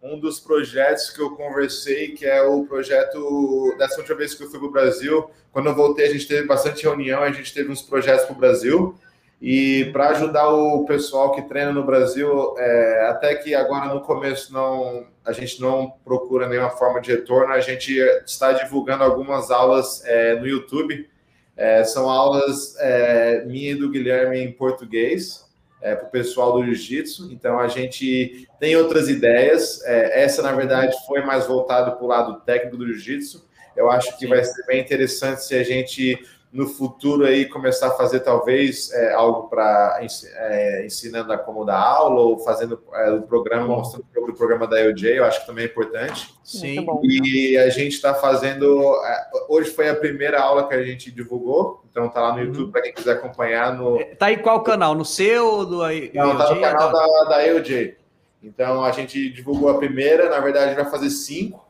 um 0.01 0.19
dos 0.19 0.39
projetos 0.39 1.09
que 1.09 1.21
eu 1.21 1.31
conversei, 1.31 2.09
que 2.09 2.25
é 2.25 2.41
o 2.41 2.65
projeto 2.65 3.75
dessa 3.77 3.99
última 3.99 4.17
vez 4.17 4.35
que 4.35 4.43
eu 4.43 4.49
fui 4.49 4.59
para 4.59 4.67
o 4.67 4.71
Brasil. 4.71 5.29
Quando 5.51 5.67
eu 5.67 5.75
voltei, 5.75 6.05
a 6.07 6.11
gente 6.11 6.27
teve 6.27 6.45
bastante 6.45 6.83
reunião, 6.83 7.21
a 7.21 7.31
gente 7.31 7.53
teve 7.53 7.71
uns 7.71 7.81
projetos 7.81 8.25
para 8.25 8.35
o 8.35 8.39
Brasil. 8.39 8.95
E 9.41 9.89
para 9.91 10.09
ajudar 10.09 10.49
o 10.49 10.85
pessoal 10.85 11.31
que 11.33 11.41
treina 11.41 11.71
no 11.71 11.83
Brasil, 11.83 12.55
é, 12.57 13.07
até 13.09 13.35
que 13.35 13.53
agora 13.53 13.93
no 13.93 14.01
começo 14.01 14.53
não 14.53 15.07
a 15.25 15.31
gente 15.31 15.59
não 15.59 15.91
procura 16.03 16.47
nenhuma 16.47 16.69
forma 16.69 17.01
de 17.01 17.11
retorno, 17.11 17.51
a 17.51 17.59
gente 17.59 17.97
está 18.25 18.53
divulgando 18.53 19.03
algumas 19.03 19.49
aulas 19.49 20.05
é, 20.05 20.39
no 20.39 20.47
YouTube. 20.47 21.09
É, 21.57 21.83
são 21.83 22.09
aulas 22.09 22.75
é, 22.79 23.43
minha 23.45 23.71
e 23.71 23.75
do 23.75 23.89
Guilherme 23.89 24.39
em 24.39 24.51
português 24.51 25.44
é, 25.85 25.95
para 25.95 26.07
o 26.07 26.09
pessoal 26.09 26.53
do 26.53 26.65
jiu-jitsu. 26.65 27.31
Então 27.31 27.59
a 27.59 27.67
gente 27.67 28.47
tem 28.59 28.75
outras 28.75 29.07
ideias. 29.07 29.83
É, 29.85 30.23
essa, 30.23 30.41
na 30.41 30.51
verdade, 30.51 30.95
foi 31.05 31.21
mais 31.21 31.45
voltado 31.45 31.95
para 31.95 32.03
o 32.03 32.07
lado 32.07 32.41
técnico 32.41 32.75
do 32.75 32.87
jiu-jitsu. 32.87 33.47
Eu 33.75 33.91
acho 33.91 34.17
que 34.17 34.25
vai 34.25 34.43
ser 34.43 34.65
bem 34.65 34.81
interessante 34.81 35.43
se 35.43 35.53
a 35.53 35.63
gente 35.63 36.17
no 36.55 36.67
futuro 36.67 37.25
aí 37.25 37.45
começar 37.45 37.87
a 37.87 37.91
fazer 37.91 38.21
talvez 38.21 38.89
é, 38.93 39.13
algo 39.13 39.49
para 39.49 39.99
é, 40.01 40.85
ensinando 40.85 41.33
a 41.33 41.37
como 41.37 41.65
dar 41.65 41.81
aula 41.81 42.21
ou 42.21 42.39
fazendo 42.39 42.81
é, 42.93 43.11
o 43.11 43.23
programa, 43.23 43.67
mostrando 43.67 44.05
sobre 44.13 44.31
o 44.31 44.35
programa 44.35 44.65
da 44.65 44.79
EOJ, 44.79 45.17
eu 45.17 45.25
acho 45.25 45.41
que 45.41 45.47
também 45.47 45.65
é 45.65 45.67
importante. 45.67 46.33
Sim. 46.45 46.85
E 47.03 47.57
a 47.57 47.69
gente 47.69 47.95
está 47.95 48.13
fazendo. 48.13 48.95
É, 49.03 49.27
hoje 49.49 49.69
foi 49.71 49.89
a 49.89 49.95
primeira 49.95 50.41
aula 50.41 50.65
que 50.65 50.73
a 50.73 50.81
gente 50.81 51.11
divulgou, 51.11 51.83
então 51.91 52.07
tá 52.07 52.21
lá 52.21 52.31
no 52.31 52.39
YouTube 52.39 52.67
uhum. 52.67 52.71
para 52.71 52.83
quem 52.83 52.93
quiser 52.93 53.17
acompanhar. 53.17 53.75
No... 53.75 53.99
É, 53.99 54.15
tá 54.15 54.31
em 54.31 54.37
qual 54.37 54.63
canal? 54.63 54.95
No 54.95 55.03
seu 55.03 55.45
ou 55.45 55.65
do? 55.65 55.79
Não, 56.13 56.37
tá 56.37 56.55
no 56.55 56.61
canal 56.61 56.89
da, 56.89 57.23
da 57.25 57.45
EOJ. 57.45 57.97
Então 58.41 58.81
a 58.81 58.93
gente 58.93 59.29
divulgou 59.29 59.69
a 59.69 59.77
primeira, 59.77 60.29
na 60.29 60.39
verdade 60.39 60.73
vai 60.73 60.89
fazer 60.89 61.09
cinco 61.09 61.64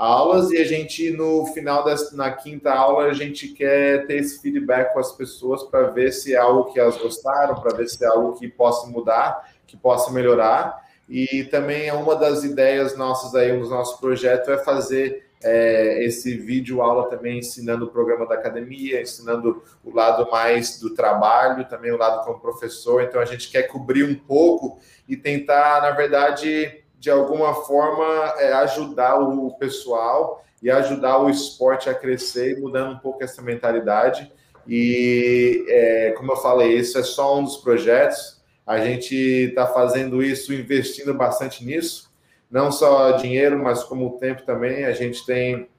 aulas 0.00 0.50
e 0.50 0.56
a 0.56 0.64
gente 0.64 1.10
no 1.10 1.44
final 1.52 1.84
da 1.84 1.94
na 2.12 2.30
quinta 2.32 2.72
aula 2.72 3.04
a 3.04 3.12
gente 3.12 3.48
quer 3.48 4.06
ter 4.06 4.16
esse 4.16 4.40
feedback 4.40 4.94
com 4.94 4.98
as 4.98 5.12
pessoas 5.12 5.62
para 5.64 5.88
ver 5.88 6.10
se 6.10 6.34
é 6.34 6.38
algo 6.38 6.72
que 6.72 6.80
elas 6.80 6.96
gostaram, 6.96 7.60
para 7.60 7.76
ver 7.76 7.86
se 7.86 8.02
é 8.02 8.08
algo 8.08 8.32
que 8.38 8.48
possa 8.48 8.86
mudar, 8.86 9.46
que 9.66 9.76
possa 9.76 10.10
melhorar. 10.10 10.88
E 11.06 11.44
também 11.44 11.86
é 11.86 11.92
uma 11.92 12.16
das 12.16 12.44
ideias 12.44 12.96
nossas 12.96 13.34
aí, 13.34 13.52
um 13.52 13.60
dos 13.60 13.68
nossos 13.68 14.00
projetos 14.00 14.48
é 14.48 14.56
fazer 14.56 15.26
é, 15.42 16.02
esse 16.02 16.34
vídeo 16.34 16.80
aula 16.80 17.10
também 17.10 17.38
ensinando 17.38 17.84
o 17.84 17.90
programa 17.90 18.26
da 18.26 18.36
academia, 18.36 19.02
ensinando 19.02 19.62
o 19.84 19.94
lado 19.94 20.30
mais 20.30 20.78
do 20.78 20.94
trabalho, 20.94 21.68
também 21.68 21.92
o 21.92 21.98
lado 21.98 22.24
como 22.24 22.40
professor. 22.40 23.02
Então 23.02 23.20
a 23.20 23.26
gente 23.26 23.50
quer 23.50 23.64
cobrir 23.64 24.04
um 24.04 24.14
pouco 24.14 24.78
e 25.06 25.14
tentar, 25.14 25.82
na 25.82 25.90
verdade, 25.90 26.79
de 27.00 27.10
alguma 27.10 27.54
forma, 27.54 28.04
é, 28.38 28.52
ajudar 28.52 29.18
o 29.18 29.56
pessoal 29.56 30.44
e 30.62 30.70
ajudar 30.70 31.18
o 31.18 31.30
esporte 31.30 31.88
a 31.88 31.94
crescer, 31.94 32.60
mudando 32.60 32.92
um 32.92 32.98
pouco 32.98 33.24
essa 33.24 33.40
mentalidade. 33.40 34.30
E, 34.68 35.64
é, 35.66 36.10
como 36.18 36.32
eu 36.32 36.36
falei, 36.36 36.76
isso 36.76 36.98
é 36.98 37.02
só 37.02 37.38
um 37.38 37.44
dos 37.44 37.56
projetos. 37.56 38.38
A 38.66 38.78
gente 38.84 39.14
está 39.14 39.66
fazendo 39.66 40.22
isso, 40.22 40.52
investindo 40.52 41.14
bastante 41.14 41.64
nisso, 41.64 42.12
não 42.50 42.70
só 42.70 43.12
dinheiro, 43.12 43.58
mas 43.58 43.82
como 43.82 44.18
tempo 44.18 44.42
também. 44.42 44.84
A 44.84 44.92
gente 44.92 45.24
tem 45.24 45.70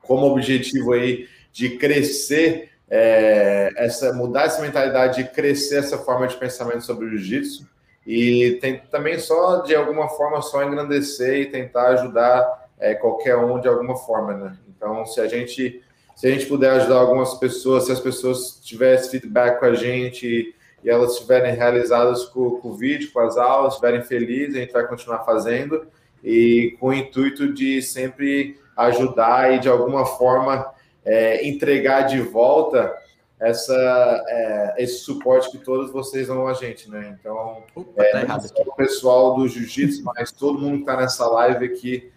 como 0.00 0.26
objetivo 0.26 0.92
aí 0.92 1.26
de 1.50 1.70
crescer 1.70 2.70
é, 2.88 3.72
essa, 3.74 4.12
mudar 4.12 4.44
essa 4.44 4.62
mentalidade 4.62 5.24
de 5.24 5.28
crescer 5.28 5.78
essa 5.78 5.98
forma 5.98 6.28
de 6.28 6.36
pensamento 6.36 6.84
sobre 6.84 7.06
o 7.06 7.08
jiu-jitsu 7.08 7.71
e 8.06 8.58
tem 8.60 8.78
também 8.90 9.18
só 9.18 9.62
de 9.62 9.74
alguma 9.74 10.08
forma 10.08 10.42
só 10.42 10.62
engrandecer 10.64 11.40
e 11.40 11.46
tentar 11.46 11.88
ajudar 11.90 12.68
é, 12.78 12.94
qualquer 12.94 13.36
um 13.36 13.60
de 13.60 13.68
alguma 13.68 13.96
forma, 13.96 14.34
né? 14.34 14.56
Então, 14.68 15.06
se 15.06 15.20
a 15.20 15.28
gente 15.28 15.82
se 16.14 16.26
a 16.26 16.30
gente 16.30 16.46
puder 16.46 16.70
ajudar 16.72 16.96
algumas 16.96 17.34
pessoas, 17.34 17.86
se 17.86 17.92
as 17.92 18.00
pessoas 18.00 18.60
tivessem 18.62 19.10
feedback 19.10 19.58
com 19.58 19.66
a 19.66 19.74
gente 19.74 20.54
e 20.84 20.90
elas 20.90 21.12
estiverem 21.12 21.54
realizadas 21.54 22.24
com, 22.26 22.60
com 22.60 22.68
o 22.68 22.74
vídeo, 22.74 23.10
com 23.12 23.20
as 23.20 23.36
aulas, 23.38 23.74
estiverem 23.74 24.02
felizes, 24.02 24.56
a 24.56 24.60
gente 24.60 24.72
vai 24.72 24.86
continuar 24.86 25.24
fazendo 25.24 25.86
e 26.22 26.76
com 26.78 26.88
o 26.88 26.92
intuito 26.92 27.52
de 27.52 27.80
sempre 27.80 28.58
ajudar 28.76 29.54
e 29.54 29.58
de 29.58 29.68
alguma 29.68 30.04
forma 30.04 30.72
é, 31.04 31.46
entregar 31.46 32.02
de 32.02 32.20
volta 32.20 32.94
essa, 33.42 34.24
é, 34.28 34.74
esse 34.78 35.00
suporte 35.00 35.50
que 35.50 35.58
todos 35.58 35.90
vocês 35.90 36.28
dão 36.28 36.46
a 36.46 36.54
gente, 36.54 36.88
né? 36.88 37.16
Então, 37.18 37.64
Opa, 37.74 38.04
é, 38.04 38.24
tá 38.24 38.38
o 38.64 38.74
pessoal 38.76 39.34
do 39.34 39.48
jiu-jitsu, 39.48 40.04
mas 40.14 40.30
todo 40.30 40.60
mundo 40.60 40.76
que 40.76 40.82
está 40.82 40.96
nessa 40.96 41.26
live 41.26 41.66
aqui 41.66 42.12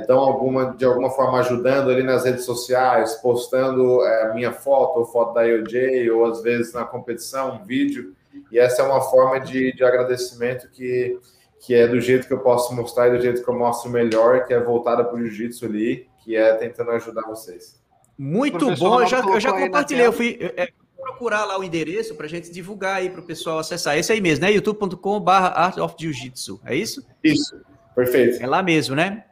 estão 0.00 0.16
é, 0.16 0.26
alguma, 0.26 0.74
de 0.74 0.86
alguma 0.86 1.10
forma 1.10 1.40
ajudando 1.40 1.90
ali 1.90 2.02
nas 2.02 2.24
redes 2.24 2.46
sociais, 2.46 3.16
postando 3.16 4.02
é, 4.02 4.30
a 4.30 4.34
minha 4.34 4.50
foto 4.50 5.00
ou 5.00 5.04
foto 5.04 5.34
da 5.34 5.46
EOJ, 5.46 6.10
ou 6.10 6.24
às 6.24 6.42
vezes 6.42 6.72
na 6.72 6.86
competição, 6.86 7.56
um 7.56 7.64
vídeo. 7.66 8.14
E 8.50 8.58
essa 8.58 8.80
é 8.80 8.84
uma 8.86 9.02
forma 9.02 9.38
de, 9.38 9.74
de 9.74 9.84
agradecimento 9.84 10.70
que, 10.70 11.18
que 11.60 11.74
é 11.74 11.86
do 11.86 12.00
jeito 12.00 12.26
que 12.26 12.32
eu 12.32 12.38
posso 12.38 12.74
mostrar 12.74 13.08
e 13.08 13.18
do 13.18 13.20
jeito 13.20 13.44
que 13.44 13.50
eu 13.50 13.58
mostro 13.58 13.90
melhor, 13.90 14.46
que 14.46 14.54
é 14.54 14.60
voltada 14.60 15.04
para 15.04 15.14
o 15.14 15.20
jiu-jitsu 15.20 15.66
ali, 15.66 16.08
que 16.24 16.34
é 16.34 16.54
tentando 16.54 16.92
ajudar 16.92 17.26
vocês. 17.26 17.77
Muito 18.18 18.74
bom, 18.74 19.00
eu 19.00 19.06
já, 19.06 19.20
eu 19.20 19.40
já 19.40 19.52
compartilhei, 19.52 20.04
eu 20.04 20.12
fui 20.12 20.38
é, 20.40 20.70
procurar 20.96 21.44
lá 21.44 21.58
o 21.58 21.62
endereço 21.62 22.14
para 22.16 22.26
a 22.26 22.28
gente 22.28 22.50
divulgar 22.50 22.96
aí 22.96 23.08
para 23.08 23.20
o 23.20 23.22
pessoal 23.22 23.60
acessar. 23.60 23.96
Esse 23.96 24.12
aí 24.12 24.20
mesmo, 24.20 24.44
né? 24.44 24.52
youtube.com.br 24.52 25.30
Art 25.30 25.78
of 25.78 25.94
Jiu-Jitsu, 25.98 26.60
é 26.64 26.74
isso? 26.74 27.06
Isso, 27.22 27.56
perfeito. 27.94 28.42
É 28.42 28.46
lá 28.46 28.62
mesmo, 28.62 28.96
né? 28.96 29.24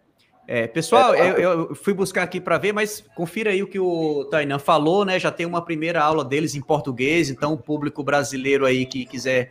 É, 0.49 0.69
pessoal, 0.69 1.13
é, 1.13 1.31
eu, 1.31 1.69
eu, 1.69 1.75
fui 1.75 1.93
buscar 1.93 2.23
aqui 2.23 2.41
para 2.41 2.57
ver, 2.57 2.73
mas 2.73 3.05
confira 3.17 3.51
aí 3.51 3.65
o 3.65 3.67
que 3.67 3.81
o 3.81 4.25
Tainan 4.31 4.61
falou, 4.61 5.05
né? 5.05 5.19
Já 5.19 5.33
tem 5.33 5.45
uma 5.45 5.61
primeira 5.61 6.01
aula 6.01 6.25
deles 6.25 6.55
em 6.55 6.61
português, 6.61 7.31
então 7.31 7.53
o 7.53 7.59
público 7.59 8.05
brasileiro 8.05 8.65
aí 8.65 8.87
que 8.87 9.05
quiser 9.05 9.51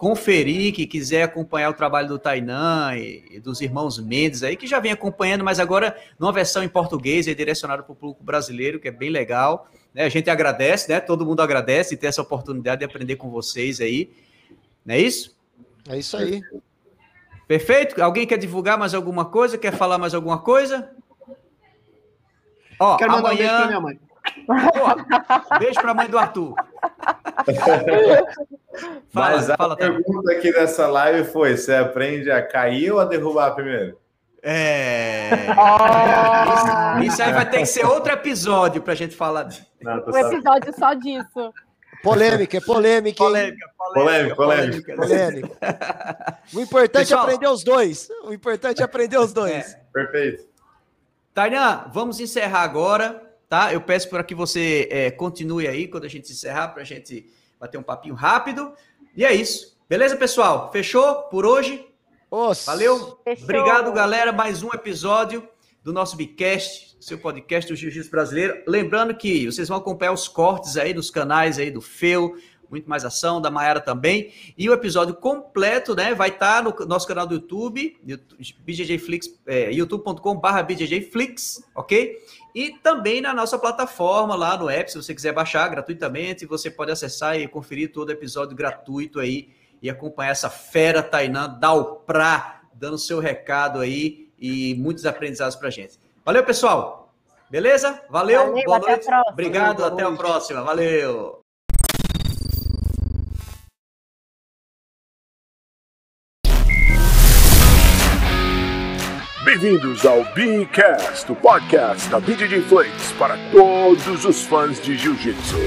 conferir, 0.00 0.72
que 0.72 0.86
quiser 0.86 1.24
acompanhar 1.24 1.68
o 1.68 1.74
trabalho 1.74 2.08
do 2.08 2.18
Tainan 2.18 2.96
e, 2.96 3.22
e, 3.32 3.38
dos 3.38 3.60
irmãos 3.60 3.98
Mendes 3.98 4.42
aí, 4.42 4.56
que 4.56 4.66
já 4.66 4.80
vem 4.80 4.92
acompanhando, 4.92 5.44
mas 5.44 5.60
agora 5.60 5.94
numa 6.18 6.32
versão 6.32 6.64
em 6.64 6.70
português 6.70 7.26
e 7.26 7.34
direcionado 7.34 7.82
para 7.82 7.92
o 7.92 7.94
público 7.94 8.24
brasileiro, 8.24 8.80
que 8.80 8.88
é 8.88 8.90
bem 8.90 9.10
legal. 9.10 9.68
Né? 9.92 10.04
A 10.04 10.08
gente 10.08 10.30
agradece, 10.30 10.90
né? 10.90 11.00
Todo 11.00 11.26
mundo 11.26 11.42
agradece 11.42 11.98
ter 11.98 12.06
essa 12.06 12.22
oportunidade 12.22 12.78
de 12.78 12.86
aprender 12.86 13.16
com 13.16 13.28
vocês 13.28 13.78
aí. 13.78 14.10
Não 14.86 14.94
é 14.94 15.00
isso? 15.00 15.36
É 15.86 15.98
isso 15.98 16.16
aí. 16.16 16.40
Perfeito? 17.46 18.02
Alguém 18.02 18.26
quer 18.26 18.38
divulgar 18.38 18.78
mais 18.78 18.94
alguma 18.94 19.26
coisa? 19.26 19.58
Quer 19.58 19.76
falar 19.76 19.98
mais 19.98 20.14
alguma 20.14 20.38
coisa? 20.38 20.92
Ó, 22.78 22.96
Quero 22.96 23.16
amanhã... 23.16 23.34
um 23.34 23.36
beijo 23.36 23.54
para 23.54 23.66
minha 23.66 23.80
mãe. 23.80 24.00
Pô, 24.46 25.58
beijo 25.58 25.74
para 25.74 25.90
a 25.90 25.94
mãe 25.94 26.08
do 26.08 26.16
Arthur. 26.16 26.54
fala, 29.12 29.36
Mas 29.36 29.50
a 29.50 29.56
fala, 29.56 29.76
pergunta 29.76 30.32
tá. 30.32 30.38
aqui 30.38 30.50
nessa 30.50 30.86
live 30.86 31.28
foi: 31.30 31.56
você 31.56 31.74
aprende 31.74 32.30
a 32.30 32.42
cair 32.46 32.92
ou 32.92 33.00
a 33.00 33.04
derrubar 33.04 33.54
primeiro? 33.54 33.98
É. 34.42 35.30
Oh. 35.50 36.98
Isso, 37.00 37.12
isso, 37.12 37.22
aí 37.22 37.32
vai 37.32 37.48
ter 37.48 37.58
que 37.58 37.66
ser 37.66 37.84
outro 37.84 38.12
episódio 38.12 38.80
para 38.82 38.94
a 38.94 38.96
gente 38.96 39.14
falar. 39.14 39.48
Não, 39.82 40.04
um 40.06 40.16
episódio 40.16 40.74
só 40.78 40.94
disso. 40.94 41.52
Polêmica, 42.02 42.56
é 42.56 42.60
polêmica. 42.60 43.18
Polêmica, 43.22 43.66
polêmica, 43.76 44.36
polêmica. 44.36 44.96
polêmica. 44.96 45.50
O 46.52 46.60
importante 46.60 47.08
Pessoal, 47.08 47.20
é 47.20 47.24
aprender 47.24 47.48
os 47.48 47.62
dois. 47.62 48.08
O 48.24 48.32
importante 48.32 48.80
é 48.80 48.84
aprender 48.84 49.18
os 49.18 49.32
dois. 49.32 49.74
É. 49.74 49.80
Perfeito. 49.92 50.48
Tainan, 51.32 51.84
vamos 51.92 52.18
encerrar 52.18 52.62
agora 52.62 53.29
tá? 53.50 53.74
Eu 53.74 53.80
peço 53.80 54.08
para 54.08 54.22
que 54.22 54.34
você 54.34 54.88
é, 54.92 55.10
continue 55.10 55.66
aí 55.66 55.88
quando 55.88 56.04
a 56.04 56.08
gente 56.08 56.30
encerrar, 56.30 56.68
para 56.68 56.82
a 56.82 56.86
gente 56.86 57.26
bater 57.58 57.76
um 57.76 57.82
papinho 57.82 58.14
rápido. 58.14 58.72
E 59.14 59.24
é 59.24 59.34
isso. 59.34 59.76
Beleza, 59.88 60.16
pessoal? 60.16 60.70
Fechou 60.70 61.22
por 61.24 61.44
hoje? 61.44 61.84
Nossa. 62.30 62.70
Valeu? 62.70 63.18
Fechou. 63.24 63.42
Obrigado, 63.42 63.92
galera. 63.92 64.32
Mais 64.32 64.62
um 64.62 64.68
episódio 64.68 65.46
do 65.82 65.92
nosso 65.92 66.16
Bicast, 66.16 66.96
seu 67.00 67.18
podcast 67.18 67.68
do 67.68 67.76
Jiu-Jitsu 67.76 68.10
Brasileiro. 68.10 68.62
Lembrando 68.68 69.16
que 69.16 69.46
vocês 69.46 69.68
vão 69.68 69.78
acompanhar 69.78 70.12
os 70.12 70.28
cortes 70.28 70.76
aí 70.76 70.94
dos 70.94 71.10
canais 71.10 71.58
aí 71.58 71.72
do 71.72 71.80
Feu, 71.80 72.36
muito 72.70 72.88
mais 72.88 73.04
ação, 73.04 73.40
da 73.40 73.50
Mayara 73.50 73.80
também. 73.80 74.32
E 74.56 74.70
o 74.70 74.72
episódio 74.72 75.14
completo, 75.16 75.96
né, 75.96 76.14
vai 76.14 76.28
estar 76.28 76.62
tá 76.62 76.70
no 76.80 76.86
nosso 76.86 77.06
canal 77.08 77.26
do 77.26 77.34
YouTube, 77.34 77.98
BJJFlix, 78.60 79.40
é, 79.44 79.72
youtube.com.br 79.72 80.62
BJJFlix, 80.68 81.64
ok? 81.74 82.16
E 82.54 82.70
também 82.78 83.20
na 83.20 83.32
nossa 83.32 83.58
plataforma 83.58 84.34
lá 84.34 84.56
no 84.56 84.68
app, 84.68 84.90
se 84.90 84.96
você 84.96 85.14
quiser 85.14 85.32
baixar 85.32 85.68
gratuitamente, 85.68 86.46
você 86.46 86.70
pode 86.70 86.90
acessar 86.90 87.38
e 87.38 87.46
conferir 87.46 87.92
todo 87.92 88.08
o 88.08 88.12
episódio 88.12 88.56
gratuito 88.56 89.20
aí 89.20 89.50
e 89.82 89.88
acompanhar 89.88 90.30
essa 90.30 90.50
fera 90.50 91.02
Tainan 91.02 91.58
Dalprá, 91.58 92.62
dando 92.74 92.98
seu 92.98 93.18
recado 93.18 93.80
aí 93.80 94.30
e 94.38 94.74
muitos 94.76 95.06
aprendizados 95.06 95.56
pra 95.56 95.70
gente. 95.70 95.98
Valeu, 96.24 96.44
pessoal! 96.44 97.12
Beleza? 97.50 98.00
Valeu, 98.08 98.46
Valeu 98.46 98.64
boa 98.64 98.78
noite. 98.78 99.06
Obrigado, 99.28 99.78
boa 99.78 99.88
até 99.88 100.02
noite. 100.04 100.14
a 100.14 100.18
próxima. 100.18 100.62
Valeu! 100.62 101.39
Bem-vindos 109.50 110.06
ao 110.06 110.22
Beacast, 110.32 111.30
o 111.32 111.34
podcast 111.34 112.08
da 112.08 112.20
BJJ 112.20 112.60
Flakes 112.68 113.10
para 113.18 113.34
todos 113.50 114.24
os 114.24 114.44
fãs 114.44 114.80
de 114.80 114.96
Jiu-Jitsu. 114.96 115.56
O 115.56 115.60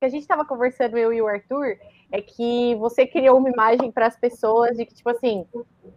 que 0.00 0.06
a 0.06 0.08
gente 0.08 0.22
estava 0.22 0.42
conversando, 0.46 0.96
eu 0.96 1.12
e 1.12 1.20
o 1.20 1.26
Arthur, 1.26 1.76
é 2.10 2.22
que 2.22 2.74
você 2.76 3.06
criou 3.06 3.36
uma 3.36 3.50
imagem 3.50 3.92
para 3.92 4.06
as 4.06 4.18
pessoas 4.18 4.74
de 4.74 4.86
que, 4.86 4.94
tipo 4.94 5.10
assim, 5.10 5.46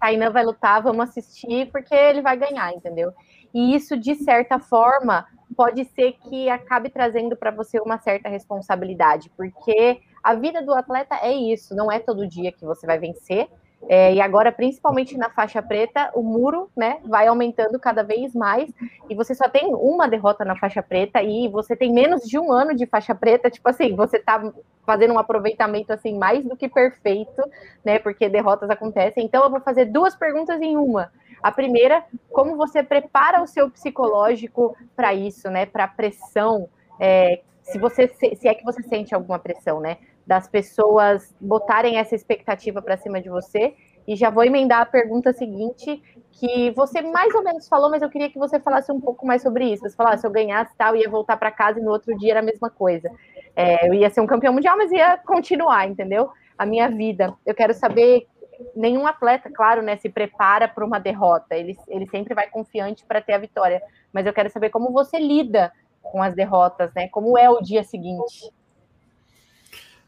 Tainan 0.02 0.32
vai 0.32 0.44
lutar, 0.44 0.84
vamos 0.84 1.08
assistir, 1.08 1.72
porque 1.72 1.96
ele 1.96 2.22
vai 2.22 2.36
ganhar, 2.36 2.74
entendeu? 2.74 3.14
E 3.54 3.74
isso, 3.74 3.98
de 3.98 4.16
certa 4.16 4.60
forma, 4.60 5.26
pode 5.56 5.86
ser 5.86 6.12
que 6.28 6.50
acabe 6.50 6.90
trazendo 6.90 7.38
para 7.38 7.52
você 7.52 7.80
uma 7.80 7.98
certa 7.98 8.28
responsabilidade, 8.28 9.32
porque 9.38 10.02
a 10.22 10.36
vida 10.36 10.62
do 10.62 10.74
atleta 10.74 11.16
é 11.22 11.32
isso, 11.32 11.74
não 11.74 11.90
é 11.90 12.00
todo 12.00 12.28
dia 12.28 12.52
que 12.52 12.66
você 12.66 12.86
vai 12.86 13.00
vencer, 13.00 13.48
É, 13.90 14.14
e 14.14 14.22
agora, 14.22 14.52
principalmente 14.52 15.18
na 15.18 15.30
faixa 15.30 15.62
preta, 15.62 16.10
o 16.14 16.22
muro 16.22 16.70
né, 16.76 17.00
vai 17.04 17.28
aumentando 17.28 17.80
cada 17.80 18.04
vez 18.04 18.34
mais. 18.34 18.72
E 19.10 19.16
você 19.16 19.36
só 19.36 19.50
tem 19.50 19.74
uma 19.74 20.08
derrota 20.08 20.46
na 20.46 20.56
faixa 20.56 20.82
preta 20.82 21.22
e 21.22 21.48
você 21.50 21.76
tem 21.76 21.92
menos 21.92 22.24
de 22.24 22.40
um 22.40 22.52
ano 22.52 22.76
de 22.76 22.86
faixa 22.86 23.14
preta. 23.14 23.50
Tipo 23.50 23.70
assim, 23.70 23.96
você 23.96 24.18
está 24.18 24.42
fazendo 24.86 25.14
um 25.14 25.20
aproveitamento 25.20 25.92
assim 25.92 26.18
mais 26.18 26.44
do 26.46 26.56
que 26.56 26.70
perfeito, 26.70 27.42
né? 27.84 28.00
Porque 28.00 28.30
derrotas 28.30 28.70
acontecem. 28.70 29.26
Então, 29.26 29.44
eu 29.44 29.50
vou 29.50 29.60
fazer 29.60 29.86
duas 29.86 30.16
perguntas 30.16 30.62
em 30.62 30.78
uma. 30.78 31.12
A 31.42 31.52
primeira, 31.52 32.06
como 32.32 32.56
você 32.56 32.82
prepara 32.82 33.42
o 33.42 33.48
seu 33.48 33.70
psicológico 33.70 34.78
para 34.96 35.14
isso, 35.14 35.50
né? 35.50 35.66
Para 35.66 35.88
pressão. 35.90 36.70
É, 37.00 37.42
se 37.64 37.78
você 37.78 38.08
se 38.08 38.48
é 38.48 38.54
que 38.54 38.64
você 38.64 38.82
sente 38.84 39.14
alguma 39.14 39.40
pressão, 39.40 39.80
né? 39.80 39.98
Das 40.26 40.48
pessoas 40.48 41.34
botarem 41.40 41.98
essa 41.98 42.16
expectativa 42.16 42.82
para 42.82 42.98
cima 42.98 43.22
de 43.22 43.30
você. 43.30 43.76
E 44.08 44.16
já 44.16 44.30
vou 44.30 44.44
emendar 44.44 44.82
a 44.82 44.86
pergunta 44.86 45.32
seguinte, 45.32 46.02
que 46.32 46.72
você 46.72 47.02
mais 47.02 47.34
ou 47.34 47.44
menos 47.44 47.68
falou, 47.68 47.90
mas 47.90 48.02
eu 48.02 48.10
queria 48.10 48.30
que 48.30 48.38
você 48.38 48.60
falasse 48.60 48.92
um 48.92 49.00
pouco 49.00 49.26
mais 49.26 49.42
sobre 49.42 49.66
isso. 49.66 49.84
Você 49.84 49.96
falasse, 49.96 50.22
se 50.22 50.28
eu 50.28 50.32
ganhasse 50.32 50.76
tal, 50.78 50.96
ia 50.96 51.10
voltar 51.10 51.38
para 51.38 51.52
casa 51.52 51.80
e 51.80 51.84
no 51.84 51.92
outro 51.92 52.18
dia 52.18 52.32
era 52.32 52.40
a 52.42 52.44
mesma 52.44 52.70
coisa. 52.70 53.10
É, 53.56 53.88
eu 53.88 53.94
ia 53.94 54.10
ser 54.10 54.20
um 54.20 54.28
campeão 54.28 54.54
mundial, 54.54 54.78
mas 54.78 54.92
ia 54.92 55.18
continuar, 55.18 55.88
entendeu? 55.88 56.30
A 56.58 56.66
minha 56.66 56.90
vida. 56.90 57.34
Eu 57.46 57.56
quero 57.56 57.74
saber, 57.74 58.28
nenhum 58.76 59.08
atleta, 59.08 59.50
claro, 59.50 59.82
né, 59.82 59.96
se 59.98 60.10
prepara 60.10 60.68
para 60.68 60.86
uma 60.86 61.00
derrota. 61.00 61.56
Ele, 61.56 61.78
ele 61.88 62.08
sempre 62.08 62.34
vai 62.34 62.50
confiante 62.50 63.06
para 63.06 63.22
ter 63.22 63.34
a 63.34 63.38
vitória. 63.38 63.82
Mas 64.12 64.26
eu 64.26 64.34
quero 64.34 64.50
saber 64.50 64.70
como 64.70 64.92
você 64.92 65.18
lida 65.18 65.72
com 66.02 66.22
as 66.22 66.36
derrotas, 66.36 66.92
né? 66.94 67.08
Como 67.08 67.38
é 67.38 67.50
o 67.50 67.62
dia 67.62 67.84
seguinte? 67.84 68.52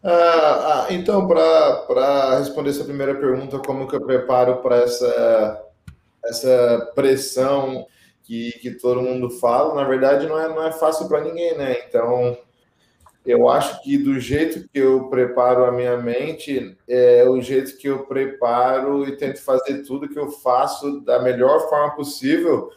Ah, 0.07 0.85
ah, 0.87 0.93
então, 0.93 1.27
para 1.27 2.37
responder 2.37 2.69
essa 2.69 2.83
primeira 2.83 3.15
pergunta, 3.15 3.57
como 3.57 3.87
que 3.87 3.95
eu 3.95 4.05
preparo 4.05 4.57
para 4.57 4.75
essa, 4.77 5.63
essa 6.23 6.91
pressão 6.93 7.87
que, 8.21 8.51
que 8.59 8.69
todo 8.69 9.01
mundo 9.01 9.31
fala, 9.31 9.73
na 9.73 9.83
verdade 9.83 10.27
não 10.27 10.39
é, 10.39 10.47
não 10.47 10.63
é 10.63 10.71
fácil 10.71 11.07
para 11.07 11.21
ninguém, 11.21 11.57
né? 11.57 11.77
Então, 11.87 12.37
eu 13.25 13.49
acho 13.49 13.81
que 13.81 13.97
do 13.97 14.19
jeito 14.19 14.69
que 14.69 14.77
eu 14.77 15.09
preparo 15.09 15.65
a 15.65 15.71
minha 15.71 15.97
mente, 15.97 16.77
é 16.87 17.27
o 17.27 17.41
jeito 17.41 17.75
que 17.75 17.87
eu 17.87 18.05
preparo 18.05 19.07
e 19.07 19.17
tento 19.17 19.41
fazer 19.41 19.81
tudo 19.87 20.07
que 20.07 20.19
eu 20.19 20.29
faço 20.29 21.01
da 21.01 21.19
melhor 21.19 21.67
forma 21.67 21.95
possível 21.95 22.69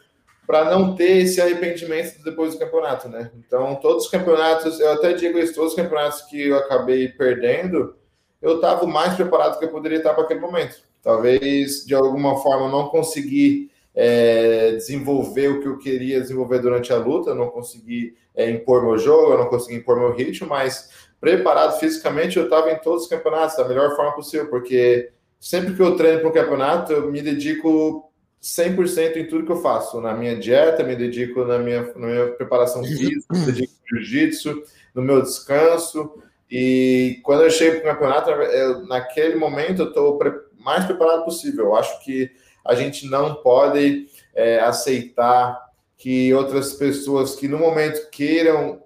para 0.49 0.65
não 0.65 0.95
ter 0.97 1.19
esse 1.19 1.43
arrependimento 1.43 2.25
depois 2.25 2.55
do 2.55 2.59
campeonato, 2.59 3.07
né? 3.07 3.31
Então, 3.37 3.75
todos 3.75 4.07
os 4.07 4.11
campeonatos, 4.11 4.81
eu 4.81 4.93
até 4.93 5.13
digo 5.13 5.39
isso, 5.39 5.55
todos 5.55 5.73
os 5.73 5.77
campeonatos 5.77 6.23
que 6.23 6.49
eu 6.49 6.57
acabei 6.57 7.07
perdendo, 7.07 7.95
eu 8.41 8.55
estava 8.55 8.87
mais 8.87 9.15
preparado 9.15 9.59
que 9.59 9.67
eu 9.67 9.69
poderia 9.69 9.99
estar 9.99 10.15
para 10.15 10.25
aquele 10.25 10.41
momento. 10.41 10.79
Talvez, 11.03 11.85
de 11.85 11.95
alguma 11.95 12.39
forma, 12.39 12.67
não 12.67 12.89
consegui 12.89 13.71
é, 13.95 14.71
desenvolver 14.73 15.49
o 15.49 15.61
que 15.61 15.69
eu 15.69 15.77
queria 15.77 16.19
desenvolver 16.19 16.61
durante 16.61 16.95
a 16.95 16.97
luta, 16.97 17.35
não 17.35 17.49
consegui 17.49 18.17
é, 18.35 18.51
impor 18.51 18.83
meu 18.83 18.97
jogo, 18.97 19.33
eu 19.33 19.39
não 19.39 19.51
consegui 19.51 19.77
impor 19.77 19.99
meu 19.99 20.15
ritmo, 20.15 20.49
mas 20.49 20.89
preparado 21.21 21.79
fisicamente 21.79 22.39
eu 22.39 22.45
estava 22.45 22.73
em 22.73 22.79
todos 22.79 23.03
os 23.03 23.09
campeonatos 23.09 23.55
da 23.59 23.69
melhor 23.69 23.95
forma 23.95 24.13
possível, 24.13 24.49
porque 24.49 25.11
sempre 25.39 25.75
que 25.75 25.83
eu 25.83 25.95
treino 25.95 26.21
para 26.21 26.29
um 26.31 26.33
campeonato, 26.33 26.91
eu 26.95 27.13
me 27.13 27.21
dedico 27.21 28.08
100% 28.43 29.17
em 29.17 29.27
tudo 29.27 29.45
que 29.45 29.53
eu 29.53 29.61
faço. 29.61 30.01
Na 30.01 30.15
minha 30.15 30.37
dieta, 30.37 30.85
me 30.85 30.95
dedico 30.95 31.45
na 31.45 31.59
minha, 31.59 31.83
na 31.95 32.07
minha 32.07 32.27
preparação 32.33 32.83
física, 32.85 33.27
me 33.33 33.47
dedico 33.47 33.73
no 33.91 33.99
jiu-jitsu, 33.99 34.63
no 34.95 35.03
meu 35.03 35.23
descanso. 35.23 36.23
E 36.51 37.21
quando 37.25 37.43
eu 37.43 37.51
chego 37.51 37.81
para 37.81 37.93
o 37.93 37.95
campeonato, 37.95 38.31
eu, 38.31 38.87
naquele 38.87 39.37
momento 39.37 39.83
eu 39.83 39.89
estou 39.89 40.17
pre 40.17 40.33
mais 40.59 40.85
preparado 40.85 41.25
possível. 41.25 41.67
Eu 41.67 41.77
acho 41.77 42.05
que 42.05 42.31
a 42.65 42.75
gente 42.75 43.09
não 43.09 43.37
pode 43.37 44.07
é, 44.35 44.61
aceitar 44.61 45.69
que 45.97 46.33
outras 46.35 46.75
pessoas 46.75 47.35
que 47.35 47.49
no 47.49 47.59
momento 47.59 48.11
queiram 48.11 48.83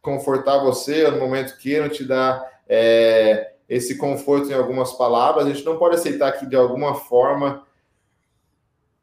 confortar 0.00 0.58
você, 0.58 1.04
ou 1.04 1.12
no 1.12 1.18
momento 1.18 1.58
queiram 1.58 1.88
te 1.88 2.04
dar 2.04 2.42
é, 2.68 3.52
esse 3.68 3.96
conforto 3.96 4.50
em 4.50 4.54
algumas 4.54 4.92
palavras, 4.92 5.44
a 5.46 5.50
gente 5.50 5.64
não 5.64 5.76
pode 5.76 5.96
aceitar 5.96 6.32
que 6.32 6.46
de 6.46 6.56
alguma 6.56 6.94
forma 6.94 7.66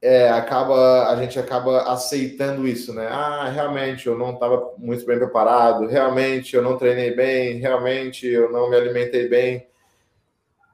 é, 0.05 0.29
acaba 0.29 1.09
a 1.09 1.15
gente 1.15 1.39
acaba 1.39 1.81
aceitando 1.91 2.67
isso, 2.67 2.93
né? 2.93 3.07
Ah, 3.09 3.49
realmente 3.49 4.05
eu 4.05 4.15
não 4.15 4.35
estava 4.35 4.71
muito 4.77 5.03
bem 5.03 5.17
preparado, 5.17 5.87
realmente 5.87 6.55
eu 6.55 6.61
não 6.61 6.77
treinei 6.77 7.15
bem, 7.15 7.57
realmente 7.57 8.27
eu 8.27 8.51
não 8.51 8.69
me 8.69 8.75
alimentei 8.75 9.27
bem. 9.27 9.67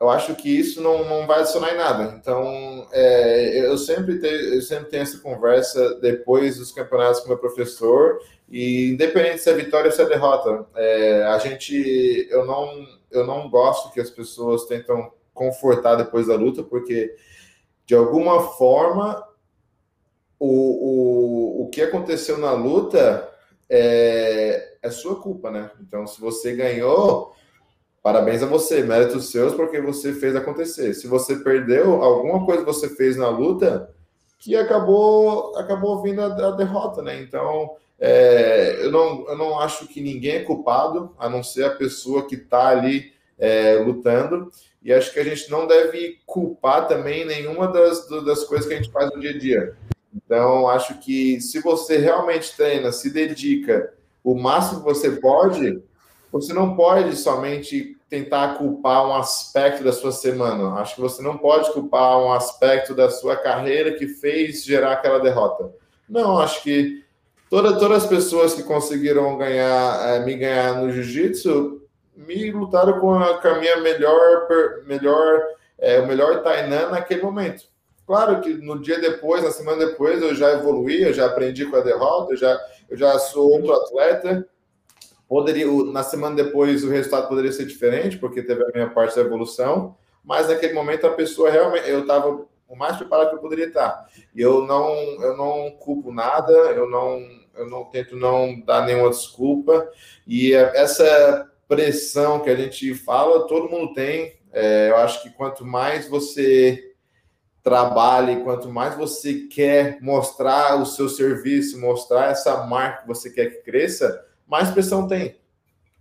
Eu 0.02 0.10
acho 0.10 0.36
que 0.36 0.50
isso 0.50 0.82
não, 0.82 1.06
não 1.06 1.26
vai 1.28 1.40
adicionar 1.40 1.74
em 1.74 1.78
nada. 1.78 2.16
Então, 2.20 2.88
é, 2.92 3.66
eu, 3.66 3.78
sempre 3.78 4.20
tenho, 4.20 4.56
eu 4.56 4.62
sempre 4.62 4.90
tenho 4.90 5.04
essa 5.04 5.20
conversa 5.20 5.96
depois 6.02 6.58
dos 6.58 6.72
campeonatos 6.74 7.22
com 7.22 7.30
meu 7.30 7.38
professor, 7.38 8.20
e 8.50 8.90
independente 8.90 9.40
se 9.40 9.50
é 9.50 9.54
vitória 9.54 9.90
ou 9.90 9.96
se 9.96 10.02
é 10.02 10.06
derrota, 10.06 10.66
é, 10.76 11.24
a 11.24 11.38
gente, 11.38 12.28
eu 12.30 12.46
não, 12.46 12.86
eu 13.12 13.26
não 13.26 13.50
gosto 13.50 13.94
que 13.94 14.02
as 14.02 14.10
pessoas 14.10 14.66
tentam 14.66 15.12
confortar 15.34 15.96
depois 15.96 16.28
da 16.28 16.36
luta, 16.36 16.64
porque 16.64 17.16
de 17.92 17.96
alguma 17.96 18.40
forma, 18.40 19.22
o, 20.40 20.48
o, 20.48 21.64
o 21.64 21.70
que 21.70 21.82
aconteceu 21.82 22.38
na 22.38 22.54
luta 22.54 23.30
é, 23.70 24.78
é 24.82 24.90
sua 24.90 25.18
culpa, 25.18 25.52
né? 25.52 25.70
Então, 25.82 26.08
se 26.08 26.22
você 26.22 26.56
ganhou, 26.56 27.36
parabéns 28.02 28.42
a 28.42 28.46
você, 28.46 28.82
méritos 28.82 29.30
seus, 29.30 29.54
porque 29.56 29.82
você 29.82 30.14
fez 30.14 30.38
acontecer. 30.38 30.94
Se 30.94 31.06
você 31.06 31.36
perdeu, 31.36 32.02
alguma 32.02 32.46
coisa 32.46 32.64
você 32.64 32.88
fez 32.88 33.18
na 33.18 33.28
luta 33.28 33.94
que 34.40 34.56
acabou, 34.56 35.54
acabou 35.58 36.02
vindo 36.02 36.22
a, 36.22 36.28
a 36.28 36.52
derrota, 36.52 37.02
né? 37.02 37.22
Então, 37.22 37.76
é, 38.00 38.86
eu, 38.86 38.90
não, 38.90 39.28
eu 39.28 39.38
não 39.38 39.60
acho 39.60 39.86
que 39.86 40.00
ninguém 40.00 40.36
é 40.36 40.44
culpado, 40.46 41.14
a 41.20 41.30
não 41.30 41.44
ser 41.44 41.66
a 41.66 41.76
pessoa 41.76 42.26
que 42.26 42.36
está 42.36 42.70
ali 42.70 43.12
é, 43.42 43.74
lutando. 43.74 44.52
E 44.84 44.94
acho 44.94 45.12
que 45.12 45.20
a 45.20 45.24
gente 45.24 45.50
não 45.50 45.68
deve 45.68 46.20
culpar 46.26 46.88
também 46.88 47.26
nenhuma 47.26 47.68
das, 47.68 48.08
das 48.24 48.44
coisas 48.46 48.68
que 48.68 48.74
a 48.74 48.78
gente 48.78 48.92
faz 48.92 49.12
no 49.12 49.20
dia 49.20 49.32
a 49.32 49.38
dia. 49.38 49.76
Então, 50.16 50.70
acho 50.70 51.00
que 51.00 51.42
se 51.42 51.60
você 51.60 51.98
realmente 51.98 52.56
treina, 52.56 52.92
se 52.92 53.10
dedica 53.10 53.94
o 54.24 54.36
máximo 54.36 54.80
que 54.80 54.86
você 54.86 55.12
pode, 55.12 55.82
você 56.32 56.54
não 56.54 56.76
pode 56.76 57.16
somente 57.16 57.98
tentar 58.10 58.56
culpar 58.58 59.08
um 59.08 59.16
aspecto 59.16 59.84
da 59.84 59.94
sua 59.94 60.12
semana. 60.12 60.76
Acho 60.76 60.96
que 60.96 61.02
você 61.02 61.22
não 61.22 61.38
pode 61.38 61.72
culpar 61.72 62.20
um 62.20 62.32
aspecto 62.32 62.94
da 62.94 63.10
sua 63.10 63.36
carreira 63.36 63.94
que 63.94 64.08
fez 64.08 64.64
gerar 64.64 64.94
aquela 64.94 65.20
derrota. 65.20 65.72
Não, 66.10 66.38
acho 66.38 66.62
que 66.62 67.04
toda, 67.50 67.78
todas 67.78 68.04
as 68.04 68.10
pessoas 68.10 68.54
que 68.54 68.64
conseguiram 68.64 69.38
ganhar, 69.38 70.10
é, 70.10 70.26
me 70.26 70.36
ganhar 70.36 70.82
no 70.82 70.92
jiu-jitsu 70.92 71.81
me 72.16 72.52
lutaram 72.52 73.00
com 73.00 73.14
a, 73.14 73.42
com 73.42 73.48
a 73.48 73.60
minha 73.60 73.78
melhor, 73.78 74.48
melhor, 74.86 75.42
é, 75.78 76.00
o 76.00 76.08
melhor 76.08 76.44
Tainan 76.44 76.90
naquele 76.90 77.22
momento. 77.22 77.64
Claro 78.06 78.42
que 78.42 78.54
no 78.54 78.80
dia 78.80 79.00
depois, 79.00 79.44
na 79.44 79.52
semana 79.52 79.86
depois, 79.86 80.22
eu 80.22 80.36
já 80.36 80.52
evoluí, 80.52 81.04
eu 81.04 81.14
já 81.14 81.28
aprendi 81.28 81.66
com 81.66 81.78
a 81.78 81.82
derrota, 81.82 82.34
eu 82.34 82.38
já, 82.38 82.60
eu 82.90 82.98
já 82.98 83.18
sou 83.20 83.52
outro 83.52 83.74
atleta. 83.74 84.48
Poderia, 85.28 85.66
na 85.86 86.04
semana 86.04 86.36
depois, 86.36 86.84
o 86.84 86.90
resultado 86.90 87.30
poderia 87.30 87.54
ser 87.54 87.66
diferente, 87.66 88.18
porque 88.18 88.44
teve 88.44 88.64
a 88.64 88.72
minha 88.74 88.90
parte 88.90 89.16
da 89.16 89.22
evolução, 89.22 89.96
mas 90.24 90.50
naquele 90.50 90.74
momento 90.74 91.08
a 91.08 91.12
pessoa 91.14 91.50
realmente, 91.50 91.90
eu 91.90 92.02
estava 92.02 92.46
o 92.68 92.76
mais 92.76 92.98
preparado 92.98 93.30
que 93.30 93.36
eu 93.36 93.40
poderia 93.40 93.68
estar. 93.68 94.10
E 94.36 94.42
eu 94.42 94.66
não, 94.66 94.90
eu 95.22 95.38
não 95.38 95.72
culpo 95.72 96.12
nada, 96.12 96.52
eu 96.52 96.90
não, 96.90 97.22
eu 97.56 97.70
não 97.70 97.86
tento 97.86 98.16
não 98.16 98.60
dar 98.62 98.86
nenhuma 98.86 99.10
desculpa. 99.10 99.90
E 100.26 100.54
essa 100.54 101.51
pressão 101.72 102.42
que 102.42 102.50
a 102.50 102.56
gente 102.56 102.94
fala, 102.94 103.48
todo 103.48 103.70
mundo 103.70 103.94
tem. 103.94 104.38
É, 104.52 104.90
eu 104.90 104.98
acho 104.98 105.24
que 105.24 105.30
quanto 105.30 105.64
mais 105.64 106.06
você 106.10 106.92
trabalha, 107.64 108.42
quanto 108.42 108.68
mais 108.70 108.98
você 108.98 109.48
quer 109.48 109.98
mostrar 110.02 110.76
o 110.82 110.86
seu 110.86 111.08
serviço, 111.08 111.80
mostrar 111.80 112.30
essa 112.30 112.66
marca 112.66 113.04
que 113.04 113.08
você 113.08 113.30
quer 113.30 113.46
que 113.46 113.64
cresça, 113.64 114.22
mais 114.46 114.70
pressão 114.70 115.08
tem. 115.08 115.40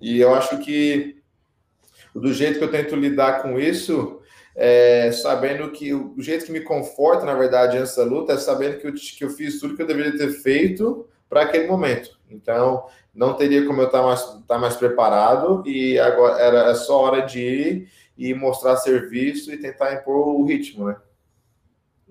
E 0.00 0.18
eu 0.18 0.34
acho 0.34 0.58
que 0.58 1.22
do 2.12 2.34
jeito 2.34 2.58
que 2.58 2.64
eu 2.64 2.72
tento 2.72 2.96
lidar 2.96 3.40
com 3.40 3.56
isso, 3.56 4.20
é, 4.56 5.12
sabendo 5.12 5.70
que 5.70 5.94
o 5.94 6.16
jeito 6.18 6.46
que 6.46 6.52
me 6.52 6.62
conforta, 6.62 7.24
na 7.24 7.34
verdade, 7.34 7.78
nessa 7.78 8.02
luta, 8.02 8.32
é 8.32 8.38
sabendo 8.38 8.78
que 8.78 8.88
eu, 8.88 8.92
que 8.92 9.24
eu 9.24 9.30
fiz 9.30 9.60
tudo 9.60 9.76
que 9.76 9.82
eu 9.82 9.86
deveria 9.86 10.18
ter 10.18 10.32
feito 10.42 11.08
para 11.28 11.42
aquele 11.42 11.68
momento. 11.68 12.18
Então, 12.28 12.86
não 13.14 13.34
teria 13.34 13.66
como 13.66 13.80
eu 13.80 13.86
estar 13.86 14.00
tá 14.00 14.06
mais, 14.06 14.22
tá 14.46 14.58
mais 14.58 14.76
preparado 14.76 15.62
e 15.66 15.98
agora 15.98 16.40
era 16.40 16.70
é 16.70 16.74
só 16.74 17.00
hora 17.00 17.22
de 17.22 17.40
ir 17.40 17.88
e 18.16 18.34
mostrar 18.34 18.76
serviço 18.76 19.52
e 19.52 19.56
tentar 19.56 19.94
impor 19.94 20.28
o 20.28 20.44
ritmo, 20.44 20.86
né? 20.86 20.96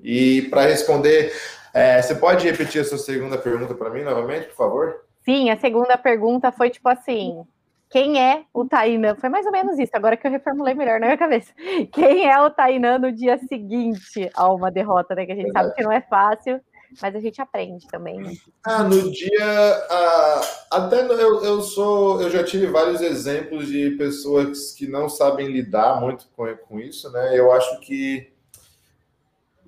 E 0.01 0.43
para 0.43 0.63
responder, 0.63 1.33
é, 1.73 2.01
você 2.01 2.15
pode 2.15 2.49
repetir 2.49 2.81
a 2.81 2.85
sua 2.85 2.97
segunda 2.97 3.37
pergunta 3.37 3.75
para 3.75 3.89
mim 3.89 4.03
novamente, 4.03 4.47
por 4.47 4.55
favor? 4.55 5.05
Sim, 5.23 5.49
a 5.49 5.57
segunda 5.57 5.97
pergunta 5.97 6.51
foi 6.51 6.69
tipo 6.69 6.87
assim: 6.89 7.43
quem 7.89 8.21
é 8.21 8.43
o 8.53 8.65
Tainan? 8.65 9.15
Foi 9.15 9.29
mais 9.29 9.45
ou 9.45 9.51
menos 9.51 9.77
isso, 9.77 9.91
agora 9.93 10.15
que 10.15 10.25
eu 10.25 10.31
reformulei 10.31 10.73
melhor 10.73 10.99
na 10.99 11.07
minha 11.07 11.17
cabeça. 11.17 11.51
Quem 11.91 12.29
é 12.29 12.39
o 12.39 12.49
Tainan 12.49 12.99
no 12.99 13.11
dia 13.11 13.37
seguinte 13.37 14.29
a 14.33 14.51
uma 14.53 14.71
derrota, 14.71 15.15
né? 15.15 15.25
Que 15.25 15.31
a 15.31 15.35
gente 15.35 15.51
sabe 15.51 15.73
que 15.73 15.83
não 15.83 15.91
é 15.91 16.01
fácil, 16.01 16.61
mas 17.01 17.15
a 17.15 17.19
gente 17.19 17.41
aprende 17.41 17.87
também. 17.87 18.19
Né? 18.19 18.33
Ah, 18.63 18.83
no 18.83 19.11
dia. 19.11 19.85
Ah, 19.89 20.41
até 20.71 21.01
eu, 21.05 21.43
eu 21.43 21.61
sou. 21.61 22.21
Eu 22.21 22.29
já 22.29 22.43
tive 22.43 22.67
vários 22.67 23.01
exemplos 23.01 23.67
de 23.67 23.91
pessoas 23.91 24.71
que 24.71 24.87
não 24.87 25.07
sabem 25.07 25.47
lidar 25.47 25.99
muito 25.99 26.27
com, 26.35 26.45
com 26.67 26.79
isso, 26.79 27.11
né? 27.11 27.37
Eu 27.37 27.51
acho 27.51 27.79
que 27.81 28.31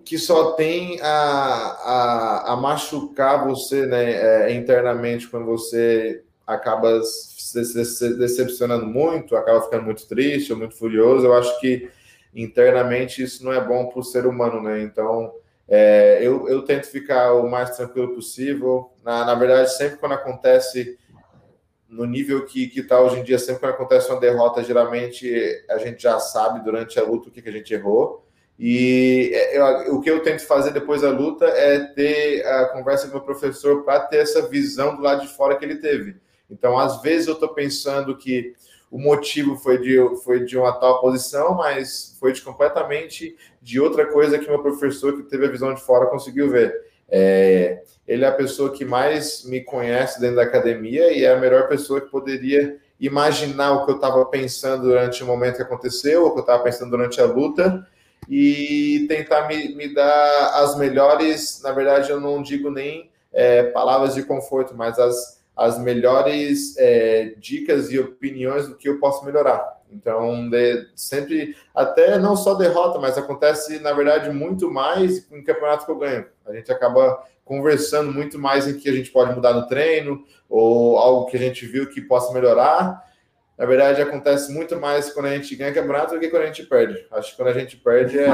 que 0.03 0.17
só 0.17 0.53
tem 0.53 0.99
a, 1.01 1.07
a, 1.07 2.53
a 2.53 2.55
machucar 2.57 3.47
você 3.47 3.85
né, 3.85 4.11
é, 4.49 4.53
internamente 4.53 5.27
quando 5.27 5.45
você 5.45 6.23
acaba 6.45 7.01
se, 7.03 8.17
decepcionando 8.17 8.85
muito, 8.85 9.35
acaba 9.35 9.61
ficando 9.61 9.85
muito 9.85 10.07
triste 10.07 10.51
ou 10.51 10.59
muito 10.59 10.75
furioso. 10.75 11.25
Eu 11.25 11.33
acho 11.33 11.59
que 11.59 11.89
internamente 12.33 13.21
isso 13.23 13.43
não 13.45 13.53
é 13.53 13.65
bom 13.65 13.87
para 13.87 13.99
o 13.99 14.03
ser 14.03 14.25
humano, 14.25 14.61
né? 14.61 14.81
Então 14.81 15.33
é, 15.73 16.19
eu, 16.21 16.49
eu 16.49 16.63
tento 16.63 16.87
ficar 16.87 17.31
o 17.31 17.49
mais 17.49 17.77
tranquilo 17.77 18.13
possível. 18.13 18.91
Na, 19.05 19.23
na 19.23 19.33
verdade, 19.35 19.73
sempre 19.73 19.97
quando 19.97 20.11
acontece 20.11 20.99
no 21.87 22.03
nível 22.03 22.45
que 22.45 22.69
está 22.75 22.99
hoje 22.99 23.19
em 23.19 23.23
dia, 23.23 23.39
sempre 23.39 23.61
quando 23.61 23.75
acontece 23.75 24.09
uma 24.09 24.19
derrota, 24.19 24.61
geralmente 24.65 25.33
a 25.69 25.77
gente 25.77 26.03
já 26.03 26.19
sabe 26.19 26.61
durante 26.61 26.99
a 26.99 27.03
luta 27.03 27.29
o 27.29 27.31
que, 27.31 27.41
que 27.41 27.47
a 27.47 27.53
gente 27.53 27.73
errou. 27.73 28.27
E 28.59 29.31
é, 29.33 29.57
eu, 29.57 29.95
o 29.95 30.01
que 30.01 30.11
eu 30.11 30.21
tento 30.21 30.45
fazer 30.45 30.71
depois 30.71 31.03
da 31.03 31.09
luta 31.09 31.45
é 31.45 31.79
ter 31.79 32.45
a 32.45 32.65
conversa 32.65 33.07
com 33.07 33.19
o 33.19 33.21
professor 33.21 33.85
para 33.85 34.01
ter 34.01 34.17
essa 34.17 34.49
visão 34.49 34.97
do 34.97 35.01
lado 35.01 35.21
de 35.21 35.29
fora 35.29 35.55
que 35.55 35.63
ele 35.63 35.77
teve. 35.77 36.17
Então, 36.49 36.77
às 36.77 37.01
vezes, 37.01 37.27
eu 37.27 37.35
estou 37.35 37.53
pensando 37.53 38.17
que 38.17 38.53
o 38.91 38.99
motivo 38.99 39.55
foi 39.55 39.77
de, 39.77 39.97
foi 40.21 40.43
de 40.43 40.57
uma 40.57 40.73
tal 40.73 40.99
posição, 40.99 41.55
mas 41.55 42.17
foi 42.19 42.33
de 42.33 42.41
completamente 42.41 43.37
de 43.61 43.79
outra 43.79 44.05
coisa 44.05 44.37
que 44.37 44.49
meu 44.49 44.61
professor, 44.61 45.15
que 45.15 45.23
teve 45.23 45.45
a 45.45 45.49
visão 45.49 45.73
de 45.73 45.81
fora, 45.81 46.07
conseguiu 46.07 46.49
ver. 46.49 46.75
É, 47.09 47.83
ele 48.05 48.25
é 48.25 48.27
a 48.27 48.33
pessoa 48.33 48.71
que 48.71 48.83
mais 48.83 49.45
me 49.45 49.61
conhece 49.61 50.19
dentro 50.19 50.35
da 50.35 50.43
academia 50.43 51.11
e 51.13 51.23
é 51.23 51.31
a 51.31 51.39
melhor 51.39 51.69
pessoa 51.69 52.01
que 52.01 52.11
poderia 52.11 52.77
imaginar 52.99 53.71
o 53.71 53.85
que 53.85 53.91
eu 53.91 53.95
estava 53.95 54.25
pensando 54.25 54.83
durante 54.83 55.23
o 55.23 55.25
momento 55.25 55.55
que 55.55 55.61
aconteceu, 55.61 56.25
o 56.25 56.31
que 56.31 56.39
eu 56.39 56.41
estava 56.41 56.61
pensando 56.61 56.91
durante 56.91 57.19
a 57.21 57.25
luta 57.25 57.87
e 58.29 59.05
tentar 59.07 59.47
me, 59.47 59.73
me 59.73 59.93
dar 59.93 60.61
as 60.61 60.77
melhores, 60.77 61.61
na 61.63 61.71
verdade 61.71 62.11
eu 62.11 62.19
não 62.19 62.41
digo 62.41 62.69
nem 62.69 63.09
é, 63.33 63.63
palavras 63.63 64.13
de 64.13 64.23
conforto, 64.23 64.75
mas 64.75 64.99
as 64.99 65.40
as 65.61 65.79
melhores 65.79 66.75
é, 66.77 67.33
dicas 67.37 67.91
e 67.91 67.99
opiniões 67.99 68.67
do 68.67 68.75
que 68.75 68.89
eu 68.89 68.99
posso 68.99 69.23
melhorar. 69.23 69.79
Então, 69.91 70.49
de, 70.49 70.87
sempre, 70.95 71.55
até 71.75 72.17
não 72.17 72.35
só 72.35 72.55
derrota, 72.55 72.97
mas 72.97 73.17
acontece, 73.17 73.79
na 73.79 73.93
verdade, 73.93 74.29
muito 74.31 74.71
mais 74.71 75.29
em 75.31 75.43
campeonato 75.43 75.85
que 75.85 75.91
eu 75.91 75.97
ganho. 75.97 76.25
A 76.47 76.53
gente 76.53 76.71
acaba 76.71 77.23
conversando 77.43 78.11
muito 78.11 78.39
mais 78.39 78.67
em 78.67 78.77
que 78.77 78.89
a 78.89 78.93
gente 78.93 79.11
pode 79.11 79.35
mudar 79.35 79.53
no 79.53 79.67
treino, 79.67 80.23
ou 80.49 80.97
algo 80.97 81.25
que 81.27 81.37
a 81.37 81.39
gente 81.39 81.65
viu 81.65 81.89
que 81.89 82.01
possa 82.01 82.33
melhorar. 82.33 83.05
Na 83.57 83.65
verdade, 83.65 84.01
acontece 84.01 84.51
muito 84.51 84.79
mais 84.79 85.11
quando 85.13 85.27
a 85.27 85.35
gente 85.35 85.55
ganha 85.55 85.73
campeonato 85.73 86.15
do 86.15 86.19
que 86.19 86.29
quando 86.29 86.43
a 86.43 86.47
gente 86.47 86.63
perde. 86.63 87.05
Acho 87.11 87.31
que 87.31 87.37
quando 87.37 87.49
a 87.49 87.59
gente 87.59 87.77
perde 87.77 88.17
é 88.17 88.31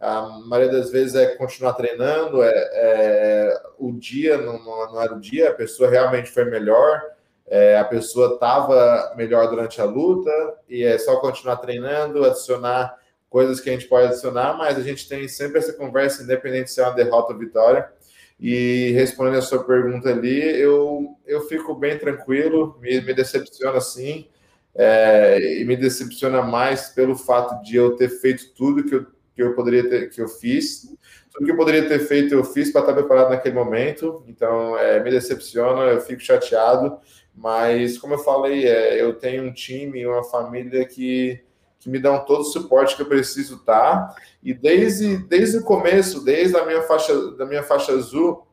a 0.00 0.22
maioria 0.46 0.72
das 0.72 0.90
vezes 0.90 1.14
é 1.14 1.36
continuar 1.36 1.74
treinando, 1.74 2.42
é, 2.42 2.52
é 2.52 3.62
o 3.78 3.92
dia 3.92 4.36
não, 4.36 4.62
não, 4.62 5.00
era 5.00 5.14
o 5.14 5.20
dia, 5.20 5.50
a 5.50 5.54
pessoa 5.54 5.88
realmente 5.88 6.30
foi 6.30 6.44
melhor, 6.44 7.02
é, 7.46 7.78
a 7.78 7.84
pessoa 7.84 8.34
estava 8.34 9.14
melhor 9.16 9.48
durante 9.48 9.80
a 9.80 9.84
luta, 9.84 10.30
e 10.68 10.82
é 10.82 10.98
só 10.98 11.16
continuar 11.16 11.56
treinando, 11.56 12.24
adicionar 12.24 12.96
coisas 13.28 13.60
que 13.60 13.68
a 13.68 13.72
gente 13.72 13.88
pode 13.88 14.06
adicionar, 14.06 14.56
mas 14.56 14.78
a 14.78 14.82
gente 14.82 15.08
tem 15.08 15.26
sempre 15.26 15.58
essa 15.58 15.72
conversa, 15.72 16.22
independente 16.22 16.70
se 16.70 16.80
é 16.80 16.84
uma 16.84 16.94
derrota 16.94 17.32
ou 17.32 17.38
vitória. 17.38 17.90
E 18.38 18.92
respondendo 18.92 19.38
a 19.38 19.42
sua 19.42 19.64
pergunta 19.64 20.08
ali, 20.08 20.40
eu, 20.60 21.16
eu 21.26 21.40
fico 21.42 21.74
bem 21.74 21.98
tranquilo, 21.98 22.78
me, 22.80 23.00
me 23.00 23.14
decepciona 23.14 23.80
sim, 23.80 24.28
é, 24.74 25.60
e 25.60 25.64
me 25.64 25.76
decepciona 25.76 26.42
mais 26.42 26.88
pelo 26.88 27.16
fato 27.16 27.62
de 27.62 27.76
eu 27.76 27.96
ter 27.96 28.08
feito 28.08 28.52
tudo 28.54 28.84
que 28.84 28.94
eu 28.94 29.06
que 29.34 29.42
eu 29.42 29.54
poderia 29.54 29.88
ter, 29.88 30.10
que 30.10 30.20
eu 30.20 30.28
fiz. 30.28 30.88
Tudo 31.32 31.44
que 31.44 31.50
eu 31.50 31.56
poderia 31.56 31.88
ter 31.88 31.98
feito, 32.00 32.34
eu 32.34 32.44
fiz 32.44 32.70
para 32.70 32.82
estar 32.82 32.94
preparado 32.94 33.30
naquele 33.30 33.54
momento. 33.54 34.24
Então, 34.28 34.78
é, 34.78 35.02
me 35.02 35.10
decepciona, 35.10 35.90
eu 35.90 36.00
fico 36.00 36.20
chateado. 36.20 36.96
Mas, 37.34 37.98
como 37.98 38.14
eu 38.14 38.18
falei, 38.18 38.66
é, 38.66 39.00
eu 39.00 39.14
tenho 39.14 39.42
um 39.42 39.52
time, 39.52 40.06
uma 40.06 40.22
família 40.22 40.86
que, 40.86 41.42
que 41.80 41.90
me 41.90 41.98
dão 41.98 42.24
todo 42.24 42.42
o 42.42 42.44
suporte 42.44 42.94
que 42.94 43.02
eu 43.02 43.08
preciso 43.08 43.56
estar. 43.56 44.14
E 44.42 44.54
desde, 44.54 45.16
desde 45.26 45.58
o 45.58 45.64
começo, 45.64 46.24
desde 46.24 46.56
a 46.56 46.64
minha 46.64 46.82
faixa, 46.82 47.32
da 47.32 47.44
minha 47.44 47.64
faixa 47.64 47.92
azul, 47.92 48.46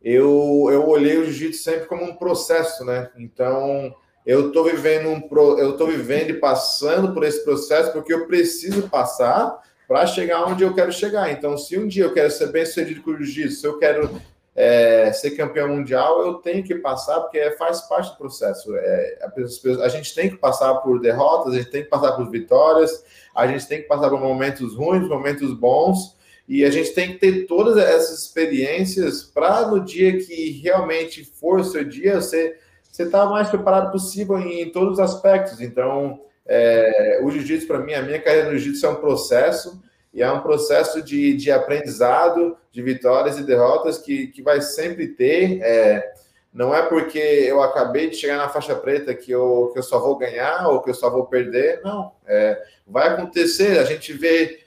eu, 0.00 0.68
eu 0.70 0.86
olhei 0.86 1.16
o 1.16 1.24
jiu-jitsu 1.24 1.64
sempre 1.64 1.86
como 1.86 2.04
um 2.04 2.14
processo, 2.14 2.84
né? 2.84 3.10
Então, 3.16 3.94
eu 4.26 4.48
estou 4.48 4.64
vivendo 4.64 5.08
um 5.08 5.20
pro, 5.20 5.58
eu 5.58 5.72
estou 5.72 5.86
vivendo 5.86 6.30
e 6.30 6.34
passando 6.34 7.12
por 7.12 7.24
esse 7.24 7.44
processo 7.44 7.92
porque 7.92 8.12
eu 8.12 8.26
preciso 8.26 8.88
passar 8.88 9.60
para 9.86 10.06
chegar 10.06 10.46
onde 10.46 10.64
eu 10.64 10.74
quero 10.74 10.92
chegar. 10.92 11.30
Então, 11.30 11.58
se 11.58 11.78
um 11.78 11.86
dia 11.86 12.04
eu 12.04 12.14
quero 12.14 12.30
ser 12.30 12.48
bem 12.48 12.64
sucedido 12.64 13.02
com 13.02 13.10
o 13.10 13.16
jiu-jitsu, 13.16 13.60
se 13.60 13.66
eu 13.66 13.78
quero 13.78 14.10
é, 14.56 15.12
ser 15.12 15.32
campeão 15.32 15.68
mundial, 15.68 16.24
eu 16.24 16.34
tenho 16.34 16.62
que 16.62 16.76
passar, 16.76 17.20
porque 17.20 17.50
faz 17.52 17.82
parte 17.82 18.12
do 18.12 18.16
processo. 18.16 18.74
É, 18.76 19.18
a, 19.20 19.84
a, 19.84 19.88
gente 19.88 20.14
tem 20.14 20.30
que 20.30 20.36
passar 20.36 20.74
por 20.76 21.00
derrotas, 21.00 21.52
a 21.52 21.56
gente 21.58 21.70
tem 21.70 21.82
que 21.82 21.90
passar 21.90 22.12
por 22.12 22.30
vitórias, 22.30 23.04
a 23.34 23.46
gente 23.46 23.66
tem 23.66 23.82
que 23.82 23.88
passar 23.88 24.08
por 24.08 24.20
momentos 24.20 24.74
ruins, 24.74 25.08
momentos 25.08 25.52
bons, 25.52 26.16
e 26.48 26.64
a 26.64 26.70
gente 26.70 26.92
tem 26.92 27.12
que 27.12 27.18
ter 27.18 27.46
todas 27.46 27.76
essas 27.76 28.20
experiências 28.20 29.22
para 29.22 29.66
no 29.66 29.80
dia 29.80 30.18
que 30.18 30.60
realmente 30.62 31.24
for 31.24 31.60
o 31.60 31.64
seu 31.64 31.84
dia, 31.84 32.20
você 32.20 32.56
você 32.94 33.02
está 33.02 33.26
mais 33.26 33.48
preparado 33.48 33.90
possível 33.90 34.38
em, 34.38 34.62
em, 34.62 34.70
todos 34.70 34.92
os 34.92 35.00
aspectos. 35.00 35.60
Então, 35.60 36.20
é, 36.46 37.18
o 37.24 37.28
jiu-jitsu, 37.28 37.66
para 37.66 37.80
mim, 37.80 37.92
a 37.92 38.02
minha 38.02 38.20
carreira 38.20 38.52
no 38.52 38.56
jiu-jitsu 38.56 38.86
é 38.86 38.88
um 38.90 38.94
processo, 38.94 39.82
e 40.12 40.22
é 40.22 40.30
um 40.30 40.40
processo 40.40 41.02
de, 41.02 41.36
de 41.36 41.50
aprendizado, 41.50 42.56
de 42.70 42.80
vitórias 42.82 43.36
e 43.36 43.42
derrotas 43.42 43.98
que, 43.98 44.28
que 44.28 44.40
vai 44.42 44.60
sempre 44.60 45.08
ter. 45.08 45.60
É, 45.60 46.12
não 46.52 46.72
é 46.72 46.82
porque 46.82 47.18
eu 47.18 47.60
acabei 47.60 48.10
de 48.10 48.14
chegar 48.14 48.36
na 48.36 48.48
faixa 48.48 48.76
preta 48.76 49.12
que 49.12 49.32
eu, 49.32 49.70
que 49.72 49.80
eu 49.80 49.82
só 49.82 49.98
vou 49.98 50.16
ganhar 50.16 50.68
ou 50.68 50.80
que 50.80 50.90
eu 50.90 50.94
só 50.94 51.10
vou 51.10 51.26
perder. 51.26 51.80
Não. 51.82 52.12
É, 52.24 52.62
vai 52.86 53.08
acontecer. 53.08 53.80
A 53.80 53.84
gente 53.84 54.12
vê 54.12 54.60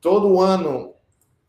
todo 0.00 0.40
ano 0.40 0.92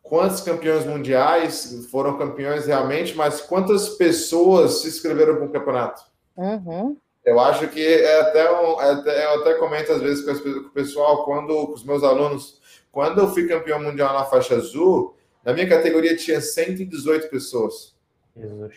quantos 0.09 0.41
campeões 0.41 0.85
mundiais 0.85 1.85
foram 1.91 2.17
campeões 2.17 2.65
realmente, 2.65 3.15
mas 3.15 3.41
quantas 3.41 3.89
pessoas 3.89 4.81
se 4.81 4.87
inscreveram 4.87 5.35
para 5.35 5.45
o 5.45 5.51
campeonato? 5.51 6.01
Uhum. 6.35 6.97
Eu 7.23 7.39
acho 7.39 7.67
que 7.67 7.85
é 7.85 8.21
até, 8.21 8.51
um, 8.51 8.81
é 8.81 8.91
até, 8.91 9.25
eu 9.25 9.41
até 9.41 9.53
comento 9.53 9.91
às 9.91 10.01
vezes 10.01 10.25
com, 10.25 10.31
as, 10.31 10.39
com, 10.39 10.49
o 10.49 10.69
pessoal, 10.71 11.25
quando 11.25 11.67
com 11.67 11.73
os 11.73 11.83
meus 11.83 12.03
alunos, 12.03 12.59
quando 12.91 13.21
eu 13.21 13.29
fui 13.29 13.47
campeão 13.47 13.79
mundial 13.79 14.13
na 14.13 14.25
faixa 14.25 14.55
azul, 14.55 15.15
na 15.45 15.53
minha 15.53 15.69
categoria 15.69 16.17
tinha 16.17 16.41
118 16.41 17.29
pessoas. 17.29 17.95
Jesus. 18.35 18.73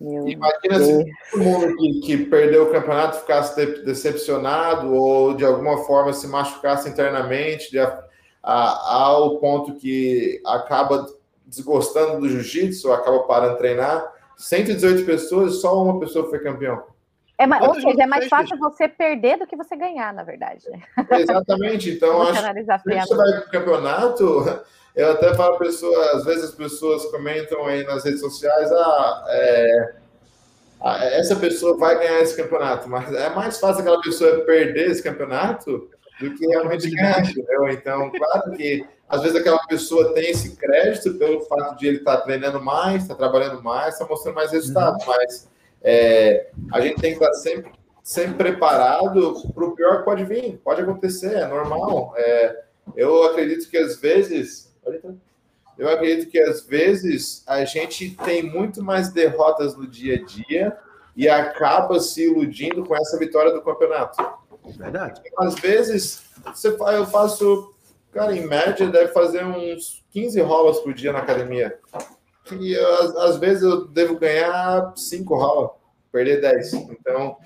Meu 0.00 0.26
Imagina 0.26 0.78
Deus. 0.78 0.86
se 0.86 1.12
todo 1.30 1.42
mundo 1.42 1.76
que, 1.76 2.00
que, 2.00 2.16
perdeu 2.26 2.64
o 2.64 2.72
campeonato 2.72 3.20
ficasse 3.20 3.54
decepcionado 3.84 4.92
ou 4.92 5.34
de 5.34 5.44
alguma 5.44 5.84
forma 5.84 6.12
se 6.12 6.26
machucasse 6.26 6.88
internamente, 6.88 7.70
de, 7.70 7.78
a, 8.44 8.94
ao 9.04 9.38
ponto 9.38 9.74
que 9.74 10.40
acaba 10.44 11.06
desgostando 11.46 12.20
do 12.20 12.28
jiu-jitsu, 12.28 12.92
acaba 12.92 13.20
parando 13.20 13.54
de 13.54 13.58
treinar. 13.58 14.12
118 14.36 15.06
pessoas, 15.06 15.60
só 15.60 15.82
uma 15.82 15.98
pessoa 15.98 16.28
foi 16.28 16.40
campeão. 16.40 16.82
É, 17.38 17.46
mais, 17.46 17.66
ou 17.66 17.74
seja, 17.74 18.02
é 18.02 18.06
mais 18.06 18.28
fácil 18.28 18.56
você 18.58 18.86
perder 18.86 19.38
do 19.38 19.46
que 19.46 19.56
você 19.56 19.74
ganhar, 19.74 20.12
na 20.12 20.22
verdade. 20.22 20.66
Exatamente. 21.10 21.90
Então, 21.90 22.22
acho 22.22 22.42
que 22.42 22.92
você 22.92 23.14
vai 23.14 23.32
para 23.32 23.46
o 23.46 23.50
campeonato, 23.50 24.62
eu 24.94 25.12
até 25.12 25.34
falo 25.34 25.58
pessoa, 25.58 26.12
às 26.12 26.24
vezes 26.24 26.44
as 26.44 26.54
pessoas 26.54 27.04
comentam 27.06 27.64
aí 27.66 27.82
nas 27.84 28.04
redes 28.04 28.20
sociais, 28.20 28.70
ah, 28.70 29.24
é, 29.28 29.94
ah, 30.80 31.04
essa 31.06 31.34
pessoa 31.34 31.76
vai 31.76 31.98
ganhar 31.98 32.20
esse 32.20 32.36
campeonato, 32.36 32.88
mas 32.88 33.12
é 33.12 33.30
mais 33.30 33.58
fácil 33.58 33.80
aquela 33.80 34.00
pessoa 34.00 34.44
perder 34.44 34.90
esse 34.90 35.02
campeonato 35.02 35.88
do 36.20 36.34
que 36.34 36.46
realmente 36.46 36.90
ganhar, 36.90 37.20
entendeu? 37.20 37.68
Então, 37.68 38.10
claro 38.10 38.52
que 38.52 38.86
às 39.08 39.22
vezes 39.22 39.36
aquela 39.36 39.58
pessoa 39.66 40.12
tem 40.14 40.30
esse 40.30 40.56
crédito 40.56 41.14
pelo 41.14 41.40
fato 41.42 41.76
de 41.76 41.86
ele 41.86 41.98
estar 41.98 42.18
tá 42.18 42.22
treinando 42.22 42.62
mais, 42.62 43.02
estar 43.02 43.14
tá 43.14 43.18
trabalhando 43.18 43.62
mais, 43.62 43.94
está 43.94 44.06
mostrando 44.06 44.34
mais 44.34 44.52
resultados, 44.52 45.04
uhum. 45.04 45.12
mas 45.14 45.48
é, 45.82 46.50
a 46.72 46.80
gente 46.80 47.00
tem 47.00 47.16
que 47.16 47.22
estar 47.22 47.34
sempre, 47.34 47.72
sempre 48.02 48.34
preparado 48.34 49.34
para 49.52 49.64
o 49.64 49.72
pior 49.72 49.98
que 49.98 50.04
pode 50.04 50.24
vir, 50.24 50.58
pode 50.64 50.80
acontecer, 50.80 51.34
é 51.34 51.46
normal. 51.46 52.14
É, 52.16 52.62
eu 52.96 53.24
acredito 53.24 53.68
que 53.68 53.76
às 53.76 53.96
vezes. 54.00 54.72
Eu 55.76 55.88
acredito 55.88 56.30
que 56.30 56.38
às 56.38 56.64
vezes 56.64 57.42
a 57.48 57.64
gente 57.64 58.16
tem 58.24 58.44
muito 58.44 58.82
mais 58.82 59.12
derrotas 59.12 59.76
no 59.76 59.88
dia 59.88 60.14
a 60.14 60.24
dia 60.24 60.76
e 61.16 61.28
acaba 61.28 61.98
se 61.98 62.24
iludindo 62.24 62.84
com 62.84 62.94
essa 62.96 63.18
vitória 63.18 63.52
do 63.52 63.60
campeonato. 63.60 64.16
Verdade. 64.64 65.20
Às 65.38 65.54
vezes, 65.56 66.22
você 66.44 66.68
eu 66.68 67.06
faço, 67.06 67.74
cara, 68.12 68.34
em 68.34 68.46
média, 68.46 68.88
deve 68.88 69.12
fazer 69.12 69.44
uns 69.44 70.04
15 70.10 70.40
rolas 70.40 70.78
por 70.80 70.94
dia 70.94 71.12
na 71.12 71.20
academia. 71.20 71.78
E 72.52 72.76
às, 72.76 73.16
às 73.16 73.36
vezes 73.36 73.62
eu 73.62 73.86
devo 73.86 74.18
ganhar 74.18 74.92
5 74.96 75.34
rolas, 75.34 75.70
perder 76.12 76.40
10. 76.40 76.72
Então, 76.74 77.36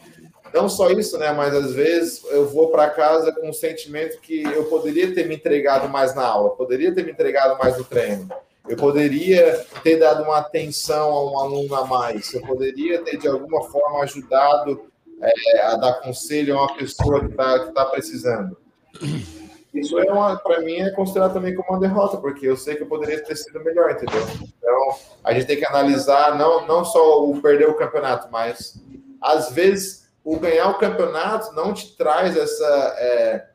não 0.53 0.69
só 0.69 0.91
isso, 0.91 1.19
né? 1.19 1.33
Mas 1.33 1.55
às 1.55 1.73
vezes 1.73 2.23
eu 2.31 2.49
vou 2.49 2.71
para 2.71 2.91
casa 2.91 3.33
com 3.33 3.49
o 3.49 3.55
sentimento 3.55 4.21
que 4.21 4.43
eu 4.43 4.65
poderia 4.65 5.15
ter 5.15 5.27
me 5.27 5.37
entregado 5.37 5.89
mais 5.89 6.15
na 6.15 6.25
aula, 6.25 6.57
poderia 6.57 6.95
ter 6.95 7.05
me 7.05 7.13
entregado 7.13 7.59
mais 7.59 7.77
no 7.77 7.85
treino. 7.85 8.29
Eu 8.69 8.77
poderia 8.77 9.65
ter 9.83 9.97
dado 9.97 10.25
uma 10.25 10.39
atenção 10.39 11.11
a 11.11 11.31
um 11.31 11.39
aluno 11.39 11.75
a 11.75 11.87
mais, 11.87 12.35
eu 12.35 12.43
poderia 12.43 13.03
ter, 13.03 13.17
de 13.17 13.27
alguma 13.27 13.65
forma, 13.71 14.03
ajudado 14.03 14.83
é, 15.21 15.63
a 15.63 15.77
dar 15.77 16.01
conselho 16.01 16.57
a 16.59 16.63
uma 16.63 16.77
pessoa 16.77 17.21
que 17.21 17.31
está 17.31 17.73
tá 17.73 17.85
precisando. 17.87 18.57
Isso 19.75 19.99
é 19.99 20.07
para 20.07 20.61
mim 20.61 20.77
é 20.77 20.91
considerado 20.91 21.35
também 21.35 21.55
como 21.55 21.71
uma 21.71 21.81
derrota, 21.81 22.17
porque 22.17 22.47
eu 22.47 22.57
sei 22.57 22.77
que 22.77 22.83
eu 22.83 22.87
poderia 22.87 23.23
ter 23.23 23.37
sido 23.37 23.63
melhor, 23.63 23.91
entendeu? 23.91 24.23
Então 24.43 24.97
a 25.23 25.33
gente 25.33 25.47
tem 25.47 25.59
que 25.59 25.67
analisar 25.67 26.37
não, 26.37 26.67
não 26.67 26.85
só 26.85 27.25
o 27.25 27.41
perder 27.41 27.69
o 27.69 27.75
campeonato, 27.75 28.29
mas 28.31 28.83
às 29.21 29.53
vezes 29.53 30.09
o 30.25 30.39
ganhar 30.39 30.69
o 30.71 30.79
campeonato 30.79 31.55
não 31.55 31.73
te 31.73 31.97
traz 31.97 32.37
essa 32.37 32.97
é, 32.99 33.47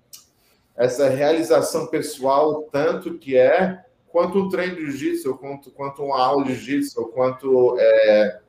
essa 0.75 1.09
realização 1.09 1.87
pessoal 1.87 2.63
tanto 2.71 3.17
que 3.17 3.37
é 3.37 3.83
quanto 4.07 4.37
um 4.37 4.49
treino 4.49 4.75
de 4.75 4.91
jiu-jitsu, 4.91 5.35
quanto, 5.37 5.71
quanto 5.71 6.03
uma 6.03 6.23
aula 6.23 6.45
de 6.45 6.53
jiu-jitsu, 6.53 7.07
quanto 7.07 7.75
é, 7.79 8.39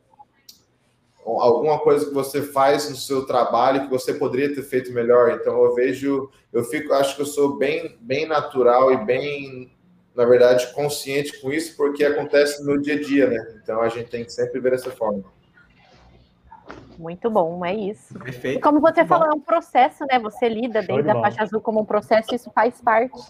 alguma 1.25 1.79
coisa 1.79 2.07
que 2.07 2.15
você 2.15 2.43
faz 2.43 2.89
no 2.89 2.97
seu 2.97 3.25
trabalho 3.27 3.83
que 3.85 3.91
você 3.91 4.15
poderia 4.15 4.55
ter 4.55 4.63
feito 4.63 4.93
melhor. 4.93 5.31
Então 5.33 5.63
eu 5.65 5.75
vejo, 5.75 6.31
eu 6.53 6.65
fico, 6.65 6.93
acho 6.93 7.17
que 7.17 7.23
eu 7.23 7.27
sou 7.27 7.57
bem, 7.57 7.97
bem 8.01 8.27
natural 8.27 8.93
e 8.93 9.05
bem, 9.05 9.73
na 10.15 10.25
verdade, 10.25 10.73
consciente 10.75 11.41
com 11.41 11.51
isso, 11.53 11.77
porque 11.77 12.05
acontece 12.05 12.63
no 12.65 12.81
dia 12.81 12.95
a 12.95 13.01
dia, 13.03 13.29
né? 13.29 13.59
Então 13.63 13.81
a 13.81 13.89
gente 13.89 14.11
tem 14.11 14.25
que 14.25 14.33
sempre 14.33 14.61
ver 14.61 14.73
dessa 14.73 14.91
forma. 14.91 15.25
Muito 16.99 17.29
bom, 17.29 17.65
é 17.65 17.75
isso. 17.75 18.15
Perfeito. 18.19 18.59
E 18.59 18.61
como 18.61 18.81
você 18.81 19.01
Muito 19.01 19.09
falou, 19.09 19.27
bom. 19.27 19.33
é 19.33 19.37
um 19.37 19.41
processo, 19.41 20.05
né? 20.07 20.19
Você 20.21 20.49
lida 20.49 20.81
Show 20.83 20.95
desde 20.95 21.03
de 21.05 21.11
a 21.11 21.15
bola. 21.15 21.27
faixa 21.27 21.43
azul 21.43 21.61
como 21.61 21.81
um 21.81 21.85
processo, 21.85 22.35
isso 22.35 22.51
faz 22.55 22.81
parte. 22.81 23.21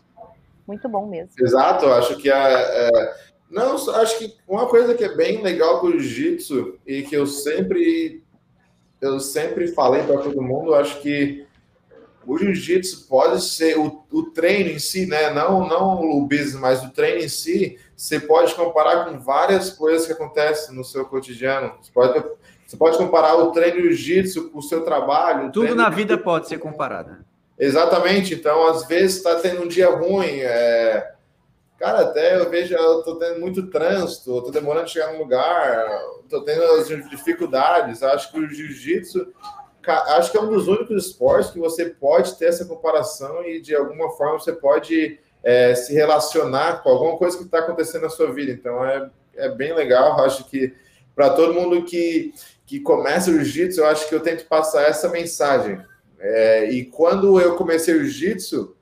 Muito 0.66 0.88
bom 0.88 1.06
mesmo. 1.06 1.32
Exato, 1.38 1.84
eu 1.84 1.94
acho 1.94 2.16
que 2.16 2.30
a. 2.30 2.48
é, 2.50 3.14
não, 3.50 3.76
acho 3.96 4.18
que 4.18 4.34
uma 4.48 4.66
coisa 4.66 4.94
que 4.94 5.04
é 5.04 5.14
bem 5.14 5.42
legal 5.42 5.80
com 5.80 5.88
o 5.88 5.98
jiu-jitsu 5.98 6.78
e 6.86 7.02
que 7.02 7.16
eu 7.16 7.26
sempre 7.26 8.22
eu 9.00 9.20
sempre 9.20 9.68
falei 9.68 10.02
para 10.02 10.18
todo 10.18 10.40
mundo, 10.40 10.74
acho 10.74 11.00
que 11.00 11.46
o 12.26 12.38
jiu-jitsu 12.38 13.06
pode 13.06 13.42
ser 13.44 13.78
o, 13.78 14.02
o 14.10 14.22
treino 14.30 14.70
em 14.70 14.78
si, 14.78 15.06
né? 15.06 15.30
Não, 15.30 15.68
não 15.68 16.00
o 16.00 16.26
business, 16.26 16.54
mas 16.54 16.82
o 16.82 16.90
treino 16.90 17.20
em 17.20 17.28
si, 17.28 17.78
você 17.94 18.18
pode 18.18 18.54
comparar 18.54 19.04
com 19.04 19.18
várias 19.18 19.70
coisas 19.70 20.06
que 20.06 20.12
acontecem 20.12 20.74
no 20.74 20.82
seu 20.82 21.04
cotidiano. 21.04 21.74
Você 21.80 21.92
pode, 21.92 22.24
você 22.66 22.76
pode 22.76 22.96
comparar 22.96 23.36
o 23.36 23.52
treino 23.52 23.80
jiu-jitsu 23.82 24.50
com 24.50 24.58
o 24.58 24.62
seu 24.62 24.82
trabalho. 24.82 25.52
Tudo 25.52 25.74
na 25.74 25.90
vida 25.90 26.16
pode 26.16 26.48
ser 26.48 26.58
comparado. 26.58 27.16
Exatamente, 27.58 28.34
então 28.34 28.66
às 28.66 28.86
vezes 28.86 29.18
está 29.18 29.36
tendo 29.36 29.62
um 29.62 29.68
dia 29.68 29.90
ruim. 29.90 30.40
é, 30.40 31.12
Cara, 31.84 32.00
até 32.00 32.40
eu 32.40 32.48
vejo, 32.48 32.74
eu 32.74 33.02
tô 33.02 33.16
tendo 33.16 33.40
muito 33.40 33.66
trânsito, 33.66 34.34
eu 34.34 34.40
tô 34.40 34.50
demorando 34.50 34.86
a 34.86 34.88
chegar 34.88 35.12
no 35.12 35.18
lugar, 35.18 35.86
tô 36.30 36.40
tendo 36.40 36.62
as 36.62 36.88
dificuldades. 37.10 38.02
Acho 38.02 38.32
que 38.32 38.40
o 38.40 38.48
jiu-jitsu, 38.48 39.30
acho 39.86 40.30
que 40.30 40.38
é 40.38 40.40
um 40.40 40.48
dos 40.48 40.66
únicos 40.66 41.04
esportes 41.04 41.50
que 41.50 41.58
você 41.58 41.84
pode 41.90 42.38
ter 42.38 42.46
essa 42.46 42.64
comparação 42.64 43.44
e 43.44 43.60
de 43.60 43.76
alguma 43.76 44.08
forma 44.12 44.38
você 44.38 44.54
pode 44.54 45.20
é, 45.42 45.74
se 45.74 45.92
relacionar 45.92 46.82
com 46.82 46.88
alguma 46.88 47.18
coisa 47.18 47.36
que 47.36 47.44
está 47.44 47.58
acontecendo 47.58 48.04
na 48.04 48.08
sua 48.08 48.32
vida. 48.32 48.50
Então 48.50 48.82
é, 48.82 49.10
é 49.36 49.50
bem 49.50 49.74
legal. 49.74 50.18
Acho 50.24 50.48
que 50.48 50.72
para 51.14 51.28
todo 51.34 51.52
mundo 51.52 51.84
que, 51.84 52.32
que 52.64 52.80
começa 52.80 53.30
o 53.30 53.34
jiu-jitsu, 53.34 53.82
eu 53.82 53.86
acho 53.88 54.08
que 54.08 54.14
eu 54.14 54.20
tento 54.20 54.46
passar 54.46 54.84
essa 54.84 55.10
mensagem. 55.10 55.78
É, 56.18 56.64
e 56.70 56.86
quando 56.86 57.38
eu 57.38 57.56
comecei 57.56 57.94
o 57.94 58.04
jiu-jitsu, 58.04 58.74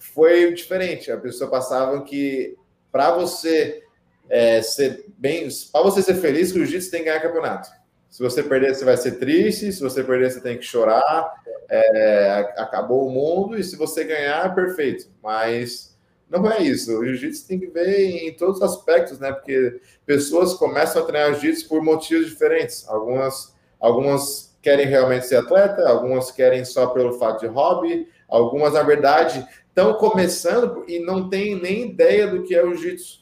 foi 0.00 0.52
diferente. 0.52 1.12
A 1.12 1.16
pessoa 1.16 1.50
passava 1.50 2.02
que 2.02 2.56
para 2.90 3.12
você 3.12 3.82
é, 4.28 4.62
ser 4.62 5.04
bem, 5.16 5.48
para 5.72 5.82
você 5.82 6.02
ser 6.02 6.14
feliz, 6.14 6.50
que 6.50 6.58
o 6.58 6.64
jiu-jitsu 6.64 6.90
tem 6.90 7.00
que 7.00 7.06
ganhar 7.06 7.20
campeonato. 7.20 7.68
Se 8.08 8.22
você 8.22 8.42
perder, 8.42 8.74
você 8.74 8.84
vai 8.84 8.96
ser 8.96 9.18
triste. 9.18 9.72
Se 9.72 9.80
você 9.80 10.02
perder, 10.02 10.32
você 10.32 10.40
tem 10.40 10.58
que 10.58 10.64
chorar. 10.64 11.32
É, 11.68 12.54
acabou 12.56 13.06
o 13.06 13.10
mundo. 13.10 13.56
E 13.56 13.62
se 13.62 13.76
você 13.76 14.02
ganhar, 14.02 14.52
perfeito. 14.54 15.08
Mas 15.22 15.96
não 16.28 16.50
é 16.50 16.60
isso. 16.60 16.98
O 16.98 17.04
jiu-jitsu 17.04 17.46
tem 17.46 17.60
que 17.60 17.66
ver 17.66 18.26
em 18.26 18.34
todos 18.34 18.56
os 18.56 18.62
aspectos, 18.62 19.20
né? 19.20 19.32
Porque 19.32 19.80
pessoas 20.04 20.54
começam 20.54 21.02
a 21.02 21.06
treinar 21.06 21.34
jiu-jitsu 21.34 21.68
por 21.68 21.82
motivos 21.82 22.26
diferentes. 22.26 22.88
Algumas, 22.88 23.54
algumas 23.78 24.50
querem 24.60 24.86
realmente 24.86 25.26
ser 25.26 25.36
atleta, 25.36 25.88
algumas 25.88 26.30
querem 26.30 26.64
só 26.64 26.88
pelo 26.88 27.14
fato 27.14 27.40
de 27.40 27.46
hobby, 27.46 28.08
algumas, 28.28 28.74
na 28.74 28.82
verdade, 28.82 29.46
estão 29.70 29.94
começando 29.94 30.84
e 30.86 30.98
não 31.00 31.28
têm 31.28 31.54
nem 31.54 31.90
ideia 31.90 32.26
do 32.26 32.42
que 32.42 32.54
é 32.54 32.62
o 32.62 32.74
jiu-jitsu. 32.74 33.20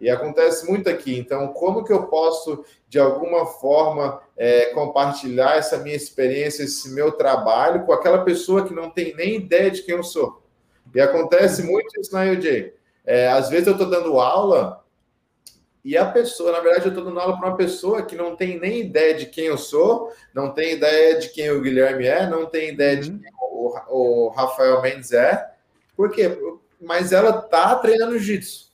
E 0.00 0.10
acontece 0.10 0.68
muito 0.68 0.90
aqui. 0.90 1.16
Então, 1.16 1.48
como 1.48 1.84
que 1.84 1.92
eu 1.92 2.08
posso, 2.08 2.64
de 2.88 2.98
alguma 2.98 3.46
forma, 3.46 4.20
é, 4.36 4.66
compartilhar 4.66 5.56
essa 5.56 5.78
minha 5.78 5.94
experiência, 5.94 6.64
esse 6.64 6.90
meu 6.92 7.12
trabalho 7.12 7.84
com 7.86 7.92
aquela 7.92 8.24
pessoa 8.24 8.66
que 8.66 8.74
não 8.74 8.90
tem 8.90 9.14
nem 9.14 9.36
ideia 9.36 9.70
de 9.70 9.82
quem 9.82 9.94
eu 9.94 10.02
sou? 10.02 10.42
E 10.94 11.00
acontece 11.00 11.62
muito 11.62 12.00
isso 12.00 12.12
na 12.12 12.22
UJ. 12.24 12.74
É, 13.04 13.28
às 13.28 13.48
vezes 13.48 13.66
eu 13.66 13.74
estou 13.74 13.88
dando 13.88 14.18
aula 14.18 14.84
e 15.84 15.98
a 15.98 16.06
pessoa, 16.06 16.50
na 16.50 16.60
verdade, 16.60 16.86
eu 16.86 16.88
estou 16.88 17.04
dando 17.04 17.20
aula 17.20 17.36
para 17.38 17.48
uma 17.48 17.56
pessoa 17.56 18.02
que 18.02 18.16
não 18.16 18.34
tem 18.34 18.58
nem 18.58 18.80
ideia 18.80 19.14
de 19.14 19.26
quem 19.26 19.44
eu 19.46 19.58
sou, 19.58 20.10
não 20.32 20.50
tem 20.50 20.72
ideia 20.72 21.18
de 21.18 21.28
quem 21.28 21.50
o 21.50 21.60
Guilherme 21.60 22.06
é, 22.06 22.26
não 22.26 22.46
tem 22.46 22.70
ideia 22.70 22.96
de 22.96 23.10
quem 23.10 23.30
o, 23.50 23.74
o 23.88 24.28
Rafael 24.30 24.80
Mendes 24.80 25.12
é. 25.12 25.53
Por 25.96 26.10
quê? 26.10 26.36
Mas 26.80 27.12
ela 27.12 27.40
está 27.40 27.76
treinando 27.76 28.18
jiu-jitsu. 28.18 28.72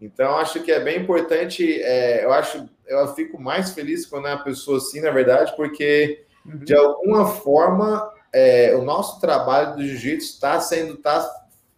Então, 0.00 0.36
acho 0.36 0.62
que 0.62 0.72
é 0.72 0.80
bem 0.80 1.00
importante. 1.00 1.80
é, 1.82 2.24
eu 2.24 2.32
acho, 2.32 2.68
eu 2.86 3.14
fico 3.14 3.40
mais 3.40 3.70
feliz 3.72 4.06
quando 4.06 4.28
é 4.28 4.34
uma 4.34 4.44
pessoa 4.44 4.78
assim, 4.78 5.00
na 5.00 5.10
verdade, 5.10 5.54
porque 5.56 6.24
de 6.44 6.74
alguma 6.74 7.26
forma 7.26 8.12
é, 8.32 8.74
o 8.74 8.82
nosso 8.82 9.20
trabalho 9.20 9.76
do 9.76 9.86
jiu-jitsu 9.86 10.34
está 10.34 10.60
sendo, 10.60 10.94
está 10.94 11.26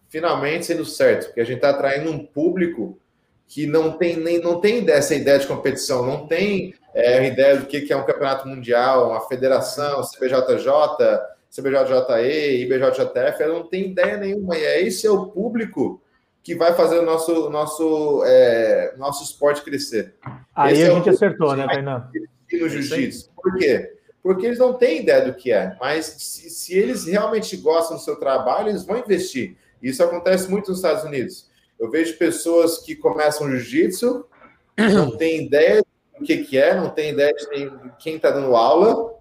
finalmente 0.09 0.65
sendo 0.65 0.83
certo, 0.85 1.27
porque 1.27 1.41
a 1.41 1.45
gente 1.45 1.57
está 1.57 1.69
atraindo 1.69 2.11
um 2.11 2.25
público 2.25 2.99
que 3.47 3.65
não 3.65 3.93
tem 3.93 4.17
nem 4.17 4.41
não 4.41 4.59
tem 4.59 4.83
dessa 4.83 5.15
ideia 5.15 5.39
de 5.39 5.47
competição, 5.47 6.05
não 6.05 6.27
tem 6.27 6.73
é, 6.93 7.27
ideia 7.27 7.57
do 7.57 7.65
que, 7.65 7.81
que 7.81 7.93
é 7.93 7.95
um 7.95 8.05
campeonato 8.05 8.47
mundial, 8.47 9.11
uma 9.11 9.21
federação, 9.21 10.01
CBJJ, 10.01 10.67
CBJJE, 11.49 12.61
IBJJF, 12.63 13.41
ela 13.43 13.53
não 13.55 13.67
tem 13.67 13.91
ideia 13.91 14.17
nenhuma. 14.17 14.57
E 14.57 14.63
é 14.63 14.81
esse 14.81 15.05
é 15.07 15.11
o 15.11 15.27
público 15.27 16.01
que 16.43 16.55
vai 16.55 16.73
fazer 16.73 16.99
o 16.99 17.03
nosso 17.05 17.49
nosso 17.49 18.23
é, 18.25 18.93
nosso 18.97 19.23
esporte 19.23 19.61
crescer. 19.61 20.15
Aí 20.55 20.73
Esse 20.73 20.83
a 20.83 20.87
é 20.87 20.91
gente 20.95 21.09
acertou, 21.09 21.55
né, 21.55 21.65
Tainan? 21.67 22.09
E 22.51 22.57
no 22.57 22.69
jiu-jitsu. 22.69 23.29
Por 23.35 23.57
quê? 23.57 23.93
Porque 24.23 24.45
eles 24.45 24.59
não 24.59 24.73
têm 24.73 25.01
ideia 25.01 25.23
do 25.25 25.33
que 25.33 25.51
é, 25.51 25.75
mas 25.79 26.05
se, 26.05 26.49
se 26.49 26.77
eles 26.77 27.05
realmente 27.05 27.55
gostam 27.57 27.97
do 27.97 28.03
seu 28.03 28.15
trabalho, 28.17 28.69
eles 28.69 28.85
vão 28.85 28.97
investir. 28.97 29.57
Isso 29.81 30.03
acontece 30.03 30.49
muito 30.49 30.69
nos 30.69 30.79
Estados 30.79 31.03
Unidos. 31.03 31.49
Eu 31.79 31.89
vejo 31.91 32.17
pessoas 32.17 32.79
que 32.79 32.95
começam 32.95 33.49
jiu-jitsu, 33.49 34.25
não 34.77 35.15
tem 35.15 35.45
ideia 35.45 35.83
do 36.17 36.25
que, 36.25 36.37
que 36.43 36.57
é, 36.57 36.73
não 36.75 36.89
tem 36.89 37.11
ideia 37.11 37.33
de 37.33 37.47
quem- 37.49 37.69
de 37.69 37.91
quem 37.99 38.15
está 38.15 38.31
dando 38.31 38.55
aula, 38.55 39.13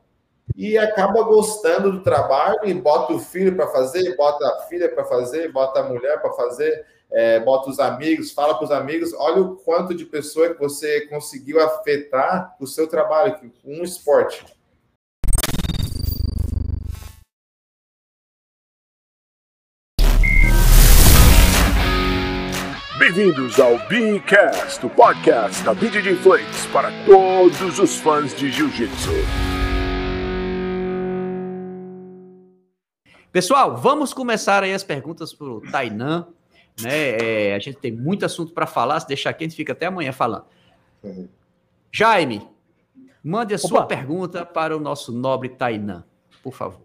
e 0.55 0.79
acaba 0.79 1.23
gostando 1.23 1.91
do 1.91 2.03
trabalho 2.03 2.61
e 2.65 2.75
bota 2.75 3.13
o 3.13 3.19
filho 3.19 3.57
para 3.57 3.67
fazer, 3.69 4.17
bota 4.17 4.47
a 4.47 4.61
filha 4.63 4.89
para 4.89 5.05
fazer, 5.05 5.51
bota 5.51 5.81
a 5.81 5.83
mulher 5.83 6.21
para 6.21 6.33
fazer, 6.35 6.85
é, 7.11 7.41
bota 7.41 7.71
os 7.71 7.81
amigos, 7.81 8.33
fala 8.33 8.55
para 8.55 8.65
os 8.65 8.71
amigos, 8.71 9.13
olha 9.15 9.41
o 9.41 9.57
quanto 9.57 9.95
de 9.95 10.05
pessoa 10.05 10.55
que 10.55 10.61
você 10.61 11.07
conseguiu 11.09 11.61
afetar 11.61 12.55
o 12.61 12.67
seu 12.67 12.87
trabalho, 12.87 13.39
com 13.39 13.51
um 13.65 13.83
esporte. 13.83 14.45
Bem-vindos 22.99 23.61
ao 23.61 23.79
Beacast, 23.89 24.85
o 24.85 24.91
podcast 24.91 25.63
da 25.63 25.73
BJJ 25.75 26.17
Flakes 26.17 26.67
para 26.73 26.91
todos 27.05 27.79
os 27.79 27.97
fãs 27.99 28.35
de 28.35 28.51
Jiu-Jitsu. 28.51 29.56
Pessoal, 33.37 33.77
vamos 33.77 34.15
começar 34.15 34.63
aí 34.63 34.73
as 34.73 34.83
perguntas 34.83 35.35
para 35.35 35.47
o 35.47 35.61
Tainan. 35.61 36.27
Né? 36.81 37.51
É, 37.51 37.55
a 37.55 37.59
gente 37.59 37.77
tem 37.77 37.93
muito 37.93 38.25
assunto 38.25 38.55
para 38.55 38.67
falar. 38.67 38.99
Se 38.99 39.07
deixar 39.07 39.29
aqui, 39.29 39.45
a 39.45 39.47
gente 39.47 39.55
fica 39.55 39.75
até 39.75 39.85
amanhã 39.85 40.11
falando. 40.11 40.47
Jaime, 41.93 42.49
Mande 43.23 43.53
a 43.53 43.59
sua 43.59 43.85
pergunta 43.85 44.47
para 44.47 44.75
o 44.75 44.81
nosso 44.81 45.13
nobre 45.13 45.51
Tainan, 45.51 46.03
por 46.43 46.55
favor. 46.55 46.81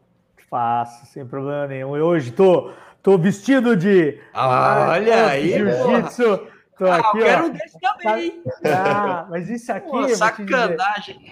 Faço, 0.49 1.05
sem 1.05 1.25
problema 1.25 1.67
nenhum. 1.67 1.95
E 1.95 2.01
hoje 2.01 2.31
tô, 2.31 2.73
tô 3.01 3.17
vestido 3.17 3.77
de. 3.77 4.19
olha 4.33 5.27
aí, 5.27 5.53
Jiu-jitsu. 5.53 6.47
Tô 6.77 6.85
ah, 6.85 6.97
aqui, 6.97 7.19
quero 7.19 7.43
ó. 7.45 7.47
um 7.47 7.51
desse 7.51 7.79
também. 7.79 8.43
Ah, 8.65 9.25
mas 9.29 9.49
isso 9.49 9.71
aqui. 9.71 9.89
Pô, 9.89 10.09
sacanagem. 10.09 11.31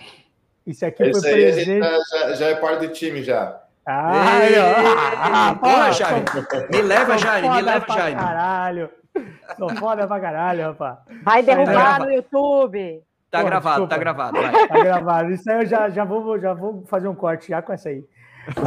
Isso 0.66 0.86
aqui 0.86 1.04
Esse 1.04 1.20
foi 1.20 1.32
presente. 1.32 1.80
Já, 1.80 2.36
já, 2.36 2.46
é 2.46 2.56
parte 2.56 2.88
do 2.88 2.94
time 2.94 3.22
já. 3.22 3.62
Ah, 3.92 4.46
Ei, 4.46 4.56
ah, 4.60 5.56
porra, 5.60 5.92
Jaime. 5.92 6.26
Me 6.72 6.82
leva, 6.84 7.18
Jaime, 7.18 7.50
me 7.50 7.62
leva, 7.62 7.86
Jaime. 7.88 8.22
Caralho. 8.22 8.90
Tô 9.58 9.70
foda 9.70 10.08
pra 10.08 10.20
caralho, 10.20 10.64
rapaz. 10.66 10.98
Vai 11.24 11.42
derrubar 11.42 12.00
no 12.00 12.12
YouTube. 12.12 13.02
Tá 13.32 13.40
Porra, 13.40 13.50
gravado, 13.50 13.88
desculpa. 13.88 13.96
tá 13.96 14.00
gravado. 14.00 14.42
Vai. 14.42 14.68
Tá 14.68 14.84
gravado. 14.84 15.32
Isso 15.32 15.50
aí 15.50 15.62
eu 15.62 15.66
já, 15.66 15.90
já, 15.90 16.06
vou, 16.06 16.40
já 16.40 16.54
vou 16.54 16.86
fazer 16.86 17.08
um 17.08 17.16
corte 17.16 17.50
já 17.50 17.64
com 17.64 17.74
essa 17.74 17.90
aí. 17.90 18.04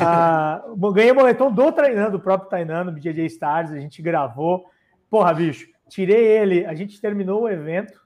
Ah, 0.00 0.62
ganhei 0.92 1.12
o 1.12 1.14
moletom 1.14 1.52
do 1.52 1.70
treinando, 1.70 2.18
do 2.18 2.20
próprio 2.20 2.48
treinando, 2.48 2.90
BJJ 2.90 3.26
Stars, 3.26 3.70
a 3.70 3.78
gente 3.78 4.02
gravou. 4.02 4.64
Porra, 5.08 5.32
bicho, 5.34 5.66
tirei 5.88 6.24
ele, 6.24 6.66
a 6.66 6.74
gente 6.74 7.00
terminou 7.00 7.42
o 7.42 7.48
evento, 7.48 8.00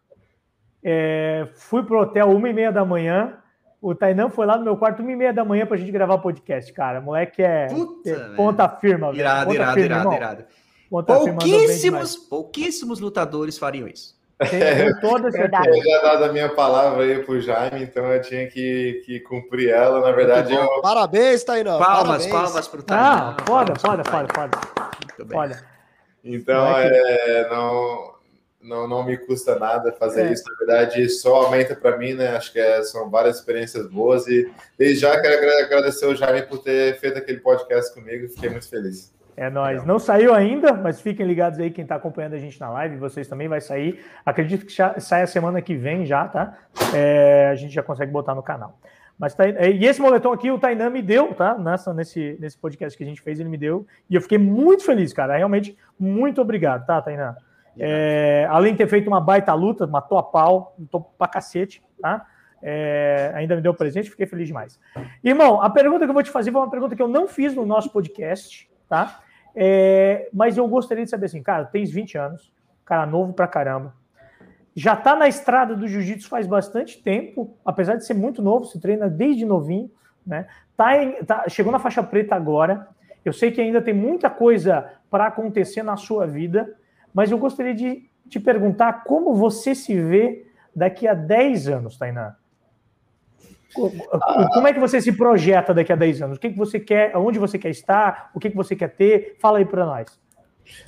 é, 0.82 1.48
fui 1.54 1.82
pro 1.82 2.00
hotel 2.00 2.30
uma 2.30 2.48
e 2.48 2.52
meia 2.52 2.72
da 2.72 2.84
manhã, 2.84 3.38
o 3.86 3.94
Tainan 3.94 4.28
foi 4.28 4.46
lá 4.46 4.58
no 4.58 4.64
meu 4.64 4.76
quarto 4.76 5.00
uma 5.00 5.12
e 5.12 5.16
meia 5.16 5.32
da 5.32 5.44
manhã 5.44 5.64
pra 5.64 5.76
gente 5.76 5.92
gravar 5.92 6.14
o 6.14 6.18
podcast, 6.18 6.72
cara. 6.72 6.98
O 6.98 7.04
moleque 7.04 7.40
é, 7.40 7.68
Puta, 7.68 8.10
é 8.10 8.34
ponta 8.34 8.68
firma. 8.68 9.14
Irado, 9.14 9.46
ponta 9.46 9.54
irado, 9.54 9.74
firma, 9.74 9.96
irado, 9.96 10.14
irado. 10.14 10.44
Pouquíssimos, 10.90 12.16
pouquíssimos 12.16 12.98
lutadores 12.98 13.56
fariam 13.56 13.86
isso. 13.86 14.16
É, 14.40 14.92
toda 15.00 15.30
certeza. 15.30 15.68
Eu 15.68 15.82
já 15.82 16.02
dado 16.02 16.24
a 16.24 16.32
minha 16.32 16.48
palavra 16.48 17.04
aí 17.04 17.22
pro 17.22 17.40
Jaime, 17.40 17.84
então 17.84 18.04
eu 18.12 18.20
tinha 18.20 18.48
que, 18.48 19.02
que 19.06 19.20
cumprir 19.20 19.70
ela. 19.70 20.00
Na 20.00 20.10
verdade, 20.10 20.52
eu... 20.52 20.80
Parabéns, 20.82 21.44
Tainão. 21.44 21.78
Palmas, 21.78 22.26
Parabéns. 22.26 22.32
palmas 22.32 22.68
pro 22.68 22.82
Tainão. 22.82 23.06
Ah, 23.06 23.36
foda, 23.46 23.74
foda, 23.78 24.02
foda, 24.04 24.28
foda. 24.34 24.58
Foda. 25.32 25.64
Então, 26.24 26.66
é, 26.76 27.48
não, 27.48 28.15
não, 28.66 28.88
não 28.88 29.04
me 29.04 29.16
custa 29.16 29.58
nada 29.58 29.92
fazer 29.92 30.26
é. 30.26 30.32
isso. 30.32 30.44
Na 30.50 30.56
verdade, 30.58 31.08
só 31.08 31.44
aumenta 31.44 31.74
para 31.74 31.96
mim, 31.96 32.14
né? 32.14 32.36
Acho 32.36 32.52
que 32.52 32.58
é, 32.58 32.82
são 32.82 33.08
várias 33.08 33.36
experiências 33.36 33.86
boas. 33.86 34.26
E 34.26 34.50
desde 34.76 35.00
já 35.00 35.20
quero 35.20 35.64
agradecer 35.64 36.06
o 36.06 36.14
Jaime 36.14 36.42
por 36.42 36.58
ter 36.58 36.98
feito 36.98 37.18
aquele 37.18 37.40
podcast 37.40 37.94
comigo. 37.94 38.28
Fiquei 38.28 38.50
muito 38.50 38.68
feliz. 38.68 39.14
É 39.36 39.50
nóis. 39.50 39.84
Não 39.84 39.98
saiu 39.98 40.34
ainda, 40.34 40.72
mas 40.72 41.00
fiquem 41.00 41.26
ligados 41.26 41.58
aí, 41.58 41.70
quem 41.70 41.82
está 41.82 41.96
acompanhando 41.96 42.32
a 42.34 42.38
gente 42.38 42.58
na 42.58 42.70
live, 42.70 42.96
vocês 42.96 43.28
também 43.28 43.48
vai 43.48 43.60
sair. 43.60 44.02
Acredito 44.24 44.64
que 44.64 44.72
sai 44.72 45.22
a 45.22 45.26
semana 45.26 45.60
que 45.60 45.76
vem 45.76 46.06
já, 46.06 46.26
tá? 46.26 46.56
É, 46.94 47.48
a 47.50 47.54
gente 47.54 47.74
já 47.74 47.82
consegue 47.82 48.10
botar 48.10 48.34
no 48.34 48.42
canal. 48.42 48.78
Mas 49.18 49.34
tá, 49.34 49.46
é, 49.46 49.70
e 49.70 49.84
esse 49.84 50.00
moletom 50.00 50.32
aqui 50.32 50.50
o 50.50 50.58
Tainan 50.58 50.90
me 50.90 51.02
deu, 51.02 51.34
tá? 51.34 51.56
Nessa, 51.56 51.92
nesse, 51.92 52.36
nesse 52.40 52.56
podcast 52.56 52.96
que 52.96 53.04
a 53.04 53.06
gente 53.06 53.20
fez, 53.20 53.38
ele 53.38 53.48
me 53.48 53.58
deu. 53.58 53.86
E 54.08 54.14
eu 54.14 54.22
fiquei 54.22 54.38
muito 54.38 54.84
feliz, 54.84 55.12
cara. 55.12 55.36
Realmente, 55.36 55.76
muito 55.98 56.40
obrigado, 56.40 56.86
tá, 56.86 57.00
Tainan? 57.02 57.36
É, 57.78 58.46
além 58.50 58.72
de 58.72 58.78
ter 58.78 58.88
feito 58.88 59.06
uma 59.06 59.20
baita 59.20 59.52
luta, 59.54 59.86
matou 59.86 60.18
a 60.18 60.22
pau, 60.22 60.74
tô 60.90 61.00
pra 61.00 61.28
cacete, 61.28 61.82
tá? 62.00 62.26
É, 62.62 63.32
ainda 63.34 63.54
me 63.54 63.62
deu 63.62 63.74
presente, 63.74 64.10
fiquei 64.10 64.26
feliz 64.26 64.48
demais. 64.48 64.80
Irmão, 65.22 65.60
a 65.60 65.68
pergunta 65.68 66.04
que 66.04 66.10
eu 66.10 66.14
vou 66.14 66.22
te 66.22 66.30
fazer 66.30 66.50
foi 66.50 66.60
uma 66.60 66.70
pergunta 66.70 66.96
que 66.96 67.02
eu 67.02 67.08
não 67.08 67.28
fiz 67.28 67.54
no 67.54 67.66
nosso 67.66 67.90
podcast, 67.90 68.68
tá? 68.88 69.20
É, 69.54 70.28
mas 70.32 70.56
eu 70.56 70.66
gostaria 70.66 71.04
de 71.04 71.10
saber 71.10 71.26
assim, 71.26 71.42
cara, 71.42 71.64
tens 71.64 71.90
20 71.90 72.18
anos, 72.18 72.52
cara 72.84 73.06
novo 73.06 73.32
pra 73.32 73.46
caramba. 73.46 73.94
Já 74.74 74.94
tá 74.94 75.16
na 75.16 75.26
estrada 75.26 75.74
do 75.74 75.88
jiu-jitsu 75.88 76.28
faz 76.28 76.46
bastante 76.46 77.02
tempo, 77.02 77.56
apesar 77.64 77.96
de 77.96 78.04
ser 78.04 78.12
muito 78.12 78.42
novo, 78.42 78.66
se 78.66 78.78
treina 78.78 79.08
desde 79.08 79.46
novinho, 79.46 79.90
né? 80.26 80.46
Tá, 80.76 81.02
em, 81.02 81.24
tá 81.24 81.44
chegou 81.48 81.72
na 81.72 81.78
faixa 81.78 82.02
preta 82.02 82.34
agora. 82.34 82.88
Eu 83.24 83.32
sei 83.32 83.50
que 83.50 83.60
ainda 83.60 83.80
tem 83.80 83.94
muita 83.94 84.28
coisa 84.28 84.92
para 85.10 85.26
acontecer 85.26 85.82
na 85.82 85.96
sua 85.96 86.26
vida, 86.26 86.76
mas 87.16 87.30
eu 87.30 87.38
gostaria 87.38 87.74
de 87.74 88.10
te 88.28 88.38
perguntar 88.38 89.04
como 89.04 89.34
você 89.34 89.74
se 89.74 89.98
vê 89.98 90.44
daqui 90.74 91.08
a 91.08 91.14
10 91.14 91.68
anos, 91.68 91.96
Tainá. 91.96 92.36
Como 93.72 94.68
é 94.68 94.74
que 94.74 94.78
você 94.78 95.00
se 95.00 95.12
projeta 95.12 95.72
daqui 95.72 95.90
a 95.90 95.96
10 95.96 96.20
anos? 96.20 96.36
O 96.36 96.40
que, 96.40 96.50
que 96.50 96.58
você 96.58 96.78
quer, 96.78 97.16
onde 97.16 97.38
você 97.38 97.58
quer 97.58 97.70
estar, 97.70 98.30
o 98.34 98.38
que, 98.38 98.50
que 98.50 98.56
você 98.56 98.76
quer 98.76 98.90
ter? 98.94 99.38
Fala 99.40 99.56
aí 99.56 99.64
para 99.64 99.86
nós. 99.86 100.20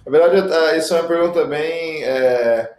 Na 0.05 0.13
verdade, 0.13 0.53
é, 0.53 0.77
isso 0.77 0.95
é 0.95 1.01
uma 1.01 1.09
pergunta 1.09 1.47
bem. 1.47 2.05
É, 2.05 2.75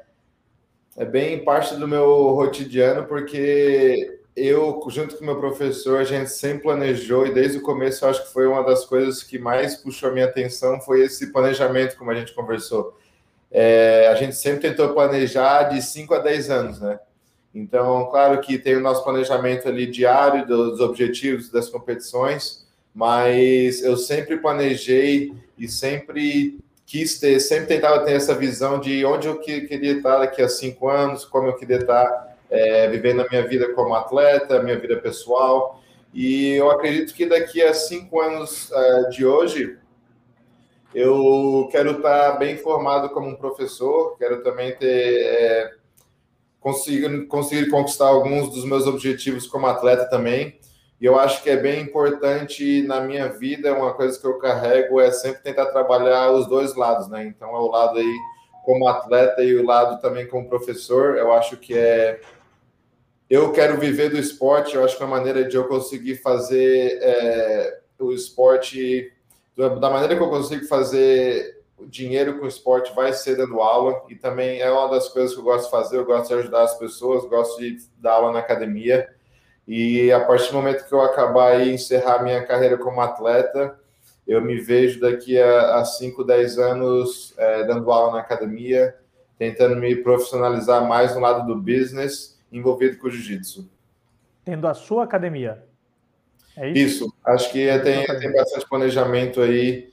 é 0.98 1.06
bem 1.06 1.44
parte 1.44 1.74
do 1.74 1.88
meu 1.88 2.36
cotidiano, 2.36 3.08
porque 3.08 4.20
eu, 4.36 4.80
junto 4.90 5.18
com 5.18 5.26
meu 5.26 5.40
professor, 5.40 6.00
a 6.00 6.04
gente 6.04 6.30
sempre 6.30 6.62
planejou, 6.62 7.26
e 7.26 7.34
desde 7.34 7.58
o 7.58 7.64
começo 7.64 8.06
acho 8.06 8.28
que 8.28 8.32
foi 8.32 8.46
uma 8.46 8.64
das 8.64 8.86
coisas 8.86 9.24
que 9.24 9.40
mais 9.40 9.76
puxou 9.76 10.10
a 10.10 10.14
minha 10.14 10.26
atenção, 10.26 10.80
foi 10.80 11.02
esse 11.02 11.32
planejamento, 11.32 11.98
como 11.98 12.12
a 12.12 12.16
gente 12.16 12.36
conversou. 12.36 12.96
É, 13.52 14.08
a 14.12 14.16
gente 14.16 14.36
sempre 14.36 14.62
tentou 14.62 14.94
planejar 14.94 15.64
de 15.64 15.82
5 15.82 16.14
a 16.14 16.20
10 16.20 16.50
anos, 16.50 16.80
né? 16.80 17.00
Então, 17.54 18.06
claro 18.12 18.40
que 18.42 18.60
tem 18.60 18.76
o 18.76 18.80
nosso 18.80 19.04
planejamento 19.04 19.68
ali 19.68 19.88
diário 19.88 20.46
dos 20.46 20.80
objetivos 20.80 21.50
das 21.50 21.68
competições, 21.68 22.68
mas 22.94 23.82
eu 23.84 23.98
sempre 23.98 24.38
planejei 24.38 25.34
e 25.58 25.68
sempre 25.68 26.60
quis 26.86 27.20
ter, 27.20 27.40
sempre 27.40 27.68
tentava 27.68 28.04
ter 28.06 28.14
essa 28.14 28.36
visão 28.36 28.80
de 28.80 29.04
onde 29.04 29.28
eu 29.28 29.40
queria 29.40 29.98
estar 29.98 30.20
daqui 30.20 30.42
a 30.42 30.50
cinco 30.50 30.90
anos, 30.90 31.26
como 31.26 31.48
eu 31.48 31.56
queria 31.56 31.78
estar 31.78 32.38
é, 32.50 32.88
vivendo 32.90 33.22
a 33.22 33.28
minha 33.30 33.48
vida 33.48 33.74
como 33.74 33.96
atleta, 33.96 34.62
minha 34.62 34.78
vida 34.78 34.98
pessoal. 34.98 35.82
E 36.14 36.56
eu 36.56 36.72
acredito 36.72 37.14
que 37.14 37.26
daqui 37.26 37.62
a 37.62 37.74
cinco 37.74 38.20
anos 38.20 38.72
uh, 38.72 39.10
de 39.12 39.26
hoje, 39.26 39.78
eu 40.94 41.68
quero 41.72 41.98
estar 41.98 42.34
bem 42.34 42.58
formado 42.58 43.10
como 43.10 43.28
um 43.28 43.36
professor, 43.36 44.18
quero 44.18 44.44
também 44.44 44.76
ter. 44.76 45.24
É, 45.26 45.72
conseguir, 46.60 47.28
conseguir 47.28 47.70
conquistar 47.70 48.08
alguns 48.08 48.50
dos 48.50 48.66
meus 48.66 48.86
objetivos 48.86 49.48
como 49.48 49.68
atleta 49.68 50.06
também. 50.10 50.60
E 51.00 51.06
eu 51.06 51.18
acho 51.18 51.42
que 51.42 51.50
é 51.50 51.56
bem 51.56 51.82
importante 51.82 52.82
na 52.82 53.00
minha 53.00 53.30
vida, 53.30 53.74
uma 53.74 53.94
coisa 53.94 54.20
que 54.20 54.28
eu 54.28 54.38
carrego 54.38 55.00
é 55.00 55.12
sempre 55.12 55.42
tentar 55.42 55.68
trabalhar 55.68 56.32
os 56.32 56.46
dois 56.48 56.76
lados, 56.76 57.08
né? 57.08 57.26
Então, 57.26 57.50
é 57.50 57.60
o 57.60 57.68
lado 57.68 57.98
aí 57.98 58.18
como 58.66 58.88
atleta 58.88 59.42
e 59.42 59.56
o 59.56 59.66
lado 59.66 60.02
também 60.02 60.28
como 60.28 60.50
professor. 60.50 61.16
Eu 61.18 61.32
acho 61.32 61.56
que 61.58 61.78
é. 61.78 62.20
Eu 63.30 63.52
quero 63.54 63.80
viver 63.80 64.10
do 64.10 64.18
esporte, 64.18 64.76
eu 64.76 64.84
acho 64.84 64.98
que 64.98 65.04
é 65.04 65.08
maneira 65.08 65.46
de 65.48 65.56
eu 65.56 65.68
conseguir 65.68 66.16
fazer 66.16 66.98
é, 67.02 67.80
o 68.00 68.12
esporte 68.12 69.14
da 69.68 69.90
maneira 69.90 70.16
que 70.16 70.22
eu 70.22 70.30
consigo 70.30 70.66
fazer 70.66 71.60
dinheiro 71.88 72.40
com 72.40 72.48
esporte 72.48 72.94
vai 72.94 73.14
ser 73.14 73.36
dando 73.36 73.62
aula 73.62 74.04
e 74.10 74.16
também 74.16 74.60
é 74.60 74.70
uma 74.72 74.90
das 74.90 75.10
coisas 75.10 75.34
que 75.34 75.40
eu 75.40 75.44
gosto 75.44 75.66
de 75.66 75.72
fazer. 75.72 75.98
Eu 75.98 76.06
gosto 76.06 76.28
de 76.30 76.34
ajudar 76.36 76.64
as 76.64 76.78
pessoas, 76.78 77.26
gosto 77.26 77.60
de 77.60 77.78
dar 77.98 78.14
aula 78.14 78.32
na 78.32 78.40
academia. 78.40 79.08
E 79.68 80.12
a 80.12 80.20
partir 80.20 80.48
do 80.52 80.56
momento 80.56 80.88
que 80.88 80.94
eu 80.94 81.02
acabar 81.02 81.60
e 81.60 81.74
encerrar 81.74 82.24
minha 82.24 82.46
carreira 82.46 82.78
como 82.78 83.02
atleta, 83.02 83.78
eu 84.26 84.42
me 84.42 84.60
vejo 84.60 85.00
daqui 85.00 85.40
a 85.40 85.84
5, 85.84 86.24
10 86.24 86.58
anos 86.60 87.34
é, 87.38 87.64
dando 87.66 87.92
aula 87.92 88.14
na 88.14 88.20
academia, 88.20 88.96
tentando 89.38 89.76
me 89.76 89.96
profissionalizar 89.96 90.88
mais 90.88 91.14
no 91.14 91.22
lado 91.22 91.46
do 91.48 91.60
business, 91.60 92.40
envolvido 92.52 92.98
com 92.98 93.08
o 93.08 93.12
jiu-jitsu. 93.12 93.70
Tendo 94.44 94.68
a 94.68 94.74
sua 94.74 95.04
academia. 95.04 95.69
É 96.60 96.70
isso? 96.70 97.06
isso? 97.06 97.14
acho 97.26 97.52
que 97.52 97.68
tem, 97.80 98.06
tem 98.06 98.34
bastante 98.34 98.68
planejamento 98.68 99.42
aí 99.42 99.90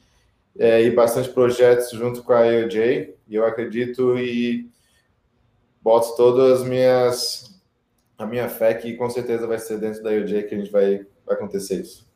é, 0.59 0.83
e 0.83 0.91
bastante 0.91 1.29
projetos 1.29 1.91
junto 1.91 2.23
com 2.23 2.33
a 2.33 2.47
EOJ, 2.47 3.15
e 3.29 3.35
eu 3.35 3.47
acredito 3.47 4.19
e 4.19 4.69
boto 5.83 6.17
todas 6.17 6.61
as 6.61 6.67
minhas 6.67 7.47
a 8.19 8.27
minha 8.27 8.49
fé 8.49 8.75
que 8.75 8.95
com 8.95 9.09
certeza 9.11 9.47
vai 9.47 9.59
ser 9.59 9.79
dentro 9.79 10.03
da 10.03 10.13
EOJ 10.13 10.45
que 10.45 10.55
a 10.55 10.59
gente 10.59 10.71
vai, 10.71 11.07
vai 11.25 11.37
acontecer 11.37 11.81
isso. 11.83 12.07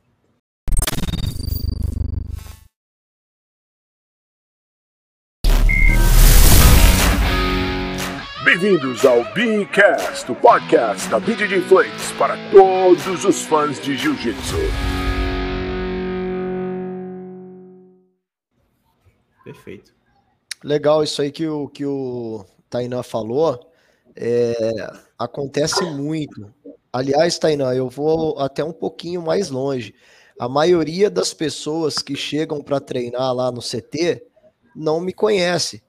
Bem-vindos 8.43 9.05
ao 9.05 9.23
Beacast, 9.35 10.33
o 10.33 10.35
podcast 10.35 11.11
da 11.11 11.21
BJJ 11.21 11.61
Flakes 11.61 12.11
para 12.13 12.37
todos 12.51 13.23
os 13.27 13.43
fãs 13.43 13.79
de 13.79 13.99
Jiu-Jitsu. 13.99 14.57
Perfeito. 19.45 19.95
Legal 20.65 21.05
isso 21.05 21.21
aí 21.21 21.31
que 21.31 21.47
o, 21.47 21.69
que 21.69 21.85
o 21.85 22.43
Tainan 22.71 23.03
falou. 23.03 23.61
É, 24.17 24.55
acontece 25.19 25.85
muito. 25.85 26.51
Aliás, 26.91 27.39
Tainan, 27.39 27.75
eu 27.75 27.91
vou 27.91 28.39
até 28.39 28.65
um 28.65 28.73
pouquinho 28.73 29.21
mais 29.21 29.51
longe. 29.51 29.95
A 30.39 30.49
maioria 30.49 31.11
das 31.11 31.35
pessoas 31.35 31.99
que 31.99 32.17
chegam 32.17 32.63
para 32.63 32.81
treinar 32.81 33.35
lá 33.35 33.53
no 33.53 33.61
CT 33.61 34.25
não 34.75 34.99
me 34.99 35.13
conhece. 35.13 35.83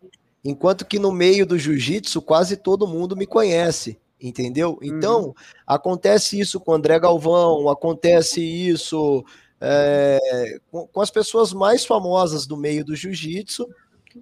Enquanto 0.43 0.85
que 0.85 0.97
no 0.97 1.11
meio 1.11 1.45
do 1.45 1.57
jiu-jitsu 1.57 2.21
quase 2.21 2.57
todo 2.57 2.87
mundo 2.87 3.15
me 3.15 3.25
conhece. 3.25 3.99
Entendeu? 4.21 4.77
Então, 4.83 5.25
uhum. 5.25 5.33
acontece 5.65 6.39
isso 6.39 6.59
com 6.59 6.71
o 6.71 6.75
André 6.75 6.99
Galvão, 6.99 7.67
acontece 7.69 8.39
isso 8.39 9.25
é, 9.59 10.59
com, 10.71 10.87
com, 10.87 11.01
as 11.01 11.09
pessoas 11.09 11.53
mais 11.53 11.85
famosas 11.85 12.45
do 12.45 12.55
meio 12.55 12.85
do 12.85 12.95
jiu-jitsu. 12.95 13.67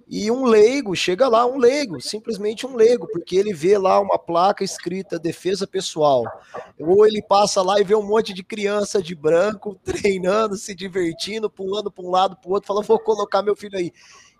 E 0.08 0.30
um 0.30 0.44
leigo, 0.44 0.94
chega 0.94 1.26
lá, 1.26 1.44
um 1.44 1.58
leigo, 1.58 2.00
simplesmente 2.00 2.64
um 2.64 2.76
leigo, 2.76 3.08
porque 3.10 3.34
ele 3.36 3.52
vê 3.52 3.76
lá 3.76 3.98
uma 3.98 4.18
placa 4.18 4.62
escrita 4.62 5.18
defesa 5.18 5.66
pessoal. 5.66 6.24
Ou 6.78 7.06
ele 7.06 7.20
passa 7.20 7.60
lá 7.60 7.80
e 7.80 7.84
vê 7.84 7.94
um 7.94 8.06
monte 8.06 8.32
de 8.32 8.44
criança 8.44 9.02
de 9.02 9.14
branco 9.14 9.74
treinando, 9.84 10.56
se 10.56 10.74
divertindo, 10.74 11.50
pulando 11.50 11.90
para 11.90 12.04
um 12.04 12.10
lado, 12.10 12.36
para 12.36 12.48
o 12.48 12.52
outro, 12.52 12.68
fala, 12.68 12.82
vou 12.82 13.00
colocar 13.00 13.42
meu 13.42 13.56
filho 13.56 13.76
aí. 13.76 13.92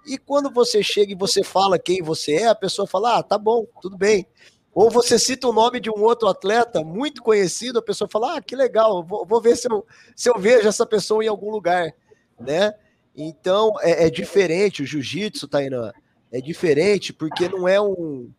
E 0.07 0.19
quando 0.19 0.51
você 0.51 0.83
chega 0.83 1.13
e 1.13 1.17
você 1.17 1.43
fala 1.43 1.79
quem 1.79 2.03
você 2.03 2.35
é, 2.35 2.47
a 2.49 2.55
pessoa 2.55 2.87
fala, 2.87 3.19
ah, 3.19 3.23
tá 3.23 3.37
bom, 3.37 3.67
tudo 3.81 3.97
bem. 3.97 4.27
Ou 4.73 4.89
você 4.89 5.19
cita 5.19 5.49
o 5.49 5.53
nome 5.53 5.81
de 5.81 5.91
um 5.91 6.03
outro 6.03 6.29
atleta 6.29 6.83
muito 6.85 7.23
conhecido, 7.23 7.81
a 7.81 7.83
pessoa 7.83 8.09
fala: 8.11 8.37
Ah, 8.37 8.41
que 8.41 8.55
legal, 8.55 9.05
vou, 9.05 9.27
vou 9.27 9.41
ver 9.41 9.57
se 9.57 9.69
eu, 9.71 9.85
se 10.15 10.31
eu 10.31 10.39
vejo 10.39 10.69
essa 10.69 10.87
pessoa 10.87 11.25
em 11.25 11.29
algum 11.29 11.51
lugar, 11.51 11.93
né? 12.39 12.73
Então 13.15 13.75
é, 13.81 14.07
é 14.07 14.11
diferente 14.11 14.83
o 14.83 14.87
jiu-jitsu, 14.87 15.49
Tainan. 15.49 15.93
É 16.31 16.41
diferente 16.41 17.13
porque 17.13 17.49
não 17.49 17.67
é 17.67 17.81
um. 17.81 18.31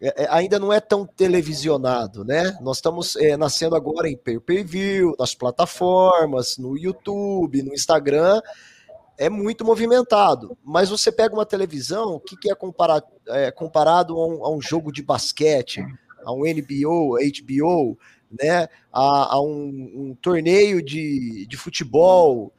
É, 0.00 0.22
é 0.22 0.28
ainda 0.30 0.60
não 0.60 0.72
é 0.72 0.78
tão 0.78 1.04
televisionado, 1.04 2.24
né? 2.24 2.56
Nós 2.60 2.76
estamos 2.76 3.16
é, 3.16 3.36
nascendo 3.36 3.74
agora 3.74 4.08
em 4.08 4.16
pay-per-view, 4.16 5.16
nas 5.18 5.34
plataformas, 5.34 6.56
no 6.58 6.78
YouTube, 6.78 7.62
no 7.64 7.74
Instagram, 7.74 8.40
é 9.18 9.28
muito 9.28 9.64
movimentado. 9.64 10.56
Mas 10.64 10.90
você 10.90 11.10
pega 11.12 11.34
uma 11.34 11.46
televisão, 11.46 12.14
o 12.14 12.20
que, 12.20 12.36
que 12.36 12.50
é, 12.50 12.54
comparado, 12.54 13.06
é 13.28 13.50
comparado 13.50 14.18
a 14.18 14.26
um, 14.26 14.44
a 14.44 14.50
um, 14.50 14.60
jogo 14.60 14.92
de 14.92 15.02
basquete, 15.02 15.84
a 16.24 16.32
um 16.32 16.40
NBO, 16.40 17.16
HBO, 17.18 17.98
né? 18.30 18.68
a, 18.92 19.34
a 19.34 19.40
um, 19.40 19.92
um, 19.94 20.16
torneio 20.20 20.82
de, 20.82 21.46
de 21.46 21.56
futebol. 21.56 22.52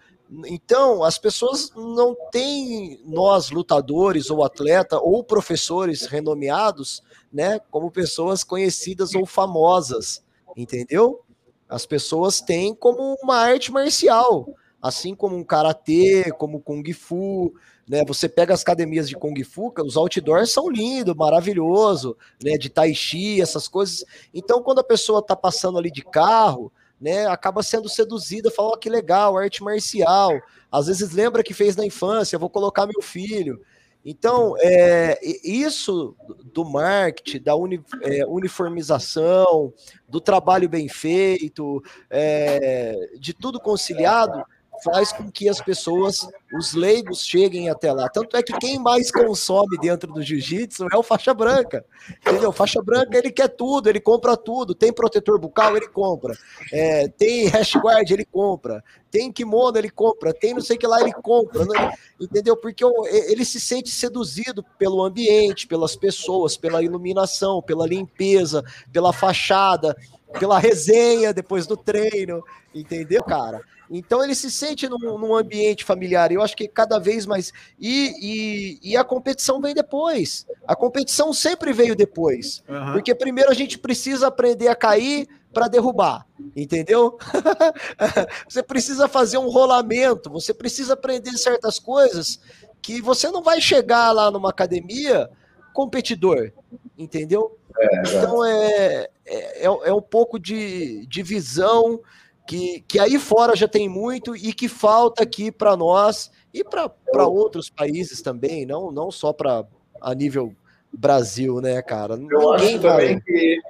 Então, 0.46 1.04
as 1.04 1.18
pessoas 1.18 1.72
não 1.76 2.16
têm 2.32 3.00
nós, 3.06 3.52
lutadores 3.52 4.30
ou 4.30 4.44
atleta 4.44 5.00
ou 5.00 5.24
professores 5.24 6.06
renomeados, 6.06 7.04
né, 7.32 7.60
como 7.70 7.92
pessoas 7.92 8.44
conhecidas 8.44 9.14
ou 9.14 9.26
famosas, 9.26 10.24
entendeu? 10.56 11.22
As 11.70 11.86
pessoas 11.86 12.42
têm 12.42 12.74
como 12.74 13.16
uma 13.22 13.38
arte 13.38 13.72
marcial 13.72 14.48
assim 14.84 15.16
como 15.16 15.38
um 15.38 15.46
karatê, 15.46 16.30
como 16.38 16.60
kung 16.60 16.84
fu, 16.92 17.54
né? 17.88 18.04
Você 18.06 18.28
pega 18.28 18.54
as 18.54 18.62
academias 18.62 19.08
de 19.08 19.16
kung 19.16 19.42
fu, 19.46 19.74
os 19.80 19.96
outdoors 19.96 20.52
são 20.52 20.70
lindos, 20.70 21.16
maravilhoso, 21.16 22.18
né? 22.44 22.58
De 22.58 22.70
tai 22.70 22.94
chi, 22.94 23.42
essas 23.42 23.70
coisas. 23.70 24.04
Então, 24.34 24.62
quando 24.62 24.80
a 24.80 24.84
pessoa 24.84 25.20
está 25.20 25.38
passando 25.38 25.78
ali 25.78 25.90
de 25.90 26.04
carro, 26.04 26.70
né? 27.00 27.26
Acaba 27.28 27.64
sendo 27.64 27.88
seduzida, 27.88 28.52
fala, 28.52 28.74
oh, 28.74 28.78
que 28.78 28.90
legal, 28.90 29.38
arte 29.38 29.64
marcial. 29.64 30.34
Às 30.70 30.88
vezes 30.88 31.14
lembra 31.14 31.44
que 31.44 31.54
fez 31.54 31.78
na 31.78 31.86
infância, 31.86 32.38
vou 32.38 32.50
colocar 32.50 32.86
meu 32.86 33.02
filho. 33.02 33.62
Então, 34.06 34.56
é, 34.60 35.18
isso 35.46 36.14
do 36.54 36.66
marketing, 36.66 37.42
da 37.42 37.56
uni, 37.56 37.82
é, 38.02 38.26
uniformização, 38.26 39.74
do 40.10 40.20
trabalho 40.20 40.68
bem 40.68 40.90
feito, 40.90 41.82
é, 42.10 42.98
de 43.18 43.34
tudo 43.34 43.62
conciliado, 43.62 44.44
faz 44.84 45.12
com 45.12 45.30
que 45.32 45.48
as 45.50 45.62
pessoas, 45.62 46.28
os 46.58 46.74
leigos, 46.74 47.26
cheguem 47.26 47.70
até 47.70 47.92
lá. 47.92 48.10
Tanto 48.10 48.36
é 48.38 48.44
que 48.44 48.54
quem 48.54 48.80
mais 48.80 49.12
consome 49.12 49.78
dentro 49.80 50.12
do 50.12 50.22
jiu-jitsu 50.22 50.88
é 50.92 50.98
o 50.98 51.04
faixa 51.04 51.34
branca. 51.34 51.86
Entendeu? 52.26 52.52
Faixa 52.52 52.82
branca, 52.82 53.18
ele 53.18 53.32
quer 53.32 53.50
tudo, 53.50 53.90
ele 53.90 54.00
compra 54.00 54.36
tudo. 54.36 54.74
Tem 54.74 54.92
protetor 54.92 55.40
bucal, 55.40 55.76
ele 55.76 55.88
compra. 55.88 56.36
É, 56.72 57.08
tem 57.08 57.48
hash 57.48 57.76
guard, 57.76 58.10
ele 58.10 58.26
compra. 58.26 58.84
Tem 59.12 59.32
kimono, 59.32 59.78
ele 59.78 59.90
compra. 59.90 60.34
Tem 60.34 60.54
não 60.54 60.62
sei 60.62 60.76
o 60.76 60.80
que 60.80 60.88
lá, 60.88 61.02
ele 61.02 61.14
compra. 61.14 61.66
Né? 61.66 61.92
Entendeu? 62.20 62.58
Porque 62.58 62.84
ele 63.28 63.46
se 63.46 63.60
sente 63.60 63.90
seduzido 63.90 64.64
pelo 64.78 65.04
ambiente, 65.04 65.68
pelas 65.68 65.96
pessoas, 65.96 66.58
pela 66.58 66.82
iluminação, 66.82 67.62
pela 67.62 67.86
limpeza, 67.86 68.64
pela 68.92 69.14
fachada, 69.14 69.96
pela 70.40 70.60
resenha 70.60 71.34
depois 71.34 71.68
do 71.68 71.78
treino. 71.78 72.44
Entendeu, 72.74 73.24
cara? 73.24 73.62
Então 73.96 74.24
ele 74.24 74.34
se 74.34 74.50
sente 74.50 74.90
num, 74.90 74.98
num 74.98 75.36
ambiente 75.36 75.86
familiar. 75.86 76.32
Eu 76.32 76.42
acho 76.42 76.58
que 76.58 76.68
cada 76.68 76.98
vez 76.98 77.28
mais. 77.28 77.54
E, 77.80 78.80
e, 78.82 78.92
e, 78.92 78.98
a 78.98 79.04
competição 79.04 79.62
vem 79.62 79.76
depois. 79.76 80.48
A 80.68 80.76
competição 80.76 81.32
sempre 81.32 81.72
veio 81.72 81.96
depois. 81.96 82.64
Uhum. 82.68 82.94
Porque 82.94 83.14
primeiro 83.14 83.52
a 83.52 83.54
gente 83.54 83.78
precisa 83.78 84.28
aprender 84.28 84.68
a 84.68 84.76
cair 84.76 85.28
para 85.54 85.68
derrubar. 85.68 86.26
Entendeu? 86.56 87.20
você 88.50 88.64
precisa 88.64 89.08
fazer 89.08 89.38
um 89.38 89.48
rolamento, 89.48 90.28
você 90.28 90.56
precisa 90.56 90.94
aprender 90.94 91.38
certas 91.38 91.78
coisas 91.78 92.40
que 92.82 93.00
você 93.00 93.30
não 93.30 93.44
vai 93.44 93.62
chegar 93.62 94.12
lá 94.12 94.32
numa 94.32 94.50
academia 94.50 95.30
competidor. 95.72 96.52
Entendeu? 96.98 97.60
É, 97.78 98.02
então 98.08 98.44
é, 98.44 99.10
é, 99.26 99.66
é 99.66 99.94
um 99.94 100.02
pouco 100.02 100.40
de, 100.40 101.06
de 101.06 101.22
visão 101.22 102.02
que, 102.46 102.84
que 102.88 103.00
aí 103.00 103.18
fora 103.18 103.56
já 103.56 103.68
tem 103.68 103.88
muito 103.88 104.36
e 104.36 104.54
que 104.54 104.68
falta 104.68 105.24
aqui 105.24 105.52
para 105.52 105.76
nós 105.78 106.32
e 106.54 106.64
para 106.64 106.92
outros 107.26 107.70
países 107.70 108.22
também, 108.22 108.66
não, 108.66 108.92
não 108.92 109.10
só 109.10 109.34
para 109.34 109.66
a 110.02 110.14
nível 110.14 110.54
Brasil, 110.92 111.60
né, 111.62 111.82
cara? 111.82 112.14
Eu 112.14 112.20
Ninguém 112.20 112.76
acho 112.76 112.80
vai... 112.80 112.92
também 112.92 113.20
que, 113.22 113.62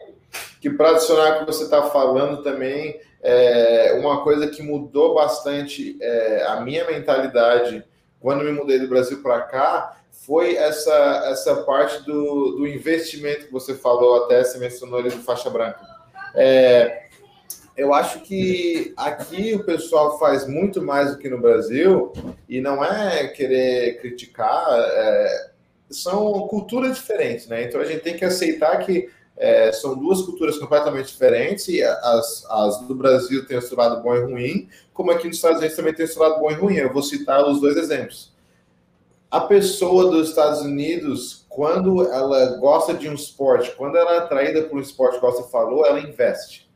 que 0.60 0.70
para 0.70 0.92
adicionar 0.92 1.36
o 1.36 1.40
que 1.40 1.46
você 1.46 1.64
está 1.64 1.84
falando 1.84 2.44
também, 2.44 3.00
é 3.22 3.98
uma 4.00 4.22
coisa 4.24 4.48
que 4.48 4.62
mudou 4.62 5.16
bastante 5.16 5.98
é, 6.02 6.46
a 6.48 6.60
minha 6.60 6.86
mentalidade 6.86 7.84
quando 8.20 8.44
me 8.44 8.52
mudei 8.52 8.80
do 8.80 8.88
Brasil 8.88 9.22
para 9.22 9.42
cá 9.42 9.98
foi 10.12 10.56
essa, 10.56 11.24
essa 11.28 11.64
parte 11.64 12.04
do, 12.04 12.58
do 12.58 12.68
investimento 12.68 13.46
que 13.46 13.52
você 13.52 13.74
falou, 13.76 14.24
até 14.24 14.44
se 14.44 14.58
mencionou 14.58 15.00
ali 15.00 15.10
do 15.10 15.22
faixa 15.22 15.50
branca. 15.50 15.80
É, 16.34 17.08
eu 17.76 17.94
acho 17.94 18.20
que 18.22 18.94
aqui 18.96 19.56
o 19.56 19.64
pessoal 19.64 20.20
faz 20.20 20.48
muito 20.48 20.82
mais 20.82 21.12
do 21.12 21.18
que 21.18 21.30
no 21.30 21.42
Brasil, 21.42 22.14
e 22.48 22.62
não 22.62 22.84
é 22.84 23.28
querer 23.28 24.00
criticar, 24.00 24.66
é, 24.70 25.52
são 25.90 26.48
culturas 26.48 26.98
diferentes, 26.98 27.48
né? 27.48 27.64
Então 27.64 27.82
a 27.82 27.86
gente 27.86 28.02
tem 28.02 28.16
que 28.16 28.26
aceitar 28.26 28.78
que 28.86 29.10
é, 29.36 29.72
são 29.72 29.98
duas 29.98 30.22
culturas 30.22 30.58
completamente 30.60 31.08
diferentes, 31.08 31.68
e 31.68 31.82
as, 31.82 32.46
as 32.48 32.82
do 32.82 32.94
Brasil 32.94 33.46
têm 33.48 33.58
o 33.58 33.62
seu 33.62 33.76
lado 33.76 34.04
bom 34.04 34.16
e 34.16 34.22
ruim, 34.22 34.70
como 34.94 35.12
aqui 35.12 35.28
nos 35.28 35.38
Estados 35.38 35.58
Unidos 35.58 35.76
também 35.76 35.94
tem 35.94 36.06
o 36.06 36.08
seu 36.08 36.22
lado 36.22 36.40
bom 36.40 36.52
e 36.52 36.54
ruim. 36.54 36.76
Eu 36.76 36.94
vou 36.94 37.02
citar 37.02 37.44
os 37.48 37.60
dois 37.60 37.76
exemplos. 37.76 38.32
A 39.32 39.42
pessoa 39.42 40.12
dos 40.12 40.30
Estados 40.30 40.62
Unidos, 40.62 41.48
quando 41.50 42.08
ela 42.08 42.58
gosta 42.58 42.94
de 42.94 43.10
um 43.10 43.16
esporte, 43.16 43.72
quando 43.76 43.98
ela 43.98 44.14
é 44.14 44.18
atraída 44.20 44.62
por 44.62 44.78
um 44.78 44.82
esporte, 44.82 45.20
como 45.20 45.32
você 45.32 45.50
falou, 45.50 45.84
ela 45.84 46.00
investe 46.00 46.72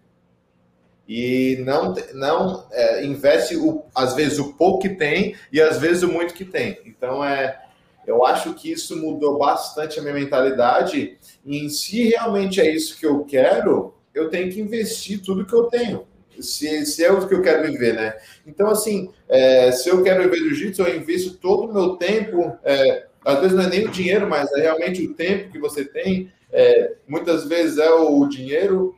e 1.08 1.64
não, 1.66 1.95
não 2.14 2.68
é, 2.72 3.05
investe 3.05 3.55
o, 3.55 3.84
às 3.95 4.14
vezes 4.14 4.39
o 4.39 4.53
pouco 4.53 4.80
que 4.80 4.89
tem 4.89 5.36
e 5.51 5.62
às 5.62 5.80
vezes 5.80 6.03
o 6.03 6.12
muito 6.12 6.34
que 6.34 6.43
tem. 6.43 6.80
Então 6.86 7.24
é, 7.24 7.58
eu 8.05 8.26
acho 8.26 8.53
que 8.53 8.72
isso 8.72 8.97
mudou 8.97 9.38
bastante 9.38 9.99
a 9.99 10.01
minha 10.01 10.14
mentalidade. 10.14 11.18
E 11.45 11.70
se 11.70 12.03
realmente 12.10 12.60
é 12.60 12.70
isso 12.70 12.97
que 12.97 13.05
eu 13.05 13.24
quero, 13.26 13.93
eu 14.14 14.30
tenho 14.30 14.51
que 14.51 14.60
investir 14.60 15.22
tudo 15.22 15.45
que 15.45 15.53
eu 15.53 15.64
tenho. 15.66 16.05
Se, 16.39 16.86
se 16.86 17.03
é 17.03 17.12
o 17.12 17.28
que 17.28 17.34
eu 17.34 17.41
quero 17.41 17.64
viver, 17.64 17.95
né? 17.95 18.16
Então, 18.45 18.70
assim, 18.70 19.12
é, 19.28 19.72
se 19.72 19.89
eu 19.89 20.03
quero 20.03 20.24
viver 20.24 20.38
jiu-jitsu, 20.38 20.84
eu 20.84 20.95
invisto 20.95 21.38
todo 21.38 21.70
o 21.70 21.74
meu 21.74 21.95
tempo. 21.95 22.55
É, 22.64 23.08
às 23.26 23.39
vezes 23.39 23.58
não 23.58 23.64
é 23.64 23.70
nem 23.70 23.86
o 23.86 23.91
dinheiro, 23.91 24.28
mas 24.30 24.51
é 24.53 24.62
realmente 24.62 25.05
o 25.05 25.14
tempo 25.14 25.51
que 25.51 25.60
você 25.60 25.84
tem. 25.84 26.32
É, 26.51 26.93
muitas 27.08 27.45
vezes 27.45 27.78
é 27.78 27.89
o 27.89 28.26
dinheiro 28.28 28.95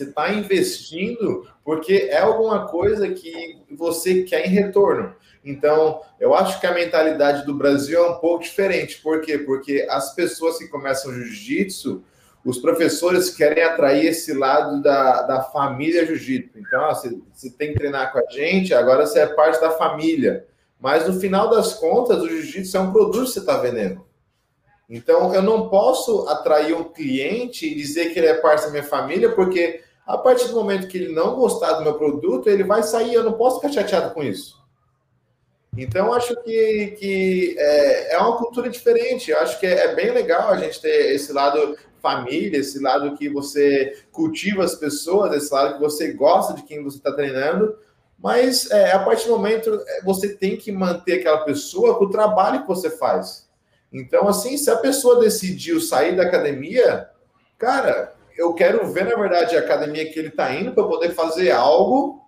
você 0.00 0.04
está 0.04 0.32
investindo 0.32 1.46
porque 1.64 2.08
é 2.10 2.18
alguma 2.18 2.66
coisa 2.66 3.10
que 3.10 3.58
você 3.70 4.22
quer 4.22 4.46
em 4.46 4.50
retorno. 4.50 5.14
Então, 5.44 6.00
eu 6.18 6.34
acho 6.34 6.60
que 6.60 6.66
a 6.66 6.74
mentalidade 6.74 7.44
do 7.46 7.54
Brasil 7.54 8.02
é 8.02 8.10
um 8.10 8.18
pouco 8.18 8.42
diferente. 8.42 9.00
Por 9.00 9.20
quê? 9.20 9.38
Porque 9.38 9.86
as 9.88 10.14
pessoas 10.14 10.58
que 10.58 10.68
começam 10.68 11.12
jiu-jitsu, 11.12 12.02
os 12.44 12.58
professores 12.58 13.30
querem 13.30 13.62
atrair 13.62 14.06
esse 14.06 14.32
lado 14.32 14.82
da, 14.82 15.22
da 15.22 15.42
família 15.42 16.06
jiu-jitsu. 16.06 16.58
Então, 16.58 16.82
ó, 16.82 16.94
você, 16.94 17.18
você 17.32 17.50
tem 17.50 17.72
que 17.72 17.78
treinar 17.78 18.12
com 18.12 18.18
a 18.18 18.30
gente, 18.30 18.74
agora 18.74 19.06
você 19.06 19.20
é 19.20 19.26
parte 19.26 19.60
da 19.60 19.70
família. 19.70 20.46
Mas 20.78 21.06
no 21.06 21.20
final 21.20 21.50
das 21.50 21.74
contas, 21.74 22.22
o 22.22 22.28
jiu-jitsu 22.28 22.76
é 22.76 22.80
um 22.80 22.92
produto 22.92 23.26
que 23.26 23.32
você 23.32 23.40
está 23.40 23.58
vendendo. 23.58 24.04
Então, 24.88 25.32
eu 25.32 25.40
não 25.40 25.68
posso 25.68 26.26
atrair 26.28 26.74
um 26.74 26.84
cliente 26.84 27.64
e 27.66 27.76
dizer 27.76 28.12
que 28.12 28.18
ele 28.18 28.26
é 28.26 28.34
parte 28.34 28.64
da 28.64 28.70
minha 28.70 28.82
família, 28.82 29.30
porque 29.30 29.82
a 30.14 30.18
partir 30.18 30.48
do 30.48 30.54
momento 30.54 30.88
que 30.88 30.98
ele 30.98 31.12
não 31.12 31.36
gostar 31.36 31.74
do 31.74 31.84
meu 31.84 31.94
produto, 31.94 32.48
ele 32.48 32.64
vai 32.64 32.82
sair. 32.82 33.14
Eu 33.14 33.24
não 33.24 33.34
posso 33.34 33.60
ficar 33.60 33.72
chateado 33.72 34.12
com 34.12 34.22
isso. 34.22 34.60
Então, 35.76 36.12
acho 36.12 36.34
que, 36.42 36.96
que 36.98 37.54
é, 37.56 38.14
é 38.14 38.18
uma 38.18 38.36
cultura 38.36 38.68
diferente. 38.68 39.30
Eu 39.30 39.38
acho 39.38 39.60
que 39.60 39.66
é, 39.66 39.86
é 39.86 39.94
bem 39.94 40.10
legal 40.10 40.48
a 40.48 40.56
gente 40.56 40.80
ter 40.80 41.14
esse 41.14 41.32
lado 41.32 41.76
família, 42.00 42.58
esse 42.58 42.80
lado 42.80 43.14
que 43.16 43.28
você 43.28 44.02
cultiva 44.10 44.64
as 44.64 44.74
pessoas, 44.74 45.34
esse 45.34 45.52
lado 45.52 45.74
que 45.74 45.80
você 45.80 46.12
gosta 46.12 46.54
de 46.54 46.62
quem 46.62 46.82
você 46.82 46.96
está 46.96 47.12
treinando, 47.12 47.76
mas 48.18 48.70
é, 48.70 48.92
a 48.92 48.98
partir 48.98 49.28
do 49.28 49.36
momento 49.36 49.82
é, 49.86 50.02
você 50.02 50.34
tem 50.34 50.56
que 50.56 50.72
manter 50.72 51.20
aquela 51.20 51.44
pessoa 51.44 51.98
com 51.98 52.06
o 52.06 52.10
trabalho 52.10 52.62
que 52.62 52.68
você 52.68 52.90
faz. 52.90 53.48
Então, 53.92 54.26
assim, 54.26 54.56
se 54.56 54.70
a 54.70 54.76
pessoa 54.76 55.20
decidiu 55.20 55.80
sair 55.80 56.16
da 56.16 56.22
academia, 56.22 57.08
cara, 57.58 58.14
eu 58.40 58.54
quero 58.54 58.86
ver, 58.86 59.04
na 59.04 59.14
verdade, 59.16 59.54
a 59.54 59.60
academia 59.60 60.10
que 60.10 60.18
ele 60.18 60.28
está 60.28 60.50
indo 60.54 60.72
para 60.72 60.84
poder 60.84 61.10
fazer 61.10 61.50
algo 61.50 62.26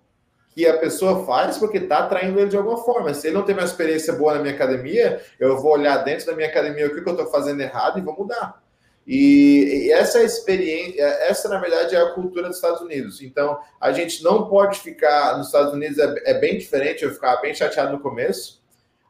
que 0.51 0.67
a 0.67 0.77
pessoa 0.77 1.25
faz 1.25 1.57
porque 1.57 1.79
está 1.79 1.99
atraindo 1.99 2.39
ele 2.39 2.49
de 2.49 2.55
alguma 2.55 2.77
forma. 2.77 3.11
Se 3.15 3.25
ele 3.25 3.33
não 3.33 3.41
tem 3.41 3.55
uma 3.55 3.63
experiência 3.63 4.13
boa 4.13 4.35
na 4.35 4.41
minha 4.41 4.53
academia, 4.53 5.19
eu 5.39 5.57
vou 5.59 5.71
olhar 5.71 5.97
dentro 6.03 6.27
da 6.27 6.35
minha 6.35 6.47
academia 6.47 6.85
o 6.85 6.93
que, 6.93 7.01
que 7.01 7.09
eu 7.09 7.13
estou 7.13 7.31
fazendo 7.31 7.61
errado 7.61 7.97
e 7.97 8.03
vou 8.03 8.15
mudar. 8.15 8.61
E, 9.07 9.87
e 9.87 9.91
essa 9.91 10.19
é 10.19 10.23
experiência, 10.23 11.01
essa 11.01 11.49
na 11.49 11.57
verdade 11.57 11.95
é 11.95 11.99
a 11.99 12.11
cultura 12.11 12.47
dos 12.47 12.57
Estados 12.57 12.81
Unidos. 12.81 13.19
Então, 13.23 13.59
a 13.81 13.91
gente 13.91 14.23
não 14.23 14.47
pode 14.47 14.81
ficar 14.81 15.35
nos 15.35 15.47
Estados 15.47 15.73
Unidos 15.73 15.97
é, 15.97 16.13
é 16.25 16.33
bem 16.35 16.59
diferente. 16.59 17.03
Eu 17.03 17.11
ficava 17.11 17.41
bem 17.41 17.55
chateado 17.55 17.91
no 17.91 17.99
começo. 17.99 18.62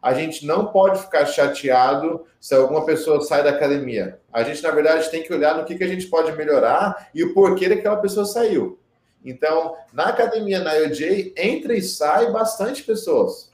A 0.03 0.13
gente 0.13 0.45
não 0.45 0.65
pode 0.65 1.01
ficar 1.01 1.25
chateado 1.25 2.25
se 2.37 2.53
alguma 2.53 2.85
pessoa 2.85 3.21
sai 3.21 3.41
da 3.41 3.51
academia. 3.51 4.19
A 4.33 4.43
gente, 4.43 4.61
na 4.61 4.69
verdade, 4.69 5.09
tem 5.09 5.23
que 5.23 5.33
olhar 5.33 5.55
no 5.55 5.63
que, 5.63 5.75
que 5.75 5.83
a 5.85 5.87
gente 5.87 6.07
pode 6.07 6.29
melhorar 6.33 7.09
e 7.15 7.23
o 7.23 7.33
porquê 7.33 7.69
daquela 7.69 7.95
pessoa 7.95 8.25
saiu. 8.25 8.77
Então, 9.23 9.77
na 9.93 10.07
academia, 10.07 10.59
na 10.59 10.73
IOJ, 10.73 11.33
entra 11.37 11.73
e 11.73 11.81
sai 11.81 12.29
bastante 12.33 12.83
pessoas. 12.83 13.49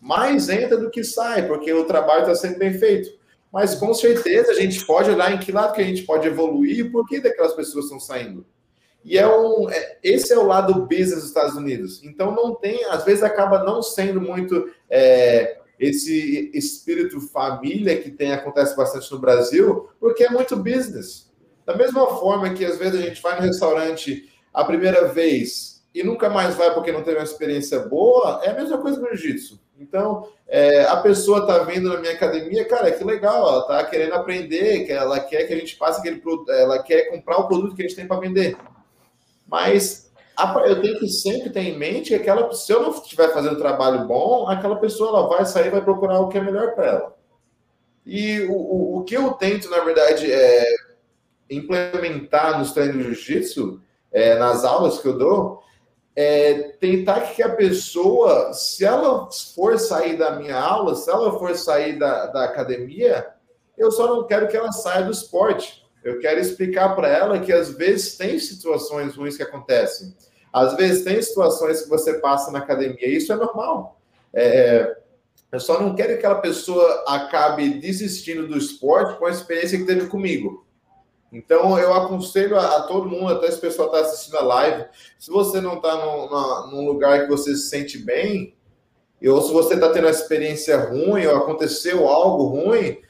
Mais 0.00 0.48
entra 0.48 0.78
do 0.78 0.90
que 0.90 1.04
sai, 1.04 1.46
porque 1.46 1.70
o 1.74 1.84
trabalho 1.84 2.22
está 2.22 2.34
sendo 2.36 2.58
bem 2.58 2.72
feito. 2.72 3.10
Mas 3.52 3.74
com 3.74 3.92
certeza 3.92 4.52
a 4.52 4.54
gente 4.54 4.86
pode 4.86 5.10
olhar 5.10 5.30
em 5.30 5.38
que 5.38 5.52
lado 5.52 5.74
que 5.74 5.82
a 5.82 5.84
gente 5.84 6.04
pode 6.04 6.26
evoluir 6.26 6.78
e 6.78 6.90
por 6.90 7.06
que 7.06 7.20
daquelas 7.20 7.52
pessoas 7.52 7.84
estão 7.84 8.00
saindo. 8.00 8.46
E 9.04 9.18
é 9.18 9.28
um, 9.28 9.68
é, 9.68 9.98
esse 10.02 10.32
é 10.32 10.38
o 10.38 10.46
lado 10.46 10.86
business 10.86 11.16
dos 11.16 11.26
Estados 11.26 11.54
Unidos. 11.54 12.02
Então 12.02 12.34
não 12.34 12.54
tem, 12.54 12.82
às 12.86 13.04
vezes 13.04 13.22
acaba 13.22 13.62
não 13.62 13.82
sendo 13.82 14.22
muito 14.22 14.70
é, 14.88 15.58
esse 15.78 16.50
espírito 16.54 17.20
família 17.20 18.00
que 18.00 18.10
tem 18.10 18.32
acontece 18.32 18.76
bastante 18.76 19.10
no 19.10 19.18
Brasil, 19.18 19.88
porque 19.98 20.24
é 20.24 20.30
muito 20.30 20.56
business. 20.56 21.30
Da 21.64 21.76
mesma 21.76 22.06
forma 22.18 22.52
que 22.54 22.64
às 22.64 22.78
vezes 22.78 23.00
a 23.00 23.02
gente 23.02 23.22
vai 23.22 23.36
no 23.36 23.46
restaurante 23.46 24.28
a 24.52 24.64
primeira 24.64 25.08
vez 25.08 25.82
e 25.94 26.02
nunca 26.02 26.30
mais 26.30 26.54
vai 26.54 26.72
porque 26.72 26.92
não 26.92 27.02
teve 27.02 27.18
uma 27.18 27.24
experiência 27.24 27.80
boa, 27.80 28.40
é 28.42 28.50
a 28.50 28.54
mesma 28.54 28.78
coisa 28.78 28.98
com 28.98 29.06
o 29.06 29.16
jiu-jitsu. 29.16 29.60
Então, 29.78 30.28
é, 30.46 30.84
a 30.84 30.96
pessoa 30.98 31.40
está 31.40 31.58
vindo 31.64 31.88
na 31.88 31.98
minha 31.98 32.12
academia, 32.12 32.64
cara, 32.64 32.90
que 32.90 33.02
legal, 33.02 33.48
ela 33.48 33.60
está 33.60 33.84
querendo 33.84 34.14
aprender, 34.14 34.84
que 34.84 34.92
ela 34.92 35.18
quer 35.18 35.44
que 35.44 35.52
a 35.52 35.56
gente 35.56 35.76
passe 35.76 36.00
aquele 36.00 36.20
produto, 36.20 36.50
ela 36.52 36.82
quer 36.82 37.10
comprar 37.10 37.38
o 37.38 37.48
produto 37.48 37.74
que 37.74 37.82
a 37.82 37.86
gente 37.86 37.96
tem 37.96 38.06
para 38.06 38.20
vender. 38.20 38.56
Mas 39.46 40.11
eu 40.66 40.80
tenho 40.80 40.98
que 40.98 41.08
sempre 41.08 41.50
ter 41.50 41.60
em 41.60 41.78
mente 41.78 42.08
que 42.08 42.14
aquela, 42.14 42.52
se 42.52 42.72
eu 42.72 42.82
não 42.82 42.90
estiver 42.90 43.32
fazendo 43.32 43.58
trabalho 43.58 44.06
bom, 44.06 44.48
aquela 44.48 44.76
pessoa 44.76 45.10
ela 45.10 45.28
vai 45.28 45.44
sair 45.44 45.70
vai 45.70 45.82
procurar 45.82 46.20
o 46.20 46.28
que 46.28 46.38
é 46.38 46.40
melhor 46.40 46.74
para 46.74 46.86
ela. 46.86 47.16
E 48.04 48.40
o, 48.42 48.52
o, 48.52 48.98
o, 48.98 49.04
que 49.04 49.16
eu 49.16 49.32
tento, 49.32 49.70
na 49.70 49.80
verdade, 49.80 50.30
é 50.30 50.64
implementar 51.48 52.58
nos 52.58 52.72
treinos 52.72 52.96
de 52.96 53.02
jiu-jitsu, 53.02 53.80
é, 54.10 54.36
nas 54.38 54.64
aulas 54.64 54.98
que 54.98 55.08
eu 55.08 55.16
dou, 55.16 55.62
é, 56.14 56.74
tentar 56.80 57.20
que 57.32 57.42
a 57.42 57.54
pessoa, 57.54 58.52
se 58.52 58.84
ela 58.84 59.28
for 59.54 59.78
sair 59.78 60.16
da 60.16 60.36
minha 60.36 60.58
aula, 60.58 60.94
se 60.94 61.10
ela 61.10 61.38
for 61.38 61.56
sair 61.56 61.98
da, 61.98 62.26
da 62.26 62.44
academia, 62.44 63.26
eu 63.78 63.90
só 63.90 64.06
não 64.06 64.26
quero 64.26 64.48
que 64.48 64.56
ela 64.56 64.72
saia 64.72 65.04
do 65.04 65.12
esporte. 65.12 65.82
Eu 66.04 66.18
quero 66.18 66.40
explicar 66.40 66.94
para 66.96 67.08
ela 67.08 67.38
que 67.38 67.52
às 67.52 67.70
vezes 67.70 68.16
tem 68.16 68.38
situações 68.38 69.14
ruins 69.14 69.36
que 69.36 69.42
acontecem. 69.42 70.14
Às 70.52 70.76
vezes 70.76 71.04
tem 71.04 71.20
situações 71.22 71.82
que 71.82 71.88
você 71.88 72.14
passa 72.14 72.50
na 72.50 72.58
academia, 72.58 73.08
e 73.08 73.16
isso 73.16 73.32
é 73.32 73.36
normal. 73.36 73.98
É, 74.34 74.96
eu 75.50 75.60
só 75.60 75.80
não 75.80 75.94
quero 75.94 76.08
que 76.10 76.18
aquela 76.18 76.40
pessoa 76.40 77.04
acabe 77.06 77.78
desistindo 77.78 78.46
do 78.46 78.56
esporte 78.56 79.18
com 79.18 79.26
a 79.26 79.30
experiência 79.30 79.78
que 79.78 79.84
teve 79.84 80.06
comigo. 80.08 80.66
Então, 81.32 81.78
eu 81.78 81.94
aconselho 81.94 82.58
a, 82.58 82.76
a, 82.76 82.82
todo 82.82 83.08
mundo, 83.08 83.32
até 83.32 83.50
se 83.50 83.56
o 83.56 83.60
pessoal 83.60 83.88
está 83.88 84.00
assistindo 84.00 84.36
a 84.36 84.42
live, 84.42 84.84
se 85.18 85.30
você 85.30 85.60
não 85.62 85.76
está 85.76 85.96
num, 86.66 86.84
lugar 86.84 87.22
que 87.22 87.28
você 87.28 87.54
se 87.54 87.68
sente 87.68 87.96
bem, 87.96 88.54
ou 89.24 89.40
se 89.40 89.52
você 89.52 89.74
está 89.74 89.90
tendo 89.90 90.04
uma 90.04 90.10
experiência 90.10 90.76
ruim, 90.76 91.26
ou 91.26 91.36
aconteceu 91.36 92.06
algo 92.06 92.44
ruim, 92.44 93.00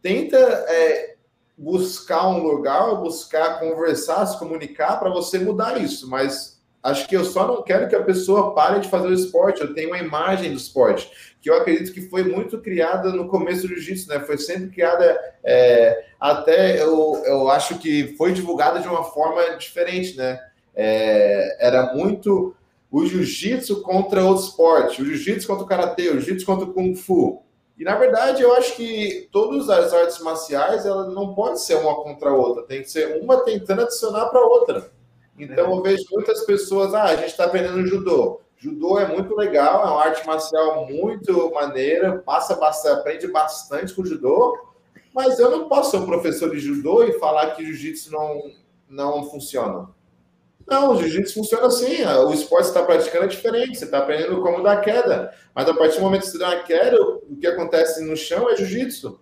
tenta 0.00 0.38
é, 0.38 1.16
buscar 1.56 2.28
um 2.28 2.42
lugar, 2.42 2.94
buscar 2.96 3.58
conversar, 3.60 4.24
se 4.26 4.38
comunicar 4.38 4.98
para 4.98 5.10
você 5.10 5.38
mudar 5.38 5.78
isso. 5.78 6.08
Mas 6.08 6.55
acho 6.86 7.08
que 7.08 7.16
eu 7.16 7.24
só 7.24 7.46
não 7.46 7.62
quero 7.62 7.88
que 7.88 7.96
a 7.96 8.02
pessoa 8.02 8.54
pare 8.54 8.80
de 8.80 8.88
fazer 8.88 9.08
o 9.08 9.12
esporte. 9.12 9.60
Eu 9.60 9.74
tenho 9.74 9.88
uma 9.88 9.98
imagem 9.98 10.50
do 10.50 10.56
esporte 10.56 11.10
que 11.40 11.50
eu 11.50 11.54
acredito 11.54 11.92
que 11.92 12.00
foi 12.08 12.24
muito 12.24 12.60
criada 12.60 13.12
no 13.12 13.28
começo 13.28 13.62
do 13.62 13.68
jiu-jitsu, 13.68 14.08
né? 14.08 14.20
Foi 14.20 14.38
sempre 14.38 14.68
criada, 14.70 15.18
é, 15.44 16.04
até 16.18 16.80
eu, 16.80 17.22
eu 17.24 17.50
acho 17.50 17.78
que 17.78 18.16
foi 18.16 18.32
divulgada 18.32 18.80
de 18.80 18.88
uma 18.88 19.04
forma 19.04 19.56
diferente, 19.56 20.16
né? 20.16 20.40
É, 20.74 21.66
era 21.66 21.94
muito 21.94 22.54
o 22.90 23.06
jiu-jitsu 23.06 23.82
contra 23.82 24.24
outro 24.24 24.44
esporte, 24.44 25.02
o 25.02 25.04
jiu-jitsu 25.04 25.46
contra 25.46 25.64
o 25.64 25.68
karatê, 25.68 26.08
o 26.08 26.20
jiu-jitsu 26.20 26.46
contra 26.46 26.64
o 26.66 26.72
kung 26.72 26.94
fu. 26.94 27.42
E 27.78 27.84
na 27.84 27.94
verdade, 27.94 28.42
eu 28.42 28.54
acho 28.54 28.74
que 28.74 29.28
todas 29.30 29.68
as 29.68 29.92
artes 29.92 30.18
marciais, 30.20 30.86
ela 30.86 31.10
não 31.10 31.34
pode 31.34 31.60
ser 31.60 31.74
uma 31.74 31.94
contra 32.02 32.30
a 32.30 32.34
outra, 32.34 32.62
tem 32.62 32.82
que 32.82 32.90
ser 32.90 33.22
uma 33.22 33.44
tentando 33.44 33.82
adicionar 33.82 34.26
para 34.26 34.40
a 34.40 34.46
outra. 34.46 34.95
Então, 35.38 35.74
eu 35.74 35.82
vejo 35.82 36.04
muitas 36.12 36.44
pessoas, 36.44 36.94
ah, 36.94 37.04
a 37.04 37.16
gente 37.16 37.28
está 37.28 37.44
aprendendo 37.44 37.86
judô. 37.86 38.40
Judô 38.56 38.98
é 38.98 39.06
muito 39.06 39.34
legal, 39.36 39.82
é 39.82 39.90
uma 39.90 40.02
arte 40.02 40.26
marcial 40.26 40.86
muito 40.86 41.52
maneira, 41.52 42.18
passa 42.18 42.54
bastante, 42.56 43.00
aprende 43.00 43.28
bastante 43.28 43.92
com 43.92 44.04
judô, 44.04 44.58
mas 45.12 45.38
eu 45.38 45.50
não 45.50 45.68
posso 45.68 45.90
ser 45.90 45.98
um 45.98 46.06
professor 46.06 46.50
de 46.50 46.58
judô 46.58 47.04
e 47.04 47.18
falar 47.18 47.50
que 47.50 47.64
jiu-jitsu 47.64 48.10
não, 48.10 48.50
não 48.88 49.24
funciona. 49.30 49.88
Não, 50.66 50.92
o 50.92 50.96
jiu-jitsu 50.96 51.34
funciona 51.34 51.68
assim. 51.68 52.04
O 52.04 52.32
esporte 52.32 52.66
que 52.66 52.72
você 52.72 52.78
está 52.78 52.82
praticando 52.82 53.24
é 53.24 53.28
diferente. 53.28 53.78
Você 53.78 53.84
está 53.84 53.98
aprendendo 53.98 54.42
como 54.42 54.62
dar 54.62 54.80
queda. 54.80 55.32
Mas 55.54 55.68
a 55.68 55.74
partir 55.74 55.96
do 55.96 56.02
momento 56.02 56.22
que 56.22 56.28
você 56.28 56.38
dá 56.38 56.50
uma 56.50 56.62
queda, 56.64 57.00
o 57.00 57.36
que 57.40 57.46
acontece 57.46 58.04
no 58.04 58.16
chão 58.16 58.50
é 58.50 58.56
jiu-jitsu. 58.56 59.20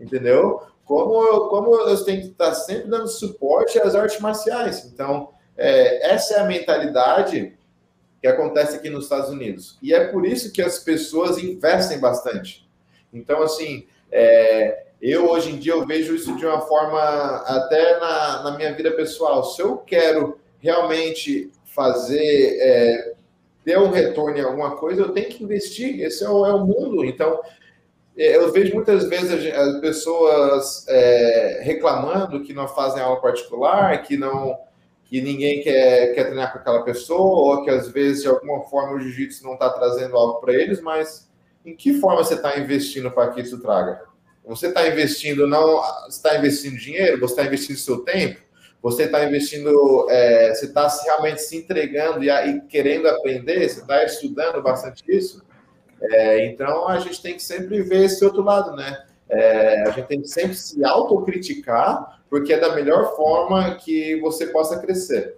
Entendeu? 0.00 0.62
Como 0.84 1.48
como 1.50 1.74
eu 1.74 2.04
tenho 2.04 2.22
que 2.22 2.28
estar 2.28 2.54
sempre 2.54 2.88
dando 2.88 3.06
suporte 3.06 3.78
às 3.78 3.94
artes 3.94 4.18
marciais. 4.18 4.86
Então, 4.86 5.28
é, 5.58 6.12
essa 6.12 6.34
é 6.34 6.40
a 6.40 6.44
mentalidade 6.44 7.58
que 8.20 8.26
acontece 8.26 8.76
aqui 8.76 8.88
nos 8.88 9.04
Estados 9.04 9.28
Unidos. 9.28 9.76
E 9.82 9.92
é 9.92 10.06
por 10.06 10.24
isso 10.24 10.52
que 10.52 10.62
as 10.62 10.78
pessoas 10.78 11.36
investem 11.38 11.98
bastante. 11.98 12.68
Então, 13.12 13.42
assim, 13.42 13.86
é, 14.10 14.84
eu 15.02 15.28
hoje 15.28 15.50
em 15.50 15.56
dia 15.56 15.72
eu 15.72 15.84
vejo 15.86 16.14
isso 16.14 16.36
de 16.36 16.46
uma 16.46 16.60
forma 16.60 17.00
até 17.46 17.98
na, 17.98 18.42
na 18.44 18.56
minha 18.56 18.72
vida 18.72 18.92
pessoal. 18.92 19.44
Se 19.44 19.60
eu 19.60 19.76
quero 19.78 20.38
realmente 20.60 21.50
fazer 21.64 22.58
é, 22.60 23.14
ter 23.64 23.78
um 23.78 23.90
retorno 23.90 24.36
em 24.36 24.42
alguma 24.42 24.76
coisa, 24.76 25.02
eu 25.02 25.12
tenho 25.12 25.28
que 25.28 25.42
investir. 25.42 26.00
Esse 26.00 26.24
é 26.24 26.28
o, 26.28 26.46
é 26.46 26.52
o 26.52 26.64
mundo. 26.64 27.04
Então, 27.04 27.40
é, 28.16 28.36
eu 28.36 28.50
vejo 28.52 28.74
muitas 28.74 29.04
vezes 29.04 29.52
as 29.54 29.80
pessoas 29.80 30.86
é, 30.88 31.60
reclamando 31.62 32.42
que 32.42 32.52
não 32.52 32.66
fazem 32.66 33.02
aula 33.02 33.20
particular, 33.20 34.02
que 34.02 34.16
não 34.16 34.58
que 35.08 35.22
ninguém 35.22 35.62
quer, 35.62 36.14
quer 36.14 36.24
treinar 36.24 36.52
com 36.52 36.58
aquela 36.58 36.82
pessoa, 36.82 37.56
ou 37.56 37.64
que 37.64 37.70
às 37.70 37.88
vezes, 37.88 38.22
de 38.22 38.28
alguma 38.28 38.62
forma, 38.64 38.92
o 38.92 39.00
jiu-jitsu 39.00 39.42
não 39.42 39.54
está 39.54 39.70
trazendo 39.70 40.14
algo 40.14 40.38
para 40.38 40.52
eles, 40.52 40.82
mas 40.82 41.30
em 41.64 41.74
que 41.74 41.94
forma 41.94 42.22
você 42.22 42.34
está 42.34 42.58
investindo 42.58 43.10
para 43.10 43.32
que 43.32 43.40
isso 43.40 43.58
traga? 43.58 44.02
Você 44.44 44.68
está 44.68 44.86
investindo, 44.86 45.46
não 45.46 45.82
está 46.08 46.36
investindo 46.36 46.76
dinheiro, 46.76 47.20
você 47.20 47.32
está 47.32 47.44
investindo 47.46 47.76
seu 47.78 48.00
tempo, 48.00 48.40
você 48.82 49.04
está 49.04 49.24
investindo, 49.24 50.06
é, 50.10 50.54
você 50.54 50.66
está 50.66 50.86
realmente 51.04 51.40
se 51.40 51.56
entregando 51.56 52.22
e, 52.22 52.28
e 52.28 52.60
querendo 52.62 53.08
aprender, 53.08 53.66
você 53.66 53.80
está 53.80 54.04
estudando 54.04 54.62
bastante 54.62 55.02
isso. 55.08 55.42
É, 56.02 56.46
então 56.46 56.86
a 56.86 56.98
gente 56.98 57.20
tem 57.22 57.34
que 57.34 57.42
sempre 57.42 57.82
ver 57.82 58.04
esse 58.04 58.22
outro 58.24 58.42
lado, 58.42 58.76
né? 58.76 59.04
É, 59.30 59.82
a 59.88 59.90
gente 59.90 60.06
tem 60.06 60.20
que 60.20 60.28
sempre 60.28 60.54
se 60.54 60.84
autocriticar 60.84 62.17
porque 62.28 62.52
é 62.52 62.60
da 62.60 62.74
melhor 62.74 63.16
forma 63.16 63.74
que 63.76 64.20
você 64.20 64.46
possa 64.46 64.78
crescer. 64.78 65.36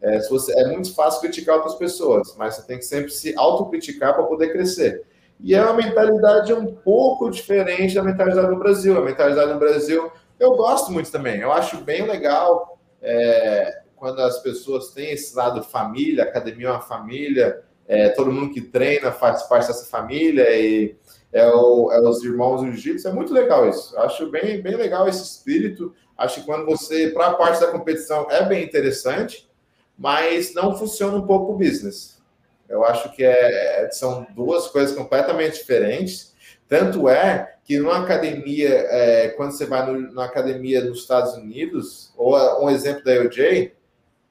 É, 0.00 0.20
se 0.20 0.28
você, 0.28 0.52
é 0.58 0.66
muito 0.68 0.94
fácil 0.94 1.20
criticar 1.20 1.56
outras 1.56 1.76
pessoas, 1.76 2.34
mas 2.36 2.56
você 2.56 2.62
tem 2.62 2.78
que 2.78 2.84
sempre 2.84 3.12
se 3.12 3.34
autocriticar 3.36 4.14
para 4.14 4.24
poder 4.24 4.52
crescer. 4.52 5.04
E 5.38 5.54
é 5.54 5.62
uma 5.62 5.74
mentalidade 5.74 6.52
um 6.52 6.66
pouco 6.74 7.30
diferente 7.30 7.94
da 7.94 8.02
mentalidade 8.02 8.48
do 8.48 8.56
Brasil. 8.56 8.96
A 8.98 9.04
mentalidade 9.04 9.52
do 9.52 9.58
Brasil 9.58 10.10
eu 10.42 10.56
gosto 10.56 10.90
muito 10.90 11.10
também. 11.10 11.38
Eu 11.38 11.52
acho 11.52 11.76
bem 11.82 12.04
legal 12.04 12.76
é, 13.00 13.82
quando 13.94 14.20
as 14.20 14.40
pessoas 14.40 14.90
têm 14.90 15.12
esse 15.12 15.36
lado 15.36 15.62
família, 15.62 16.24
academia 16.24 16.66
é 16.66 16.70
uma 16.72 16.80
família, 16.80 17.62
é, 17.86 18.08
todo 18.08 18.32
mundo 18.32 18.52
que 18.52 18.60
treina 18.60 19.12
faz 19.12 19.44
parte 19.44 19.68
dessa 19.68 19.86
família 19.86 20.50
e 20.50 20.96
é, 21.32 21.46
o, 21.48 21.92
é 21.92 22.00
os 22.00 22.24
irmãos 22.24 22.60
do 22.60 22.72
jiu-jitsu. 22.72 23.06
É 23.06 23.12
muito 23.12 23.32
legal 23.32 23.68
isso. 23.68 23.96
Acho 23.98 24.28
bem, 24.30 24.60
bem 24.60 24.74
legal 24.74 25.08
esse 25.08 25.22
espírito. 25.22 25.94
Acho 26.22 26.40
que 26.40 26.46
quando 26.46 26.64
você, 26.64 27.08
para 27.08 27.28
a 27.28 27.34
parte 27.34 27.60
da 27.60 27.66
competição, 27.66 28.28
é 28.30 28.44
bem 28.44 28.62
interessante, 28.62 29.50
mas 29.98 30.54
não 30.54 30.78
funciona 30.78 31.16
um 31.16 31.26
pouco 31.26 31.52
o 31.52 31.56
business. 31.56 32.22
Eu 32.68 32.84
acho 32.84 33.10
que 33.12 33.24
é, 33.24 33.88
são 33.90 34.24
duas 34.30 34.68
coisas 34.68 34.96
completamente 34.96 35.58
diferentes. 35.58 36.32
Tanto 36.68 37.08
é 37.08 37.56
que 37.64 37.76
numa 37.76 37.98
academia, 37.98 38.68
é, 38.68 39.28
quando 39.30 39.50
você 39.50 39.66
vai 39.66 39.84
na 40.12 40.24
academia 40.24 40.84
nos 40.84 41.00
Estados 41.00 41.34
Unidos, 41.34 42.12
ou 42.16 42.36
um 42.64 42.70
exemplo 42.70 43.02
da 43.02 43.20
UJ, 43.20 43.72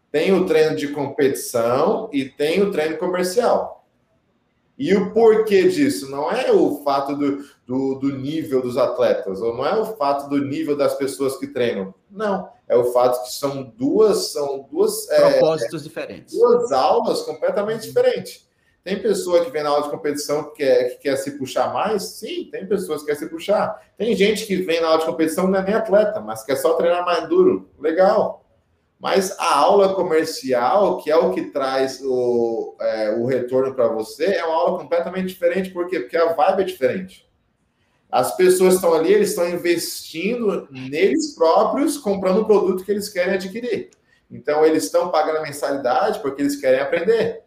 tem 0.10 0.34
o 0.34 0.46
treino 0.46 0.78
de 0.78 0.88
competição 0.88 2.10
e 2.14 2.24
tem 2.24 2.62
o 2.62 2.72
treino 2.72 2.98
comercial. 2.98 3.81
E 4.82 4.96
o 4.96 5.14
porquê 5.14 5.68
disso? 5.68 6.10
Não 6.10 6.32
é 6.32 6.52
o 6.52 6.82
fato 6.84 7.16
do, 7.16 7.46
do, 7.68 8.00
do, 8.00 8.18
nível 8.18 8.64
dos 8.64 8.78
atletas, 8.78 9.40
ou 9.40 9.56
não 9.56 9.64
é 9.64 9.80
o 9.80 9.96
fato 9.96 10.28
do 10.28 10.44
nível 10.44 10.76
das 10.76 10.96
pessoas 10.96 11.38
que 11.38 11.46
treinam. 11.46 11.94
Não, 12.10 12.50
é 12.68 12.76
o 12.76 12.86
fato 12.86 13.22
que 13.22 13.32
são 13.32 13.62
duas, 13.78 14.32
são 14.32 14.68
duas 14.72 15.08
é, 15.12 15.34
propósitos 15.34 15.82
é, 15.82 15.84
diferentes. 15.84 16.34
Duas 16.36 16.72
aulas 16.72 17.22
completamente 17.22 17.84
diferentes. 17.84 18.50
Tem 18.84 19.00
pessoa 19.00 19.46
que 19.46 19.52
vem 19.52 19.62
na 19.62 19.70
aula 19.70 19.84
de 19.84 19.92
competição 19.92 20.46
que 20.46 20.56
quer, 20.56 20.96
que 20.96 21.04
quer 21.04 21.16
se 21.18 21.38
puxar 21.38 21.72
mais? 21.72 22.02
Sim, 22.02 22.50
tem 22.52 22.66
pessoas 22.66 23.02
que 23.02 23.06
querem 23.06 23.22
se 23.22 23.30
puxar. 23.30 23.80
Tem 23.96 24.16
gente 24.16 24.48
que 24.48 24.56
vem 24.56 24.82
na 24.82 24.88
aula 24.88 25.02
de 25.02 25.06
competição 25.06 25.48
não 25.48 25.60
é 25.60 25.64
nem 25.64 25.76
atleta, 25.76 26.20
mas 26.20 26.44
quer 26.44 26.56
só 26.56 26.74
treinar 26.74 27.06
mais 27.06 27.30
duro. 27.30 27.70
Legal. 27.80 28.41
Mas 29.02 29.36
a 29.40 29.56
aula 29.56 29.96
comercial, 29.96 30.98
que 30.98 31.10
é 31.10 31.16
o 31.16 31.32
que 31.32 31.46
traz 31.46 32.00
o, 32.04 32.78
é, 32.80 33.16
o 33.18 33.26
retorno 33.26 33.74
para 33.74 33.88
você, 33.88 34.26
é 34.26 34.46
uma 34.46 34.54
aula 34.54 34.78
completamente 34.78 35.30
diferente. 35.30 35.72
Por 35.72 35.88
quê? 35.88 36.02
Porque 36.02 36.16
a 36.16 36.34
vibe 36.34 36.62
é 36.62 36.66
diferente. 36.66 37.28
As 38.12 38.38
pessoas 38.38 38.76
estão 38.76 38.94
ali, 38.94 39.12
eles 39.12 39.30
estão 39.30 39.50
investindo 39.50 40.68
neles 40.70 41.34
próprios, 41.34 41.98
comprando 41.98 42.42
o 42.42 42.46
produto 42.46 42.86
que 42.86 42.92
eles 42.92 43.10
querem 43.10 43.34
adquirir. 43.34 43.90
Então, 44.30 44.64
eles 44.64 44.84
estão 44.84 45.10
pagando 45.10 45.40
a 45.40 45.42
mensalidade 45.42 46.20
porque 46.20 46.44
eles 46.44 46.58
querem 46.58 46.82
aprender. 46.82 47.41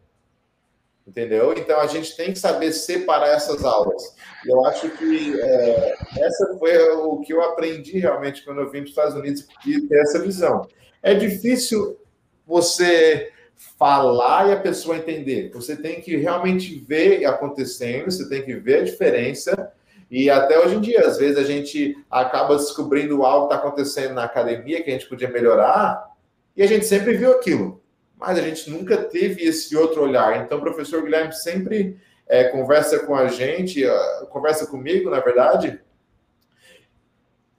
Entendeu? 1.06 1.52
Então, 1.56 1.78
a 1.80 1.86
gente 1.86 2.16
tem 2.16 2.32
que 2.32 2.38
saber 2.38 2.72
separar 2.72 3.28
essas 3.28 3.62
aulas. 3.62 4.14
Eu 4.46 4.64
acho 4.66 4.88
que 4.90 5.38
é, 5.38 5.94
essa 6.18 6.56
foi 6.58 6.76
o 6.92 7.20
que 7.20 7.32
eu 7.32 7.42
aprendi 7.42 7.98
realmente 7.98 8.42
quando 8.42 8.62
eu 8.62 8.70
vim 8.70 8.78
para 8.78 8.84
os 8.84 8.90
Estados 8.90 9.14
Unidos 9.14 9.46
e 9.66 9.80
ter 9.82 10.00
essa 10.00 10.18
visão. 10.18 10.66
É 11.02 11.12
difícil 11.12 11.98
você 12.46 13.30
falar 13.78 14.48
e 14.48 14.52
a 14.52 14.60
pessoa 14.60 14.96
entender. 14.96 15.50
Você 15.52 15.76
tem 15.76 16.00
que 16.00 16.16
realmente 16.16 16.78
ver 16.88 17.24
acontecendo, 17.26 18.10
você 18.10 18.28
tem 18.28 18.42
que 18.42 18.54
ver 18.54 18.80
a 18.80 18.84
diferença. 18.84 19.72
E 20.10 20.30
até 20.30 20.58
hoje 20.58 20.76
em 20.76 20.80
dia, 20.80 21.06
às 21.06 21.18
vezes 21.18 21.36
a 21.36 21.44
gente 21.44 21.96
acaba 22.10 22.56
descobrindo 22.56 23.24
algo 23.24 23.48
que 23.48 23.54
está 23.54 23.66
acontecendo 23.66 24.14
na 24.14 24.24
academia 24.24 24.82
que 24.82 24.90
a 24.90 24.92
gente 24.92 25.08
podia 25.08 25.28
melhorar, 25.28 26.12
e 26.56 26.62
a 26.62 26.66
gente 26.66 26.86
sempre 26.86 27.16
viu 27.16 27.32
aquilo, 27.32 27.82
mas 28.18 28.38
a 28.38 28.42
gente 28.42 28.70
nunca 28.70 28.96
teve 28.96 29.44
esse 29.44 29.76
outro 29.76 30.02
olhar. 30.02 30.44
Então, 30.44 30.58
o 30.58 30.62
professor 30.62 31.02
Guilherme 31.02 31.32
sempre 31.32 31.98
é, 32.26 32.44
conversa 32.44 33.00
com 33.00 33.14
a 33.14 33.28
gente, 33.28 33.84
uh, 33.84 34.26
conversa 34.28 34.66
comigo, 34.66 35.10
na 35.10 35.20
verdade, 35.20 35.80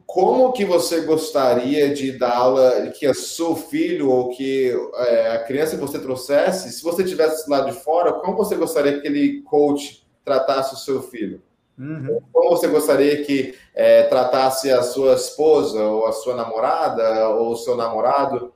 como 0.06 0.53
que 0.53 0.64
você 0.64 1.02
gostaria 1.02 1.94
de 1.94 2.14
dar 2.14 2.38
aula 2.38 2.90
que 2.91 3.06
a 3.06 3.14
seu 3.14 3.56
filho 3.56 4.10
ou 4.10 4.30
que 4.30 4.72
é, 4.95 5.32
a 5.32 5.44
criança 5.44 5.76
que 5.76 5.82
você 5.82 5.99
trouxesse, 5.99 6.72
se 6.72 6.82
você 6.82 7.03
tivesse 7.03 7.49
lá 7.49 7.61
de 7.61 7.73
fora, 7.73 8.14
como 8.14 8.38
você 8.38 8.56
gostaria 8.56 8.94
que 8.94 8.99
aquele 8.99 9.41
coach 9.41 10.07
tratasse 10.23 10.73
o 10.73 10.77
seu 10.77 11.02
filho? 11.02 11.41
Uhum. 11.77 12.22
Como 12.32 12.49
você 12.49 12.68
gostaria 12.68 13.26
que 13.26 13.56
é, 13.73 14.03
tratasse 14.03 14.72
a 14.72 14.82
sua 14.82 15.15
esposa 15.15 15.84
ou 15.84 16.06
a 16.06 16.14
sua 16.14 16.34
namorada 16.34 17.30
ou 17.30 17.52
o 17.52 17.57
seu 17.57 17.76
namorado? 17.76 18.53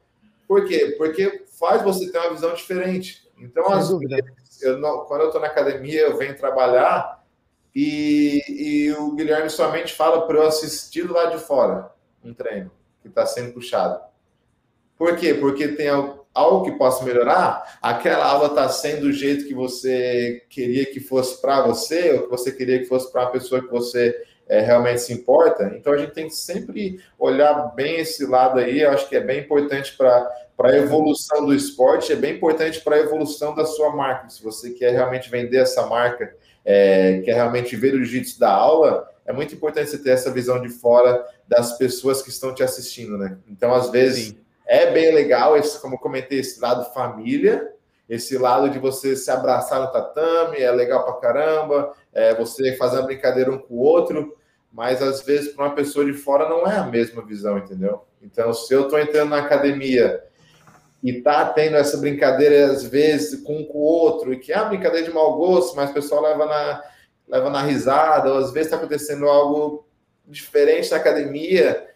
Por 0.48 0.66
quê? 0.66 0.96
Porque 0.98 1.44
faz 1.60 1.84
você 1.84 2.10
ter 2.12 2.18
uma 2.18 2.32
visão 2.32 2.54
diferente. 2.54 3.30
Então, 3.38 3.70
às 3.70 3.90
vezes, 3.90 4.62
eu 4.62 4.80
não, 4.80 5.06
quando 5.06 5.22
eu 5.22 5.28
estou 5.28 5.42
na 5.42 5.48
academia, 5.48 6.02
eu 6.02 6.18
venho 6.18 6.38
trabalhar, 6.38 7.20
e, 7.76 8.44
e 8.48 8.92
o 8.94 9.12
Guilherme 9.12 9.50
somente 9.50 9.94
fala 9.94 10.26
para 10.26 10.38
eu 10.38 10.48
assistir 10.48 11.10
lá 11.10 11.26
de 11.26 11.38
fora 11.38 11.92
um 12.24 12.34
treino 12.34 12.72
que 13.02 13.08
está 13.08 13.26
sendo 13.26 13.54
puxado. 13.54 14.02
Por 14.98 15.16
quê? 15.16 15.34
Porque 15.34 15.68
tem 15.70 15.88
algo 15.88 16.64
que 16.64 16.78
possa 16.78 17.06
melhorar. 17.06 17.78
Aquela 17.82 18.26
aula 18.26 18.48
está 18.48 18.68
sendo 18.68 19.02
do 19.02 19.14
jeito 19.14 19.48
que 19.48 19.54
você 19.54 20.46
queria 20.50 20.86
que 20.86 21.00
fosse 21.00 21.40
para 21.40 21.62
você, 21.62 22.14
ou 22.14 22.24
que 22.24 22.30
você 22.30 22.52
queria 22.52 22.80
que 22.80 22.86
fosse 22.86 23.12
para 23.12 23.22
uma 23.22 23.32
pessoa 23.32 23.62
que 23.62 23.70
você 23.70 24.16
é, 24.50 24.60
realmente 24.60 25.02
se 25.02 25.14
importa. 25.14 25.72
Então 25.76 25.94
a 25.94 25.98
gente 25.98 26.12
tem 26.12 26.28
que 26.28 26.36
sempre 26.36 27.00
olhar 27.18 27.54
bem 27.76 28.00
esse 28.00 28.26
lado 28.26 28.60
aí. 28.60 28.82
Eu 28.82 28.92
acho 28.92 29.08
que 29.08 29.16
é 29.16 29.22
bem 29.22 29.40
importante 29.40 29.96
para 29.96 30.28
a 30.64 30.76
evolução 30.76 31.46
do 31.46 31.54
esporte, 31.54 32.12
é 32.12 32.16
bem 32.16 32.36
importante 32.36 32.82
para 32.82 32.96
a 32.96 33.00
evolução 33.00 33.56
da 33.56 33.66
sua 33.66 33.96
marca. 33.96 34.30
Se 34.30 34.44
você 34.44 34.72
quer 34.72 34.92
realmente 34.92 35.30
vender 35.30 35.58
essa 35.58 35.86
marca 35.86 36.36
é, 36.66 37.22
quer 37.22 37.34
realmente 37.34 37.76
ver 37.76 37.94
o 37.94 37.98
jiu-jitsu 38.04 38.40
da 38.40 38.52
aula, 38.52 39.10
é 39.26 39.34
muito 39.34 39.54
importante 39.54 39.90
você 39.90 39.98
ter 39.98 40.12
essa 40.12 40.32
visão 40.32 40.62
de 40.62 40.70
fora 40.70 41.26
das 41.48 41.78
pessoas 41.78 42.22
que 42.22 42.30
estão 42.30 42.54
te 42.54 42.64
assistindo, 42.64 43.18
né? 43.18 43.38
Então, 43.48 43.74
às 43.74 43.90
vezes, 43.90 44.30
Sim. 44.30 44.38
é 44.68 44.92
bem 44.92 45.14
legal, 45.14 45.58
esse, 45.58 45.80
como 45.82 45.96
eu 45.96 46.00
comentei, 46.00 46.40
esse 46.40 46.60
lado 46.60 46.94
família, 46.94 47.72
esse 48.08 48.38
lado 48.38 48.70
de 48.70 48.80
você 48.80 49.16
se 49.16 49.30
abraçar 49.30 49.82
no 49.82 49.92
tatame, 49.92 50.58
é 50.58 50.72
legal 50.72 51.06
pra 51.06 51.14
caramba, 51.14 51.94
é 52.14 52.34
você 52.34 52.76
fazer 52.76 52.98
uma 52.98 53.06
brincadeira 53.06 53.52
um 53.52 53.58
com 53.58 53.76
o 53.76 53.80
outro, 53.80 54.36
mas 54.72 55.02
às 55.02 55.22
vezes 55.24 55.54
para 55.54 55.66
uma 55.66 55.76
pessoa 55.76 56.06
de 56.06 56.14
fora 56.14 56.48
não 56.48 56.68
é 56.68 56.78
a 56.78 56.86
mesma 56.86 57.26
visão, 57.26 57.58
entendeu? 57.58 58.06
Então, 58.22 58.54
se 58.54 58.74
eu 58.74 58.84
estou 58.84 59.00
entrando 59.00 59.30
na 59.30 59.40
academia 59.40 60.24
e 61.04 61.22
tá 61.22 61.46
tendo 61.46 61.78
essa 61.78 61.98
brincadeira 61.98 62.72
às 62.72 62.84
vezes 62.84 63.42
com 63.42 63.60
um 63.60 63.66
com 63.66 63.78
o 63.78 63.82
outro, 63.82 64.34
e 64.34 64.38
que 64.38 64.52
é 64.52 64.58
uma 64.58 64.70
brincadeira 64.70 65.08
de 65.08 65.14
mau 65.14 65.38
gosto, 65.38 65.76
mas 65.76 65.90
o 65.90 65.94
pessoal 65.94 66.22
leva 66.22 66.46
na, 66.46 66.84
leva 67.28 67.50
na 67.50 67.62
risada, 67.62 68.32
ou 68.32 68.38
às 68.38 68.52
vezes 68.52 68.68
está 68.68 68.78
acontecendo 68.78 69.28
algo 69.28 69.88
diferente 70.28 70.92
na 70.92 70.98
academia, 70.98 71.88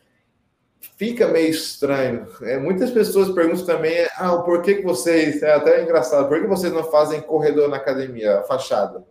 fica 0.98 1.28
meio 1.28 1.50
estranho. 1.50 2.28
É, 2.42 2.58
muitas 2.58 2.92
pessoas 2.92 3.30
perguntam 3.32 3.66
também, 3.66 4.08
ah, 4.18 4.38
por 4.38 4.62
que, 4.62 4.76
que 4.76 4.84
vocês, 4.84 5.42
é 5.44 5.54
até 5.54 5.84
engraçado, 5.84 6.28
por 6.28 6.40
que 6.40 6.48
vocês 6.48 6.72
não 6.74 6.84
fazem 6.84 7.22
corredor 7.22 7.70
na 7.70 7.78
academia, 7.78 8.44
fachada? 8.44 9.04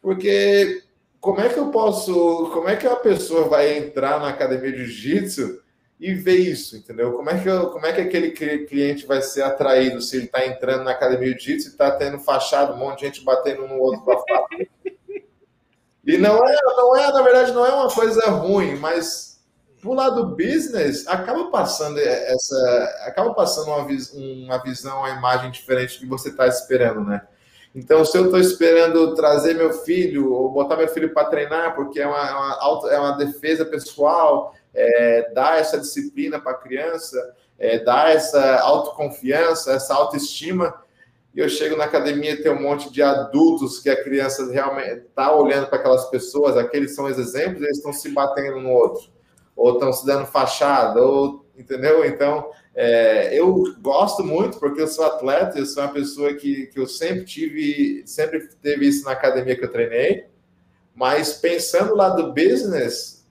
Porque 0.00 0.82
como 1.20 1.40
é 1.40 1.48
que 1.48 1.58
eu 1.58 1.70
posso, 1.70 2.50
como 2.52 2.68
é 2.68 2.76
que 2.76 2.86
a 2.86 2.96
pessoa 2.96 3.48
vai 3.48 3.76
entrar 3.76 4.20
na 4.20 4.28
academia 4.28 4.72
de 4.72 4.86
jiu-jitsu 4.86 5.60
e 5.98 6.14
ver 6.14 6.36
isso, 6.36 6.76
entendeu? 6.76 7.12
Como 7.12 7.28
é 7.28 7.42
que, 7.42 7.48
eu, 7.48 7.70
como 7.70 7.84
é 7.86 7.92
que 7.92 8.00
aquele 8.00 8.30
cliente 8.30 9.04
vai 9.04 9.20
ser 9.20 9.42
atraído 9.42 10.00
se 10.00 10.16
ele 10.16 10.26
está 10.26 10.46
entrando 10.46 10.84
na 10.84 10.92
academia 10.92 11.34
de 11.34 11.42
jiu-jitsu 11.42 11.68
e 11.68 11.72
está 11.72 11.90
tendo 11.90 12.20
fachado, 12.20 12.74
um 12.74 12.78
monte 12.78 13.00
de 13.00 13.06
gente 13.06 13.24
batendo 13.24 13.64
um 13.64 13.68
no 13.68 13.78
outro 13.78 14.04
para 14.04 14.18
fora? 14.18 14.46
E 16.04 16.16
não 16.16 16.36
é, 16.36 16.56
não 16.76 16.96
é, 16.96 17.12
na 17.12 17.22
verdade, 17.22 17.52
não 17.52 17.66
é 17.66 17.70
uma 17.70 17.90
coisa 17.90 18.30
ruim, 18.30 18.76
mas 18.76 19.28
pro 19.80 19.92
lado 19.92 20.36
business 20.36 21.06
acaba 21.06 21.50
passando 21.50 21.98
essa, 21.98 23.02
acaba 23.06 23.34
passando 23.34 23.66
uma, 23.66 23.86
uma 24.46 24.62
visão, 24.62 24.98
uma 24.98 25.10
imagem 25.10 25.50
diferente 25.50 25.94
do 25.94 26.00
que 26.00 26.06
você 26.06 26.30
está 26.30 26.46
esperando, 26.46 27.04
né? 27.04 27.26
Então, 27.78 28.04
se 28.04 28.18
eu 28.18 28.24
estou 28.24 28.40
esperando 28.40 29.14
trazer 29.14 29.54
meu 29.54 29.72
filho 29.72 30.32
ou 30.32 30.50
botar 30.50 30.76
meu 30.76 30.88
filho 30.88 31.14
para 31.14 31.28
treinar, 31.28 31.76
porque 31.76 32.00
é 32.00 32.06
uma, 32.08 32.28
é 32.28 32.32
uma, 32.32 32.92
é 32.92 32.98
uma 32.98 33.12
defesa 33.12 33.64
pessoal, 33.64 34.52
é, 34.74 35.30
dar 35.32 35.60
essa 35.60 35.78
disciplina 35.78 36.40
para 36.40 36.52
a 36.52 36.58
criança, 36.58 37.36
é, 37.56 37.78
dar 37.78 38.10
essa 38.10 38.58
autoconfiança, 38.58 39.74
essa 39.74 39.94
autoestima. 39.94 40.74
E 41.32 41.38
eu 41.38 41.48
chego 41.48 41.76
na 41.76 41.84
academia 41.84 42.32
e 42.32 42.42
tem 42.42 42.50
um 42.50 42.60
monte 42.60 42.92
de 42.92 43.00
adultos 43.00 43.78
que 43.78 43.88
a 43.88 44.02
criança 44.02 44.50
realmente 44.50 45.06
está 45.06 45.32
olhando 45.32 45.68
para 45.68 45.78
aquelas 45.78 46.10
pessoas, 46.10 46.56
aqueles 46.56 46.96
são 46.96 47.04
os 47.04 47.16
exemplos, 47.16 47.62
eles 47.62 47.76
estão 47.76 47.92
se 47.92 48.08
batendo 48.08 48.60
no 48.60 48.70
outro, 48.70 49.08
ou 49.54 49.74
estão 49.74 49.92
se 49.92 50.04
dando 50.04 50.26
fachada, 50.26 51.00
ou 51.00 51.46
entendeu? 51.56 52.04
Então, 52.04 52.50
é, 52.74 53.38
eu 53.38 53.74
gosto 53.80 54.22
muito 54.22 54.58
porque 54.58 54.80
eu 54.80 54.88
sou 54.88 55.04
atleta, 55.04 55.58
eu 55.58 55.66
sou 55.66 55.82
uma 55.82 55.92
pessoa 55.92 56.34
que, 56.34 56.66
que 56.66 56.78
eu 56.78 56.86
sempre 56.86 57.24
tive, 57.24 58.02
sempre 58.06 58.48
teve 58.62 58.86
isso 58.86 59.04
na 59.04 59.12
academia 59.12 59.56
que 59.56 59.64
eu 59.64 59.72
treinei, 59.72 60.26
mas 60.94 61.32
pensando 61.32 61.94
lá 61.94 62.08
do 62.10 62.32
business, 62.32 63.26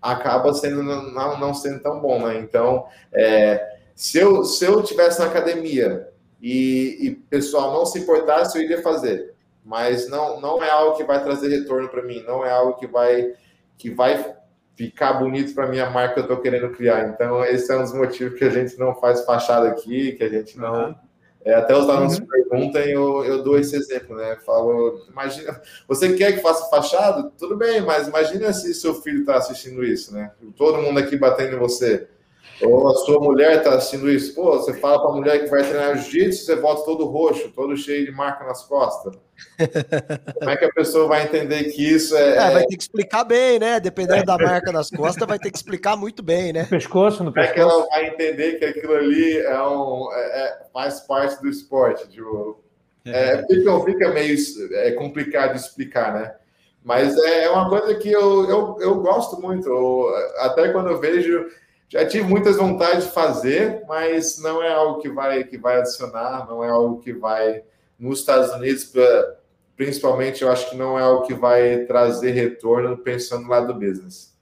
acaba 0.00 0.52
sendo 0.54 0.82
não, 0.82 1.38
não 1.38 1.54
sendo 1.54 1.80
tão 1.80 2.00
bom, 2.00 2.26
né? 2.26 2.38
Então, 2.38 2.86
é, 3.12 3.78
se, 3.94 4.18
eu, 4.18 4.44
se 4.44 4.64
eu 4.64 4.82
tivesse 4.82 5.18
na 5.18 5.26
academia 5.26 6.08
e 6.40 7.18
o 7.18 7.28
pessoal 7.28 7.72
não 7.72 7.86
se 7.86 7.98
importasse, 7.98 8.56
eu 8.56 8.62
iria 8.62 8.82
fazer. 8.82 9.34
Mas 9.64 10.08
não, 10.08 10.40
não 10.40 10.62
é 10.62 10.70
algo 10.70 10.96
que 10.96 11.02
vai 11.02 11.20
trazer 11.22 11.48
retorno 11.48 11.88
para 11.88 12.04
mim, 12.04 12.22
não 12.22 12.44
é 12.44 12.50
algo 12.50 12.74
que 12.74 12.86
vai, 12.86 13.32
que 13.76 13.90
vai 13.90 14.35
ficar 14.76 15.14
bonito 15.14 15.54
para 15.54 15.66
minha 15.66 15.88
marca 15.88 16.14
que 16.14 16.20
eu 16.20 16.24
estou 16.24 16.36
querendo 16.36 16.70
criar. 16.70 17.08
Então, 17.08 17.44
esse 17.44 17.72
é 17.72 17.76
um 17.76 17.82
dos 17.82 17.94
motivos 17.94 18.38
que 18.38 18.44
a 18.44 18.50
gente 18.50 18.78
não 18.78 18.94
faz 18.94 19.24
fachada 19.24 19.68
aqui, 19.68 20.12
que 20.12 20.22
a 20.22 20.28
gente 20.28 20.58
não. 20.58 20.94
É, 21.44 21.54
até 21.54 21.76
os 21.76 21.88
alunos 21.88 22.18
uhum. 22.18 22.26
perguntam, 22.26 22.82
eu, 22.82 23.24
eu 23.24 23.42
dou 23.42 23.58
esse 23.58 23.76
exemplo, 23.76 24.16
né? 24.16 24.36
Falo, 24.44 25.06
imagina, 25.08 25.60
você 25.86 26.12
quer 26.14 26.32
que 26.32 26.42
faça 26.42 26.68
fachada? 26.68 27.30
Tudo 27.38 27.56
bem, 27.56 27.80
mas 27.80 28.08
imagina 28.08 28.52
se 28.52 28.74
seu 28.74 28.94
filho 28.96 29.20
está 29.20 29.36
assistindo 29.36 29.84
isso, 29.84 30.12
né? 30.12 30.32
Todo 30.56 30.82
mundo 30.82 30.98
aqui 30.98 31.16
batendo 31.16 31.54
em 31.54 31.58
você. 31.58 32.08
Ou 32.62 32.88
a 32.88 32.94
sua 32.94 33.20
mulher 33.20 33.58
está 33.58 33.74
assistindo 33.74 34.10
isso. 34.10 34.34
Pô, 34.34 34.52
você 34.52 34.72
fala 34.74 35.00
para 35.00 35.10
a 35.10 35.14
mulher 35.14 35.44
que 35.44 35.50
vai 35.50 35.62
treinar 35.62 35.98
jiu-jitsu, 35.98 36.44
você 36.44 36.56
volta 36.56 36.84
todo 36.84 37.04
roxo, 37.04 37.52
todo 37.54 37.76
cheio 37.76 38.06
de 38.06 38.12
marca 38.12 38.44
nas 38.44 38.64
costas. 38.64 39.14
Como 40.38 40.50
é 40.50 40.56
que 40.56 40.64
a 40.64 40.72
pessoa 40.72 41.06
vai 41.06 41.24
entender 41.24 41.64
que 41.64 41.82
isso 41.82 42.16
é. 42.16 42.36
é 42.36 42.50
vai 42.50 42.64
ter 42.64 42.76
que 42.76 42.82
explicar 42.82 43.24
bem, 43.24 43.58
né? 43.58 43.78
Dependendo 43.78 44.24
da 44.24 44.38
marca 44.38 44.72
nas 44.72 44.88
costas, 44.90 45.28
vai 45.28 45.38
ter 45.38 45.50
que 45.50 45.58
explicar 45.58 45.96
muito 45.96 46.22
bem, 46.22 46.52
né? 46.52 46.62
No 46.62 46.68
pescoço, 46.68 47.22
no 47.22 47.32
pescoço. 47.32 47.54
Como 47.54 47.70
é 47.70 47.70
que 47.70 47.74
ela 47.74 47.86
vai 47.88 48.06
entender 48.06 48.52
que 48.54 48.64
aquilo 48.64 48.94
ali 48.94 49.38
é 49.38 49.62
um, 49.62 50.08
é, 50.12 50.18
é 50.18 50.58
faz 50.72 51.00
parte 51.00 51.40
do 51.42 51.48
esporte? 51.48 52.08
Tipo, 52.08 52.58
é, 53.04 53.46
fica, 53.46 53.80
fica 53.84 54.08
meio 54.10 54.36
é 54.72 54.92
complicado 54.92 55.52
de 55.52 55.60
explicar, 55.60 56.14
né? 56.14 56.34
Mas 56.82 57.16
é, 57.18 57.44
é 57.44 57.50
uma 57.50 57.68
coisa 57.68 57.94
que 57.96 58.10
eu, 58.10 58.48
eu, 58.48 58.76
eu 58.80 58.94
gosto 59.00 59.40
muito. 59.42 59.68
Eu, 59.68 60.08
até 60.38 60.68
quando 60.72 60.88
eu 60.88 61.00
vejo 61.00 61.46
já 61.88 62.06
tive 62.06 62.28
muitas 62.28 62.56
vontades 62.56 63.04
de 63.04 63.12
fazer, 63.12 63.84
mas 63.86 64.38
não 64.38 64.62
é 64.62 64.72
algo 64.72 65.00
que 65.00 65.08
vai 65.08 65.44
que 65.44 65.56
vai 65.56 65.78
adicionar, 65.78 66.46
não 66.48 66.62
é 66.62 66.68
algo 66.68 67.00
que 67.00 67.12
vai 67.12 67.62
nos 67.98 68.20
Estados 68.20 68.50
Unidos, 68.52 68.92
principalmente, 69.76 70.42
eu 70.42 70.50
acho 70.50 70.68
que 70.70 70.76
não 70.76 70.98
é 70.98 71.02
algo 71.02 71.26
que 71.26 71.34
vai 71.34 71.84
trazer 71.84 72.32
retorno 72.32 72.98
pensando 72.98 73.48
lá 73.48 73.60
do 73.60 73.74
business. 73.74 74.35